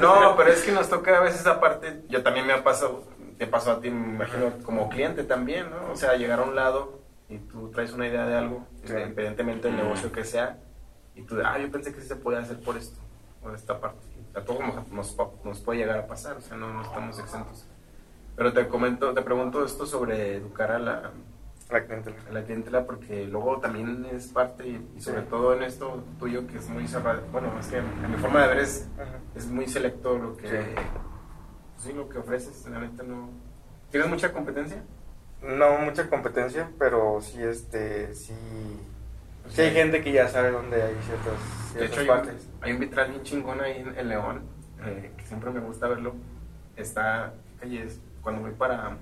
no. 0.02 0.22
No, 0.22 0.36
pero 0.38 0.52
es 0.52 0.62
que 0.62 0.72
nos 0.74 0.90
toca 0.90 1.18
a 1.18 1.22
veces 1.22 1.40
esa 1.42 1.60
parte. 1.62 2.02
Yo 2.10 2.22
también 2.22 2.46
me 2.48 2.54
ha 2.54 2.64
pasado, 2.64 3.04
te 3.38 3.48
pasó 3.48 3.72
a 3.72 3.80
ti, 3.82 3.90
me 3.90 4.16
imagino, 4.16 4.52
como 4.64 4.90
cliente 4.90 5.24
también, 5.24 5.70
¿no? 5.70 5.92
O 5.94 5.96
sea, 5.96 6.16
llegar 6.16 6.40
a 6.40 6.44
un 6.44 6.56
lado 6.56 7.00
y 7.30 7.38
tú 7.38 7.72
traes 7.72 7.94
una 7.94 8.08
idea 8.08 8.26
de 8.26 8.36
algo, 8.38 8.68
Sí. 8.86 8.92
independientemente 8.94 9.68
del 9.70 9.78
negocio 9.78 10.12
que 10.12 10.24
sea, 10.26 10.58
y 11.16 11.24
tú, 11.24 11.38
ah, 11.44 11.58
yo 11.60 11.72
pensé 11.72 11.94
que 11.94 12.02
sí 12.02 12.08
se 12.08 12.16
podía 12.16 12.40
hacer 12.40 12.60
por 12.62 12.78
esto, 12.78 13.00
por 13.42 13.54
esta 13.56 13.80
parte. 13.80 14.00
Todos 14.46 14.62
nos, 14.92 15.16
nos, 15.44 15.60
puede 15.60 15.80
llegar 15.80 15.98
a 15.98 16.08
pasar, 16.08 16.38
o 16.38 16.42
sea, 16.42 16.56
no, 16.56 16.74
no 16.74 16.82
estamos 16.82 17.20
exentos. 17.20 17.66
Pero 18.38 18.54
te 18.54 18.68
comento, 18.68 19.14
te 19.14 19.22
pregunto 19.22 19.66
esto 19.66 19.86
sobre 19.86 20.36
educar 20.38 20.72
a 20.72 20.80
la, 20.80 21.12
La 21.70 21.84
clientela. 21.86 22.16
a 22.30 22.34
la 22.34 22.44
clientela 22.44 22.86
porque 22.86 23.26
luego 23.28 23.60
también 23.60 24.06
es 24.12 24.28
parte 24.28 24.68
y, 24.68 25.02
sobre 25.02 25.24
todo 25.24 25.54
en 25.54 25.64
esto 25.64 26.02
tuyo 26.18 26.48
que 26.48 26.58
es 26.58 26.70
muy 26.70 26.88
cerrado 26.88 27.22
bueno 27.32 27.52
es 27.60 27.68
que 27.68 27.78
en 27.78 28.12
mi 28.12 28.18
forma 28.18 28.42
de 28.42 28.48
ver 28.48 28.60
es, 28.60 28.88
Ajá. 28.98 29.20
es 29.36 29.48
muy 29.48 29.68
selecto 29.68 30.18
lo 30.18 30.38
que 30.38 30.48
Sí. 30.48 31.90
sí, 31.90 31.94
lo 31.94 32.08
que 32.10 32.18
ofreces 32.20 32.66
la 32.68 32.80
neta 32.80 33.04
no 33.04 33.30
tienes 33.90 34.10
mucha 34.10 34.32
competencia 34.34 34.84
No 35.42 35.78
mucha 35.80 36.10
competencia, 36.10 36.72
pero 36.80 37.20
sí, 37.22 37.42
este, 37.42 38.14
sí, 38.16 38.34
O 39.46 39.50
sí 39.50 39.56
sea, 39.56 39.66
hay 39.66 39.72
gente 39.74 40.02
que 40.04 40.12
ya 40.12 40.28
sabe 40.28 40.52
dónde 40.52 40.82
hay 40.82 40.96
ciertas, 41.06 41.34
de 41.74 41.80
ciertas 41.80 41.92
hecho 41.92 42.02
hay 42.02 42.08
partes. 42.08 42.34
un, 42.58 42.64
hay 42.64 42.72
un 42.74 42.80
vitral 42.80 43.10
bien 43.10 43.24
chingón 43.24 43.62
ahí 43.62 43.78
en, 43.82 43.98
en 43.98 44.10
León 44.10 44.42
eh, 44.86 45.12
que 45.18 45.26
siempre 45.26 45.50
me 45.52 45.60
gusta 45.60 45.88
verlo 45.88 46.14
está 46.76 47.34
¿qué 47.56 47.62
calle 47.62 47.84
es? 47.84 48.00
cuando 48.22 48.42
voy 48.42 48.52
para 48.52 48.98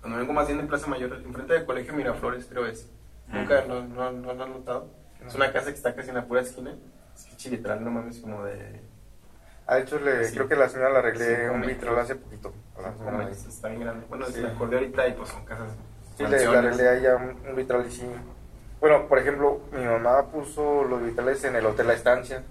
cuando 0.00 0.18
vengo 0.18 0.32
más 0.32 0.46
bien 0.46 0.58
de 0.60 0.64
Plaza 0.64 0.86
Mayor 0.86 1.12
enfrente 1.24 1.54
del 1.54 1.64
colegio 1.64 1.94
Miraflores 1.94 2.46
creo 2.46 2.66
es 2.66 2.88
nunca 3.28 3.62
Mm. 3.62 3.68
no, 3.68 3.82
no, 3.84 4.12
no 4.12 4.34
lo 4.34 4.44
han 4.44 4.50
notado 4.50 4.88
es 5.26 5.34
una 5.34 5.52
casa 5.52 5.66
que 5.70 5.74
está 5.76 5.94
casi 5.94 6.10
en 6.10 6.14
la 6.16 6.26
pura 6.26 6.42
esquina 6.42 6.74
es 7.16 7.24
que 7.42 7.50
vitral 7.50 7.82
no 7.84 7.90
mames 7.90 8.18
como 8.20 8.44
de 8.44 8.80
Ah, 9.68 9.74
de 9.76 9.82
hecho, 9.82 9.98
le, 9.98 10.24
Sí. 10.26 10.34
creo 10.36 10.48
que 10.48 10.54
la 10.54 10.68
señora 10.68 10.90
le 10.92 10.98
arreglé 10.98 11.24
Sí, 11.26 11.42
un 11.52 11.60
vitral 11.62 11.98
hace 11.98 12.14
poquito. 12.14 12.54
a 12.78 12.82
la 12.82 13.28
es- 13.30 13.46
está 13.46 13.66
bien 13.66 13.80
grande. 13.80 14.06
Bueno, 14.08 14.26
Sí. 14.26 14.34
se 14.34 14.42
me 14.42 14.48
acordé 14.50 14.76
ahorita 14.76 15.08
y 15.08 15.12
pues 15.14 15.28
son 15.28 15.44
casas. 15.44 15.72
Sí, 16.16 16.22
le, 16.22 16.38
le 16.38 16.46
arreglé 16.56 16.88
ahí 16.88 17.02
ya 17.02 17.16
un, 17.16 17.36
un 17.50 17.56
vitral 17.56 17.84
y 17.84 17.90
sí. 17.90 18.06
Bueno, 18.80 19.06
por 19.08 19.18
ejemplo, 19.18 19.60
mi 19.72 19.84
mamá 19.84 20.26
puso 20.26 20.84
los 20.84 21.02
vitrales 21.02 21.42
en 21.44 21.56
el 21.56 21.64
Hotel 21.66 21.86
La 21.88 21.94
Estancia, 21.94 22.42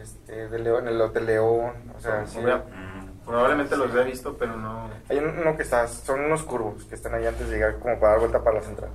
este, 0.00 0.48
de 0.48 0.58
León, 0.58 0.86
en 0.88 0.94
el 0.94 1.00
Hotel 1.00 1.26
León, 1.26 1.72
o 1.96 2.00
sea, 2.00 2.26
sí. 2.26 2.38
Mm. 2.38 3.24
Probablemente 3.26 3.76
los 3.76 3.94
he 3.94 4.04
visto, 4.04 4.36
pero 4.38 4.56
no. 4.56 4.88
Hay 5.08 5.18
un- 5.18 5.38
uno 5.38 5.56
que 5.56 5.62
está, 5.62 5.86
son 5.86 6.20
unos 6.24 6.42
curvos 6.42 6.84
que 6.84 6.94
están 6.94 7.14
ahí 7.14 7.26
antes 7.26 7.48
de 7.48 7.54
llegar 7.54 7.76
como 7.78 7.98
para 8.00 8.12
dar 8.12 8.20
vuelta 8.20 8.42
para 8.42 8.56
la 8.58 8.62
central. 8.62 8.90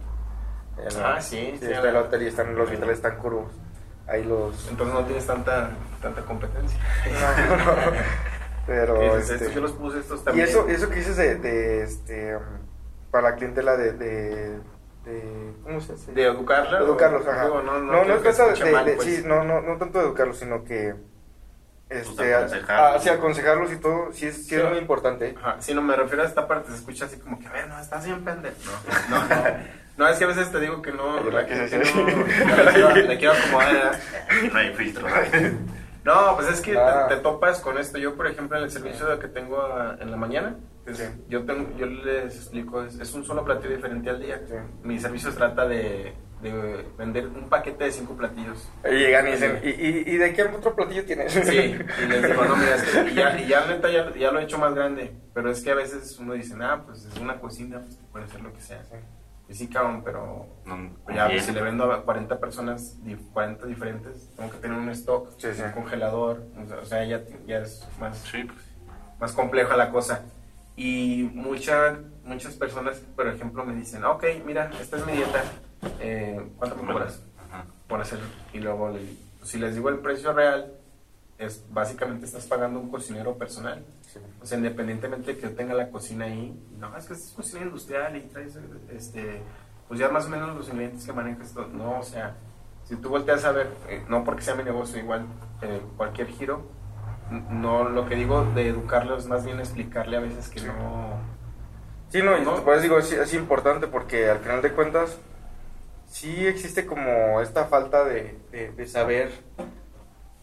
En 0.78 1.04
Ah, 1.04 1.22
sí, 1.22 1.56
sí, 1.60 1.66
está 1.72 1.90
el 1.90 1.96
hotel 1.96 2.24
y 2.24 2.28
están, 2.28 2.56
los 2.56 2.70
vitrales 2.70 2.98
están 2.98 3.18
curvos. 3.18 3.52
Ahí 4.08 4.24
los... 4.24 4.68
Entonces 4.70 4.94
no 4.94 5.06
tienes 5.06 5.26
tanta, 5.26 5.72
tanta 6.02 6.22
competencia. 6.24 6.78
No, 7.08 7.58
no, 7.58 7.92
pero... 8.68 9.02
Y 9.02 9.06
dices, 9.06 9.30
este, 9.32 9.36
estos 9.36 9.54
yo 9.54 9.62
los 9.62 9.72
puse, 9.74 10.00
estos 10.00 10.22
Y 10.22 10.24
también. 10.26 10.48
eso, 10.48 10.68
eso 10.68 10.90
que 10.90 10.96
dices 10.96 11.16
de, 11.18 11.36
de, 11.36 11.84
este, 11.84 12.38
para 13.12 13.30
la 13.32 13.36
clientela 13.38 13.78
de, 13.78 13.94
de, 13.94 14.60
de 15.08 15.54
¿cómo 15.64 15.82
se 15.82 15.94
dice? 15.94 16.12
De 16.12 16.24
educarla. 16.26 16.80
Educarlos, 16.80 17.26
o- 17.26 17.32
ajá. 17.32 17.44
digo, 17.46 17.62
No, 17.62 17.80
no, 17.80 17.80
no, 17.80 18.06
no, 18.06 18.14
es 18.16 18.22
que 18.22 18.32
tanto 18.34 18.64
de, 18.66 18.72
mal, 18.72 18.86
de- 18.86 18.94
pues. 18.94 19.08
sí, 19.08 19.24
no, 19.26 19.44
no, 19.44 19.62
no 19.62 19.78
tanto 19.78 20.00
de 20.00 20.06
educarlos, 20.06 20.38
sino 20.38 20.64
que, 20.64 20.96
este, 21.90 22.36
aconsejarlos. 22.36 22.96
ah, 22.96 23.00
sí, 23.00 23.10
aconsejarlos 23.10 23.72
y 23.72 23.78
todo, 23.78 24.12
sí 24.12 24.28
es, 24.28 24.46
sí 24.46 24.56
es 24.56 24.64
muy 24.70 24.78
importante. 24.78 25.36
Ajá, 25.38 25.56
sí, 25.60 25.74
no 25.74 25.82
me 25.82 25.96
refiero 25.96 26.24
a 26.24 26.26
esta 26.26 26.48
parte, 26.48 26.70
se 26.72 26.76
escucha 26.78 27.06
así 27.06 27.18
como 27.18 27.40
que, 27.40 27.48
a 27.48 27.52
ver, 27.54 27.68
no, 27.68 27.80
estás 27.80 28.06
bien 28.06 28.24
pendejo. 28.24 28.56
No, 29.10 29.20
no, 29.20 29.36
no. 29.36 29.44
No, 29.98 30.08
es 30.08 30.20
que 30.20 30.26
a 30.26 30.28
veces 30.28 30.52
te 30.52 30.60
digo 30.60 30.80
que 30.84 30.92
no, 30.92 31.24
la 31.32 31.48
que 31.48 31.68
se- 31.68 31.80
no, 31.80 32.06
le 32.96 33.18
quiero, 33.18 33.34
acomodar. 33.34 34.00
No 34.54 34.60
hay 34.60 34.72
filtro. 34.76 35.08
No, 36.04 36.36
pues 36.36 36.50
es 36.50 36.62
que 36.62 36.78
Ah. 36.78 37.08
te, 37.10 37.16
te 37.16 37.22
topas 37.24 37.60
con 37.62 37.80
esto. 37.80 37.98
Yo, 37.98 38.14
por 38.16 38.28
ejemplo, 38.28 38.58
en 38.60 38.66
el 38.66 38.70
servicio 38.70 39.18
que 39.18 39.28
tengo 39.28 39.60
ah, 39.60 39.96
en 40.00 40.12
la 40.12 40.18
mañana, 40.18 40.56
Sí. 40.94 41.04
yo, 41.28 41.46
tengo, 41.46 41.70
yo 41.78 41.86
les 41.86 42.36
explico, 42.36 42.84
es, 42.84 43.00
es 43.00 43.14
un 43.14 43.24
solo 43.26 43.44
platillo 43.44 43.76
diferente 43.76 44.10
al 44.10 44.20
día. 44.22 44.42
Sí. 44.48 44.54
Mi 44.84 45.00
servicio 45.00 45.32
trata 45.34 45.68
de, 45.68 46.14
de 46.42 46.86
vender 46.98 47.28
un 47.28 47.50
paquete 47.50 47.86
de 47.86 47.92
cinco 47.92 48.16
platillos. 48.16 48.70
Y 48.90 48.96
llegan 48.96 49.28
y 49.28 49.32
dicen, 49.32 49.60
¿y, 49.64 49.70
y, 49.70 50.04
y 50.08 50.18
de 50.18 50.34
qué 50.34 50.44
otro 50.44 50.76
platillo 50.76 51.04
tienes? 51.06 51.32
Sí, 51.34 51.76
y 52.04 52.06
les 52.08 52.24
digo, 52.28 52.46
no, 52.46 52.56
mira, 52.56 52.76
es 52.76 52.84
que 52.84 53.12
y 53.12 53.14
ya, 53.16 53.40
y 53.40 53.48
ya, 53.48 53.66
neta, 53.66 53.90
ya, 53.90 54.14
ya 54.16 54.32
lo 54.32 54.40
he 54.40 54.44
hecho 54.44 54.58
más 54.58 54.74
grande, 54.74 55.14
pero 55.34 55.52
es 55.52 55.62
que 55.62 55.72
a 55.72 55.76
veces 55.76 56.18
uno 56.20 56.34
dice, 56.34 56.56
ah, 56.62 56.84
pues 56.86 57.06
es 57.06 57.18
una 57.20 57.40
cocina, 57.40 57.80
pues 57.82 57.98
puede 58.12 58.26
hacer 58.26 58.42
lo 58.42 58.54
que 58.54 58.62
sea. 58.62 58.84
Y 59.50 59.54
sí, 59.54 59.68
cabrón, 59.70 60.04
pero 60.04 60.46
No, 60.66 60.92
ya, 61.14 61.28
pues, 61.28 61.46
si 61.46 61.54
le 61.54 61.62
vendo 61.62 61.90
a 61.92 62.04
40 62.04 62.38
personas, 62.40 63.02
di- 63.04 63.16
40 63.32 63.66
diferentes, 63.66 64.30
tengo 64.36 64.52
que 64.52 64.58
tener 64.58 64.78
un 64.78 64.90
stock, 64.90 65.30
Sí, 65.38 65.48
sí. 65.54 65.62
un 65.62 65.72
congelador, 65.72 66.44
o 66.62 66.68
sea, 66.68 66.78
o 66.80 66.86
sea, 66.86 67.06
ya, 67.06 67.22
ya 67.46 67.60
es 67.60 67.88
más, 68.00 68.18
Sí, 68.30 68.44
pues. 68.44 68.60
más 69.22 69.32
compleja 69.32 69.78
la 69.78 69.90
cosa. 69.90 70.22
Y 70.78 71.24
mucha, 71.34 72.00
muchas 72.24 72.54
personas, 72.54 73.00
por 73.16 73.28
ejemplo, 73.28 73.66
me 73.66 73.74
dicen, 73.76 74.06
ok, 74.06 74.24
mira, 74.46 74.72
esta 74.80 74.98
es 74.98 75.06
mi 75.06 75.14
dieta, 75.14 75.44
eh, 76.00 76.40
¿cuánto 76.58 76.76
me 76.78 76.94
cobras? 76.94 77.22
Por 77.88 78.00
hacer 78.00 78.20
y 78.54 78.60
luego 78.60 78.90
le- 78.92 79.00
si 79.44 79.58
les 79.58 79.74
digo 79.76 79.90
el 79.90 80.00
precio 80.00 80.34
real 80.34 80.74
es 81.38 81.64
básicamente 81.72 82.26
estás 82.26 82.46
pagando 82.46 82.80
un 82.80 82.90
cocinero 82.92 83.38
personal 83.38 83.84
Sí. 84.02 84.20
o 84.42 84.46
sea 84.46 84.58
independientemente 84.58 85.34
de 85.34 85.40
que 85.40 85.44
yo 85.50 85.56
tenga 85.56 85.74
la 85.74 85.90
cocina 85.90 86.26
ahí 86.26 86.54
no 86.80 86.96
es 86.98 87.06
que 87.06 87.14
es 87.14 87.32
cocina 87.36 87.62
industrial 87.64 88.16
y 88.18 88.22
traes 88.22 88.58
este 88.90 89.42
pues 89.88 90.00
ya 90.02 90.10
más 90.10 90.26
o 90.26 90.30
menos 90.30 90.56
los 90.58 90.68
ingredientes 90.68 91.06
que 91.06 91.14
manejas 91.14 91.54
no 91.56 92.00
o 92.00 92.04
sea 92.04 92.36
si 92.86 92.96
tú 92.98 93.08
volteas 93.10 93.46
a 93.46 93.52
ver 93.54 93.70
eh, 93.88 94.04
no 94.10 94.24
porque 94.26 94.42
sea 94.42 94.56
mi 94.56 94.64
negocio 94.64 95.00
igual 95.00 95.26
eh, 95.62 95.82
cualquier 95.96 96.28
giro 96.28 96.64
no 97.30 97.90
lo 97.90 98.08
que 98.08 98.16
digo 98.16 98.46
de 98.56 98.68
educarlo 98.70 99.18
es 99.18 99.28
más 99.28 99.46
bien 99.46 99.60
explicarle 99.60 100.18
a 100.18 100.22
veces 100.22 100.50
que 100.50 100.62
no 100.62 101.18
Sí, 102.10 102.22
no, 102.22 102.38
y 102.38 102.42
¿No? 102.42 102.64
por 102.64 102.74
eso 102.74 102.84
digo, 102.84 102.98
es, 103.00 103.12
es 103.12 103.34
importante 103.34 103.88
porque 103.88 104.30
al 104.30 104.40
final 104.40 104.62
de 104.62 104.72
cuentas 104.72 105.18
sí 106.10 106.48
existe 106.48 106.86
como 106.86 107.42
esta 107.42 107.66
falta 107.66 108.06
de, 108.06 108.40
de- 108.52 108.72
de 108.72 108.88
saber, 108.88 109.30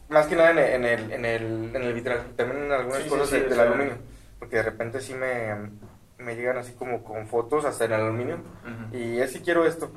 más 0.09 0.27
que 0.27 0.36
nada 0.36 0.51
en 0.51 0.59
el, 0.59 0.70
en 0.74 0.85
el, 0.85 1.12
en 1.12 1.24
el, 1.24 1.77
en 1.77 1.82
el 1.82 1.94
vitral, 1.94 2.35
también 2.36 2.65
en 2.65 2.73
algunas 2.73 3.02
Sí, 3.02 3.09
cosas 3.09 3.28
sí, 3.31 3.40
del 3.40 3.59
aluminio, 3.61 3.94
porque 4.39 4.56
de 4.56 4.62
repente 4.65 5.01
sí 5.01 5.15
me, 5.15 5.70
me 6.19 6.36
llegan 6.36 6.59
así 6.59 6.73
como 6.74 7.02
con 7.02 7.27
fotos 7.27 7.65
hasta 7.65 7.86
en 7.86 7.93
el 7.94 8.01
aluminio 8.02 8.36
Ujú. 8.36 8.97
y 8.97 9.19
es 9.20 9.32
si 9.32 9.40
quiero 9.40 9.65
esto. 9.65 9.90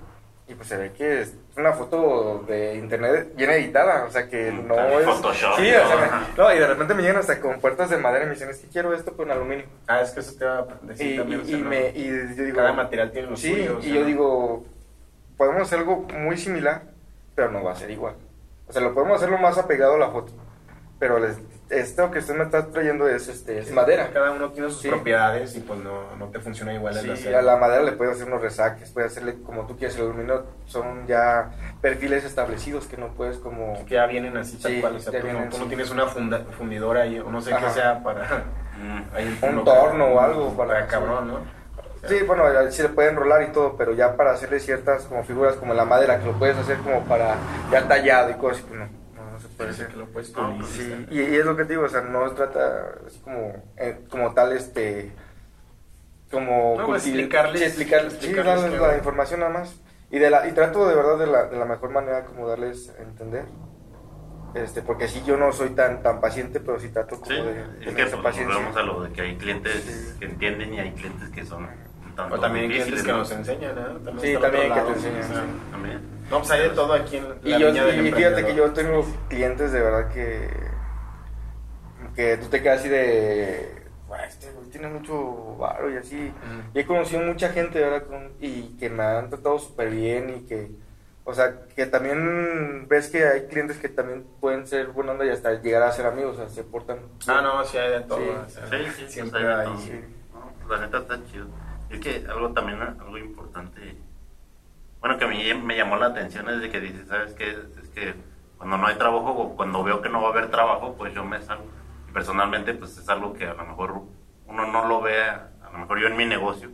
Y 0.50 0.54
pues 0.56 0.70
se 0.70 0.78
ve 0.78 0.94
que 0.94 1.22
es 1.22 1.36
una 1.58 1.74
foto 1.74 2.46
de 2.48 2.76
internet 2.76 3.34
bien 3.36 3.50
editada, 3.50 4.06
o 4.06 4.10
sea 4.12 4.30
que 4.30 4.50
Mm, 4.52 4.68
no 4.68 4.76
también 4.76 5.00
es... 5.02 5.06
Photoshop, 5.06 5.56
sí, 5.58 5.70
o 5.74 5.88
sea, 5.88 5.96
me- 5.98 6.38
no, 6.42 6.54
y 6.56 6.60
de 6.60 6.68
repente 6.68 6.94
me 6.94 7.02
llegan 7.02 7.18
hasta 7.18 7.40
con 7.42 7.60
puertas 7.60 7.90
de 7.90 7.98
madera 7.98 8.24
y 8.24 8.28
me 8.28 8.34
dicen, 8.36 8.50
es 8.50 8.60
que 8.60 8.68
quiero 8.68 8.94
esto 8.94 9.12
con 9.18 9.30
aluminio. 9.30 9.66
ah 9.88 10.00
es 10.02 10.12
que 10.12 10.22
eso 10.22 10.34
te 10.38 10.46
va 10.46 10.60
a 10.60 10.68
decir 10.84 11.14
Y, 11.14 11.18
también 11.18 11.42
o 11.42 11.44
y- 11.44 11.48
sea, 11.48 11.58
y 11.58 11.62
no- 11.62 11.70
me, 11.70 11.90
y 11.90 12.08
yo 12.38 12.44
digo, 12.46 12.56
cada 12.56 12.72
material 12.72 13.12
tiene 13.12 13.30
lo 13.30 13.36
sí, 13.36 13.52
suyo 13.52 13.80
y 13.80 13.84
sea, 13.84 13.94
yo 13.94 14.00
no- 14.02 14.06
digo, 14.06 14.66
podemos 15.36 15.62
hacer 15.64 15.80
algo 15.80 15.98
muy 16.14 16.38
similar, 16.38 16.84
pero 17.36 17.52
no 17.52 17.62
va 17.64 17.74
a 17.74 17.76
ser 17.76 17.92
igual. 17.92 18.16
O 18.70 18.72
sea, 18.72 18.82
lo 18.82 18.94
podemos 18.94 19.18
hacer 19.18 19.30
lo 19.30 19.38
más 19.40 19.58
apegado 19.58 19.96
a 19.96 20.00
la 20.00 20.10
foto, 20.12 20.32
pero 20.98 21.20
les- 21.20 21.38
esto 21.70 22.10
que 22.12 22.20
usted 22.20 22.36
me 22.36 22.44
está 22.46 22.68
trayendo 22.68 23.08
es, 23.08 23.28
este, 23.28 23.60
es 23.60 23.72
madera. 23.72 24.10
Cada 24.14 24.32
uno 24.32 24.52
tiene 24.52 24.70
sus 24.70 24.82
Sí. 24.82 24.90
propiedades 24.90 25.56
y 25.56 25.60
pues 25.60 25.80
no, 25.80 26.16
no 26.18 26.28
te 26.28 26.40
funciona 26.40 26.74
igual 26.74 26.96
el 26.98 27.04
Sí, 27.04 27.12
acero. 27.12 27.40
a 27.40 27.42
la 27.42 27.58
madera 27.58 27.84
le 27.84 27.92
puedes 27.94 28.16
hacer 28.16 28.28
unos 28.28 28.42
resaques, 28.42 28.90
puedes 28.92 29.12
hacerle 29.12 29.36
como 29.44 29.66
tú 29.68 29.78
quieras, 29.78 29.96
el 29.98 30.04
aluminio 30.06 30.46
son 30.66 31.06
ya 31.08 31.52
perfiles 31.82 32.24
establecidos 32.24 32.86
que 32.88 32.98
no 32.98 33.08
puedes 33.10 33.38
como... 33.38 33.86
Que 33.86 33.96
ya 33.96 34.06
vienen 34.06 34.38
así 34.38 34.58
tal 34.58 34.72
Sí, 34.72 34.82
cual. 34.82 34.96
O 34.96 35.00
sea, 35.00 35.12
ya 35.14 35.22
tú, 35.22 35.28
no, 35.28 35.50
tú 35.50 35.68
tienes 35.68 35.90
una 35.92 36.06
funda- 36.08 36.46
fundidora 36.58 37.02
ahí, 37.02 37.20
o 37.20 37.30
no 37.30 37.42
sé 37.42 37.54
Ajá. 37.54 37.68
qué 37.68 37.74
sea 37.74 38.04
para. 38.04 38.24
Mm. 38.78 39.16
ahí 39.16 39.40
Un 39.42 39.64
torno 39.66 40.06
o 40.06 40.20
algo 40.20 40.56
para- 40.56 40.74
para 40.74 40.88
cabrón, 40.88 41.28
¿no? 41.28 41.58
Sí, 42.08 42.16
bueno, 42.26 42.44
sí 42.70 42.84
le 42.84 42.90
pueden 42.90 43.16
enrolar 43.16 43.42
y 43.42 43.48
todo, 43.48 43.76
pero 43.76 43.92
ya 43.94 44.16
para 44.16 44.32
hacerle 44.32 44.60
ciertas 44.60 45.04
como 45.06 45.24
figuras 45.24 45.56
como 45.56 45.74
la 45.74 45.84
madera, 45.84 46.20
que 46.20 46.26
lo 46.28 46.34
puedes 46.34 46.56
hacer 46.56 46.78
como 46.78 47.04
para 47.06 47.36
ya 47.72 47.88
tallado 47.88 48.30
y 48.30 48.36
cosas, 48.36 48.62
pues 48.68 48.80
no, 48.80 48.88
parece 49.58 49.88
que 49.88 49.96
lo 49.98 50.06
puedes 50.08 50.32
No, 50.36 50.44
pulir, 50.48 50.58
pues 50.62 50.72
o 50.72 50.74
Sí, 50.74 50.88
sea. 50.88 51.06
y, 51.10 51.20
y 51.20 51.36
es 51.36 51.46
lo 51.46 51.56
que 51.58 51.64
te 51.66 51.74
digo, 51.74 51.84
o 51.84 51.90
sea, 51.90 52.02
no 52.02 52.28
se 52.30 52.36
trata 52.36 52.94
así 53.06 53.20
como, 53.20 53.64
eh, 53.78 54.00
como 54.10 54.34
tal, 54.34 54.54
este, 54.54 55.12
como... 56.32 56.76
No, 56.78 56.86
pues, 56.88 57.06
explicarles- 57.08 57.58
Sí, 57.60 57.64
explicarles, 57.66 58.14
sí, 58.14 58.18
explicarles 58.20 58.62
darles 58.64 58.80
que- 58.82 58.88
la 58.88 58.98
información 58.98 59.40
nada 59.42 59.52
más. 59.54 59.76
Y, 60.12 60.20
de 60.20 60.30
la, 60.30 60.48
y 60.48 60.52
trato 60.54 60.88
de 60.88 60.96
verdad 60.96 61.18
de 61.18 61.28
la, 61.28 61.46
de 61.46 61.58
la 61.58 61.66
mejor 61.66 61.90
manera 61.90 62.26
como 62.26 62.48
darles 62.48 62.94
a 62.98 63.02
entender. 63.04 63.46
Este, 64.54 64.82
porque 64.82 65.08
sí, 65.10 65.22
yo 65.26 65.36
no 65.38 65.52
soy 65.52 65.72
tan 65.72 66.02
tan 66.02 66.22
paciente, 66.22 66.60
pero 66.62 66.80
sí 66.80 66.90
trato 66.90 67.20
como 67.20 67.26
Sí, 67.26 67.34
de 67.42 67.62
es 67.62 67.80
tener 67.80 67.96
que 67.96 68.02
esa 68.04 68.12
pues, 68.14 68.24
paciencia. 68.24 68.56
volvemos 68.56 68.78
a 68.78 68.82
lo 68.84 69.04
de 69.04 69.12
que 69.12 69.22
hay 69.22 69.36
clientes 69.38 69.74
Sí. 69.84 70.20
que 70.20 70.26
entienden 70.26 70.74
y 70.74 70.80
hay 70.80 70.92
clientes 70.94 71.30
que 71.30 71.46
son 71.46 71.66
un 71.66 72.16
tanto 72.16 72.36
O 72.36 72.40
también 72.40 72.64
hay 72.66 72.70
clientes 72.72 73.04
difíciles, 73.04 73.04
que 73.06 73.12
¿no? 73.12 73.18
nos 73.20 73.32
enseñan, 73.32 73.76
¿no? 73.76 73.84
También 74.00 74.20
Sí, 74.20 74.32
que 74.42 74.50
te 74.50 74.92
enseñan. 74.94 75.48
También. 75.72 76.17
No, 76.30 76.40
pues 76.40 76.52
hay 76.52 76.62
de 76.64 76.70
todo 76.70 76.94
aquí 76.94 77.18
en 77.18 77.26
Y, 77.44 77.50
la 77.52 77.58
yo, 77.60 77.68
viña 77.68 77.86
del 77.86 78.08
y 78.08 78.12
fíjate 78.12 78.46
que 78.46 78.56
yo 78.56 78.72
tengo 78.74 79.06
clientes 79.30 79.72
de 79.72 79.82
verdad 79.82 80.10
que 80.14 80.50
que 82.16 82.38
tú 82.38 82.48
te 82.48 82.62
quedas 82.62 82.80
así 82.80 82.90
de 82.90 83.84
"Guau, 84.08 84.20
este 84.26 84.52
güey 84.52 84.70
tiene 84.70 84.88
mucho 84.88 85.56
varo 85.58 85.92
y 85.92 85.98
así 85.98 86.34
y 86.74 86.80
he 86.80 86.86
conocido 86.86 87.22
mucha 87.22 87.50
gente 87.50 87.80
de 87.80 87.86
verdad 87.90 88.08
con- 88.08 88.32
y 88.40 88.76
que 88.78 88.90
me 88.90 89.04
han 89.04 89.30
tratado 89.30 89.60
súper 89.60 89.90
bien 89.90 90.30
y 90.38 90.48
que 90.48 90.72
o 91.26 91.34
sea 91.34 91.66
que 91.76 91.86
también 91.86 92.88
ves 92.88 93.10
que 93.10 93.26
hay 93.28 93.48
clientes 93.48 93.78
que 93.78 93.90
también 93.90 94.26
pueden 94.40 94.66
ser 94.66 94.88
buena 94.88 95.12
onda 95.12 95.26
y 95.26 95.30
hasta 95.30 95.62
llegar 95.62 95.84
a 95.84 95.92
ser 95.92 96.06
amigos 96.08 96.36
o 96.38 96.40
sea 96.40 96.50
se 96.50 96.64
portan 96.64 97.00
Ah, 97.28 97.42
no, 97.42 97.64
sí 97.66 97.78
hay 97.78 97.92
de 97.92 98.02
todo. 98.02 98.20
Sí. 98.20 98.30
o 98.46 98.50
sea, 98.50 98.68
Sí, 98.68 98.78
sí, 98.96 99.06
sí, 99.08 99.12
siempre 99.14 99.54
hay. 99.54 99.68
no, 99.68 99.78
sí. 99.80 99.92
no, 100.34 100.52
pues, 100.68 100.80
la 100.80 100.86
neta 100.86 100.98
está 101.00 101.20
chido. 101.32 101.48
Es 101.90 102.00
que 102.00 102.26
algo 102.30 102.52
también, 102.54 102.82
algo 102.82 103.18
importante, 103.18 103.96
bueno, 105.08 105.20
que 105.20 105.26
a 105.26 105.28
mí 105.30 105.54
me 105.64 105.78
llamó 105.78 105.96
la 105.96 106.08
atención 106.08 106.50
es 106.50 106.60
de 106.60 106.70
que 106.70 106.82
dices, 106.82 107.08
¿sabes 107.08 107.34
qué? 107.34 107.52
Es 107.82 107.88
que 107.96 108.14
cuando 108.58 108.78
no 108.78 108.88
hay 108.88 108.96
trabajo 108.96 109.30
o 109.32 109.56
cuando 109.56 109.82
veo 109.82 110.02
que 110.02 110.10
no 110.10 110.22
va 110.22 110.28
a 110.28 110.32
haber 110.32 110.52
trabajo, 110.52 110.96
pues 110.98 111.14
yo 111.14 111.24
me 111.24 111.42
salgo. 111.42 111.64
Y 112.10 112.12
personalmente, 112.12 112.74
pues 112.74 112.98
es 112.98 113.08
algo 113.08 113.32
que 113.34 113.48
a 113.48 113.54
lo 113.54 113.66
mejor 113.66 114.02
uno 114.48 114.66
no 114.68 114.86
lo 114.86 115.00
ve, 115.00 115.24
a 115.24 115.50
lo 115.72 115.78
mejor 115.78 116.00
yo 116.02 116.08
en 116.08 116.18
mi 116.18 116.26
negocio, 116.26 116.70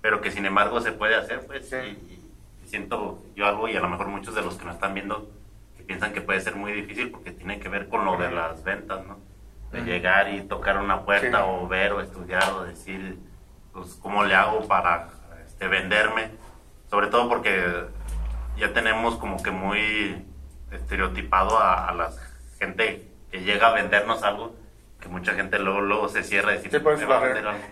pero 0.00 0.20
que 0.20 0.30
sin 0.30 0.46
embargo 0.46 0.80
se 0.80 0.92
puede 0.92 1.16
hacer, 1.16 1.44
pues, 1.48 1.68
Sí. 1.68 1.76
y, 1.76 2.12
y- 2.12 2.20
siento 2.68 3.18
yo 3.36 3.46
algo 3.46 3.68
y 3.68 3.76
a 3.76 3.80
lo 3.80 3.88
mejor 3.88 4.06
muchos 4.08 4.34
de 4.36 4.42
los 4.42 4.54
que 4.56 4.64
nos 4.64 4.74
están 4.76 4.94
viendo 4.94 5.28
que 5.76 5.82
piensan 5.82 6.12
que 6.12 6.20
puede 6.20 6.40
ser 6.40 6.54
muy 6.56 6.72
difícil 6.72 7.10
porque 7.10 7.30
tiene 7.32 7.58
que 7.60 7.68
ver 7.68 7.88
con 7.88 8.04
lo 8.04 8.16
de 8.16 8.30
las 8.30 8.62
ventas, 8.64 9.04
¿no? 9.04 9.18
De 9.72 9.80
llegar 9.82 10.32
y 10.32 10.42
tocar 10.42 10.78
una 10.78 11.00
puerta 11.04 11.38
Sí. 11.38 11.44
o 11.46 11.66
ver 11.68 11.92
o 11.92 12.00
estudiar 12.00 12.48
o 12.52 12.62
decir, 12.64 13.18
pues, 13.72 13.98
cómo 14.00 14.22
le 14.24 14.34
hago 14.36 14.66
para 14.68 15.08
este, 15.44 15.66
venderme. 15.68 16.30
Sobre 16.94 17.08
todo 17.08 17.28
porque 17.28 17.60
ya 18.56 18.72
tenemos 18.72 19.16
como 19.16 19.42
que 19.42 19.50
muy 19.50 20.24
estereotipado 20.70 21.58
a, 21.58 21.88
a 21.88 21.92
la 21.92 22.12
gente 22.60 23.08
que 23.32 23.40
llega 23.40 23.66
a 23.66 23.74
vendernos 23.74 24.22
algo, 24.22 24.54
que 25.00 25.08
mucha 25.08 25.32
gente 25.34 25.58
luego, 25.58 25.80
luego 25.80 26.08
se 26.08 26.22
cierra 26.22 26.52
y 26.52 26.58
dice, 26.58 26.68
Sí. 27.00 27.04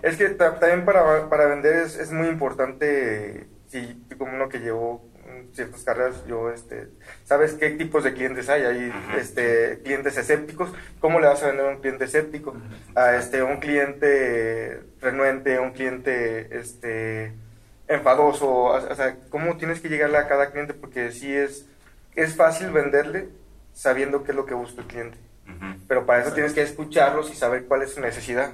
Es 0.03 0.17
que 0.17 0.29
ta- 0.31 0.59
también 0.59 0.85
para, 0.85 1.29
para 1.29 1.47
vender 1.47 1.77
es, 1.77 1.97
es 2.01 2.11
muy 2.11 2.27
importante, 2.27 3.47
si 3.69 4.05
como 4.19 4.33
uno 4.35 4.49
que 4.49 4.59
llevó 4.59 5.09
ciertas 5.53 5.85
carreras, 5.85 6.27
yo, 6.27 6.51
este, 6.51 6.89
¿sabes 7.23 7.53
qué 7.55 7.71
tipos 7.71 8.03
de 8.03 8.15
clientes 8.15 8.49
hay? 8.49 8.63
Hay 8.63 8.93
este, 9.19 9.83
clientes 9.85 10.17
escépticos, 10.17 10.73
¿cómo 10.99 11.21
le 11.21 11.29
vas 11.29 11.41
a 11.45 11.47
vender 11.47 11.67
a 11.67 11.69
un 11.69 11.81
cliente 11.81 12.07
escéptico? 12.07 12.57
A 12.97 13.15
este, 13.15 13.41
un 13.45 13.59
cliente 13.61 14.81
renuente, 15.01 15.61
un 15.61 15.71
cliente 15.71 16.59
este, 16.59 17.35
enfadoso, 17.89 18.51
o, 18.51 18.95
sea, 18.95 19.17
¿cómo 19.31 19.57
tienes 19.57 19.81
que 19.81 19.89
llegarle 19.89 20.19
a 20.19 20.29
cada 20.29 20.51
cliente? 20.51 20.75
Porque 20.75 21.13
sí 21.13 21.35
es, 21.35 21.67
es 22.15 22.37
fácil 22.37 22.71
venderle 22.71 23.29
sabiendo 23.73 24.23
qué 24.25 24.33
es 24.33 24.37
lo 24.37 24.47
que 24.47 24.55
busca 24.55 24.81
el 24.81 24.87
cliente. 24.87 25.19
Pero 25.87 26.07
para 26.07 26.23
eso 26.23 26.33
tienes 26.33 26.55
que 26.55 26.63
escucharlos 26.63 27.31
y 27.31 27.35
saber 27.35 27.67
cuál 27.67 27.83
es 27.83 27.93
su 27.93 28.01
necesidad. 28.01 28.53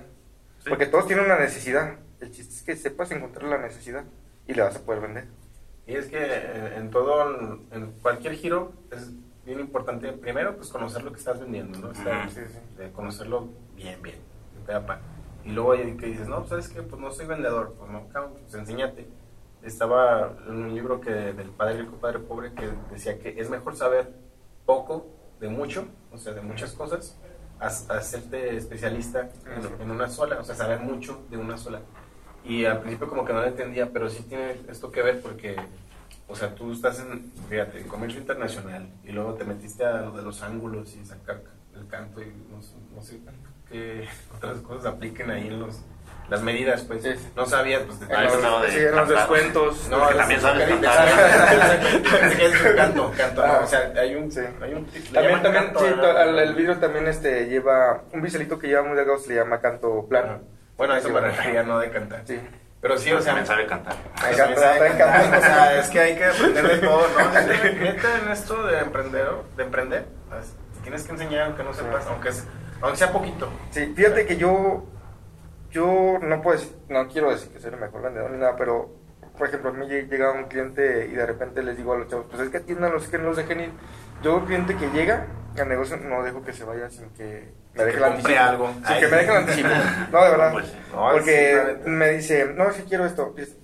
Sí. 0.59 0.69
Porque 0.69 0.87
todos 0.87 1.07
tienen 1.07 1.27
una 1.27 1.39
necesidad. 1.39 1.97
El 2.21 2.33
chiste 2.33 2.55
es 2.55 2.63
que 2.63 2.77
sepas 2.77 3.11
encontrar 3.13 3.45
la 3.49 3.59
necesidad 3.59 4.05
y 4.47 4.55
le 4.55 4.63
vas 4.63 4.75
a 4.75 4.81
poder 4.81 5.03
vender. 5.03 5.27
Y 5.87 5.95
es 5.95 6.07
que 6.07 6.19
eh, 6.21 6.75
en 6.77 6.91
todo, 6.91 7.61
en 7.71 7.93
cualquier 8.03 8.35
giro, 8.35 8.73
es 8.91 9.11
bien 9.45 9.61
importante, 9.61 10.13
primero, 10.13 10.57
pues 10.57 10.69
conocer 10.69 11.03
lo 11.05 11.13
que 11.13 11.19
estás 11.19 11.41
vendiendo, 11.41 11.79
¿no? 11.79 11.95
Sí, 11.95 12.03
de 12.77 12.91
conocerlo 12.91 13.49
bien, 13.77 14.03
bien. 14.03 14.17
Y 15.45 15.51
luego 15.53 15.73
que 15.97 16.07
dices, 16.07 16.29
no, 16.29 16.47
¿sabes 16.47 16.69
qué? 16.69 16.83
Pues 16.83 17.01
no 17.01 17.11
soy 17.11 17.27
vendedor, 17.27 17.75
pues 17.79 17.91
no, 17.91 18.07
pues 18.41 18.55
enséñate. 18.55 19.07
Estaba 19.63 20.37
en 20.47 20.55
un 20.55 20.75
libro 20.75 21.01
que 21.01 21.11
del 21.11 21.51
padre 21.51 21.83
rico, 21.83 21.97
padre 21.97 22.21
pobre, 22.21 22.53
que 22.55 22.71
decía 22.91 23.19
que 23.19 23.35
es 23.39 23.51
mejor 23.51 23.77
saber 23.77 24.13
poco 24.65 25.07
de 25.41 25.49
mucho, 25.49 25.87
o 26.13 26.19
sea, 26.19 26.33
de 26.33 26.41
muchas 26.41 26.73
cosas, 26.73 27.19
a, 27.61 27.67
a 27.67 27.99
hacerte 27.99 28.57
especialista 28.57 29.31
en, 29.47 29.83
en 29.83 29.91
una 29.91 30.09
sola, 30.09 30.39
o 30.41 30.45
sea, 30.45 30.55
saber 30.55 30.81
mucho 30.81 31.25
de 31.31 31.37
una 31.37 31.57
sola. 31.57 31.81
Y 32.45 32.65
al 32.65 32.81
principio 32.81 33.09
como 33.09 33.25
que 33.25 33.33
no 33.33 33.41
lo 33.41 33.47
entendía, 33.47 33.93
pero 33.93 34.09
sí 34.09 34.23
tiene 34.23 34.57
esto 34.69 34.91
que 34.91 35.03
ver 35.03 35.21
porque, 35.21 35.57
o 36.29 36.37
sea, 36.37 36.55
tú 36.55 36.73
estás 36.73 37.01
en, 37.01 37.33
fíjate, 37.49 37.81
en 37.81 37.89
comercio 37.89 38.21
internacional 38.21 38.89
y 39.05 39.13
luego 39.13 39.35
te 39.35 39.45
metiste 39.45 39.85
a 39.85 40.03
lo 40.03 40.13
de 40.13 40.23
los 40.23 40.43
ángulos 40.43 40.97
y 40.97 41.05
sacar 41.05 41.43
el 41.75 41.87
canto 41.89 42.23
y 42.23 42.27
no, 42.51 42.61
no 42.95 43.03
sé 43.03 43.21
qué 43.69 44.09
otras 44.37 44.59
cosas 44.61 44.87
apliquen 44.87 45.31
ahí 45.31 45.49
en 45.49 45.61
los, 45.61 45.81
las 46.29 46.43
medidas, 46.43 46.83
pues. 46.83 47.03
Sí. 47.03 47.15
No 47.37 47.47
sabías, 47.47 47.83
pues. 47.83 47.99
Ah, 48.11 48.25
eso 48.25 48.39
no, 48.41 48.61
de 48.61 48.71
sí, 48.71 48.81
los 48.95 49.09
descuentos. 49.09 49.89
No, 49.89 50.09
que 50.09 50.15
también 50.15 50.41
sabes 50.41 50.63
es- 50.69 50.69
cantar. 50.69 51.09
es 52.41 52.75
canto, 52.77 53.13
canto. 53.17 53.43
Ah. 53.45 53.61
O 53.65 53.67
sea, 53.67 53.93
hay 53.97 54.15
un, 54.15 54.31
Sí. 54.31 54.41
hay 54.61 54.75
un 54.75 54.87
También, 55.13 55.43
también, 55.43 55.65
canto, 55.65 55.81
sí, 55.81 55.87
el 55.87 56.55
vidrio 56.55 56.77
también 56.79 57.07
este, 57.09 57.47
lleva 57.47 58.03
un 58.13 58.21
biselito 58.23 58.59
que 58.59 58.67
lleva 58.69 58.83
muy 58.83 58.97
delgado, 58.97 59.19
se 59.19 59.29
le 59.31 59.35
llama 59.37 59.61
canto 59.61 60.07
plano. 60.09 60.41
Bueno, 60.77 60.95
eso 60.97 61.09
me 61.11 61.21
refería, 61.21 61.63
no 61.63 61.79
de 61.79 61.91
cantar. 61.91 62.23
Sí. 62.25 62.39
Pero 62.81 62.97
sí, 62.97 63.11
o 63.11 63.17
sea, 63.21 63.35
también 63.35 63.47
sabe 63.47 63.67
cantar. 63.67 63.97
O 64.17 65.41
sea, 65.41 65.81
es 65.81 65.89
que 65.91 65.99
hay 66.01 66.15
que 66.15 66.25
aprender 66.27 66.69
de 66.69 66.79
todo, 66.79 67.03
¿no? 67.09 67.31
Neta, 67.81 68.19
en 68.23 68.31
esto 68.31 68.63
de 68.65 68.79
emprender, 68.79 69.27
de 69.57 69.63
emprender, 69.65 70.05
pues, 70.29 70.55
tienes 70.83 71.03
que 71.03 71.13
enseñar 71.13 71.43
aunque 71.47 71.65
no 71.65 71.73
sepas, 71.75 72.07
aunque, 72.07 72.29
es- 72.29 72.45
aunque 72.81 72.97
sea 72.99 73.11
poquito. 73.13 73.51
Sí, 73.71 73.93
fíjate 73.97 74.27
que 74.27 74.37
yo, 74.37 74.87
yo 75.71 76.19
no 76.23 76.43
puedo 76.43 76.59
decir- 76.59 76.77
no 76.89 77.09
quiero 77.09 77.31
decir 77.31 77.51
que 77.53 77.61
soy 77.61 77.73
el 77.73 77.81
mejor 77.81 78.03
vendedor 78.03 78.31
ni 78.31 78.39
nada, 78.39 78.57
pero 78.57 78.95
por 79.37 79.47
ejemplo, 79.49 79.71
a 79.71 79.73
mí 79.73 79.87
lle- 79.87 80.09
llega 80.09 80.33
un 80.33 80.45
cliente 80.47 81.07
y 81.07 81.15
de 81.15 81.25
repente 81.25 81.63
les 81.63 81.77
digo 81.77 81.93
a 81.93 81.99
los 81.99 82.09
chavos, 82.09 82.27
pues 82.29 82.43
es 82.43 82.49
que 82.49 82.57
atiendan 82.57 82.93
que 83.11 83.19
no 83.19 83.25
los 83.25 83.37
dejen 83.37 83.61
ir. 83.61 83.71
Yo, 84.23 84.37
un 84.39 84.47
cliente 84.47 84.77
que 84.77 84.89
llega 84.91 85.27
al 85.57 85.69
negocio, 85.69 85.97
no 85.97 86.23
dejo 86.25 86.43
que 86.45 86.53
se 86.53 86.65
vaya 86.65 86.91
sin 86.91 87.09
que 87.11 87.53
me 87.75 87.85
deje 87.85 87.99
que 87.99 88.05
anticipo. 88.05 88.41
algo. 88.41 88.73
Sin 88.75 88.85
Ay, 88.87 89.01
que 89.01 89.07
me 89.09 89.17
deje 89.19 89.31
el 89.31 89.37
anticipo. 89.37 89.69
No, 90.11 90.25
de 90.25 90.31
verdad. 90.31 90.53
Pues. 90.53 90.75
No, 90.93 91.09
Porque 91.13 91.77
sí, 91.85 91.91
me 91.91 92.09
dice, 92.11 92.47
no, 92.57 92.73
si 92.73 92.83
quiero 92.83 93.07
esto. 93.07 93.33
Pues, 93.33 93.57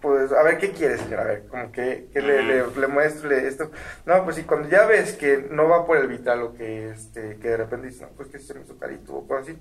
pues, 0.00 0.32
a 0.32 0.42
ver, 0.42 0.56
¿qué 0.58 0.70
quieres, 0.72 1.00
señora? 1.00 1.22
A 1.22 1.26
ver, 1.26 1.46
como 1.48 1.70
que, 1.72 2.08
que 2.12 2.20
le, 2.22 2.42
le, 2.42 2.66
le 2.66 2.86
muestro 2.86 3.28
le- 3.28 3.46
esto. 3.46 3.70
No, 4.06 4.24
pues 4.24 4.36
sí, 4.36 4.44
cuando 4.44 4.68
ya 4.68 4.86
ves 4.86 5.12
que 5.14 5.46
no 5.50 5.68
va 5.68 5.86
por 5.86 5.96
el 5.98 6.08
vital 6.08 6.40
o 6.42 6.54
que, 6.54 6.90
este, 6.90 7.36
que 7.38 7.48
de 7.48 7.56
repente 7.58 7.86
dices, 7.88 8.02
no, 8.02 8.08
pues 8.16 8.28
que 8.28 8.38
se 8.38 8.54
me 8.54 8.60
hizo 8.62 8.78
carito 8.78 9.14
o 9.14 9.26
cosas 9.26 9.48
así. 9.48 9.58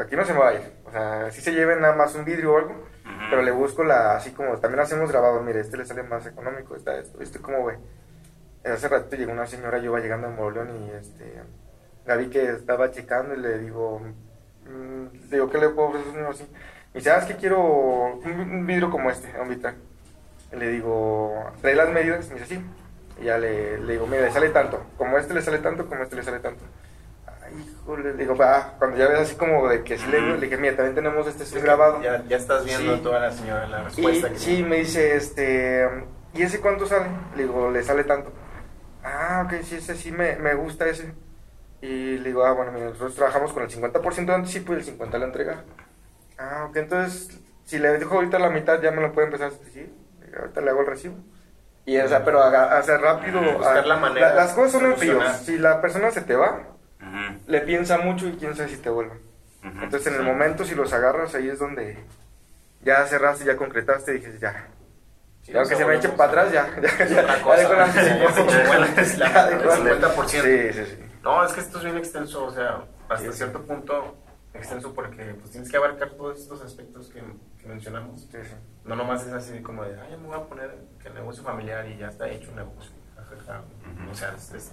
Aquí 0.00 0.16
no 0.16 0.24
se 0.24 0.32
me 0.32 0.40
va 0.40 0.48
a 0.48 0.54
ir. 0.54 0.72
O 0.84 0.90
sea, 0.90 1.30
si 1.30 1.40
se 1.40 1.52
lleven 1.52 1.80
nada 1.80 1.94
más 1.94 2.14
un 2.14 2.24
vidrio 2.24 2.54
o 2.54 2.58
algo, 2.58 2.72
Ujú. 2.72 3.30
pero 3.30 3.42
le 3.42 3.52
busco 3.52 3.84
la, 3.84 4.16
así 4.16 4.32
como 4.32 4.58
también 4.58 4.80
hacemos 4.80 5.10
grabado, 5.10 5.40
mire, 5.42 5.60
este 5.60 5.76
le 5.76 5.86
sale 5.86 6.02
más 6.02 6.26
económico, 6.26 6.74
está 6.74 6.96
esto, 6.98 7.20
este 7.20 7.38
cómo 7.38 7.64
ve. 7.64 7.78
Hace 8.64 8.88
rato 8.88 9.14
llegó 9.14 9.30
una 9.30 9.46
señora, 9.46 9.78
yo 9.78 9.84
iba 9.84 10.00
llegando 10.00 10.26
a 10.26 10.30
Moroleón 10.30 10.70
y 10.76 10.90
este, 10.90 11.40
la 12.04 12.16
vi 12.16 12.28
que 12.30 12.50
estaba 12.50 12.90
checando 12.90 13.34
y 13.34 13.38
le 13.38 13.58
digo, 13.58 14.00
mm, 14.64 15.30
le 15.30 15.36
digo, 15.36 15.50
¿qué 15.50 15.58
le 15.58 15.68
puedo 15.68 15.88
ofrecer? 15.88 16.24
Así. 16.24 16.42
Me 16.92 16.98
dice, 16.98 17.10
ah, 17.10 17.18
es 17.18 17.26
que 17.26 17.36
quiero 17.36 17.60
un, 17.60 18.66
vidrio 18.66 18.90
como 18.90 19.08
este, 19.08 19.32
un 19.40 19.48
vitral. 19.48 19.76
Y 20.52 20.56
le 20.56 20.68
digo, 20.68 21.44
trae 21.60 21.76
las 21.76 21.90
medidas, 21.90 22.28
me 22.28 22.40
dice, 22.40 22.56
sí. 22.56 22.66
Y 23.20 23.26
ya 23.26 23.38
le, 23.38 23.78
le 23.78 23.92
digo, 23.92 24.06
mira, 24.08 24.22
le 24.22 24.32
sale 24.32 24.48
tanto, 24.48 24.82
como 24.98 25.16
este 25.16 25.32
le 25.32 25.42
sale 25.42 25.58
tanto, 25.58 25.86
como 25.88 26.02
este 26.02 26.16
le 26.16 26.22
sale 26.24 26.40
tanto. 26.40 26.64
Ay, 27.86 27.92
híjole, 27.94 28.14
le 28.14 28.16
digo, 28.22 28.36
va, 28.36 28.74
cuando 28.78 28.96
ya 28.96 29.08
ves 29.08 29.20
así 29.20 29.36
como 29.36 29.68
de 29.68 29.82
que 29.84 29.96
sí 29.98 30.06
le, 30.10 30.20
le 30.20 30.38
dije, 30.38 30.56
mira, 30.56 30.76
también 30.76 30.94
tenemos 30.94 31.26
este 31.26 31.44
Es 31.44 31.48
sí 31.50 31.54
que 31.56 31.62
grabado. 31.62 32.02
Ya, 32.02 32.22
ya 32.28 32.36
estás 32.36 32.64
viendo 32.64 32.96
Sí. 32.96 33.02
toda 33.02 33.20
la 33.20 33.32
señora 33.32 33.66
la 33.68 33.80
Y 33.80 33.84
respuesta. 33.84 34.28
que 34.30 34.38
sí, 34.38 34.62
me 34.62 34.76
dice, 34.78 35.16
este, 35.16 35.88
¿y 36.34 36.42
ese 36.42 36.60
cuánto 36.60 36.86
sale? 36.86 37.06
Le 37.36 37.42
digo, 37.44 37.70
le 37.70 37.82
sale 37.82 38.04
tanto. 38.04 38.32
Ah, 39.04 39.44
ok, 39.46 39.62
sí, 39.62 39.76
ese 39.76 39.94
sí 39.94 40.10
me, 40.12 40.36
me 40.36 40.54
gusta 40.54 40.86
ese. 40.86 41.14
Y 41.80 42.18
le 42.18 42.24
digo, 42.30 42.44
ah, 42.44 42.52
bueno, 42.52 42.72
mira, 42.72 42.86
nosotros 42.86 43.14
trabajamos 43.14 43.52
con 43.52 43.62
el 43.62 43.68
50% 43.70 44.26
de 44.26 44.34
anticipo 44.34 44.72
y 44.72 44.76
el 44.76 44.84
50% 44.84 45.18
la 45.18 45.24
entrega. 45.26 45.64
Ah, 46.38 46.66
ok, 46.68 46.76
entonces, 46.76 47.40
si 47.64 47.78
le 47.78 47.90
dejo 47.90 48.14
ahorita 48.16 48.38
la 48.38 48.50
mitad, 48.50 48.80
ya 48.82 48.90
me 48.90 49.02
lo 49.02 49.12
puede 49.12 49.26
empezar 49.28 49.48
a 49.48 49.70
sí, 49.72 49.94
ahorita 50.38 50.60
le 50.60 50.70
hago 50.70 50.80
el 50.80 50.86
recibo. 50.86 51.16
Y, 51.84 51.98
o 51.98 52.08
sea, 52.08 52.24
pero 52.24 52.42
hacer 52.42 53.00
rápido. 53.00 53.40
Buscar 53.40 53.78
ah, 53.78 53.86
la 53.86 53.96
manera 53.96 54.34
las 54.34 54.52
cosas 54.54 54.72
son 54.72 54.86
en 54.86 54.96
frío. 54.96 55.12
solucionar. 55.12 55.38
Si 55.40 55.56
la 55.56 55.80
persona 55.80 56.10
se 56.10 56.22
te 56.22 56.34
va, 56.34 56.75
Ujú, 57.06 57.40
le 57.46 57.60
piensa 57.60 57.98
mucho 57.98 58.28
y 58.28 58.32
quién 58.32 58.54
sabe 58.56 58.68
si 58.68 58.76
te 58.78 58.90
vuelve. 58.90 59.14
ujú. 59.64 59.84
Entonces, 59.84 60.06
en 60.08 60.14
el 60.14 60.22
momento, 60.24 60.64
si 60.64 60.74
los 60.74 60.92
agarras, 60.92 61.34
ahí 61.34 61.48
es 61.48 61.58
donde 61.58 61.98
ya 62.82 63.06
cerraste, 63.06 63.44
ya 63.44 63.56
concretaste, 63.56 64.12
y 64.14 64.18
dices, 64.18 64.40
ya. 64.40 64.68
Sí, 65.42 65.52
ya 65.52 65.60
aunque 65.60 65.76
se 65.76 65.84
me 65.84 65.94
eche 65.94 66.08
volvemos 66.08 66.18
para 66.18 66.42
atrás, 66.42 66.52
ya. 66.52 66.66
Ya, 66.82 67.06
ya, 67.06 67.20
otra 67.22 67.36
ya 67.36 67.42
cosa. 67.42 67.62
Ya 69.16 69.46
dejo 69.46 69.72
el 69.72 69.98
50%. 70.00 70.26
Sí, 70.28 70.72
sí, 70.72 70.84
sí. 70.96 71.02
No, 71.22 71.44
es 71.44 71.52
que 71.52 71.60
esto 71.60 71.78
es 71.78 71.84
bien 71.84 71.96
extenso, 71.98 72.44
o 72.46 72.50
sea, 72.52 72.84
hasta 73.08 73.30
Sí. 73.32 73.38
cierto 73.38 73.62
punto 73.62 74.16
extenso 74.54 74.92
porque 74.94 75.22
pues 75.40 75.50
tienes 75.50 75.70
que 75.70 75.76
abarcar 75.76 76.10
todos 76.10 76.38
estos 76.40 76.62
aspectos 76.62 77.08
que, 77.08 77.20
que 77.60 77.66
mencionamos. 77.68 78.22
Sí, 78.22 78.38
sí. 78.42 78.54
No 78.84 78.96
nomás 78.96 79.24
es 79.26 79.32
así 79.32 79.60
como 79.60 79.84
de, 79.84 80.00
ay, 80.00 80.10
ya 80.12 80.16
me 80.16 80.26
voy 80.28 80.36
a 80.38 80.44
poner 80.44 80.74
que 81.02 81.08
el 81.08 81.14
negocio 81.14 81.42
familiar 81.44 81.86
y 81.88 81.98
ya 81.98 82.08
está 82.08 82.28
hecho 82.28 82.50
un 82.50 82.56
negocio. 82.56 82.92
Jajaja. 83.16 83.62
O 84.10 84.14
sea, 84.14 84.32
es, 84.36 84.52
es, 84.52 84.72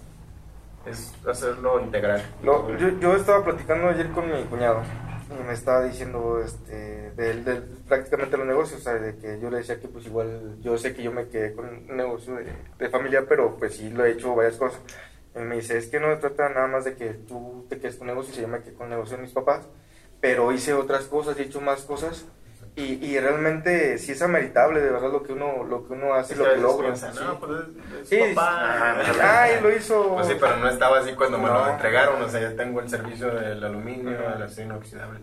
es 0.86 1.12
hacerlo 1.26 1.80
integral. 1.80 2.22
Lo- 2.42 2.76
yo, 2.76 2.88
yo 3.00 3.16
estaba 3.16 3.44
platicando 3.44 3.88
ayer 3.88 4.10
con 4.10 4.30
mi 4.30 4.42
cuñado 4.44 4.82
y 5.30 5.42
me 5.46 5.52
estaba 5.54 5.82
diciendo 5.84 6.40
este 6.44 7.10
del, 7.12 7.44
del- 7.44 7.62
prácticamente 7.88 8.36
los 8.36 8.46
negocios, 8.46 8.86
o 8.86 8.90
de 8.94 9.16
que 9.16 9.40
yo 9.40 9.50
le 9.50 9.58
decía 9.58 9.80
que 9.80 9.88
pues 9.88 10.06
igual 10.06 10.56
yo 10.60 10.76
sé 10.78 10.94
que 10.94 11.02
yo 11.02 11.12
me 11.12 11.28
quedé 11.28 11.54
con 11.54 11.66
un 11.66 11.96
negocio 11.96 12.34
de, 12.34 12.46
de 12.78 12.88
familia, 12.90 13.24
pero 13.28 13.56
pues 13.56 13.76
sí 13.76 13.90
lo 13.90 14.04
he 14.04 14.12
hecho 14.12 14.34
varias 14.34 14.56
cosas. 14.56 14.80
Y 15.34 15.38
me 15.40 15.56
dice, 15.56 15.78
es 15.78 15.86
que 15.88 15.98
no 15.98 16.14
se 16.14 16.20
trata 16.20 16.48
nada 16.50 16.68
más 16.68 16.84
de 16.84 16.94
que 16.94 17.06
tú 17.14 17.66
te 17.68 17.78
quedes 17.80 17.96
con 17.96 18.06
negocio, 18.06 18.32
se 18.34 18.42
llama 18.42 18.60
que 18.60 18.72
con 18.72 18.88
negocio 18.88 19.16
de 19.16 19.22
mis 19.22 19.32
papás, 19.32 19.66
pero 20.20 20.52
hice 20.52 20.74
otras 20.74 21.04
cosas, 21.06 21.36
he 21.38 21.42
hecho 21.42 21.60
más 21.60 21.80
cosas 21.82 22.24
y, 22.76 22.82
y 23.06 23.20
realmente 23.20 23.98
sí 23.98 24.12
es 24.12 24.22
ameritable 24.22 24.80
de 24.80 24.90
verdad 24.90 25.12
lo 25.12 25.22
que 25.22 25.32
uno 25.32 25.62
lo 25.62 25.86
que 25.86 25.92
uno 25.92 26.14
hace, 26.14 26.34
Sí, 26.34 26.40
lo 26.40 26.50
que 26.50 26.56
logra. 26.56 26.96
sí. 26.96 27.06
No, 27.24 27.38
pues 27.38 27.52
es, 27.60 28.02
es 28.02 28.08
Sí, 28.08 28.34
papá. 28.34 29.00
Ajá. 29.00 29.42
Ay, 29.44 29.60
lo 29.62 29.70
hizo. 29.74 30.14
Pues 30.14 30.26
sí, 30.26 30.36
pero 30.40 30.56
no 30.56 30.68
estaba 30.68 30.98
así 30.98 31.12
cuando 31.14 31.38
me 31.38 31.46
lo 31.48 31.54
No. 31.64 31.70
entregaron. 31.70 32.20
O 32.22 32.28
sea, 32.28 32.40
ya 32.40 32.56
tengo 32.56 32.80
el 32.80 32.88
servicio 32.88 33.30
del 33.32 33.62
aluminio, 33.62 34.10
el 34.34 34.42
acero 34.42 34.66
inoxidable. 34.74 35.20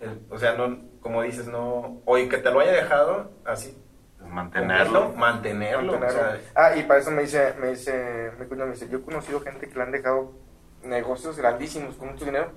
El- 0.00 0.20
o 0.30 0.38
sea, 0.38 0.52
no, 0.54 0.78
como 1.00 1.22
dices, 1.22 1.46
no. 1.48 2.00
Oye, 2.04 2.28
que 2.28 2.38
te 2.38 2.50
lo 2.50 2.60
haya 2.60 2.72
dejado 2.72 3.30
así. 3.44 3.76
Mantenerlo. 4.20 5.12
Mantenerlo. 5.14 5.94
o 5.94 5.98
Mantenerlo. 5.98 6.38
sea, 6.38 6.40
ah, 6.54 6.76
y 6.76 6.82
para 6.84 7.00
eso 7.00 7.10
me 7.10 7.22
dice, 7.22 7.54
me 7.60 7.68
dice, 7.70 8.30
me 8.38 8.66
dice, 8.70 8.88
yo 8.88 8.98
he 8.98 9.02
conocido 9.02 9.40
gente 9.40 9.68
que 9.68 9.74
le 9.74 9.82
han 9.82 9.92
dejado 9.92 10.32
negocios 10.84 11.36
grandísimos 11.36 11.96
con 11.96 12.08
mucho 12.12 12.24
dinero 12.24 12.50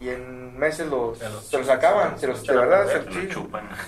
y 0.00 0.08
en 0.10 0.58
meses 0.58 0.88
los, 0.88 1.18
Se 1.18 1.28
los- 1.28 1.44
se 1.46 1.58
los 1.58 1.68
acaban, 1.68 2.18
se 2.18 2.26
los, 2.26 2.42
de 2.46 2.56
verdad, 2.56 2.86
se 2.86 2.92
Se 3.02 3.04
lo 3.04 3.12
sí. 3.12 3.28
chupan. 3.28 3.68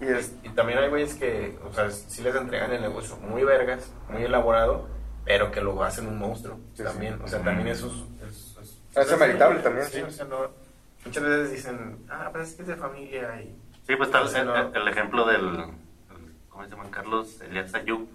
Y 0.00 0.06
es, 0.06 0.34
y, 0.42 0.48
y 0.48 0.50
también 0.50 0.80
hay 0.80 0.88
güeyes 0.90 1.14
que, 1.14 1.56
o 1.64 1.72
sea, 1.72 1.88
sí 1.90 2.20
les 2.22 2.34
entregan 2.34 2.72
el 2.72 2.82
negocio 2.82 3.16
muy 3.16 3.44
vergas, 3.44 3.90
muy 4.08 4.24
elaborado, 4.24 4.88
pero 5.24 5.50
que 5.52 5.60
lo 5.60 5.82
hacen 5.84 6.08
un 6.08 6.18
monstruo 6.18 6.58
Sí, 6.74 6.82
también. 6.82 7.14
sí. 7.14 7.20
O 7.24 7.28
sea, 7.28 7.42
también 7.42 7.68
eso 7.68 7.86
es. 7.86 8.56
es, 8.58 8.80
Es 8.96 9.12
ameritable 9.12 9.60
también, 9.60 9.86
Sí, 9.86 9.92
sí. 9.98 10.02
o 10.02 10.10
sea, 10.10 10.24
no. 10.26 10.50
Muchas 11.06 11.22
veces 11.22 11.52
dicen, 11.52 12.04
ah, 12.10 12.28
pues 12.32 12.48
es 12.50 12.54
que 12.56 12.62
es 12.62 12.68
de 12.68 12.76
familia 12.76 13.40
y. 13.40 13.56
Sí, 13.86 13.94
pues 13.96 14.08
está 14.08 14.18
el, 14.18 14.24
O 14.24 14.28
sea, 14.28 14.44
no. 14.44 14.56
el- 14.56 14.76
el 14.76 14.88
ejemplo 14.88 15.24
del. 15.26 15.40
el- 15.46 15.74
¿Cómo 16.50 16.64
se 16.64 16.70
llama? 16.70 16.90
Carlos 16.90 17.40
Elias 17.40 17.72
Ayub, 17.74 18.06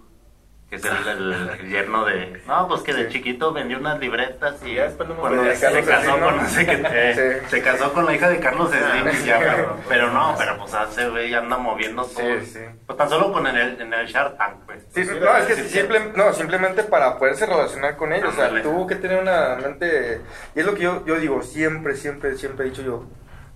que 0.70 0.76
es 0.76 0.84
el, 0.84 1.08
el- 1.08 1.50
el 1.60 1.68
yerno 1.68 2.04
de. 2.04 2.40
No, 2.46 2.68
pues 2.68 2.82
que 2.82 2.94
de 2.94 3.06
Sí. 3.06 3.14
chiquito 3.14 3.52
vendió 3.52 3.78
unas 3.78 3.98
libretas 3.98 4.54
y. 4.64 4.74
Ya 4.76 4.84
después 4.84 5.08
cuando 5.18 5.42
de 5.42 5.56
se 5.56 5.82
casó 5.84 6.12
Slim, 6.12 6.20
con 6.24 6.36
no 6.36 6.48
sé 6.48 6.64
qué. 6.66 6.82
eh, 6.92 7.40
Sí. 7.42 7.50
Se 7.50 7.62
casó 7.62 7.92
con 7.92 8.06
la 8.06 8.14
hija 8.14 8.28
de 8.28 8.38
Carlos 8.38 8.70
Slim 8.70 9.08
y 9.22 9.26
ya, 9.26 9.38
pero, 9.40 9.76
pero 9.88 10.12
no, 10.12 10.34
pero 10.38 10.56
pues 10.58 10.72
hace 10.74 11.08
güey 11.08 11.34
anda 11.34 11.58
moviendo 11.58 12.04
todo. 12.04 12.22
Sí, 12.40 12.46
sí. 12.46 12.60
Pues 12.86 12.96
tan 12.96 13.08
solo 13.08 13.32
con 13.32 13.46
el, 13.48 13.80
en 13.80 13.92
el 13.92 14.06
Shark 14.06 14.38
Tank, 14.38 14.54
pues. 14.66 14.84
sí, 14.94 15.04
Sí, 15.04 15.10
no, 15.20 15.36
es 15.36 15.44
que 15.46 15.54
sí, 15.56 15.62
sí. 15.68 15.78
simple- 15.80 16.12
no, 16.14 16.32
simplemente 16.32 16.84
para 16.84 17.18
poderse 17.18 17.46
relacionar 17.46 17.96
con 17.96 18.12
ellos, 18.12 18.28
o 18.32 18.36
sea, 18.36 18.62
tuvo 18.62 18.86
que 18.86 18.94
tener 18.94 19.20
una 19.20 19.56
mente, 19.56 20.20
y 20.54 20.60
es 20.60 20.64
lo 20.66 20.74
que 20.74 20.82
yo, 20.82 21.04
yo 21.04 21.16
digo, 21.18 21.42
siempre, 21.42 21.96
siempre, 21.96 22.36
siempre 22.36 22.66
he 22.66 22.70
dicho 22.70 22.82
yo, 22.82 23.06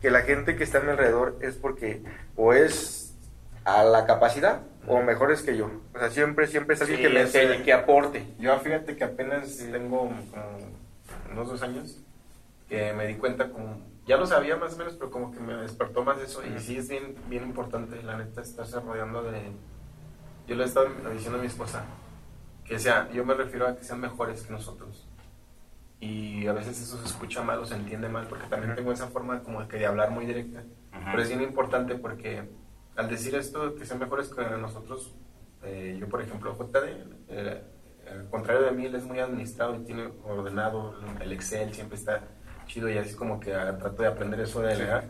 que 0.02 0.10
la 0.10 0.22
gente 0.22 0.56
que 0.56 0.64
está 0.64 0.78
a 0.78 0.80
mi 0.82 0.90
alrededor 0.90 1.36
es 1.40 1.54
porque 1.56 2.02
o 2.36 2.52
es 2.52 3.14
a 3.64 3.84
la 3.84 4.04
capacidad 4.04 4.60
o 4.86 5.02
mejores 5.02 5.42
que 5.42 5.56
yo, 5.56 5.70
o 5.94 5.98
sea, 5.98 6.10
siempre, 6.10 6.46
siempre 6.46 6.74
es 6.74 6.80
alguien 6.82 6.98
Sí, 6.98 7.02
que 7.04 7.08
me 7.10 7.20
enseñe, 7.22 7.62
que 7.62 7.72
aporte. 7.72 8.26
Yo 8.38 8.58
fíjate 8.58 8.96
que 8.96 9.04
apenas 9.04 9.56
tengo 9.72 10.08
como 10.30 10.58
unos 11.32 11.48
dos 11.48 11.62
años 11.62 12.00
que 12.68 12.92
me 12.92 13.06
di 13.06 13.14
cuenta 13.14 13.50
como, 13.50 13.78
ya 14.06 14.16
lo 14.16 14.26
sabía 14.26 14.56
más 14.56 14.74
o 14.74 14.78
menos, 14.78 14.94
pero 14.94 15.10
como 15.10 15.32
que 15.32 15.40
me 15.40 15.54
despertó 15.54 16.04
más 16.04 16.18
eso 16.18 16.42
y 16.44 16.58
sí 16.58 16.76
es 16.76 16.88
bien, 16.88 17.14
bien 17.28 17.44
importante, 17.44 18.02
la 18.02 18.16
neta, 18.16 18.42
estarse 18.42 18.80
rodeando 18.80 19.22
de... 19.22 19.40
Yo 20.46 20.56
le 20.56 20.64
he 20.64 20.66
estado 20.66 20.88
diciendo 21.12 21.38
a 21.38 21.40
mi 21.40 21.46
esposa 21.46 21.84
que 22.64 22.78
sea, 22.78 23.10
yo 23.12 23.24
me 23.24 23.34
refiero 23.34 23.66
a 23.66 23.76
que 23.76 23.84
sean 23.84 24.00
mejores 24.00 24.42
que 24.42 24.52
nosotros. 24.52 25.06
Y 26.00 26.46
a 26.46 26.52
veces 26.52 26.80
eso 26.80 26.98
se 26.98 27.06
escucha 27.06 27.42
mal 27.42 27.58
o 27.60 27.64
se 27.64 27.74
entiende 27.74 28.08
mal 28.08 28.26
porque 28.26 28.46
también 28.48 28.70
Ujú. 28.72 28.76
tengo 28.76 28.92
esa 28.92 29.06
forma 29.08 29.42
como 29.42 29.62
de, 29.62 29.68
que 29.68 29.78
de 29.78 29.86
hablar 29.86 30.10
muy 30.10 30.26
directa. 30.26 30.58
Ujú. 30.60 31.04
Pero 31.10 31.22
es 31.22 31.28
bien 31.28 31.40
importante 31.42 31.94
porque 31.94 32.48
al 32.96 33.08
decir 33.08 33.34
esto, 33.34 33.74
que 33.74 33.84
sean 33.84 33.98
mejores 33.98 34.28
que 34.28 34.42
nosotros, 34.56 35.12
eh, 35.62 35.96
yo 35.98 36.08
por 36.08 36.20
ejemplo, 36.22 36.54
JD, 36.54 36.84
eh, 37.28 37.62
al 38.10 38.28
contrario 38.30 38.62
de 38.62 38.72
mí, 38.72 38.86
él 38.86 38.94
es 38.94 39.04
muy 39.04 39.18
administrado 39.18 39.74
y 39.76 39.78
tiene 39.84 40.08
ordenado 40.24 40.94
el 41.20 41.32
Excel, 41.32 41.72
siempre 41.74 41.96
está 41.96 42.20
chido 42.66 42.88
y 42.88 42.98
así 42.98 43.14
como 43.14 43.40
que 43.40 43.50
trato 43.52 44.02
de 44.02 44.06
aprender 44.08 44.40
eso 44.40 44.60
de 44.60 44.68
delegar. 44.74 45.04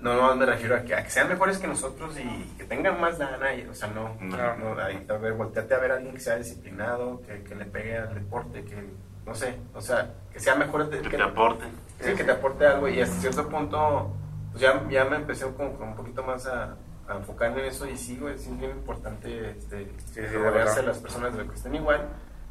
No, 0.00 0.14
no 0.14 0.34
me 0.36 0.44
refiero 0.44 0.74
a 0.76 0.82
que, 0.82 0.94
a 0.94 1.02
que 1.04 1.08
sean 1.10 1.28
mejores 1.28 1.58
que 1.58 1.66
nosotros 1.66 2.18
y 2.18 2.54
que 2.58 2.64
tengan 2.64 3.00
más 3.00 3.18
lana, 3.18 3.54
y, 3.54 3.66
o 3.66 3.74
sea, 3.74 3.88
no, 3.88 4.16
No. 4.20 4.56
no, 4.56 4.80
ahí, 4.82 5.04
a 5.08 5.12
ver, 5.14 5.32
volteate 5.34 5.72
a 5.74 5.78
ver 5.78 5.92
a 5.92 5.94
alguien 5.96 6.14
que 6.14 6.20
sea 6.20 6.36
disciplinado, 6.36 7.22
que, 7.22 7.42
que 7.42 7.54
le 7.54 7.64
pegue 7.64 7.96
al 7.96 8.14
deporte, 8.14 8.64
que, 8.64 8.84
no 9.24 9.34
sé, 9.34 9.56
o 9.72 9.80
sea, 9.80 10.12
que 10.32 10.40
sea 10.40 10.56
mejor 10.56 10.90
de- 10.90 11.00
Que 11.00 11.16
te 11.16 11.22
aporten. 11.22 11.68
Sí, 12.00 12.12
que 12.14 12.24
te 12.24 12.32
aporte 12.32 12.66
algo 12.66 12.88
y 12.88 13.00
hasta 13.00 13.16
cierto 13.16 13.48
punto 13.48 14.12
pues 14.50 14.60
ya, 14.62 14.86
ya 14.90 15.04
me 15.06 15.16
empecé 15.16 15.46
como, 15.52 15.72
como 15.78 15.90
un 15.92 15.96
poquito 15.96 16.22
más 16.22 16.46
a, 16.46 16.76
a 17.08 17.16
enfocarme 17.16 17.60
en 17.60 17.66
eso 17.66 17.86
y 17.88 17.96
sí, 17.96 18.16
güey, 18.18 18.38
sí 18.38 18.50
es 18.50 18.58
bien 18.58 18.70
importante 18.72 19.50
este, 19.50 19.88
sí, 20.12 20.20
de 20.20 20.28
rodearse 20.28 20.54
verdad. 20.58 20.76
de 20.76 20.82
las 20.88 20.98
personas 20.98 21.36
de 21.36 21.46
que 21.46 21.54
estén 21.54 21.74
igual, 21.74 22.08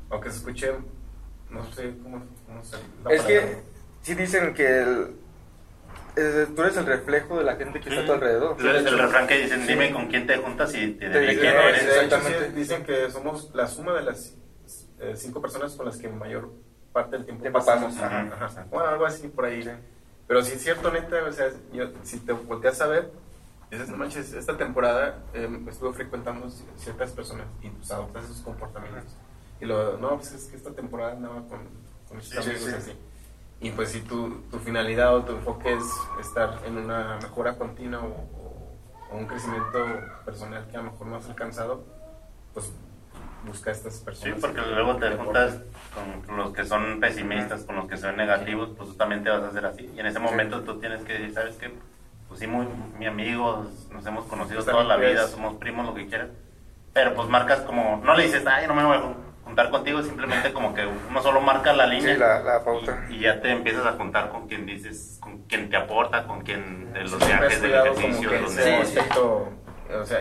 aunque 0.10 0.30
se 0.30 0.38
escuche, 0.38 0.72
no 1.50 1.64
sé 1.74 1.94
cómo, 2.04 2.24
cómo 2.46 2.64
se 2.64 2.76
Es 2.76 2.82
palabra. 3.04 3.28
que 3.28 3.58
sí 4.04 4.14
dicen 4.16 4.54
que 4.54 4.82
el- 4.82 5.16
tú 6.56 6.62
eres 6.62 6.78
el 6.78 6.86
reflejo 6.86 7.38
de 7.40 7.44
la 7.44 7.56
gente 7.56 7.80
que 7.80 7.90
está 7.90 8.02
a 8.02 8.06
tu 8.06 8.12
alrededor. 8.14 8.56
Es 8.60 8.86
el 8.86 8.98
refrán 9.00 9.28
que 9.28 9.38
dicen, 9.40 9.66
dime 9.66 9.92
con 9.92 10.08
quién 10.08 10.28
te 10.28 10.38
juntas 10.38 10.74
y 10.76 10.92
te 10.94 11.10
Te 11.10 11.20
diré 11.20 11.32
diré 11.34 11.40
quién 11.42 11.54
No, 11.56 11.60
quién 11.62 11.70
eres. 11.76 11.86
de 11.86 11.92
exactamente. 12.04 12.46
sí, 12.50 12.54
dicen 12.54 12.84
que 12.86 13.10
somos 13.12 13.50
la 13.56 13.68
suma 13.68 13.94
de 13.94 14.04
las 14.04 14.36
eh, 15.00 15.14
cinco 15.16 15.42
personas 15.42 15.74
con 15.74 15.86
las 15.88 15.98
que 15.98 16.08
mayor 16.10 16.52
parte 16.94 17.18
del 17.18 17.26
tiempo 17.26 17.52
pasamos. 17.52 17.98
Ajá, 17.98 18.28
ajá. 18.40 18.66
Bueno, 18.70 18.88
algo 18.90 19.06
así 19.08 19.28
por 19.28 19.46
ahí. 19.46 19.68
Pero 20.28 20.44
sí 20.44 20.54
es 20.54 20.62
cierto, 20.62 20.92
neta, 20.92 21.24
o 21.28 21.32
sea, 21.32 21.50
yo, 21.74 21.90
si 22.04 22.20
te 22.20 22.32
volteas 22.32 22.80
a 22.82 22.88
ver, 22.88 23.12
dices, 23.74 23.90
no 23.90 23.98
manches, 23.98 24.34
esta 24.34 24.58
temporada 24.58 25.20
eh, 25.34 25.50
estuve 25.68 25.94
frecuentando 25.94 26.48
ci- 26.48 26.64
ciertas 26.78 27.12
personas 27.12 27.46
y 27.62 27.70
pues 27.70 27.92
adoptas 27.92 28.26
esos 28.26 28.42
comportamientos. 28.42 29.04
Y 29.62 29.66
lo, 29.66 29.98
no, 29.98 30.16
pues 30.18 30.32
es 30.34 30.46
que 30.46 30.56
esta 30.58 30.72
temporada 30.72 31.14
andaba 31.14 31.36
con, 31.48 31.60
con 32.08 32.20
estos 32.20 32.44
Sí, 32.44 32.50
amigos 32.52 32.70
sí. 32.70 32.76
así. 32.76 32.98
Y 33.62 33.72
pues 33.72 33.90
si 33.90 34.02
tu, 34.02 34.42
tu 34.52 34.60
finalidad 34.60 35.16
o 35.16 35.24
tu 35.24 35.34
enfoque 35.34 35.74
es 35.74 35.84
estar 36.20 36.60
en 36.66 36.78
una 36.78 37.18
mejora 37.22 37.56
continua 37.56 38.02
o, 38.02 38.08
o- 38.08 38.78
o 39.12 39.16
un 39.18 39.26
crecimiento 39.26 39.86
personal 40.26 40.68
que 40.70 40.76
a 40.78 40.82
lo 40.82 40.92
mejor 40.92 41.08
no 41.08 41.16
has 41.18 41.30
alcanzado, 41.30 41.86
pues 42.54 42.72
busca 43.46 43.70
a 43.70 43.74
estas 43.74 43.96
Sí, 43.96 44.04
personas. 44.06 44.40
porque 44.42 44.62
luego 44.62 44.96
te 44.98 45.16
juntas 45.16 45.60
con 46.28 46.38
los 46.38 46.52
que 46.54 46.66
son 46.66 47.00
pesimistas, 47.00 47.64
con 47.64 47.76
los 47.76 47.88
que 47.88 47.96
son 47.98 48.16
negativos, 48.18 48.70
pues 48.76 48.90
tú 48.90 48.96
también 48.96 49.24
te 49.24 49.30
vas 49.30 49.44
a 49.44 49.48
hacer 49.50 49.66
así. 49.66 49.90
Y 49.96 50.00
en 50.00 50.08
ese 50.08 50.20
momento 50.20 50.62
tú 50.64 50.80
tienes 50.80 51.04
que 51.04 51.14
decir, 51.14 51.34
¿sabes 51.34 51.56
qué? 51.58 51.72
Pues 52.34 52.40
sí, 52.40 52.48
muy, 52.48 52.66
mi 52.98 53.06
amigo, 53.06 53.64
nos 53.92 54.04
hemos 54.08 54.26
conocido 54.26 54.56
Pues 54.64 54.66
toda 54.72 54.84
la 54.86 54.96
vida, 54.98 55.28
somos 55.28 55.54
primos, 55.58 55.86
lo 55.86 55.94
que 55.94 56.08
quieras. 56.08 56.30
Pero 56.92 57.14
pues 57.14 57.30
marcas 57.30 57.60
como, 57.60 58.02
no 58.04 58.16
le 58.16 58.24
dices, 58.24 58.44
ay, 58.48 58.66
no 58.66 58.74
me 58.74 58.84
voy 58.84 58.98
a 58.98 59.04
juntar 59.46 59.70
contigo, 59.70 60.02
simplemente 60.02 60.52
como 60.52 60.74
que 60.74 60.84
uno 60.88 61.22
solo 61.22 61.42
marca 61.42 61.74
la 61.74 61.86
línea. 61.86 62.16
Sí, 62.16 62.20
la, 62.20 62.40
la 62.40 62.64
pauta. 62.64 63.06
Y, 63.12 63.18
y 63.18 63.20
ya 63.20 63.40
te 63.40 63.52
empiezas 63.52 63.86
a 63.86 63.92
juntar 63.92 64.30
con 64.32 64.48
quien 64.48 64.66
dices, 64.66 65.20
con 65.22 65.44
quien 65.44 65.70
te 65.70 65.78
aporta, 65.78 66.26
con 66.26 66.42
quien 66.42 66.92
de 66.92 67.02
los 67.04 67.20
viajes, 67.20 67.62
del 67.62 67.72
ejercicio, 67.76 68.32
de 68.32 68.42
los 68.42 68.56
negocios. 68.56 68.98
aspecto, 68.98 69.50
o 70.02 70.06
sea, 70.08 70.20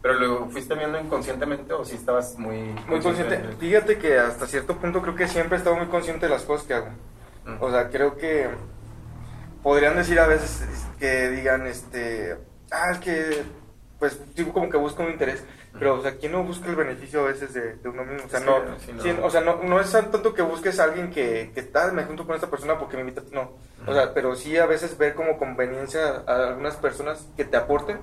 pero 0.00 0.14
lo 0.14 0.46
fuiste 0.50 0.76
viendo 0.76 1.00
inconscientemente 1.00 1.72
o 1.72 1.84
si 1.84 1.96
estabas 1.96 2.38
muy 2.38 2.58
Muy 2.86 3.00
consciente. 3.00 3.38
de- 3.38 3.56
Fíjate 3.56 3.98
que 3.98 4.18
hasta 4.20 4.46
cierto 4.46 4.76
punto 4.76 5.02
creo 5.02 5.16
que 5.16 5.26
siempre 5.26 5.56
he 5.56 5.58
estado 5.58 5.74
muy 5.74 5.86
consciente 5.86 6.26
de 6.26 6.32
las 6.32 6.44
cosas 6.44 6.64
que 6.64 6.74
hago. 6.74 6.90
Mm. 7.44 7.56
O 7.60 7.70
sea, 7.72 7.88
creo 7.88 8.16
que 8.16 8.48
podrían 9.62 9.96
decir 9.96 10.18
a 10.18 10.26
veces 10.26 10.62
que 10.98 11.28
digan, 11.30 11.66
este, 11.66 12.36
ah, 12.70 12.90
es 12.92 12.98
que, 12.98 13.42
pues, 13.98 14.20
digo 14.34 14.52
como 14.52 14.68
que 14.70 14.76
busco 14.76 15.02
un 15.02 15.10
interés. 15.10 15.44
Pero, 15.78 15.94
o 15.94 16.02
sea, 16.02 16.16
¿quién 16.16 16.32
no 16.32 16.42
busca 16.42 16.68
el 16.68 16.74
beneficio 16.74 17.20
a 17.20 17.28
veces 17.28 17.54
de, 17.54 17.76
de 17.76 17.88
uno 17.88 18.04
mismo? 18.04 18.26
O 18.26 18.28
sea, 18.28 18.40
Sí, 18.40 18.46
no, 18.46 18.78
sí, 18.80 18.92
no. 18.92 19.02
sí, 19.02 19.16
o 19.22 19.30
sea, 19.30 19.40
no, 19.40 19.62
no 19.62 19.80
es 19.80 19.90
tanto 19.92 20.34
que 20.34 20.42
busques 20.42 20.80
a 20.80 20.84
alguien 20.84 21.10
que, 21.10 21.52
que 21.54 21.62
tal, 21.62 21.92
me 21.92 22.02
junto 22.04 22.26
con 22.26 22.34
esta 22.34 22.50
persona 22.50 22.76
porque 22.76 22.96
me 22.96 23.02
invita, 23.02 23.22
no. 23.32 23.52
O 23.86 23.94
sea, 23.94 24.12
pero 24.12 24.34
sí 24.34 24.56
a 24.58 24.66
veces 24.66 24.98
ver 24.98 25.14
como 25.14 25.38
conveniencia 25.38 26.24
a 26.26 26.48
algunas 26.48 26.74
personas 26.76 27.28
que 27.36 27.44
te 27.44 27.56
aporten, 27.56 28.00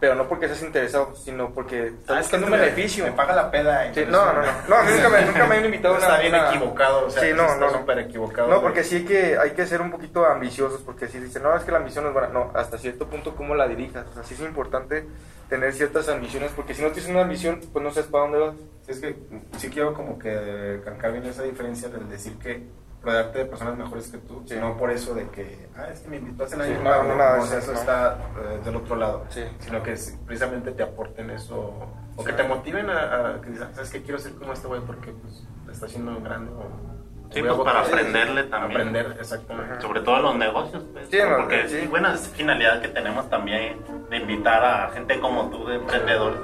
pero 0.00 0.14
no 0.14 0.26
porque 0.26 0.46
seas 0.48 0.62
interesado, 0.62 1.14
sino 1.14 1.50
porque 1.50 1.88
estás 1.88 2.16
Ah, 2.16 2.20
es 2.20 2.28
que 2.28 2.36
buscando 2.38 2.46
un 2.46 2.52
beneficio. 2.62 3.04
Me 3.04 3.12
paga 3.12 3.34
la 3.34 3.50
peda. 3.50 3.92
Sí, 3.94 4.04
no, 4.08 4.32
no, 4.32 4.40
no. 4.40 4.48
No, 4.68 4.82
nunca 4.82 5.08
me, 5.10 5.22
nunca 5.26 5.46
me 5.46 5.56
han 5.56 5.64
invitado 5.66 5.94
a 5.94 5.98
una... 5.98 6.06
Está 6.06 6.20
bien 6.20 6.34
una- 6.34 6.48
equivocado, 6.48 7.06
o 7.06 7.10
sea, 7.10 7.22
Sí, 7.22 7.28
no, 7.34 7.42
está 7.44 7.56
no, 7.58 7.70
súper 7.70 7.98
equivocado. 7.98 8.48
No, 8.48 8.62
porque 8.62 8.82
sí 8.82 8.96
hay 8.96 9.04
que, 9.04 9.38
hay 9.38 9.50
que 9.50 9.66
ser 9.66 9.80
un 9.82 9.90
poquito 9.90 10.24
ambiciosos, 10.26 10.80
porque 10.82 11.06
si 11.06 11.18
dicen, 11.20 11.42
no, 11.42 11.54
es 11.54 11.64
que 11.64 11.70
la 11.72 11.78
ambición 11.78 12.06
es 12.06 12.12
buena. 12.12 12.28
No, 12.28 12.50
hasta 12.54 12.78
cierto 12.78 13.06
punto, 13.06 13.34
¿cómo 13.36 13.54
la 13.54 13.68
dirijas? 13.68 14.06
O 14.08 14.14
sea, 14.14 14.22
sí 14.24 14.34
es 14.34 14.40
importante 14.40 15.06
tener 15.48 15.72
ciertas 15.74 16.08
ambiciones, 16.08 16.50
porque 16.56 16.74
si 16.74 16.82
no 16.82 16.88
tienes 16.92 17.10
una 17.10 17.22
ambición, 17.22 17.60
pues 17.72 17.84
no 17.84 17.90
sabes 17.92 18.08
para 18.08 18.22
dónde 18.24 18.38
vas. 18.38 18.54
Es 18.88 18.98
que 19.00 19.14
sí 19.58 19.68
quiero 19.68 19.94
como 19.94 20.18
que 20.18 20.80
calcar 20.84 21.12
bien 21.12 21.26
esa 21.26 21.42
diferencia 21.42 21.88
del 21.88 22.08
decir 22.08 22.34
que 22.38 22.64
rodearte 23.02 23.38
de 23.38 23.44
personas 23.46 23.76
mejores 23.78 24.08
que 24.08 24.18
tú, 24.18 24.42
Sí. 24.46 24.56
no 24.60 24.76
por 24.76 24.90
eso 24.90 25.14
de 25.14 25.28
que, 25.28 25.68
ah, 25.76 25.86
es 25.92 26.00
que 26.00 26.08
me 26.08 26.16
invitó 26.18 26.44
a 26.44 26.48
cenar 26.48 26.66
Sí, 26.66 26.74
no, 26.82 27.02
no, 27.04 27.16
nada 27.16 27.34
de 27.36 27.40
o 27.40 27.46
sea, 27.46 27.58
eso, 27.58 27.72
no. 27.72 27.78
está 27.78 28.18
eh, 28.38 28.60
del 28.64 28.76
otro 28.76 28.96
lado, 28.96 29.24
Sí. 29.30 29.42
sino 29.60 29.82
que 29.82 29.94
precisamente 30.26 30.72
te 30.72 30.82
aporten 30.82 31.30
eso, 31.30 31.74
o 32.16 32.24
que 32.24 32.32
te 32.34 32.42
motiven 32.42 32.90
a, 32.90 33.36
a 33.36 33.40
que 33.40 33.50
digas, 33.50 33.68
sabes 33.74 33.90
que 33.90 34.02
quiero 34.02 34.18
ser 34.18 34.32
como 34.34 34.52
este 34.52 34.68
güey 34.68 34.80
porque 34.82 35.12
pues 35.12 35.46
le 35.66 35.72
está 35.72 35.86
haciendo 35.86 36.20
grande 36.20 36.52
o 36.52 36.90
Sí, 37.32 37.40
pues 37.42 37.54
para 37.60 37.82
aprenderle 37.82 38.42
también. 38.44 38.80
Aprender, 38.80 39.16
exactamente. 39.20 39.80
sobre 39.80 40.00
todo 40.00 40.18
los 40.20 40.34
negocios, 40.34 40.84
pues, 40.92 41.06
Sí, 41.08 41.18
no, 41.26 41.36
porque 41.36 41.68
sí. 41.68 41.86
buena 41.86 42.12
es 42.14 42.26
finalidad 42.30 42.80
que 42.82 42.88
tenemos 42.88 43.30
también 43.30 43.76
de 44.10 44.16
invitar 44.16 44.64
a 44.64 44.88
gente 44.90 45.20
como 45.20 45.48
tú, 45.48 45.64
de 45.68 45.76
emprendedores, 45.76 46.40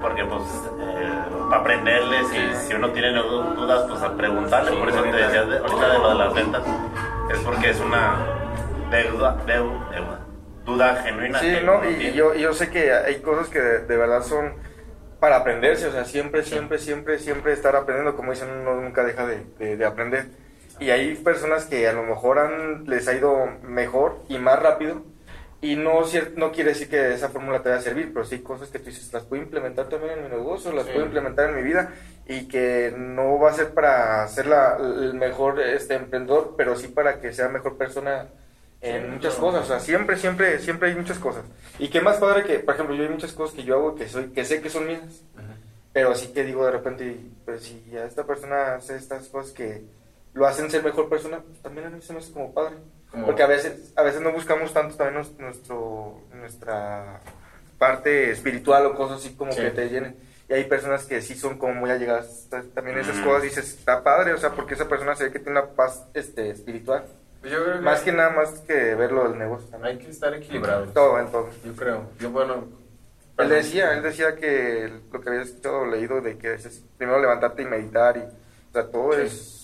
porque 0.00 0.24
pues 0.24 0.42
eh, 0.80 1.22
para 1.48 1.60
aprenderles 1.62 2.26
y 2.32 2.54
si 2.66 2.74
uno 2.74 2.90
tiene 2.90 3.12
du- 3.14 3.54
dudas, 3.54 3.84
pues 3.88 4.02
a 4.02 4.14
preguntarle, 4.16 4.70
Sí, 4.72 4.76
por 4.78 4.88
eso 4.88 5.02
te 5.02 5.12
decía 5.16 5.44
de- 5.44 5.58
ahorita 5.58 5.88
de 5.92 5.98
lo 5.98 6.08
de 6.10 6.14
las 6.16 6.34
ventas, 6.34 6.62
es 7.32 7.38
porque 7.40 7.70
es 7.70 7.80
una 7.80 8.16
deuda, 8.90 9.36
deuda, 9.46 9.88
deuda, 9.90 10.20
duda 10.64 10.96
genuina. 11.02 11.38
Sí, 11.40 11.56
no, 11.64 11.88
y 11.88 11.94
tiene. 11.94 12.12
yo, 12.16 12.34
yo 12.34 12.52
sé 12.52 12.70
que 12.70 12.92
hay 12.92 13.20
cosas 13.20 13.48
que 13.48 13.60
de, 13.60 13.78
de 13.80 13.96
verdad 13.96 14.22
son 14.22 14.54
para 15.20 15.36
aprenderse, 15.36 15.86
o 15.86 15.92
sea, 15.92 16.04
siempre, 16.04 16.42
siempre, 16.42 16.78
siempre, 16.78 17.18
siempre 17.18 17.52
estar 17.52 17.74
aprendiendo, 17.74 18.16
como 18.16 18.32
dicen, 18.32 18.48
uno 18.50 18.74
nunca 18.80 19.02
deja 19.02 19.26
de, 19.26 19.44
de- 19.58 19.76
de 19.76 19.84
aprender. 19.86 20.26
Y 20.78 20.90
hay 20.90 21.14
personas 21.14 21.64
que 21.64 21.88
a 21.88 21.92
lo 21.94 22.02
mejor 22.02 22.38
han, 22.38 22.84
les 22.84 23.08
ha 23.08 23.14
ido 23.14 23.46
mejor 23.62 24.18
y 24.28 24.38
más 24.38 24.62
rápido, 24.62 25.02
y 25.62 25.74
no, 25.76 26.00
no 26.36 26.52
quiere 26.52 26.70
decir 26.70 26.88
que 26.88 27.14
esa 27.14 27.28
fórmula 27.30 27.62
te 27.62 27.68
vaya 27.70 27.80
a 27.80 27.84
servir, 27.84 28.12
pero 28.12 28.24
sí 28.24 28.40
cosas 28.40 28.68
que 28.68 28.78
tú 28.78 28.86
dices, 28.86 29.12
las 29.12 29.24
puedo 29.24 29.42
implementar 29.42 29.88
también 29.88 30.12
en 30.18 30.24
mi 30.24 30.28
negocio, 30.30 30.72
las 30.72 30.84
Sí. 30.86 30.92
puedo 30.92 31.06
implementar 31.06 31.48
en 31.50 31.56
mi 31.56 31.62
vida, 31.62 31.92
y 32.28 32.46
que 32.48 32.94
no 32.96 33.38
va 33.38 33.50
a 33.50 33.54
ser 33.54 33.72
para 33.74 34.26
ser 34.28 34.46
la, 34.46 34.76
el 34.78 35.14
mejor 35.14 35.60
este, 35.60 35.94
emprendedor, 35.94 36.54
pero 36.56 36.76
sí 36.76 36.88
para 36.88 37.20
que 37.20 37.32
sea 37.32 37.48
mejor 37.48 37.76
persona 37.76 38.26
en 38.82 39.02
Sí, 39.04 39.08
muchas 39.08 39.34
claro. 39.34 39.46
cosas, 39.52 39.64
o 39.64 39.66
sea, 39.68 39.80
siempre, 39.80 40.16
siempre, 40.16 40.58
siempre 40.58 40.90
hay 40.90 40.94
muchas 40.96 41.18
cosas. 41.18 41.44
Y 41.78 41.88
qué 41.88 42.00
más 42.00 42.18
padre 42.18 42.44
que, 42.44 42.58
por 42.58 42.74
ejemplo, 42.74 42.94
yo 42.94 43.02
hay 43.04 43.08
muchas 43.08 43.32
cosas 43.32 43.56
que 43.56 43.64
yo 43.64 43.74
hago 43.76 43.94
que 43.94 44.08
soy, 44.08 44.26
que 44.32 44.44
sé 44.44 44.60
que 44.60 44.68
son 44.70 44.86
mías, 44.86 45.22
pero 45.92 46.14
sí 46.14 46.28
que 46.28 46.44
digo 46.44 46.64
de 46.66 46.72
repente, 46.72 47.16
pues 47.46 47.62
si 47.62 47.96
a 47.96 48.04
esta 48.04 48.24
persona 48.24 48.74
hace 48.74 48.96
estas 48.96 49.28
cosas 49.28 49.52
que 49.52 49.82
lo 50.34 50.46
hacen 50.46 50.70
ser 50.70 50.84
mejor 50.84 51.08
persona, 51.08 51.40
pues, 51.40 51.62
también 51.62 51.86
a 51.86 51.90
mí 51.90 52.02
se 52.02 52.12
me 52.12 52.18
hace 52.18 52.32
como 52.32 52.52
padre. 52.52 52.76
Porque 53.24 53.42
a 53.42 53.46
veces, 53.46 53.92
a 53.96 54.02
veces 54.02 54.20
no 54.20 54.32
buscamos 54.32 54.72
tanto 54.74 54.94
también 54.96 55.14
nos- 55.18 55.38
nuestro, 55.38 56.20
nuestra 56.34 57.20
parte 57.78 58.30
espiritual 58.30 58.86
o 58.86 58.94
cosas 58.94 59.18
así 59.20 59.34
como 59.34 59.52
Sí. 59.52 59.60
que 59.62 59.70
te 59.70 59.88
llenen. 59.88 60.16
Y 60.48 60.52
hay 60.54 60.64
personas 60.64 61.04
que 61.04 61.20
sí 61.22 61.34
son 61.34 61.58
como 61.58 61.74
muy 61.74 61.90
allegadas. 61.90 62.46
ta- 62.50 62.62
También 62.74 62.98
esas 62.98 63.16
Mm. 63.16 63.24
cosas 63.24 63.42
dices, 63.42 63.68
está 63.78 64.02
padre, 64.02 64.32
o 64.32 64.38
sea, 64.38 64.50
porque 64.50 64.74
esa 64.74 64.88
persona 64.88 65.16
se 65.16 65.24
ve 65.24 65.32
que 65.32 65.38
tiene 65.40 65.58
una 65.58 65.68
paz 65.70 66.04
este, 66.14 66.50
espiritual. 66.50 67.04
Pues 67.40 67.52
yo 67.52 67.64
creo 67.64 67.82
Más 67.82 68.00
que 68.00 68.12
nada, 68.12 68.30
más 68.30 68.50
que 68.60 68.94
verlo 68.94 69.28
del 69.28 69.38
negocio 69.38 69.68
también. 69.68 69.96
hay 69.98 70.04
que 70.04 70.10
estar 70.10 70.32
equilibrados. 70.34 70.92
Todo, 70.94 71.18
en 71.18 71.26
todo. 71.30 71.48
Yo 71.64 71.72
creo. 71.74 72.02
Yo, 72.20 72.30
bueno. 72.30 72.64
Él 73.38 73.48
decía, 73.50 73.92
él 73.92 74.02
decía 74.02 74.34
que 74.36 74.90
lo 75.12 75.20
que 75.20 75.28
había 75.28 75.42
escuchado 75.42 75.80
o 75.80 75.86
leído 75.86 76.20
de 76.22 76.38
que 76.38 76.54
es 76.54 76.82
primero 76.96 77.20
levantarte 77.20 77.62
y 77.62 77.66
meditar 77.66 78.16
y, 78.16 78.20
o 78.20 78.72
sea, 78.72 78.86
todo 78.90 79.12
Sí. 79.12 79.20
es, 79.22 79.55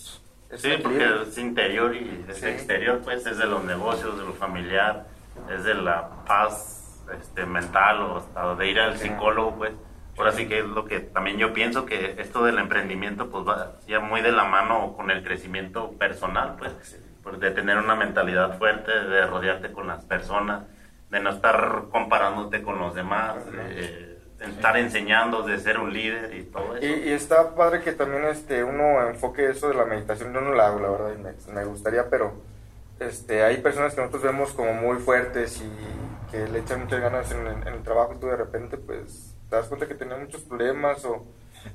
es 0.53 0.61
Sí, 0.61 0.70
porque 0.83 1.09
es 1.27 1.39
interior 1.39 1.95
y 1.95 2.24
es 2.29 2.39
Sí. 2.39 2.47
exterior, 2.47 3.01
pues 3.03 3.27
es 3.27 3.39
de 3.39 3.47
los 3.47 3.65
negocios, 3.65 4.19
de 4.19 4.24
lo 4.24 4.33
familiar, 4.35 5.07
es 5.51 5.65
de 5.65 5.74
la 5.74 6.09
paz 6.27 7.01
este, 7.20 7.45
mental 7.47 8.01
o 8.03 8.19
hasta 8.19 8.55
de 8.55 8.69
ir 8.69 8.79
al 8.79 8.97
psicólogo, 8.97 9.57
pues. 9.57 9.73
Ahora 10.19 10.33
sí. 10.33 10.47
que 10.47 10.59
es 10.59 10.66
lo 10.66 10.85
que 10.85 11.01
también 11.01 11.39
yo 11.39 11.53
pienso 11.55 11.87
que 11.87 12.16
esto 12.19 12.45
del 12.45 12.59
emprendimiento 12.59 13.31
pues 13.31 13.49
va 13.49 13.73
ya 13.89 13.99
muy 13.99 14.20
de 14.20 14.31
la 14.31 14.45
mano 14.45 14.93
con 14.95 15.11
el 15.11 15.24
crecimiento 15.24 15.93
personal, 15.93 16.57
pues, 16.59 17.01
pues 17.23 17.41
de 17.41 17.51
tener 17.51 17.79
una 17.79 17.95
mentalidad 17.97 18.59
fuerte, 18.59 18.93
de 18.93 19.27
rodearte 19.27 19.73
con 19.73 19.87
las 19.87 20.05
personas, 20.05 20.65
de 21.11 21.19
no 21.20 21.31
estar 21.31 21.85
comparándote 21.91 22.62
con 22.62 22.79
los 22.79 22.95
demás, 22.95 23.51
de, 23.51 24.11
de 24.44 24.51
estar 24.52 24.77
enseñando, 24.77 25.43
de 25.43 25.59
ser 25.59 25.78
un 25.78 25.93
líder 25.93 26.35
y 26.35 26.43
todo 26.44 26.77
eso. 26.77 26.86
Y, 26.86 27.09
y 27.09 27.12
está 27.12 27.55
padre 27.55 27.81
que 27.82 27.93
también 27.93 28.24
este 28.24 28.64
uno 28.64 29.06
enfoque 29.09 29.48
eso 29.51 29.69
de 29.69 29.74
la 29.74 29.85
meditación. 29.85 30.32
Yo 30.32 30.40
no 30.40 30.55
la 30.55 30.66
hago, 30.69 30.81
la 30.81 30.90
verdad, 30.90 31.12
y 31.14 31.23
me, 31.23 31.55
me 31.55 31.64
gustaría, 31.64 32.09
pero 32.10 32.32
este 33.01 33.43
hay 33.43 33.59
personas 33.59 33.94
que 33.94 34.01
nosotros 34.01 34.23
vemos 34.23 34.52
como 34.52 34.73
muy 34.74 34.98
fuertes 34.98 35.60
y 35.60 36.31
que 36.31 36.47
le 36.48 36.60
echan 36.60 36.81
muchas 36.85 37.01
ganas 37.01 37.31
en, 37.32 37.47
el- 37.47 37.66
en 37.66 37.74
el 37.74 37.82
trabajo 37.82 38.14
y 38.14 38.19
tú 38.19 38.27
de 38.27 38.36
repente 38.36 38.77
pues 38.78 39.35
te 39.51 39.56
das 39.56 39.66
cuenta 39.66 39.86
que 39.86 39.94
tenían 39.94 40.20
muchos 40.20 40.43
problemas 40.43 41.05
o, 41.05 41.24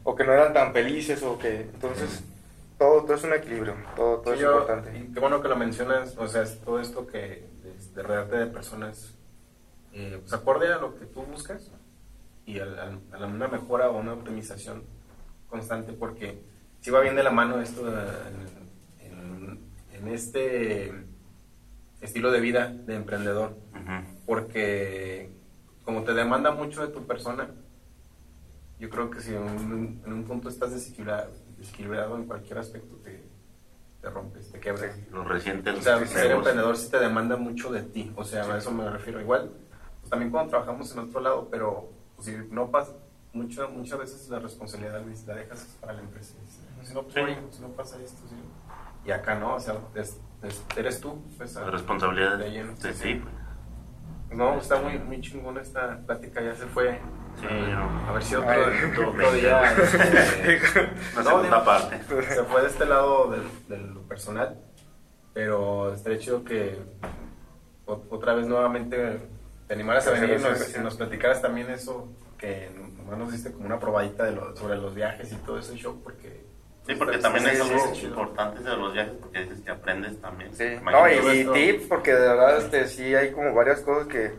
o 0.03 0.15
que 0.15 0.23
no 0.23 0.34
eran 0.34 0.53
tan 0.53 0.73
felices 0.73 1.22
o 1.23 1.38
que 1.38 1.61
entonces 1.61 2.23
todo, 2.77 3.03
todo 3.03 3.14
es 3.15 3.23
un 3.23 3.34
equilibrio, 3.34 3.76
todo, 3.95 4.18
todo 4.19 4.34
Sí, 4.34 4.39
es 4.39 4.44
yo- 4.44 4.52
importante. 4.53 4.98
Y 4.98 5.14
qué 5.14 5.19
bueno 5.19 5.41
que 5.41 5.48
lo 5.48 5.56
mencionas, 5.56 6.15
o 6.18 6.27
sea, 6.27 6.44
es 6.44 6.60
todo 6.61 6.80
esto 6.80 7.06
que 7.07 7.18
de, 7.64 7.73
de 7.95 8.03
rodearte 8.03 8.38
de 8.38 8.45
personas, 8.48 9.14
eh, 9.94 10.18
pues 10.22 10.34
acorde 10.34 10.72
a 10.72 10.77
lo 10.77 10.98
que 10.98 11.06
tú 11.06 11.23
buscas 11.23 11.72
y 12.48 12.60
al- 12.60 12.80
a, 12.80 13.18
la- 13.19 13.28
una 13.28 13.48
mejora 13.49 13.90
o 13.91 13.99
una 13.99 14.14
optimización 14.14 14.82
constante, 15.49 15.94
porque 15.94 16.41
si 16.80 16.90
va 16.90 17.02
bien 17.02 17.15
de 17.15 17.22
la 17.24 17.30
mano 17.32 17.61
esto 17.61 17.86
de- 17.86 18.07
en, 19.02 19.11
en- 19.11 19.60
en 19.94 20.07
este 20.07 20.91
estilo 22.02 22.32
de 22.32 22.40
vida 22.40 22.69
de 22.69 22.95
emprendedor. 22.95 23.52
Ujú. 23.74 24.07
Porque 24.26 25.30
como 25.84 26.03
te 26.03 26.14
demanda 26.14 26.52
mucho 26.52 26.82
de 26.86 26.91
tu 26.94 27.06
persona, 27.06 27.49
yo 28.80 28.90
creo 28.90 29.10
que 29.10 29.19
si 29.22 29.34
en 29.34 29.41
un, 29.44 30.02
en 30.06 30.14
un 30.14 30.24
punto 30.24 30.49
estás 30.49 30.72
desequilibrado, 30.72 31.32
desequilibrado 31.57 32.15
en 32.15 32.26
cualquier 32.26 32.60
aspecto, 32.60 32.95
te, 33.03 33.24
te 34.02 34.10
rompes, 34.10 34.52
te 34.52 34.60
quebras. 34.60 34.95
Lo 35.11 35.24
reciente 35.26 35.72
O 35.72 35.82
sea, 35.82 36.06
ser 36.06 36.32
emprendedor 36.32 36.78
sí 36.78 36.90
te 36.91 36.99
demanda 36.99 37.36
mucho 37.36 37.72
de 37.72 37.82
ti. 37.82 38.11
O 38.15 38.24
sea, 38.24 38.44
a 38.44 38.57
eso 38.57 38.72
me 38.72 38.90
refiero. 38.90 39.19
Igual, 39.19 39.52
pues, 39.99 40.10
también 40.10 40.32
cuando 40.32 40.52
trabajamos 40.52 40.91
en 40.94 40.99
otro 40.99 41.19
lado, 41.19 41.48
pero 41.49 41.90
si 42.19 42.35
no 42.52 42.69
pasa, 42.72 42.94
mucho, 43.34 43.69
muchas 43.69 43.99
veces 43.99 44.30
la 44.30 44.39
responsabilidad 44.39 45.02
Luis, 45.03 45.26
la 45.27 45.35
dejas 45.35 45.77
para 45.80 45.94
la 45.94 46.02
empresa. 46.02 46.34
Si 46.84 46.94
no, 46.94 47.03
Sí. 47.10 47.19
oye, 47.19 47.38
si 47.52 47.61
no 47.61 47.68
pasa 47.69 47.98
esto, 48.02 48.22
sí. 48.27 48.35
Y 49.06 49.11
acá 49.11 49.35
no, 49.35 49.56
o 49.56 49.60
sea, 49.60 49.76
es- 49.95 50.19
es- 50.44 50.64
eres 50.76 50.99
tú. 51.02 51.22
Pues, 51.38 51.53
La 51.56 51.69
responsabilidad 51.69 52.38
de 52.38 52.45
de, 52.45 52.52
lleno, 52.52 52.73
de 52.73 52.77
sí, 52.81 52.94
sí, 52.94 53.14
sí. 53.14 53.22
pues. 53.22 54.38
No, 54.38 54.57
está 54.60 54.81
muy, 54.81 54.98
muy 54.99 55.22
chingona 55.22 55.61
esta 55.61 55.99
plática, 56.06 56.41
ya 56.41 56.56
se 56.56 56.65
fue. 56.68 56.99
Sí, 57.39 57.45
a 57.48 58.11
ver 58.11 58.23
si 58.23 58.35
otro, 58.35 58.49
Ay. 58.49 58.60
otro, 58.91 59.11
otro 59.11 59.31
día. 59.34 59.61
La 59.61 59.69
no, 61.15 61.23
segunda 61.23 61.41
digo, 61.44 61.65
parte. 61.65 62.03
Se 62.34 62.44
fue 62.44 62.61
de 62.61 62.68
este 62.68 62.85
lado 62.85 63.30
del, 63.31 63.44
de 63.69 63.77
lo 63.77 64.02
personal, 64.02 64.60
pero 65.34 65.94
estaría 65.94 66.18
chido 66.19 66.44
que 66.44 66.77
o- 67.85 68.03
otra 68.10 68.34
vez 68.34 68.48
nuevamente 68.48 69.30
te 69.68 69.73
animaras 69.73 70.07
a 70.07 70.11
venir 70.11 70.39
y 70.39 70.80
nos, 70.80 70.95
platicaras 70.95 71.41
también 71.41 71.69
eso, 71.69 72.07
que 72.38 72.69
nomás 72.98 73.18
nos 73.19 73.31
diste 73.31 73.52
como 73.52 73.65
una 73.65 73.80
probadita 73.80 74.23
de 74.23 74.31
lo, 74.31 74.56
sobre 74.56 74.77
los 74.77 74.95
viajes 74.95 75.31
y 75.31 75.35
todo 75.38 75.60
ese 75.60 75.76
show, 75.76 75.99
porque. 76.03 76.45
Sí, 76.85 76.95
porque 76.95 77.18
también 77.18 77.44
sí, 77.44 77.52
es 77.52 77.61
algo 77.61 77.95
sí, 77.95 78.06
importante 78.06 78.64
de 78.64 78.77
los 78.77 78.94
viajes, 78.94 79.14
porque 79.19 79.41
dices 79.41 79.60
que 79.60 79.72
aprendes 79.72 80.22
también. 80.22 80.56
Sí, 80.56 80.64
no, 80.89 81.34
y, 81.34 81.44
tips, 81.45 81.85
porque 81.88 82.14
de 82.14 82.22
verdad 82.22 82.57
este, 82.60 82.88
sí 82.88 83.14
hay 83.14 83.31
como 83.31 83.53
varias 83.53 83.81
cosas 83.81 84.07
que, 84.07 84.34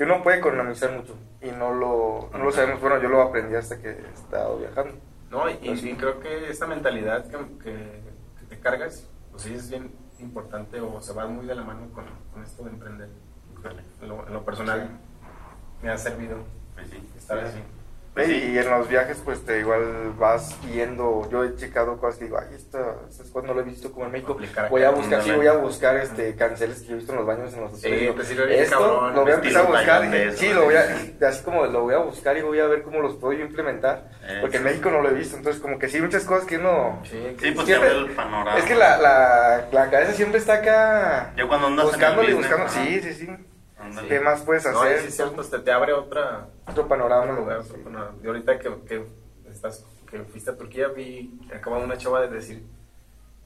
uno 0.00 0.22
puede 0.22 0.36
economizar 0.38 0.92
mucho 0.92 1.16
y 1.40 1.50
no 1.50 1.72
lo, 1.72 2.28
no 2.30 2.44
lo 2.44 2.52
sabemos. 2.52 2.78
Bueno, 2.82 3.00
yo 3.00 3.08
lo 3.08 3.22
aprendí 3.22 3.54
hasta 3.54 3.80
que 3.80 3.88
he 3.88 4.12
estado 4.12 4.58
viajando. 4.58 4.96
No, 5.30 5.48
y, 5.48 5.76
sí. 5.78 5.92
y 5.92 5.94
creo 5.94 6.20
que 6.20 6.50
esta 6.50 6.66
mentalidad 6.66 7.26
que, 7.26 7.38
que- 7.62 8.02
que 8.38 8.46
te 8.50 8.60
cargas, 8.60 9.08
pues 9.30 9.44
sí 9.44 9.54
es 9.54 9.70
bien 9.70 9.90
importante 10.18 10.80
o 10.80 11.00
se 11.00 11.14
va 11.14 11.26
muy 11.26 11.46
de 11.46 11.54
la 11.54 11.62
mano 11.62 11.90
con, 11.94 12.04
con 12.34 12.42
esto 12.42 12.64
de 12.64 12.70
emprender. 12.70 13.08
En 14.02 14.08
lo, 14.08 14.26
en 14.26 14.32
lo 14.32 14.44
personal 14.44 14.88
me 15.82 15.90
ha 15.90 15.98
servido 15.98 16.38
Pues 16.74 16.88
sí. 16.90 16.98
estar 17.16 17.38
así. 17.38 17.58
Pues 18.14 18.28
sí. 18.28 18.52
Y 18.54 18.58
en 18.58 18.70
los 18.70 18.88
viajes, 18.88 19.20
pues 19.24 19.44
te 19.44 19.58
igual 19.58 20.12
vas 20.16 20.56
viendo. 20.64 21.28
Yo 21.32 21.42
he 21.42 21.56
checado 21.56 21.98
cosas 21.98 22.16
que 22.20 22.26
digo, 22.26 22.38
ay, 22.38 22.54
esta, 22.54 22.94
esta 23.10 23.42
no 23.42 23.54
lo 23.54 23.60
he 23.60 23.64
visto 23.64 23.90
como 23.90 24.06
en 24.06 24.12
México. 24.12 24.38
Voy 24.70 24.84
a 24.84 24.90
buscar, 24.90 25.20
sí, 25.22 25.32
voy 25.32 25.48
a 25.48 25.54
buscar 25.54 25.96
este 25.96 26.36
canceles 26.36 26.82
que 26.82 26.86
yo 26.86 26.92
he 26.92 26.98
visto 26.98 27.10
en 27.10 27.18
los 27.18 27.26
baños 27.26 27.52
en 27.54 27.62
los 27.62 27.72
Sí, 27.72 27.88
hoteles. 27.88 28.14
Te 28.16 28.24
sirve 28.24 28.46
bien 28.46 28.62
Esto 28.62 28.78
cabrón, 28.78 29.14
lo 29.16 29.22
voy 29.22 29.32
a 29.32 29.34
empezar 29.34 29.62
a 29.62 29.66
buscar. 29.66 29.86
tailandés, 29.86 30.38
Sí, 30.38 30.48
¿no? 30.50 30.54
lo 30.60 30.64
voy 30.66 30.74
a, 30.76 31.28
así 31.28 31.42
como 31.42 31.66
lo 31.66 31.80
voy 31.82 31.94
a 31.94 31.98
buscar 31.98 32.36
y 32.36 32.42
voy 32.42 32.60
a 32.60 32.66
ver 32.66 32.82
cómo 32.84 33.00
los 33.00 33.16
puedo 33.16 33.32
yo 33.32 33.44
implementar. 33.46 34.08
Eh, 34.22 34.38
Porque 34.40 34.58
en 34.58 34.62
sí. 34.62 34.68
México 34.68 34.90
no 34.92 35.00
lo 35.02 35.08
he 35.08 35.14
visto. 35.14 35.36
Entonces, 35.36 35.60
como 35.60 35.80
que 35.80 35.88
sí, 35.88 36.00
muchas 36.00 36.22
cosas 36.22 36.46
que 36.46 36.58
uno. 36.58 37.00
Sí, 37.02 37.18
Sí, 37.42 37.50
pues 37.50 37.66
Siempre- 37.66 37.88
te 37.90 37.96
abre 37.96 38.10
el 38.10 38.10
panorama. 38.14 38.58
Es 38.58 38.64
que 38.64 38.76
la, 38.76 38.96
la, 38.96 39.66
la 39.72 39.90
cabeza 39.90 40.12
siempre 40.12 40.38
está 40.38 40.54
acá. 40.54 41.32
Ya 41.36 41.48
cuando 41.48 41.66
andas 41.66 41.86
en 41.86 41.94
el 41.94 41.96
buscándole 41.98 42.30
y 42.30 42.34
business, 42.34 42.50
buscando. 42.58 42.72
ajá. 42.72 42.84
Sí, 42.86 43.00
sí, 43.02 43.12
sí. 43.14 43.28
¿Qué 44.08 44.20
más 44.20 44.42
puedes 44.42 44.64
No, 44.64 44.80
hacer? 44.80 45.00
sí 45.00 45.08
es 45.08 45.16
cierto, 45.16 45.42
te, 45.42 45.58
te 45.58 45.72
abre 45.72 45.92
otra, 45.92 46.48
Otro 46.66 46.86
panorama. 46.88 47.22
otro 47.24 47.36
lugar, 47.36 47.58
otro 47.58 47.76
panorama. 47.82 48.16
Y 48.22 48.26
ahorita 48.26 48.58
que, 48.58 48.70
que, 48.86 49.04
estás, 49.50 49.84
que 50.10 50.20
fuiste 50.24 50.50
a 50.50 50.56
Turquía, 50.56 50.88
vi, 50.88 51.38
acaba 51.54 51.78
una 51.78 51.96
chava 51.98 52.20
de 52.22 52.28
decir 52.28 52.64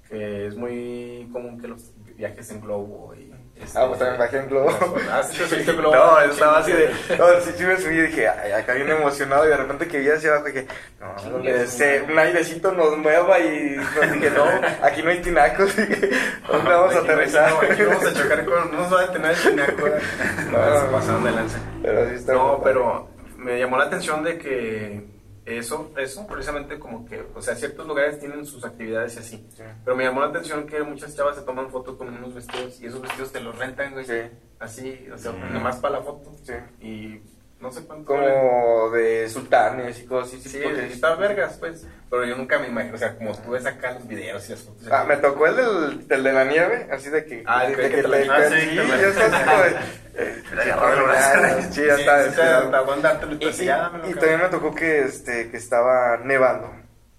que 0.08 0.46
es 0.46 0.56
muy 0.56 1.28
común 1.32 1.60
que 1.60 1.68
los 1.68 1.92
viajes 2.16 2.50
en 2.50 2.60
globo 2.60 3.14
y... 3.14 3.32
este, 3.62 3.78
Ah, 3.78 3.86
pues 3.86 3.98
también 3.98 4.18
bajé 4.18 4.38
en 4.38 4.48
globo. 4.48 4.70
Ah, 5.10 5.22
sí. 5.22 5.42
No, 5.66 6.20
estaba 6.20 6.58
así 6.58 6.72
de. 6.72 6.88
No, 7.18 7.40
sí, 7.40 7.50
sí 7.56 7.64
me 7.64 7.76
subí 7.78 7.96
y 7.98 8.02
dije, 8.02 8.28
ay, 8.28 8.52
acá 8.52 8.74
bien 8.74 8.90
emocionado. 8.90 9.46
Y 9.46 9.48
de 9.48 9.56
repente 9.56 9.88
que 9.88 9.98
vi 9.98 10.08
hacia 10.10 10.30
abajo 10.30 10.46
dije, 10.46 10.66
no, 11.00 11.38
ese, 11.48 12.02
un 12.02 12.18
airecito 12.18 12.72
nos 12.72 12.96
mueva. 12.98 13.38
Y 13.40 13.76
nos 13.76 14.12
dije, 14.12 14.30
no, 14.30 14.44
aquí 14.82 15.02
no 15.02 15.10
hay 15.10 15.20
tinacos. 15.20 15.74
Dije, 15.76 16.10
¿Dónde 16.46 16.70
vamos 16.70 16.94
a 16.94 16.98
aterrizar? 16.98 17.50
no, 17.50 17.60
aquí 17.60 17.82
vamos 17.82 18.04
a 18.04 18.14
chocar 18.14 18.44
con... 18.44 18.72
No 18.72 18.78
nos 18.78 18.92
va 18.92 19.00
a 19.00 19.06
detener 19.06 19.30
el 19.30 19.42
tinaco. 19.42 19.88
No, 20.50 20.58
No, 20.58 21.20
no, 21.20 21.30
no. 21.30 21.48
Pero 21.82 22.08
sí 22.08 22.14
está 22.16 22.32
No, 22.32 22.60
pero 22.62 23.08
me 23.36 23.58
llamó 23.58 23.76
la 23.78 23.84
atención 23.84 24.22
de 24.24 24.38
que 24.38 25.17
eso, 25.56 25.92
eso 25.96 26.26
precisamente 26.26 26.78
como 26.78 27.06
que, 27.06 27.24
o 27.34 27.40
sea, 27.40 27.54
ciertos 27.54 27.86
lugares 27.86 28.18
tienen 28.18 28.44
sus 28.44 28.64
actividades 28.64 29.16
y 29.16 29.18
así. 29.18 29.48
Sí. 29.54 29.62
Pero 29.84 29.96
me 29.96 30.04
llamó 30.04 30.20
la 30.20 30.26
atención 30.26 30.66
que 30.66 30.82
muchas 30.82 31.16
chavas 31.16 31.36
se 31.36 31.42
toman 31.42 31.70
fotos 31.70 31.96
con 31.96 32.08
unos 32.08 32.34
vestidos 32.34 32.80
y 32.80 32.86
esos 32.86 33.00
vestidos 33.00 33.32
te 33.32 33.40
los 33.40 33.56
rentan, 33.56 33.92
güey. 33.92 34.04
Sí. 34.04 34.20
Así, 34.58 35.08
o 35.12 35.16
sea, 35.16 35.32
nomás 35.32 35.76
para 35.76 35.98
la 35.98 36.04
foto. 36.04 36.36
Sí. 36.42 36.54
Y 36.80 37.22
no 37.60 37.70
sé 37.72 37.84
cuánto. 37.84 38.06
Como 38.06 38.90
de 38.90 39.28
sultanes 39.28 39.98
y 40.00 40.06
cosas 40.06 40.34
así. 40.40 40.48
Sí, 40.48 40.60
porque- 40.62 40.86
están 40.86 41.18
vergas, 41.18 41.56
pues. 41.58 41.86
Pero 42.10 42.24
yo 42.24 42.36
nunca 42.36 42.58
me 42.58 42.68
imagino, 42.68 42.94
o 42.94 42.98
sea, 42.98 43.16
como 43.16 43.36
tú 43.36 43.50
ves 43.50 43.66
acá 43.66 43.92
los 43.92 44.06
videos 44.08 44.46
y 44.48 44.52
las 44.52 44.62
fotos. 44.62 44.88
Ah, 44.90 45.04
me 45.06 45.16
tocó 45.18 45.46
el 45.46 45.56
del, 45.56 46.08
del 46.08 46.22
de 46.24 46.32
la 46.32 46.44
nieve, 46.44 46.88
así 46.90 47.10
de 47.10 47.24
que. 47.26 47.42
Ah, 47.46 47.66
de, 47.66 47.74
que- 47.74 47.82
que 47.82 47.90
que 47.96 48.02
te 48.02 48.08
la- 48.08 48.34
Ah, 48.34 48.40
sí, 48.48 48.60
sí, 48.60 48.78
estás 48.78 49.44
como 49.44 49.62
el. 49.64 49.74
Sí, 51.72 51.82
está. 51.88 52.78
aguantártelo 52.78 53.34
y 53.34 53.44
"Ah, 53.44 53.50
y- 53.58 53.66
dámelo, 53.66 54.04
y 54.08 54.14
cabrón". 54.14 54.18
también 54.20 54.40
me 54.40 54.48
tocó 54.48 54.74
que, 54.74 55.00
este, 55.02 55.50
que 55.50 55.56
estaba 55.56 56.16
nevando. 56.18 56.72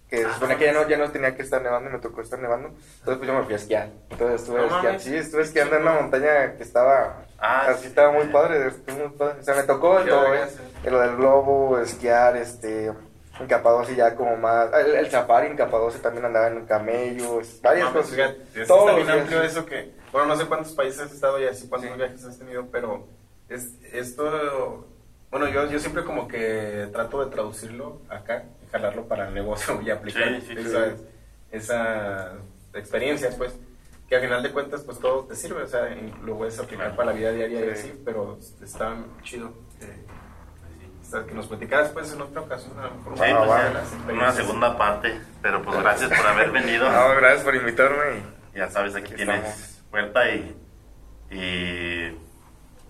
Que 0.09 0.23
Ah, 0.25 0.27
se 0.29 0.33
supone 0.33 0.57
que 0.57 0.65
ya 0.65 0.73
no, 0.73 0.87
ya 0.87 0.97
no 0.97 1.11
tenía 1.11 1.35
que 1.35 1.43
estar 1.43 1.61
nevando 1.61 1.89
y 1.89 1.93
me 1.93 1.99
tocó 1.99 2.21
estar 2.21 2.39
nevando. 2.39 2.69
Entonces 2.69 3.17
pues 3.17 3.27
yo 3.27 3.33
me 3.33 3.43
fui 3.43 3.53
a 3.53 3.57
esquiar. 3.57 3.89
Entonces 4.09 4.41
estuve 4.41 4.65
esquiando. 4.65 4.99
Sí, 4.99 5.15
estuve 5.15 5.41
esquiando 5.43 5.75
en 5.75 5.81
una 5.83 5.91
montaña 5.93 6.53
que 6.57 6.63
estaba... 6.63 7.25
Ah, 7.41 7.67
así 7.69 7.81
sí. 7.83 7.87
estaba 7.87 8.11
muy 8.11 8.25
padre, 8.27 8.67
estuvo 8.67 8.97
muy 9.07 9.17
padre. 9.17 9.39
O 9.39 9.43
sea, 9.43 9.55
me 9.55 9.63
tocó 9.63 9.99
todo, 10.01 10.33
¿eh? 10.35 10.47
Lo 10.85 10.99
del 10.99 11.15
globo, 11.15 11.79
esquiar, 11.79 12.35
este... 12.37 12.91
En 13.39 13.47
Capadocia 13.47 13.95
ya 13.95 14.15
como 14.15 14.35
más... 14.35 14.67
El, 14.73 14.95
el 14.95 15.09
safari 15.09 15.47
en 15.47 15.55
Capadocia 15.55 16.01
también 16.01 16.25
andaba 16.25 16.47
en 16.47 16.65
camellos, 16.65 17.61
varias 17.61 17.87
No, 17.87 17.93
cosas. 17.93 18.11
fíjate, 18.13 18.41
es 18.63 18.67
bien 18.67 19.05
días. 19.05 19.17
amplio 19.21 19.41
eso 19.43 19.65
que, 19.65 19.93
bueno, 20.11 20.27
no 20.27 20.35
sé 20.35 20.45
cuántos 20.45 20.73
países 20.73 20.99
has 20.99 21.13
estado 21.13 21.39
y 21.39 21.45
así 21.47 21.69
cuántos 21.69 21.89
Sí. 21.89 21.97
viajes 21.97 22.25
has 22.25 22.37
tenido, 22.37 22.65
pero 22.69 23.07
es, 23.47 23.75
esto, 23.93 24.85
bueno, 25.31 25.47
yo, 25.47 25.67
yo 25.67 25.79
siempre 25.79 26.03
como 26.03 26.27
que 26.27 26.89
trato 26.91 27.23
de 27.23 27.31
traducirlo 27.31 28.01
acá, 28.09 28.43
y 28.61 28.69
jalarlo 28.69 29.07
para 29.07 29.29
el 29.29 29.33
negocio 29.33 29.79
y 29.85 29.89
aplicar 29.89 30.41
Sí, 30.41 30.41
sí, 30.41 30.55
sí. 30.55 30.67
esas, 30.67 30.89
esas 31.49 32.31
experiencias, 32.73 33.35
pues, 33.35 33.53
que 34.09 34.15
al 34.15 34.21
final 34.23 34.41
de 34.43 34.51
cuentas, 34.51 34.81
pues 34.83 34.99
todo 34.99 35.25
te 35.25 35.35
sirve, 35.35 35.63
o 35.63 35.67
sea, 35.67 35.87
lo 36.23 36.37
puedes 36.37 36.57
aplicar 36.59 36.87
Claro. 36.87 36.95
para 36.97 37.11
la 37.11 37.17
vida 37.17 37.31
diaria 37.31 37.59
y 37.61 37.63
Sí. 37.63 37.69
así, 37.89 38.01
pero 38.03 38.37
está 38.63 38.95
chido. 39.23 39.53
eh, 39.81 40.05
hasta 41.01 41.25
que 41.25 41.33
nos 41.33 41.47
platicaras 41.47 41.89
pues 41.89 42.11
en 42.13 42.21
otra 42.21 42.41
ocasión 42.41 42.77
a 42.77 42.83
lo 42.87 42.95
mejor 42.95 43.15
Sí, 43.17 43.23
Ah, 43.25 43.71
pues, 44.05 44.13
una 44.15 44.31
segunda 44.31 44.77
parte, 44.77 45.19
pero 45.41 45.61
pues 45.63 45.79
gracias 45.79 46.09
por 46.09 46.27
haber 46.27 46.51
venido. 46.51 46.89
No, 46.91 47.15
gracias 47.15 47.43
por 47.43 47.55
invitarme. 47.55 48.21
Ya 48.53 48.69
sabes, 48.69 48.95
aquí 48.95 49.05
Aquí 49.07 49.15
tienes 49.15 49.37
estamos. 49.43 49.83
puerta 49.89 50.29
y, 50.31 50.55
y 51.31 52.17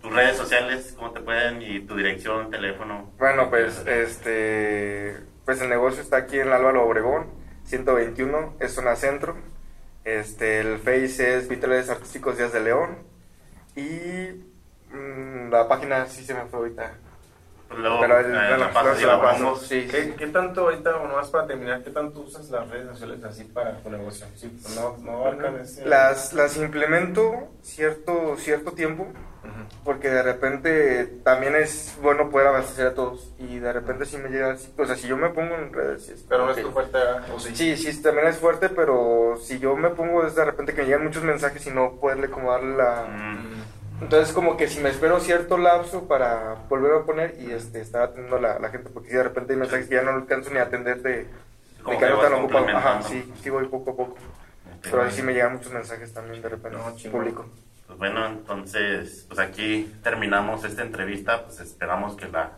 tus 0.02 0.14
redes 0.14 0.38
sociales, 0.38 0.94
cómo 0.98 1.12
te 1.12 1.20
pueden, 1.20 1.62
y 1.62 1.82
tu 1.82 1.96
dirección, 1.96 2.50
teléfono. 2.50 3.12
Bueno, 3.18 3.50
pues 3.50 3.86
este 3.86 5.18
pues 5.46 5.62
el 5.62 5.70
negocio 5.70 6.02
está 6.02 6.18
aquí 6.18 6.40
en 6.40 6.52
Álvaro 6.52 6.86
Obregón, 6.86 7.28
121, 7.66 8.56
es 8.60 8.74
zona 8.74 8.96
centro. 8.96 9.36
Este, 10.04 10.62
el 10.62 10.80
Face 10.80 11.38
es 11.38 11.48
Vitales 11.48 11.90
Artísticos 11.90 12.38
Díaz 12.38 12.54
de 12.54 12.62
León 12.62 12.98
y 13.76 14.44
mm, 14.94 15.50
la 15.52 15.68
página 15.68 16.06
sí 16.08 16.24
se 16.24 16.34
me 16.34 16.46
fue 16.46 16.60
ahorita. 16.60 16.94
Pues 17.70 17.80
luego, 17.80 18.00
Pero 18.02 18.20
el- 18.20 18.26
eh, 18.26 18.30
bueno, 18.50 18.58
la 18.58 18.94
y 18.96 19.00
se 19.00 19.06
la 19.06 19.18
la 19.18 19.22
paso. 19.22 19.56
Sí, 19.58 19.88
¿Qué, 19.90 20.04
sí. 20.04 20.14
qué 20.18 20.28
tanto 20.28 20.62
ahorita, 20.62 20.98
o 20.98 21.08
nomás 21.08 21.30
para 21.30 21.46
terminar, 21.48 21.84
qué 21.84 21.92
tanto 21.92 22.22
usas 22.22 22.50
las 22.50 22.68
redes 22.70 22.88
sociales 22.88 23.24
así 23.24 23.44
para 23.46 23.78
tu 23.82 23.90
negocio? 23.92 24.26
Sí, 24.36 24.50
pues, 24.50 24.76
no, 24.76 24.98
no 24.98 25.18
abarcan 25.22 25.60
ese... 25.62 25.86
Las, 25.88 26.34
las 26.34 26.58
implemento 26.58 27.32
cierto, 27.62 28.36
cierto 28.38 28.72
tiempo 28.74 29.08
porque 29.84 30.10
de 30.10 30.22
repente 30.22 31.06
también 31.24 31.56
es 31.56 31.98
bueno 32.02 32.30
poder 32.30 32.48
abastecer 32.48 32.88
a 32.88 32.94
todos 32.94 33.32
y 33.40 33.60
de 33.60 33.72
repente 33.72 34.06
si 34.06 34.18
me 34.18 34.30
llega, 34.30 34.56
o 34.78 34.86
sea, 34.86 34.96
si 34.96 35.08
yo 35.08 35.16
me 35.16 35.30
pongo 35.30 35.56
en 35.56 35.72
redes, 35.74 36.06
sí 36.06 36.12
es 36.14 36.26
Pero 36.28 36.46
no 36.46 36.52
es 36.52 36.58
tu 36.62 36.68
que- 36.68 36.74
fuerte, 36.74 36.98
¿verdad? 36.98 37.24
¿o 37.34 37.40
sí? 37.40 37.56
Sí, 37.56 37.78
sí, 37.78 38.02
también 38.02 38.28
es 38.28 38.38
fuerte, 38.38 38.70
pero 38.70 39.38
si 39.42 39.58
yo 39.60 39.76
me 39.78 39.90
pongo 39.90 40.26
es 40.28 40.36
de 40.36 40.44
repente 40.46 40.74
que 40.74 40.82
me 40.82 40.88
llegan 40.88 41.06
muchos 41.06 41.24
mensajes 41.24 41.66
y 41.66 41.72
no 41.72 41.94
poderle 41.94 42.30
como 42.30 42.52
darle 42.52 42.76
la... 42.78 43.06
Mm, 43.06 43.64
Entonces 44.02 44.34
como 44.34 44.56
que 44.56 44.68
si 44.68 44.80
me 44.80 44.90
espero 44.90 45.20
cierto 45.20 45.58
lapso 45.58 46.08
para 46.08 46.56
volver 46.70 46.94
a 46.94 47.06
poner 47.06 47.36
y 47.40 47.52
este 47.52 47.82
estar 47.82 48.04
atendiendo 48.04 48.38
a 48.38 48.42
la, 48.42 48.60
la 48.60 48.70
gente, 48.70 48.90
porque 48.90 49.10
si 49.10 49.16
de 49.16 49.24
repente 49.24 49.54
hay 49.54 49.60
mensajes 49.60 49.88
que 49.88 49.96
ya 49.96 50.04
no 50.04 50.12
alcanzo 50.12 50.52
ni 50.52 50.58
a 50.58 50.64
atender 50.64 51.02
de, 51.02 51.12
de 51.12 51.28
que 51.84 52.10
no 52.10 52.38
ocupados. 52.40 52.70
Ajá, 52.74 53.02
sí, 53.02 53.32
sí 53.42 53.50
voy 53.50 53.68
poco 53.68 53.92
a 53.92 53.96
poco. 53.96 54.14
ok. 54.14 54.20
Pero 54.84 55.04
ahí 55.04 55.12
sí 55.12 55.22
me 55.22 55.34
llegan 55.34 55.54
muchos 55.54 55.74
mensajes 55.74 56.14
también 56.14 56.42
de 56.42 56.50
repente, 56.50 56.78
No, 56.78 57.12
público. 57.12 57.46
Pues 57.88 58.00
bueno, 58.00 58.26
entonces, 58.28 59.26
pues 59.28 59.40
aquí 59.40 59.94
terminamos 60.04 60.64
esta 60.64 60.84
entrevista, 60.84 61.44
pues 61.44 61.60
esperamos 61.60 62.16
que 62.16 62.28
la 62.28 62.52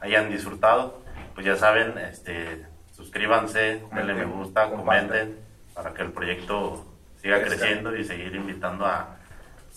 hayan 0.00 0.30
disfrutado. 0.30 1.02
Pues 1.34 1.46
ya 1.46 1.56
saben, 1.56 1.96
este, 1.98 2.66
suscríbanse, 2.92 3.82
denle 3.94 4.14
me 4.14 4.24
gusta, 4.24 4.70
comenten, 4.70 5.38
para 5.74 5.94
que 5.94 6.02
el 6.02 6.10
proyecto 6.12 6.84
siga 7.20 7.42
creciendo 7.42 7.94
y 7.94 8.04
seguir 8.04 8.34
invitando 8.34 8.86
a, 8.86 9.19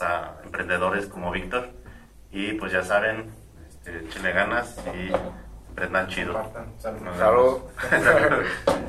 a 0.01 0.35
emprendedores 0.43 1.07
como 1.07 1.31
Víctor. 1.31 1.69
Y 2.31 2.53
pues 2.53 2.71
ya 2.71 2.83
saben, 2.83 3.31
este, 3.69 3.99
échenle 4.05 4.31
ganas 4.31 4.77
y 4.95 5.11
emprendan 5.69 6.07
chido. 6.07 6.33
Compartan. 6.33 6.73
Salud. 6.79 6.99
Nos 7.01 7.17
Salud. 7.17 7.61
vemos. 7.91 8.47